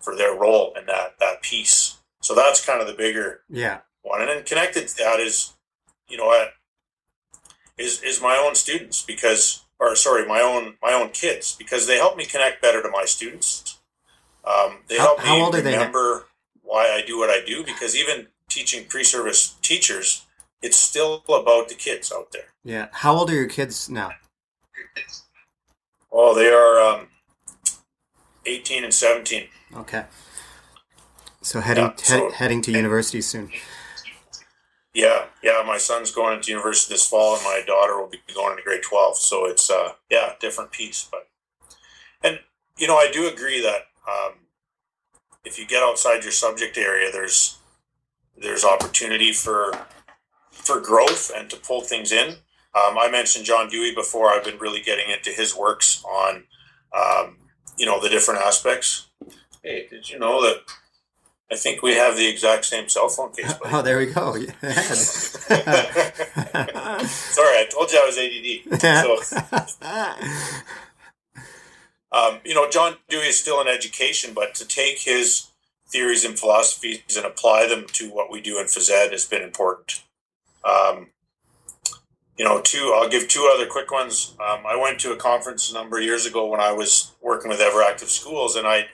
for 0.00 0.16
their 0.16 0.34
role 0.34 0.74
in 0.78 0.86
that 0.86 1.14
that 1.20 1.40
piece. 1.40 1.98
So 2.20 2.34
that's 2.34 2.66
kind 2.66 2.80
of 2.80 2.88
the 2.88 2.94
bigger 2.94 3.42
Yeah. 3.48 3.78
one. 4.02 4.20
And 4.20 4.28
then 4.28 4.42
connected 4.42 4.88
to 4.88 4.96
that 4.96 5.20
is, 5.20 5.54
you 6.08 6.16
know, 6.16 6.30
I, 6.30 6.48
is 7.78 8.02
is 8.02 8.20
my 8.20 8.36
own 8.36 8.56
students 8.56 9.02
because, 9.04 9.62
or 9.78 9.94
sorry, 9.94 10.26
my 10.26 10.40
own 10.40 10.74
my 10.82 10.92
own 10.92 11.10
kids 11.10 11.54
because 11.56 11.86
they 11.86 11.96
help 11.98 12.16
me 12.16 12.24
connect 12.24 12.60
better 12.60 12.82
to 12.82 12.90
my 12.90 13.04
students. 13.04 13.78
Um, 14.44 14.78
they 14.88 14.96
How- 14.98 15.04
help 15.16 15.20
how 15.20 15.34
me 15.36 15.42
old 15.42 15.54
are 15.54 15.60
they 15.60 15.76
now? 15.76 15.84
Why 16.66 16.90
I 16.90 17.02
do 17.06 17.18
what 17.18 17.30
I 17.30 17.40
do 17.46 17.64
because 17.64 17.96
even 17.96 18.26
teaching 18.48 18.84
pre-service 18.86 19.54
teachers, 19.62 20.26
it's 20.62 20.76
still 20.76 21.22
about 21.28 21.68
the 21.68 21.74
kids 21.74 22.12
out 22.12 22.32
there. 22.32 22.48
Yeah. 22.64 22.88
How 22.92 23.14
old 23.14 23.30
are 23.30 23.34
your 23.34 23.46
kids 23.48 23.88
now? 23.88 24.10
Oh, 26.12 26.34
they 26.34 26.48
are 26.48 26.80
um, 26.80 27.08
18 28.46 28.84
and 28.84 28.92
17. 28.94 29.48
Okay. 29.76 30.04
So 31.42 31.60
heading 31.60 31.84
Yeah, 31.84 31.92
so- 31.96 32.28
he- 32.30 32.34
heading 32.36 32.62
to 32.62 32.72
university 32.72 33.20
soon. 33.20 33.50
Yeah, 34.94 35.26
yeah. 35.42 35.62
My 35.66 35.76
son's 35.76 36.10
going 36.10 36.40
to 36.40 36.50
university 36.50 36.94
this 36.94 37.06
fall, 37.06 37.34
and 37.34 37.44
my 37.44 37.62
daughter 37.66 38.00
will 38.00 38.08
be 38.08 38.18
going 38.34 38.52
into 38.52 38.62
grade 38.62 38.82
12. 38.82 39.18
So 39.18 39.44
it's 39.44 39.68
uh, 39.70 39.92
yeah, 40.10 40.32
different 40.40 40.72
piece. 40.72 41.06
But 41.10 41.28
and 42.22 42.40
you 42.78 42.86
know, 42.86 42.96
I 42.96 43.10
do 43.12 43.28
agree 43.28 43.60
that 43.60 43.88
um, 44.08 44.32
if 45.46 45.58
you 45.58 45.66
get 45.66 45.82
outside 45.82 46.24
your 46.24 46.32
subject 46.32 46.76
area, 46.76 47.10
there's 47.10 47.58
there's 48.36 48.64
opportunity 48.64 49.32
for 49.32 49.72
for 50.50 50.80
growth 50.80 51.30
and 51.34 51.48
to 51.50 51.56
pull 51.56 51.80
things 51.80 52.12
in. 52.12 52.30
Um, 52.74 52.98
I 52.98 53.08
mentioned 53.10 53.46
John 53.46 53.68
Dewey 53.68 53.94
before. 53.94 54.28
I've 54.28 54.44
been 54.44 54.58
really 54.58 54.82
getting 54.82 55.08
into 55.08 55.30
his 55.30 55.56
works 55.56 56.04
on 56.04 56.44
um, 56.92 57.38
you 57.78 57.86
know 57.86 58.00
the 58.02 58.08
different 58.08 58.40
aspects. 58.40 59.06
Hey, 59.62 59.86
did 59.88 60.10
you 60.10 60.18
know 60.18 60.42
that? 60.42 60.62
I 61.50 61.54
think 61.54 61.80
we 61.80 61.94
have 61.94 62.16
the 62.16 62.26
exact 62.26 62.64
same 62.64 62.88
cell 62.88 63.08
phone 63.08 63.32
case. 63.32 63.52
buddy. 63.54 63.72
Oh, 63.72 63.80
there 63.80 63.98
we 63.98 64.06
go. 64.06 64.34
Yeah. 64.34 64.50
Sorry, 67.06 67.58
I 67.60 67.66
told 67.70 67.92
you 67.92 68.00
I 68.00 68.04
was 68.04 68.18
ADD. 68.18 68.80
So, 68.80 69.20
um, 72.12 72.40
you 72.44 72.54
know, 72.54 72.68
John 72.70 72.96
Dewey 73.08 73.26
is 73.26 73.38
still 73.38 73.60
in 73.60 73.68
education, 73.68 74.32
but 74.34 74.54
to 74.56 74.66
take 74.66 75.00
his 75.00 75.48
theories 75.88 76.24
and 76.24 76.38
philosophies 76.38 77.16
and 77.16 77.26
apply 77.26 77.66
them 77.68 77.86
to 77.92 78.10
what 78.10 78.30
we 78.30 78.40
do 78.40 78.58
in 78.58 78.66
phys 78.66 78.90
ed 78.90 79.12
has 79.12 79.24
been 79.24 79.42
important. 79.42 80.02
Um, 80.64 81.08
you 82.36 82.44
know, 82.44 82.60
two, 82.60 82.92
I'll 82.94 83.08
give 83.08 83.28
two 83.28 83.50
other 83.54 83.66
quick 83.66 83.90
ones. 83.90 84.34
Um, 84.40 84.66
I 84.66 84.76
went 84.76 85.00
to 85.00 85.12
a 85.12 85.16
conference 85.16 85.70
a 85.70 85.74
number 85.74 85.98
of 85.98 86.04
years 86.04 86.26
ago 86.26 86.46
when 86.46 86.60
I 86.60 86.72
was 86.72 87.12
working 87.22 87.48
with 87.48 87.60
Everactive 87.60 88.08
Schools, 88.08 88.56
and 88.56 88.66
I, 88.66 88.86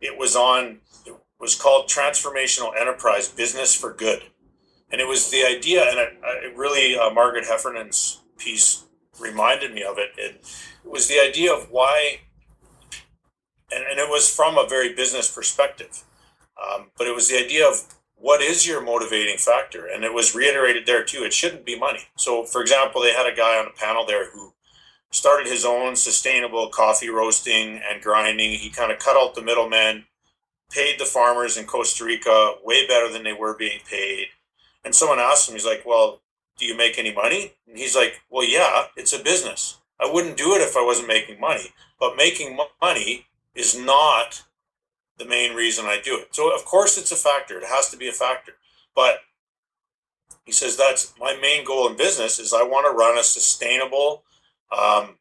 it 0.00 0.18
was 0.18 0.34
on, 0.34 0.80
it 1.06 1.14
was 1.38 1.54
called 1.54 1.88
Transformational 1.88 2.72
Enterprise 2.78 3.28
Business 3.28 3.74
for 3.74 3.92
Good 3.92 4.24
and 4.94 5.00
it 5.00 5.08
was 5.08 5.28
the 5.30 5.44
idea, 5.44 5.82
and 5.88 5.98
it, 5.98 6.18
it 6.44 6.56
really 6.56 6.96
uh, 6.96 7.10
Margaret 7.10 7.46
Heffernan's 7.46 8.20
piece 8.38 8.84
reminded 9.18 9.74
me 9.74 9.82
of 9.82 9.98
it. 9.98 10.10
it. 10.16 10.36
It 10.84 10.90
was 10.90 11.08
the 11.08 11.18
idea 11.18 11.52
of 11.52 11.68
why, 11.68 12.20
and, 13.72 13.84
and 13.84 13.98
it 13.98 14.08
was 14.08 14.28
from 14.28 14.58
a 14.58 14.66
very 14.68 14.94
business 14.94 15.30
perspective, 15.30 16.04
um, 16.62 16.90
but 16.96 17.06
it 17.06 17.14
was 17.14 17.28
the 17.28 17.38
idea 17.38 17.66
of 17.66 17.94
what 18.16 18.40
is 18.40 18.66
your 18.66 18.80
motivating 18.80 19.36
factor, 19.36 19.86
and 19.86 20.04
it 20.04 20.14
was 20.14 20.34
reiterated 20.34 20.86
there 20.86 21.04
too. 21.04 21.24
It 21.24 21.32
shouldn't 21.32 21.66
be 21.66 21.78
money. 21.78 22.08
So, 22.16 22.44
for 22.44 22.60
example, 22.60 23.02
they 23.02 23.12
had 23.12 23.30
a 23.30 23.36
guy 23.36 23.58
on 23.58 23.66
a 23.66 23.78
panel 23.78 24.06
there 24.06 24.30
who 24.30 24.52
started 25.10 25.46
his 25.46 25.64
own 25.64 25.96
sustainable 25.96 26.68
coffee 26.68 27.10
roasting 27.10 27.80
and 27.88 28.02
grinding. 28.02 28.52
He 28.52 28.70
kind 28.70 28.90
of 28.90 28.98
cut 28.98 29.16
out 29.16 29.34
the 29.34 29.42
middlemen, 29.42 30.04
paid 30.70 30.98
the 30.98 31.04
farmers 31.04 31.56
in 31.56 31.66
Costa 31.66 32.04
Rica 32.04 32.54
way 32.64 32.86
better 32.86 33.12
than 33.12 33.24
they 33.24 33.32
were 33.32 33.56
being 33.56 33.80
paid 33.88 34.28
and 34.84 34.94
someone 34.94 35.18
asked 35.18 35.48
him, 35.48 35.54
he's 35.54 35.66
like, 35.66 35.82
Well, 35.84 36.20
do 36.58 36.66
you 36.66 36.76
make 36.76 36.98
any 36.98 37.12
money? 37.12 37.52
And 37.66 37.76
he's 37.76 37.96
like, 37.96 38.20
Well, 38.30 38.44
yeah, 38.44 38.86
it's 38.96 39.12
a 39.12 39.22
business. 39.22 39.78
I 39.98 40.10
wouldn't 40.10 40.36
do 40.36 40.54
it 40.54 40.60
if 40.60 40.76
I 40.76 40.84
wasn't 40.84 41.08
making 41.08 41.40
money. 41.40 41.72
But 41.98 42.16
making 42.16 42.58
money 42.82 43.26
is 43.54 43.78
not 43.78 44.42
the 45.18 45.24
main 45.24 45.54
reason 45.54 45.84
I 45.86 46.00
do 46.02 46.18
it. 46.18 46.34
So, 46.34 46.54
of 46.54 46.64
course, 46.64 46.98
it's 46.98 47.12
a 47.12 47.16
factor. 47.16 47.58
It 47.58 47.66
has 47.66 47.90
to 47.90 47.96
be 47.96 48.08
a 48.08 48.12
factor. 48.12 48.52
But 48.94 49.18
he 50.44 50.52
says 50.52 50.76
that's 50.76 51.14
my 51.18 51.36
main 51.40 51.64
goal 51.64 51.88
in 51.88 51.96
business 51.96 52.38
is 52.38 52.52
I 52.52 52.62
want 52.62 52.86
to 52.86 52.96
run 52.96 53.18
a 53.18 53.22
sustainable, 53.22 54.24
um, 54.76 55.16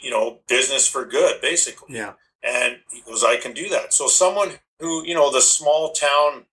you 0.00 0.10
know, 0.10 0.40
business 0.48 0.86
for 0.86 1.04
good, 1.04 1.40
basically. 1.40 1.96
yeah. 1.96 2.14
And 2.42 2.78
he 2.90 3.02
goes, 3.02 3.22
I 3.22 3.36
can 3.36 3.52
do 3.52 3.68
that. 3.68 3.92
So 3.92 4.06
someone 4.06 4.52
who, 4.80 5.04
you 5.04 5.14
know, 5.14 5.30
the 5.30 5.42
small 5.42 5.92
town, 5.92 6.46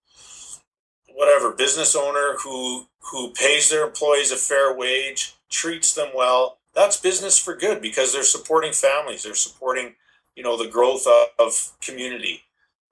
whatever 1.16 1.52
business 1.52 1.96
owner 1.96 2.36
who 2.44 2.88
who 3.00 3.32
pays 3.32 3.70
their 3.70 3.88
employees 3.88 4.32
a 4.32 4.36
fair 4.36 4.76
wage, 4.76 5.36
treats 5.50 5.94
them 5.94 6.10
well, 6.14 6.58
that's 6.74 7.00
business 7.00 7.40
for 7.40 7.56
good 7.56 7.82
because 7.82 8.12
they're 8.12 8.24
supporting 8.24 8.74
families, 8.74 9.24
they're 9.24 9.34
supporting, 9.34 9.96
you 10.38 10.44
know, 10.44 10.56
the 10.56 10.70
growth 10.70 11.06
of, 11.40 11.74
community. 11.82 12.44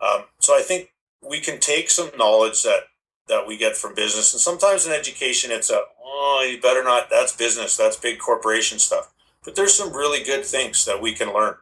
Um, 0.02 0.24
so 0.40 0.58
I 0.58 0.62
think 0.62 0.90
we 1.22 1.40
can 1.40 1.60
take 1.60 1.90
some 1.90 2.10
knowledge 2.18 2.64
that 2.64 2.86
that 3.28 3.48
we 3.48 3.58
get 3.58 3.76
from 3.76 3.96
business, 3.96 4.34
and 4.34 4.42
sometimes 4.42 4.86
in 4.86 4.92
education, 4.92 5.52
it's 5.52 5.70
a 5.70 5.82
oh, 6.04 6.48
you 6.50 6.60
better 6.60 6.84
not. 6.84 7.10
That's 7.10 7.36
business. 7.36 7.78
That's 7.78 7.98
big 7.98 8.20
corporation 8.20 8.80
stuff. 8.80 9.14
But 9.44 9.56
there's 9.56 9.74
some 9.74 9.94
really 9.94 10.24
good 10.24 10.46
things 10.46 10.86
that 10.86 11.02
we 11.02 11.14
can 11.14 11.34
learn. 11.34 11.56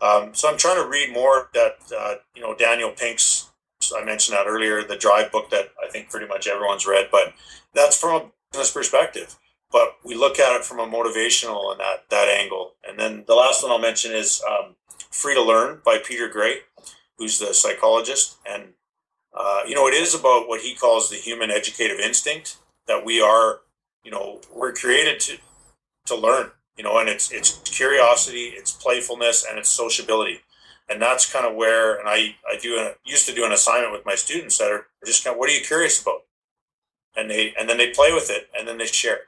Um, 0.00 0.34
so 0.34 0.48
I'm 0.48 0.58
trying 0.58 0.82
to 0.82 0.88
read 0.88 1.12
more 1.12 1.48
that 1.54 1.76
uh, 1.96 2.14
you 2.34 2.42
know 2.42 2.54
Daniel 2.54 2.90
Pink's. 2.90 3.50
I 3.96 4.04
mentioned 4.04 4.36
that 4.36 4.46
earlier, 4.46 4.82
the 4.82 4.96
Drive 4.96 5.30
book 5.32 5.50
that 5.50 5.72
I 5.84 5.90
think 5.90 6.10
pretty 6.10 6.26
much 6.26 6.46
everyone's 6.46 6.86
read, 6.86 7.08
but 7.10 7.34
that's 7.74 7.98
from 7.98 8.22
a 8.22 8.30
business 8.52 8.70
perspective. 8.70 9.36
But 9.70 9.96
we 10.04 10.14
look 10.14 10.38
at 10.38 10.56
it 10.56 10.64
from 10.64 10.78
a 10.78 10.86
motivational 10.86 11.70
and 11.70 11.80
that 11.80 12.08
that 12.10 12.28
angle. 12.28 12.72
And 12.88 12.98
then 12.98 13.24
the 13.26 13.34
last 13.34 13.62
one 13.62 13.72
I'll 13.72 13.78
mention 13.78 14.12
is 14.12 14.42
um, 14.48 14.76
Free 15.10 15.34
to 15.34 15.42
Learn 15.42 15.80
by 15.84 15.98
Peter 15.98 16.28
Gray, 16.28 16.58
who's 17.18 17.38
the 17.38 17.54
psychologist. 17.54 18.36
And 18.48 18.74
uh, 19.34 19.60
you 19.66 19.74
know, 19.74 19.86
it 19.86 19.94
is 19.94 20.14
about 20.14 20.48
what 20.48 20.60
he 20.62 20.74
calls 20.74 21.10
the 21.10 21.16
human 21.16 21.50
educative 21.50 21.98
instinct 21.98 22.58
that 22.86 23.04
we 23.04 23.20
are, 23.20 23.60
you 24.04 24.10
know, 24.10 24.40
we're 24.54 24.72
created 24.72 25.20
to 25.20 25.38
to 26.06 26.14
learn 26.14 26.50
you 26.76 26.84
know, 26.84 26.98
and 26.98 27.08
it's 27.08 27.32
it's 27.32 27.58
curiosity, 27.64 28.52
it's 28.54 28.70
playfulness, 28.70 29.46
and 29.48 29.58
it's 29.58 29.70
sociability, 29.70 30.40
and 30.88 31.00
that's 31.00 31.30
kind 31.30 31.46
of 31.46 31.54
where. 31.54 31.98
And 31.98 32.08
I 32.08 32.36
I 32.50 32.58
do 32.60 32.76
a, 32.76 32.94
used 33.04 33.26
to 33.28 33.34
do 33.34 33.44
an 33.46 33.52
assignment 33.52 33.92
with 33.92 34.04
my 34.04 34.14
students 34.14 34.58
that 34.58 34.70
are 34.70 34.86
just 35.04 35.24
kind 35.24 35.34
of 35.34 35.38
what 35.38 35.48
are 35.48 35.54
you 35.54 35.62
curious 35.64 36.00
about, 36.02 36.24
and 37.16 37.30
they 37.30 37.54
and 37.58 37.68
then 37.68 37.78
they 37.78 37.90
play 37.90 38.12
with 38.12 38.30
it, 38.30 38.48
and 38.56 38.68
then 38.68 38.76
they 38.76 38.86
share 38.86 39.16
it, 39.16 39.26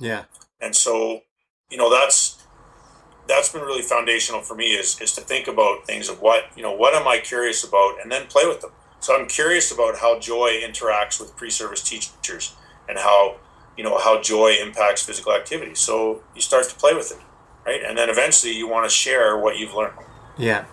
Yeah. 0.00 0.24
and 0.60 0.74
so 0.74 1.22
you 1.70 1.76
know 1.76 1.88
that's 1.88 2.37
that's 3.28 3.50
been 3.50 3.62
really 3.62 3.82
foundational 3.82 4.40
for 4.40 4.54
me 4.54 4.72
is 4.72 5.00
is 5.00 5.12
to 5.12 5.20
think 5.20 5.46
about 5.46 5.86
things 5.86 6.08
of 6.08 6.20
what 6.20 6.46
you 6.56 6.62
know 6.62 6.72
what 6.72 6.94
am 6.94 7.06
I 7.06 7.18
curious 7.18 7.62
about, 7.64 8.00
and 8.02 8.10
then 8.10 8.26
play 8.26 8.46
with 8.46 8.60
them. 8.60 8.70
So 9.00 9.16
I'm 9.16 9.28
curious 9.28 9.70
about 9.70 9.98
how 9.98 10.18
joy 10.18 10.60
interacts 10.62 11.20
with 11.20 11.36
pre-service 11.36 11.82
teachers 11.82 12.56
and 12.88 12.98
how 12.98 13.36
you 13.76 13.84
know 13.84 13.98
how 13.98 14.20
joy 14.20 14.56
impacts 14.60 15.04
physical 15.04 15.32
activity 15.32 15.74
so 15.74 16.22
you 16.34 16.40
start 16.40 16.68
to 16.68 16.74
play 16.74 16.94
with 16.94 17.12
it 17.12 17.18
right 17.64 17.80
and 17.86 17.96
then 17.96 18.10
eventually 18.10 18.52
you 18.52 18.66
want 18.66 18.84
to 18.84 18.90
share 18.90 19.38
what 19.38 19.56
you've 19.56 19.72
learned 19.72 19.94
Yeah. 20.36 20.64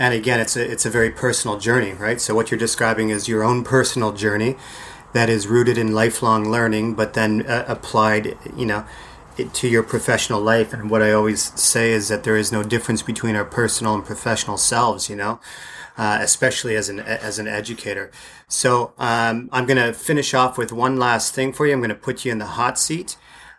And 0.00 0.14
again, 0.14 0.38
it's 0.38 0.56
a 0.56 0.70
it's 0.70 0.86
a 0.86 0.90
very 0.90 1.10
personal 1.10 1.58
journey, 1.58 1.92
right? 1.92 2.20
So 2.20 2.32
what 2.34 2.50
you're 2.50 2.58
describing 2.58 3.10
is 3.10 3.26
your 3.26 3.42
own 3.42 3.64
personal 3.64 4.12
journey 4.12 4.56
that 5.12 5.28
is 5.28 5.48
rooted 5.48 5.76
in 5.76 5.92
lifelong 5.92 6.48
learning, 6.48 6.94
but 6.94 7.14
then 7.14 7.44
uh, 7.46 7.64
applied, 7.66 8.38
you 8.56 8.64
know, 8.64 8.84
it, 9.38 9.54
to 9.54 9.68
your 9.68 9.82
professional 9.82 10.40
life. 10.40 10.72
And 10.72 10.90
what 10.90 11.02
I 11.02 11.12
always 11.12 11.42
say 11.60 11.92
is 11.92 12.08
that 12.08 12.24
there 12.24 12.36
is 12.36 12.52
no 12.52 12.62
difference 12.62 13.02
between 13.02 13.36
our 13.36 13.44
personal 13.44 13.94
and 13.94 14.04
professional 14.04 14.56
selves, 14.56 15.08
you 15.08 15.16
know, 15.16 15.40
uh, 15.96 16.18
especially 16.20 16.76
as 16.76 16.88
an 16.88 17.00
as 17.00 17.38
an 17.38 17.48
educator. 17.48 18.10
So 18.48 18.92
um, 18.98 19.48
I'm 19.52 19.66
going 19.66 19.78
to 19.78 19.92
finish 19.92 20.34
off 20.34 20.58
with 20.58 20.72
one 20.72 20.96
last 20.98 21.34
thing 21.34 21.52
for 21.52 21.66
you. 21.66 21.72
I'm 21.72 21.80
going 21.80 21.90
to 21.90 21.94
put 21.94 22.24
you 22.24 22.32
in 22.32 22.38
the 22.38 22.46
hot 22.46 22.78
seat, 22.78 23.16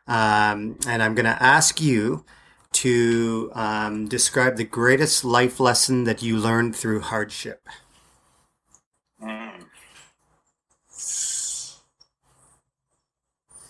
um, 0.07 0.77
and 0.87 1.03
I'm 1.03 1.15
going 1.15 1.25
to 1.25 1.43
ask 1.43 1.81
you 1.81 2.25
to 2.71 3.51
um, 3.55 4.07
describe 4.07 4.57
the 4.57 4.63
greatest 4.63 5.25
life 5.25 5.59
lesson 5.59 6.03
that 6.03 6.21
you 6.21 6.37
learned 6.37 6.75
through 6.75 7.01
hardship. 7.01 7.67
mm. 9.21 9.65
it's 10.87 11.79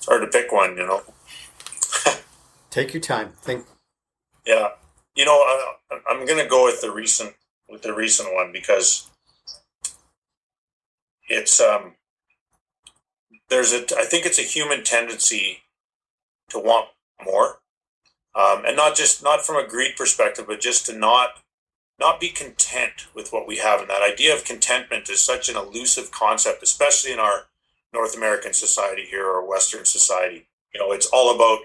hard 0.06 0.22
to 0.22 0.27
pick 0.27 0.52
one 0.52 0.76
you 0.77 0.86
know 0.86 1.02
Take 2.70 2.94
your 2.94 3.02
time. 3.02 3.34
Think. 3.41 3.66
yeah 4.46 4.70
you 5.16 5.26
know 5.26 5.44
i'm 6.10 6.26
going 6.26 6.41
to 6.41 6.50
go 6.50 6.64
with 6.64 6.82
the 6.82 6.91
recent 6.91 7.34
with 7.68 7.82
the 7.82 7.94
recent 7.94 8.34
one 8.34 8.52
because 8.52 9.10
it's 11.28 11.60
um 11.60 11.94
there's 13.50 13.74
a 13.74 13.84
i 13.98 14.06
think 14.06 14.26
it's 14.26 14.40
a 14.40 14.44
human 14.44 14.84
tendency 14.84 15.60
to 16.50 16.58
want 16.58 16.88
more 17.24 17.60
um, 18.36 18.64
and 18.66 18.78
not 18.78 18.96
just 18.96 19.22
not 19.24 19.46
from 19.46 19.58
a 19.58 19.68
greed 19.68 19.96
perspective 19.98 20.46
but 20.48 20.62
just 20.62 20.86
to 20.86 20.98
not 20.98 21.41
not 22.00 22.20
be 22.20 22.30
content 22.30 23.08
with 23.14 23.34
what 23.34 23.46
we 23.46 23.58
have 23.58 23.82
and 23.82 23.90
that 23.90 24.02
idea 24.02 24.34
of 24.34 24.46
contentment 24.46 25.10
is 25.10 25.20
such 25.20 25.50
an 25.50 25.58
elusive 25.58 26.12
concept 26.12 26.64
especially 26.64 27.12
in 27.12 27.20
our 27.20 27.48
north 27.94 28.16
american 28.16 28.54
society 28.54 29.04
here 29.04 29.26
or 29.26 29.48
western 29.48 29.84
society 29.84 30.48
you 30.74 30.80
know 30.80 30.91
it's 30.91 31.08
all 31.08 31.36
about 31.36 31.60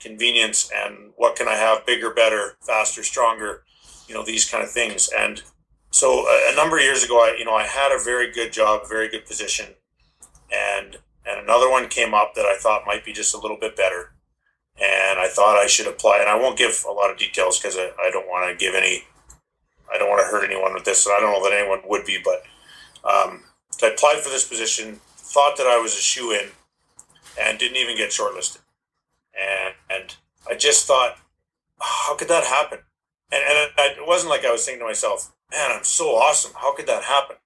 convenience 0.00 0.70
and 0.74 1.12
what 1.16 1.36
can 1.36 1.46
i 1.46 1.54
have 1.54 1.84
bigger 1.86 2.12
better 2.12 2.56
faster 2.60 3.02
stronger 3.02 3.62
you 4.10 4.16
know 4.16 4.24
these 4.24 4.50
kind 4.50 4.64
of 4.64 4.70
things. 4.70 5.08
And 5.16 5.40
so 5.90 6.26
a, 6.26 6.52
a, 6.52 6.56
number 6.56 6.76
of 6.76 6.82
years 6.82 7.04
ago, 7.04 7.20
I 7.20 7.36
you 7.38 7.44
know 7.44 7.54
I 7.54 7.62
had 7.62 7.92
a 7.92 8.02
very 8.02 8.30
good 8.32 8.52
job, 8.52 8.88
very 8.88 9.08
good 9.08 9.24
position, 9.24 9.66
and 10.52 10.98
and 11.24 11.40
another 11.40 11.70
one 11.70 11.88
came 11.88 12.12
up 12.12 12.34
that 12.34 12.44
I 12.44 12.56
thought 12.58 12.82
might 12.86 13.04
be 13.04 13.12
just 13.12 13.34
a 13.34 13.38
little 13.38 13.56
bit 13.56 13.76
better, 13.76 14.12
and 14.76 15.20
I 15.20 15.28
thought 15.28 15.56
I 15.56 15.68
should 15.68 15.86
apply. 15.86 16.18
And 16.18 16.28
I 16.28 16.34
won't 16.34 16.58
give 16.58 16.84
a 16.88 16.92
lot 16.92 17.10
of 17.10 17.18
details 17.18 17.58
because 17.58 17.76
I, 17.76 17.92
I 18.02 18.10
don't 18.10 18.26
want 18.26 18.50
to 18.50 18.62
give 18.62 18.74
any, 18.74 19.04
I 19.92 19.96
don't 19.96 20.10
want 20.10 20.22
to 20.22 20.26
hurt 20.26 20.44
anyone 20.44 20.74
with 20.74 20.84
this, 20.84 21.06
and 21.06 21.14
I 21.14 21.20
don't 21.20 21.32
know 21.32 21.48
that 21.48 21.56
anyone 21.56 21.80
would 21.86 22.04
be, 22.04 22.18
but 22.24 22.42
um, 23.08 23.44
I 23.80 23.86
applied 23.94 24.18
for 24.18 24.30
this 24.30 24.48
position, 24.48 25.00
thought 25.16 25.56
that 25.56 25.68
I 25.68 25.78
was 25.78 25.94
a 25.94 26.02
shoe 26.02 26.32
in, 26.32 26.48
and 27.40 27.60
didn't 27.60 27.76
even 27.76 27.96
get 27.96 28.10
shortlisted, 28.10 28.58
and 29.34 29.74
and 29.88 30.16
I 30.48 30.54
just 30.54 30.86
thought, 30.86 31.18
how 31.80 32.16
could 32.16 32.28
that 32.28 32.44
happen? 32.44 32.78
And, 33.32 33.42
and 33.42 33.58
it, 33.58 33.98
it 33.98 34.06
wasn't 34.06 34.30
like 34.30 34.44
I 34.44 34.52
was 34.52 34.64
thinking 34.64 34.80
to 34.80 34.86
myself, 34.86 35.32
man, 35.50 35.70
I'm 35.72 35.84
so 35.84 36.10
awesome. 36.10 36.52
How 36.56 36.74
could 36.74 36.86
that 36.86 37.04
happen? 37.04 37.36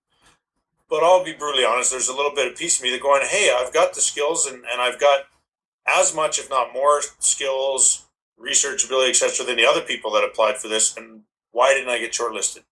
But 0.89 1.03
I'll 1.03 1.25
be 1.25 1.33
brutally 1.33 1.65
honest, 1.65 1.91
there's 1.91 2.09
a 2.09 2.15
little 2.15 2.35
bit 2.35 2.51
of 2.51 2.57
piece 2.57 2.79
of 2.79 2.85
me 2.85 2.91
that 2.91 3.03
going, 3.03 3.23
hey, 3.27 3.55
I've 3.57 3.73
got 3.73 3.95
the 3.95 4.01
skills 4.01 4.47
and, 4.47 4.65
and 4.71 4.81
I've 4.81 5.01
got 5.01 5.25
as 5.87 6.15
much, 6.15 6.39
if 6.39 6.49
not 6.49 6.73
more, 6.73 7.01
skills, 7.19 8.07
research 8.39 8.85
ability, 8.85 9.11
etc., 9.11 9.45
than 9.45 9.57
the 9.57 9.67
other 9.67 9.81
people 9.81 10.11
that 10.13 10.25
applied 10.25 10.57
for 10.57 10.69
this. 10.69 10.97
And 10.97 11.23
why 11.51 11.75
didn't 11.75 11.91
I 11.91 11.99
get 11.99 12.13
shortlisted? 12.13 12.65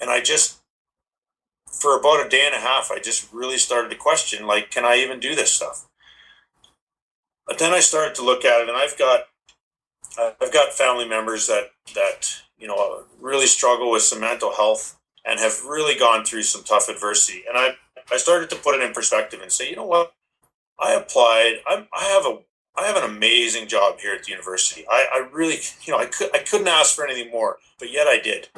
And 0.00 0.10
I 0.10 0.20
just, 0.20 0.58
for 1.66 1.98
about 1.98 2.24
a 2.24 2.28
day 2.28 2.46
and 2.46 2.54
a 2.54 2.60
half, 2.60 2.90
I 2.90 2.98
just 2.98 3.32
really 3.32 3.58
started 3.58 3.90
to 3.90 3.96
question, 3.96 4.46
like, 4.46 4.70
can 4.70 4.84
I 4.84 4.96
even 4.96 5.20
do 5.20 5.34
this 5.34 5.52
stuff? 5.52 5.87
But 7.48 7.58
then 7.58 7.72
I 7.72 7.80
started 7.80 8.14
to 8.16 8.24
look 8.24 8.44
at 8.44 8.60
it, 8.60 8.68
and 8.68 8.76
I've 8.76 8.96
got, 8.96 9.22
I've 10.40 10.52
got 10.52 10.72
family 10.72 11.08
members 11.08 11.48
that 11.48 11.72
that 11.94 12.42
you 12.58 12.66
know, 12.66 13.04
really 13.20 13.46
struggle 13.46 13.90
with 13.90 14.02
some 14.02 14.20
mental 14.20 14.52
health 14.54 14.98
and 15.24 15.38
have 15.38 15.64
really 15.64 15.98
gone 15.98 16.24
through 16.24 16.42
some 16.42 16.64
tough 16.64 16.88
adversity. 16.88 17.44
And 17.48 17.56
I, 17.56 17.70
I 18.10 18.16
started 18.16 18.50
to 18.50 18.56
put 18.56 18.74
it 18.74 18.82
in 18.82 18.92
perspective 18.92 19.40
and 19.40 19.52
say, 19.52 19.70
you 19.70 19.76
know 19.76 19.86
what, 19.86 20.12
I 20.78 20.94
applied. 20.94 21.60
I'm, 21.66 21.86
I 21.96 22.04
have 22.04 22.26
a, 22.26 22.38
I 22.76 22.86
have 22.86 22.96
an 22.96 23.08
amazing 23.08 23.68
job 23.68 24.00
here 24.00 24.14
at 24.14 24.24
the 24.24 24.30
university. 24.30 24.84
I, 24.90 25.06
I 25.12 25.28
really, 25.32 25.58
you 25.82 25.92
know, 25.92 25.98
I 25.98 26.06
could, 26.06 26.34
I 26.34 26.38
couldn't 26.38 26.68
ask 26.68 26.94
for 26.94 27.06
anything 27.06 27.30
more, 27.30 27.58
but 27.78 27.90
yet 27.90 28.06
I 28.06 28.18
did. 28.18 28.48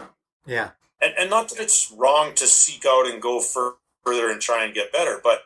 Yeah. 0.46 0.70
And, 1.00 1.14
and 1.18 1.30
not 1.30 1.48
that 1.50 1.60
it's 1.60 1.92
wrong 1.96 2.34
to 2.34 2.46
seek 2.46 2.84
out 2.86 3.06
and 3.06 3.22
go 3.22 3.40
further 3.40 4.30
and 4.30 4.40
try 4.40 4.64
and 4.64 4.74
get 4.74 4.92
better, 4.92 5.20
but 5.22 5.42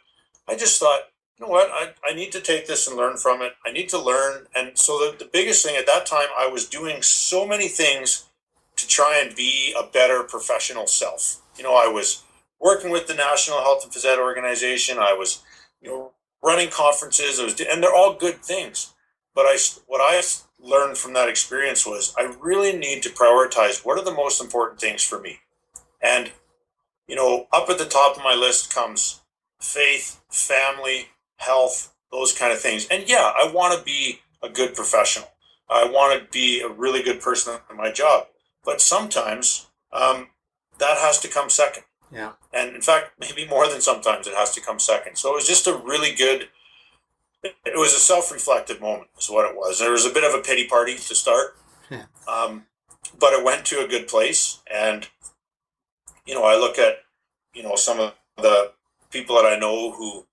I 0.48 0.56
just 0.56 0.78
thought, 0.80 1.00
you 1.38 1.46
know 1.46 1.50
what, 1.50 1.68
I, 1.70 1.90
I 2.08 2.14
need 2.14 2.30
to 2.32 2.40
take 2.40 2.66
this 2.66 2.86
and 2.86 2.96
learn 2.96 3.16
from 3.16 3.42
it. 3.42 3.54
I 3.66 3.72
need 3.72 3.88
to 3.88 3.98
learn. 3.98 4.46
And 4.54 4.78
so 4.78 4.98
the, 4.98 5.16
the 5.18 5.30
biggest 5.32 5.64
thing 5.64 5.76
at 5.76 5.86
that 5.86 6.06
time, 6.06 6.28
I 6.38 6.46
was 6.46 6.68
doing 6.68 7.02
so 7.02 7.46
many 7.46 7.68
things 7.68 8.28
to 8.76 8.86
try 8.86 9.20
and 9.24 9.34
be 9.34 9.74
a 9.78 9.86
better 9.86 10.22
professional 10.22 10.86
self. 10.86 11.42
You 11.56 11.64
know, 11.64 11.74
I 11.74 11.88
was 11.88 12.22
working 12.60 12.90
with 12.90 13.06
the 13.06 13.14
National 13.14 13.60
Health 13.60 13.84
and 13.84 13.92
Phys 13.92 14.04
Ed 14.04 14.18
organization. 14.18 14.98
I 14.98 15.12
was, 15.12 15.42
you 15.80 15.88
know, 15.88 16.12
running 16.42 16.70
conferences. 16.70 17.40
I 17.40 17.44
was, 17.44 17.60
and 17.60 17.82
they're 17.82 17.94
all 17.94 18.14
good 18.14 18.36
things. 18.36 18.94
But 19.34 19.46
I, 19.46 19.58
what 19.86 20.00
I 20.00 20.22
learned 20.60 20.98
from 20.98 21.14
that 21.14 21.28
experience 21.28 21.84
was 21.84 22.14
I 22.16 22.32
really 22.40 22.76
need 22.76 23.02
to 23.02 23.10
prioritize 23.10 23.84
what 23.84 23.98
are 23.98 24.04
the 24.04 24.14
most 24.14 24.40
important 24.40 24.80
things 24.80 25.02
for 25.02 25.20
me. 25.20 25.40
And, 26.00 26.30
you 27.08 27.16
know, 27.16 27.48
up 27.52 27.68
at 27.68 27.78
the 27.78 27.86
top 27.86 28.16
of 28.16 28.22
my 28.22 28.34
list 28.34 28.72
comes 28.72 29.20
faith, 29.60 30.20
family, 30.28 31.08
health, 31.44 31.94
those 32.10 32.32
kind 32.32 32.52
of 32.52 32.60
things. 32.60 32.86
And 32.90 33.08
yeah, 33.08 33.32
I 33.36 33.50
want 33.52 33.78
to 33.78 33.84
be 33.84 34.20
a 34.42 34.48
good 34.48 34.74
professional. 34.74 35.28
I 35.68 35.84
want 35.84 36.20
to 36.20 36.30
be 36.30 36.60
a 36.60 36.68
really 36.68 37.02
good 37.02 37.20
person 37.20 37.54
at 37.54 37.76
my 37.76 37.90
job. 37.90 38.26
But 38.64 38.80
sometimes 38.80 39.66
um, 39.92 40.28
that 40.78 40.98
has 40.98 41.18
to 41.20 41.28
come 41.28 41.50
second. 41.50 41.84
Yeah. 42.12 42.32
And 42.52 42.74
in 42.74 42.82
fact, 42.82 43.12
maybe 43.18 43.46
more 43.46 43.68
than 43.68 43.80
sometimes 43.80 44.26
it 44.26 44.34
has 44.34 44.52
to 44.54 44.60
come 44.60 44.78
second. 44.78 45.16
So 45.16 45.32
it 45.32 45.34
was 45.34 45.46
just 45.46 45.66
a 45.66 45.76
really 45.76 46.14
good, 46.14 46.48
it 47.42 47.76
was 47.76 47.94
a 47.94 47.98
self 47.98 48.30
reflective 48.32 48.80
moment, 48.80 49.08
is 49.18 49.28
what 49.28 49.50
it 49.50 49.56
was. 49.56 49.78
There 49.78 49.92
was 49.92 50.06
a 50.06 50.10
bit 50.12 50.24
of 50.24 50.38
a 50.38 50.42
pity 50.42 50.66
party 50.66 50.94
to 50.94 51.14
start. 51.14 51.56
Yeah. 51.90 52.04
Um, 52.28 52.66
but 53.18 53.32
it 53.32 53.44
went 53.44 53.64
to 53.66 53.84
a 53.84 53.88
good 53.88 54.08
place. 54.08 54.60
And, 54.72 55.08
you 56.26 56.34
know, 56.34 56.44
I 56.44 56.56
look 56.56 56.78
at, 56.78 56.98
you 57.52 57.62
know, 57.62 57.76
some 57.76 58.00
of 58.00 58.14
the 58.36 58.72
people 59.10 59.36
that 59.36 59.46
I 59.46 59.58
know 59.58 59.92
who 59.92 60.26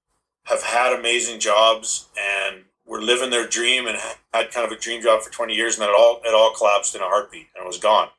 have 0.45 0.63
had 0.63 0.97
amazing 0.97 1.39
jobs 1.39 2.09
and 2.17 2.63
were 2.85 3.01
living 3.01 3.29
their 3.29 3.47
dream 3.47 3.87
and 3.87 3.97
had 4.33 4.51
kind 4.51 4.65
of 4.65 4.71
a 4.71 4.79
dream 4.79 5.01
job 5.01 5.21
for 5.21 5.31
20 5.31 5.53
years 5.53 5.75
and 5.75 5.83
then 5.83 5.89
it 5.89 5.95
all 5.97 6.19
it 6.25 6.33
all 6.33 6.53
collapsed 6.53 6.95
in 6.95 7.01
a 7.01 7.05
heartbeat 7.05 7.47
and 7.55 7.65
was 7.65 7.77
gone. 7.77 8.09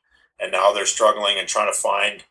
And 0.40 0.53
now 0.53 0.73
they're 0.73 0.86
struggling 0.86 1.39
and 1.39 1.49
trying 1.49 1.73
to 1.73 1.78
find 1.78 2.24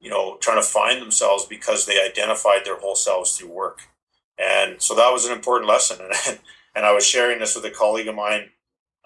you 0.00 0.10
know 0.10 0.36
trying 0.40 0.60
to 0.60 0.68
find 0.68 1.00
themselves 1.00 1.46
because 1.46 1.86
they 1.86 2.02
identified 2.02 2.64
their 2.64 2.78
whole 2.78 2.96
selves 2.96 3.36
through 3.36 3.52
work. 3.52 3.80
And 4.38 4.80
so 4.80 4.94
that 4.94 5.12
was 5.12 5.24
an 5.24 5.32
important 5.32 5.68
lesson. 5.68 5.98
And, 6.26 6.38
and 6.78 6.86
i 6.86 6.92
was 6.92 7.04
sharing 7.04 7.40
this 7.40 7.56
with 7.56 7.64
a 7.64 7.70
colleague 7.70 8.08
of 8.08 8.14
mine 8.14 8.50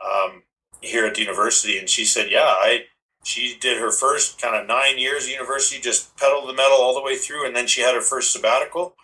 um, 0.04 0.42
here 0.80 1.06
at 1.06 1.14
the 1.14 1.22
university 1.22 1.78
and 1.78 1.88
she 1.88 2.04
said 2.04 2.30
yeah 2.30 2.54
i 2.60 2.84
she 3.24 3.56
did 3.58 3.78
her 3.78 3.90
first 3.90 4.40
kind 4.40 4.54
of 4.54 4.66
nine 4.66 4.98
years 4.98 5.24
of 5.24 5.30
university 5.30 5.80
just 5.80 6.16
pedaled 6.16 6.48
the 6.48 6.52
metal 6.52 6.76
all 6.76 6.94
the 6.94 7.02
way 7.02 7.16
through 7.16 7.46
and 7.46 7.56
then 7.56 7.66
she 7.66 7.80
had 7.80 7.94
her 7.94 8.00
first 8.00 8.32
sabbatical 8.32 8.94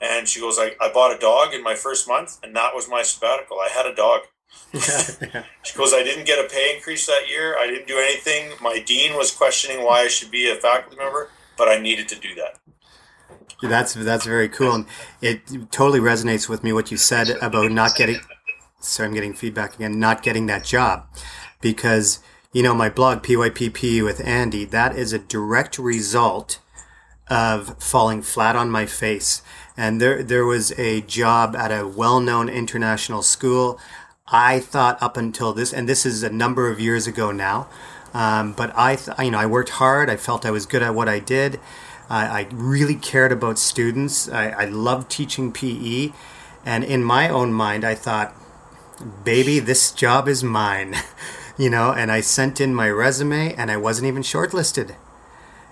and 0.00 0.28
she 0.28 0.40
goes 0.40 0.58
I, 0.58 0.72
I 0.80 0.92
bought 0.92 1.14
a 1.14 1.18
dog 1.18 1.54
in 1.54 1.62
my 1.62 1.74
first 1.74 2.08
month 2.08 2.38
and 2.42 2.54
that 2.56 2.74
was 2.74 2.88
my 2.88 3.02
sabbatical 3.02 3.58
i 3.58 3.68
had 3.68 3.86
a 3.86 3.94
dog 3.94 4.22
she 5.62 5.76
goes, 5.76 5.92
I 5.92 6.02
didn't 6.02 6.26
get 6.26 6.44
a 6.44 6.48
pay 6.48 6.74
increase 6.74 7.06
that 7.06 7.28
year. 7.28 7.56
I 7.58 7.66
didn't 7.66 7.86
do 7.86 7.98
anything. 7.98 8.50
My 8.60 8.80
dean 8.80 9.16
was 9.16 9.30
questioning 9.30 9.84
why 9.84 10.00
I 10.00 10.08
should 10.08 10.30
be 10.30 10.50
a 10.50 10.56
faculty 10.56 10.96
member, 10.96 11.30
but 11.56 11.68
I 11.68 11.78
needed 11.78 12.08
to 12.08 12.16
do 12.16 12.34
that. 12.34 12.58
That's 13.62 13.94
that's 13.94 14.26
very 14.26 14.48
cool, 14.48 14.74
and 14.74 14.86
it 15.22 15.40
totally 15.70 16.00
resonates 16.00 16.48
with 16.48 16.64
me 16.64 16.72
what 16.72 16.90
you 16.90 16.96
said 16.96 17.30
about 17.40 17.70
not 17.70 17.94
getting. 17.94 18.20
Sorry, 18.80 19.08
I'm 19.08 19.14
getting 19.14 19.32
feedback 19.32 19.76
again. 19.76 19.98
Not 19.98 20.22
getting 20.22 20.46
that 20.46 20.64
job, 20.64 21.06
because 21.60 22.18
you 22.52 22.62
know 22.62 22.74
my 22.74 22.90
blog 22.90 23.22
PYP 23.22 23.72
PE 23.72 24.02
with 24.02 24.20
Andy. 24.26 24.64
That 24.64 24.96
is 24.96 25.12
a 25.12 25.18
direct 25.18 25.78
result 25.78 26.58
of 27.28 27.82
falling 27.82 28.20
flat 28.22 28.56
on 28.56 28.70
my 28.70 28.86
face. 28.86 29.40
And 29.76 30.00
there 30.00 30.22
there 30.22 30.44
was 30.44 30.72
a 30.78 31.00
job 31.02 31.56
at 31.56 31.72
a 31.72 31.86
well-known 31.86 32.48
international 32.48 33.22
school. 33.22 33.78
I 34.28 34.60
thought 34.60 35.02
up 35.02 35.16
until 35.16 35.52
this, 35.52 35.72
and 35.72 35.88
this 35.88 36.06
is 36.06 36.22
a 36.22 36.30
number 36.30 36.70
of 36.70 36.80
years 36.80 37.06
ago 37.06 37.32
now, 37.32 37.68
um, 38.14 38.52
but 38.52 38.72
I, 38.76 38.96
th- 38.96 39.18
you 39.18 39.30
know, 39.30 39.38
I 39.38 39.46
worked 39.46 39.70
hard. 39.70 40.08
I 40.08 40.16
felt 40.16 40.46
I 40.46 40.50
was 40.50 40.64
good 40.64 40.82
at 40.82 40.94
what 40.94 41.08
I 41.08 41.18
did. 41.18 41.60
I, 42.08 42.40
I 42.40 42.46
really 42.52 42.94
cared 42.94 43.32
about 43.32 43.58
students. 43.58 44.28
I, 44.28 44.50
I 44.50 44.64
loved 44.66 45.10
teaching 45.10 45.52
PE, 45.52 46.12
and 46.64 46.84
in 46.84 47.02
my 47.02 47.28
own 47.28 47.52
mind, 47.52 47.84
I 47.84 47.94
thought, 47.94 48.34
"Baby, 49.24 49.58
this 49.58 49.90
job 49.90 50.28
is 50.28 50.44
mine," 50.44 50.94
you 51.58 51.68
know. 51.68 51.92
And 51.92 52.12
I 52.12 52.20
sent 52.20 52.60
in 52.60 52.74
my 52.74 52.88
resume, 52.88 53.54
and 53.54 53.70
I 53.70 53.76
wasn't 53.76 54.06
even 54.06 54.22
shortlisted. 54.22 54.94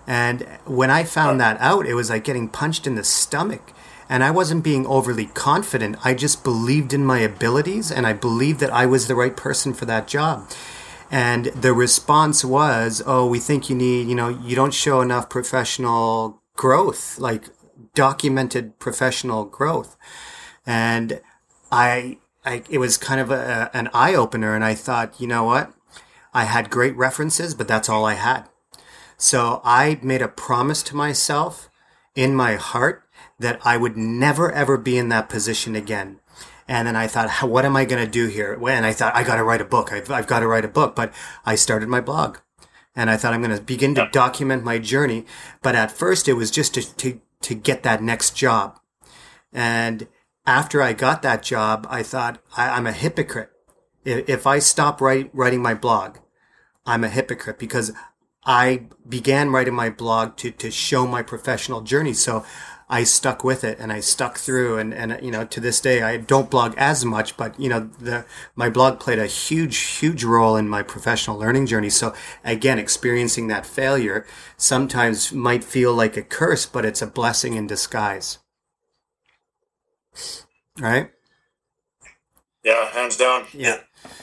And 0.06 0.42
when 0.64 0.90
I 0.90 1.04
found 1.04 1.40
that 1.40 1.60
out, 1.60 1.86
it 1.86 1.94
was 1.94 2.10
like 2.10 2.24
getting 2.24 2.48
punched 2.48 2.88
in 2.88 2.96
the 2.96 3.04
stomach 3.04 3.72
and 4.12 4.22
I 4.22 4.30
wasn't 4.30 4.62
being 4.62 4.86
overly 4.86 5.24
confident. 5.24 5.96
I 6.04 6.12
just 6.12 6.44
believed 6.44 6.92
in 6.92 7.02
my 7.02 7.20
abilities 7.20 7.90
and 7.90 8.06
I 8.06 8.12
believed 8.12 8.60
that 8.60 8.70
I 8.70 8.84
was 8.84 9.08
the 9.08 9.14
right 9.14 9.34
person 9.34 9.72
for 9.72 9.86
that 9.86 10.06
job. 10.06 10.50
And 11.10 11.46
the 11.46 11.72
response 11.72 12.44
was, 12.44 13.02
oh, 13.06 13.26
we 13.26 13.38
think 13.38 13.70
you 13.70 13.74
need, 13.74 14.08
you 14.08 14.14
know, 14.14 14.28
you 14.28 14.54
don't 14.54 14.74
show 14.74 15.00
enough 15.00 15.30
professional 15.30 16.42
growth, 16.56 17.18
like 17.18 17.44
documented 17.94 18.78
professional 18.78 19.46
growth. 19.46 19.96
And 20.66 21.22
I, 21.70 22.18
I 22.44 22.64
it 22.68 22.76
was 22.76 22.98
kind 22.98 23.18
of 23.18 23.30
a, 23.30 23.70
an 23.72 23.88
eye 23.94 24.14
opener. 24.14 24.54
And 24.54 24.62
I 24.62 24.74
thought, 24.74 25.22
you 25.22 25.26
know 25.26 25.44
what? 25.44 25.72
I 26.34 26.44
had 26.44 26.68
great 26.68 26.94
references, 26.98 27.54
but 27.54 27.66
that's 27.66 27.88
all 27.88 28.04
I 28.04 28.14
had. 28.14 28.42
So 29.16 29.62
I 29.64 30.00
made 30.02 30.20
a 30.20 30.28
promise 30.28 30.82
to 30.82 30.96
myself 30.96 31.70
in 32.14 32.34
my 32.34 32.56
heart 32.56 33.08
that 33.42 33.60
I 33.64 33.76
would 33.76 33.96
never 33.96 34.50
ever 34.50 34.78
be 34.78 34.96
in 34.98 35.08
that 35.10 35.28
position 35.28 35.76
again. 35.76 36.20
And 36.68 36.88
then 36.88 36.96
I 36.96 37.06
thought, 37.06 37.30
what 37.42 37.64
am 37.64 37.76
I 37.76 37.84
going 37.84 38.04
to 38.04 38.10
do 38.10 38.28
here? 38.28 38.54
And 38.68 38.86
I 38.86 38.92
thought, 38.92 39.14
I 39.14 39.24
got 39.24 39.36
to 39.36 39.44
write 39.44 39.60
a 39.60 39.64
book. 39.66 39.92
I've, 39.92 40.10
I've 40.10 40.26
got 40.26 40.40
to 40.40 40.46
write 40.46 40.64
a 40.64 40.68
book. 40.68 40.94
But 40.94 41.12
I 41.44 41.54
started 41.54 41.88
my 41.88 42.00
blog 42.00 42.38
and 42.94 43.10
I 43.10 43.16
thought 43.16 43.34
I'm 43.34 43.42
going 43.42 43.56
to 43.56 43.62
begin 43.62 43.94
to 43.96 44.08
document 44.12 44.64
my 44.64 44.78
journey. 44.78 45.26
But 45.60 45.74
at 45.74 45.90
first 45.90 46.28
it 46.28 46.34
was 46.34 46.50
just 46.50 46.74
to, 46.74 46.96
to, 46.96 47.20
to 47.42 47.54
get 47.54 47.82
that 47.82 48.02
next 48.02 48.36
job. 48.36 48.78
And 49.52 50.08
after 50.46 50.82
I 50.82 50.92
got 50.92 51.22
that 51.22 51.42
job, 51.42 51.86
I 51.90 52.02
thought 52.02 52.40
I, 52.56 52.76
am 52.76 52.86
a 52.86 52.92
hypocrite. 52.92 53.50
If, 54.04 54.28
if 54.28 54.46
I 54.46 54.58
stop 54.58 55.00
write, 55.00 55.30
writing 55.32 55.62
my 55.62 55.74
blog, 55.74 56.18
I'm 56.86 57.04
a 57.04 57.08
hypocrite 57.08 57.58
because 57.58 57.92
I 58.44 58.86
began 59.08 59.50
writing 59.50 59.74
my 59.74 59.90
blog 59.90 60.36
to, 60.38 60.50
to 60.50 60.70
show 60.70 61.06
my 61.06 61.22
professional 61.22 61.80
journey. 61.80 62.12
So 62.12 62.44
I 62.92 63.04
stuck 63.04 63.42
with 63.42 63.64
it 63.64 63.78
and 63.80 63.90
I 63.90 64.00
stuck 64.00 64.36
through. 64.36 64.76
And, 64.76 64.92
and, 64.92 65.18
you 65.22 65.30
know, 65.30 65.46
to 65.46 65.60
this 65.60 65.80
day, 65.80 66.02
I 66.02 66.18
don't 66.18 66.50
blog 66.50 66.74
as 66.76 67.06
much, 67.06 67.38
but, 67.38 67.58
you 67.58 67.70
know, 67.70 67.80
the, 67.98 68.26
my 68.54 68.68
blog 68.68 69.00
played 69.00 69.18
a 69.18 69.26
huge, 69.26 69.78
huge 69.78 70.24
role 70.24 70.56
in 70.56 70.68
my 70.68 70.82
professional 70.82 71.38
learning 71.38 71.66
journey. 71.66 71.88
So 71.88 72.14
again, 72.44 72.78
experiencing 72.78 73.48
that 73.48 73.64
failure 73.64 74.26
sometimes 74.58 75.32
might 75.32 75.64
feel 75.64 75.94
like 75.94 76.18
a 76.18 76.22
curse, 76.22 76.66
but 76.66 76.84
it's 76.84 77.00
a 77.00 77.06
blessing 77.06 77.54
in 77.54 77.66
disguise. 77.66 78.38
Right? 80.78 81.10
Yeah, 82.62 82.90
hands 82.90 83.16
down. 83.16 83.46
Yeah. 83.54 83.78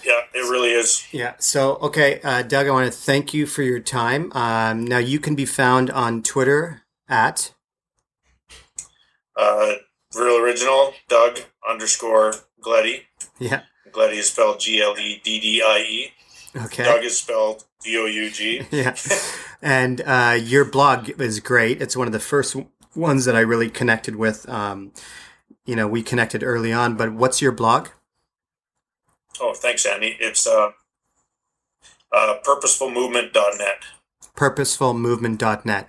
Yeah, 0.06 0.22
it 0.34 0.48
really 0.50 0.72
is. 0.72 1.08
Yeah. 1.12 1.34
So, 1.40 1.76
okay, 1.78 2.20
uh, 2.24 2.44
Doug, 2.44 2.68
I 2.68 2.72
want 2.72 2.92
to 2.92 2.98
thank 2.98 3.34
you 3.34 3.48
for 3.48 3.64
your 3.64 3.80
time. 3.80 4.32
Um, 4.34 4.86
now, 4.86 5.00
you 5.00 5.20
can 5.20 5.34
be 5.34 5.46
found 5.46 5.90
on 5.90 6.22
Twitter 6.22 6.84
at 7.08 7.56
uh, 9.40 9.74
real 10.16 10.38
original 10.38 10.94
Doug 11.08 11.40
underscore 11.68 12.34
Gleddie. 12.62 13.04
Yeah. 13.40 13.62
Gleddie 13.92 14.18
is 14.18 14.30
spelled 14.30 14.60
G 14.60 14.82
L 14.82 14.98
E 15.00 15.22
D 15.24 15.40
D 15.40 15.62
I 15.66 15.80
E. 15.80 16.12
Okay. 16.66 16.84
Doug 16.84 17.04
is 17.04 17.18
spelled 17.18 17.64
D 17.84 17.98
O 17.98 18.06
U 18.06 18.30
G. 18.30 18.62
Yeah. 18.72 18.96
and 19.62 20.02
uh, 20.02 20.38
your 20.42 20.66
blog 20.66 21.10
is 21.22 21.40
great. 21.40 21.82
It's 21.82 21.96
one 21.96 22.08
of 22.08 22.14
the 22.14 22.20
first 22.20 22.56
ones 22.96 23.26
that 23.26 23.36
I 23.36 23.40
really 23.42 23.70
connected 23.70 24.16
with. 24.16 24.48
Um, 24.50 24.92
you 25.66 25.76
know, 25.76 25.88
we 25.88 26.02
connected 26.04 26.44
early 26.44 26.74
on, 26.74 26.96
but 26.96 27.14
what's 27.14 27.42
your 27.42 27.52
blog? 27.52 27.90
Oh, 29.40 29.54
thanks, 29.54 29.86
Andy. 29.86 30.18
It's 30.20 30.46
uh, 30.48 30.72
uh, 32.12 32.36
purposefulmovement.net. 32.46 33.84
Purposefulmovement.net. 34.36 35.88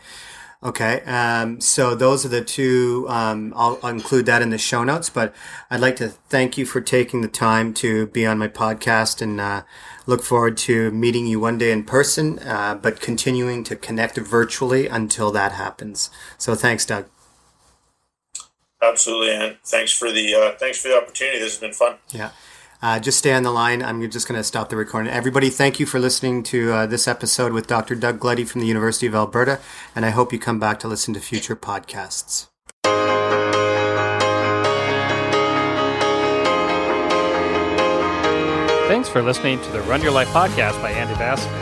Okay, 0.62 1.01
um, 1.07 1.59
so 1.59 1.95
those 1.95 2.27
are 2.27 2.28
the 2.28 2.45
two. 2.45 3.07
Um, 3.09 3.55
I'll, 3.57 3.78
I'll, 3.82 3.91
include 3.91 4.27
that 4.27 4.43
in 4.43 4.51
the 4.51 4.59
show 4.59 4.85
notes. 4.85 5.09
But 5.09 5.35
I'd 5.70 5.81
like 5.81 5.97
to 5.97 6.09
thank 6.09 6.59
you 6.59 6.66
for 6.66 6.82
taking 6.82 7.23
the 7.23 7.28
time 7.28 7.73
to 7.74 8.09
be 8.09 8.27
on 8.27 8.37
my 8.37 8.49
podcast, 8.49 9.23
and 9.23 9.41
uh, 9.41 9.62
look 10.05 10.23
forward 10.23 10.59
to 10.59 10.91
meeting 10.91 11.27
you 11.27 11.41
one 11.41 11.57
day 11.57 11.73
in 11.73 11.85
person. 11.85 12.41
Uh, 12.41 12.74
but 12.74 13.01
continuing 13.01 13.65
to 13.65 13.77
connect 13.77 14.19
virtually 14.19 14.87
until 14.87 15.31
that 15.31 15.53
happens. 15.53 16.11
So 16.37 16.55
thanks, 16.55 16.85
Doug. 16.85 17.07
Absolutely, 18.82 19.35
and 19.35 19.57
thanks 19.65 19.93
for 19.93 20.12
the 20.12 20.35
uh, 20.35 20.53
thanks 20.59 20.78
for 20.78 20.89
the 20.89 20.97
opportunity. 20.99 21.39
This 21.39 21.55
has 21.55 21.61
been 21.61 21.73
fun. 21.73 21.97
Yeah. 22.11 22.32
Uh, 22.82 22.98
just 22.98 23.19
stay 23.19 23.32
on 23.32 23.43
the 23.43 23.51
line. 23.51 23.82
I'm 23.82 24.11
just 24.11 24.27
going 24.27 24.39
to 24.39 24.44
stop 24.44 24.70
the 24.70 24.77
recording. 24.77 25.12
Everybody, 25.12 25.51
thank 25.51 25.78
you 25.78 25.85
for 25.86 25.98
listening 25.98 26.43
to 26.44 26.73
uh, 26.73 26.86
this 26.86 27.07
episode 27.07 27.52
with 27.52 27.66
Dr. 27.66 27.94
Doug 27.94 28.19
Gleddie 28.19 28.44
from 28.44 28.62
the 28.62 28.66
University 28.66 29.07
of 29.07 29.15
Alberta, 29.15 29.61
and 29.94 30.07
I 30.07 30.11
hope 30.11 30.32
you 30.32 30.39
come 30.39 30.59
back 30.59 30.81
to 30.81 30.89
listen 30.89 31.12
to 31.15 31.20
future 31.20 31.57
podcasts. 31.57 32.47
Thanks 38.89 39.09
for 39.09 39.23
listening 39.23 39.61
to 39.62 39.70
the 39.70 39.81
Run 39.82 40.02
Your 40.02 40.11
Life 40.11 40.27
podcast 40.28 40.82
by 40.82 40.90
Andy 40.90 41.15
Vasily. 41.15 41.55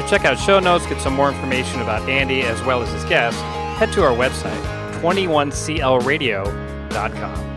To 0.00 0.06
check 0.06 0.26
out 0.26 0.38
show 0.38 0.60
notes, 0.60 0.86
get 0.86 1.00
some 1.00 1.14
more 1.14 1.30
information 1.30 1.80
about 1.80 2.06
Andy 2.08 2.42
as 2.42 2.62
well 2.64 2.82
as 2.82 2.92
his 2.92 3.04
guests, 3.04 3.40
head 3.78 3.90
to 3.94 4.04
our 4.04 4.14
website, 4.14 4.60
21clradio.com. 5.00 7.55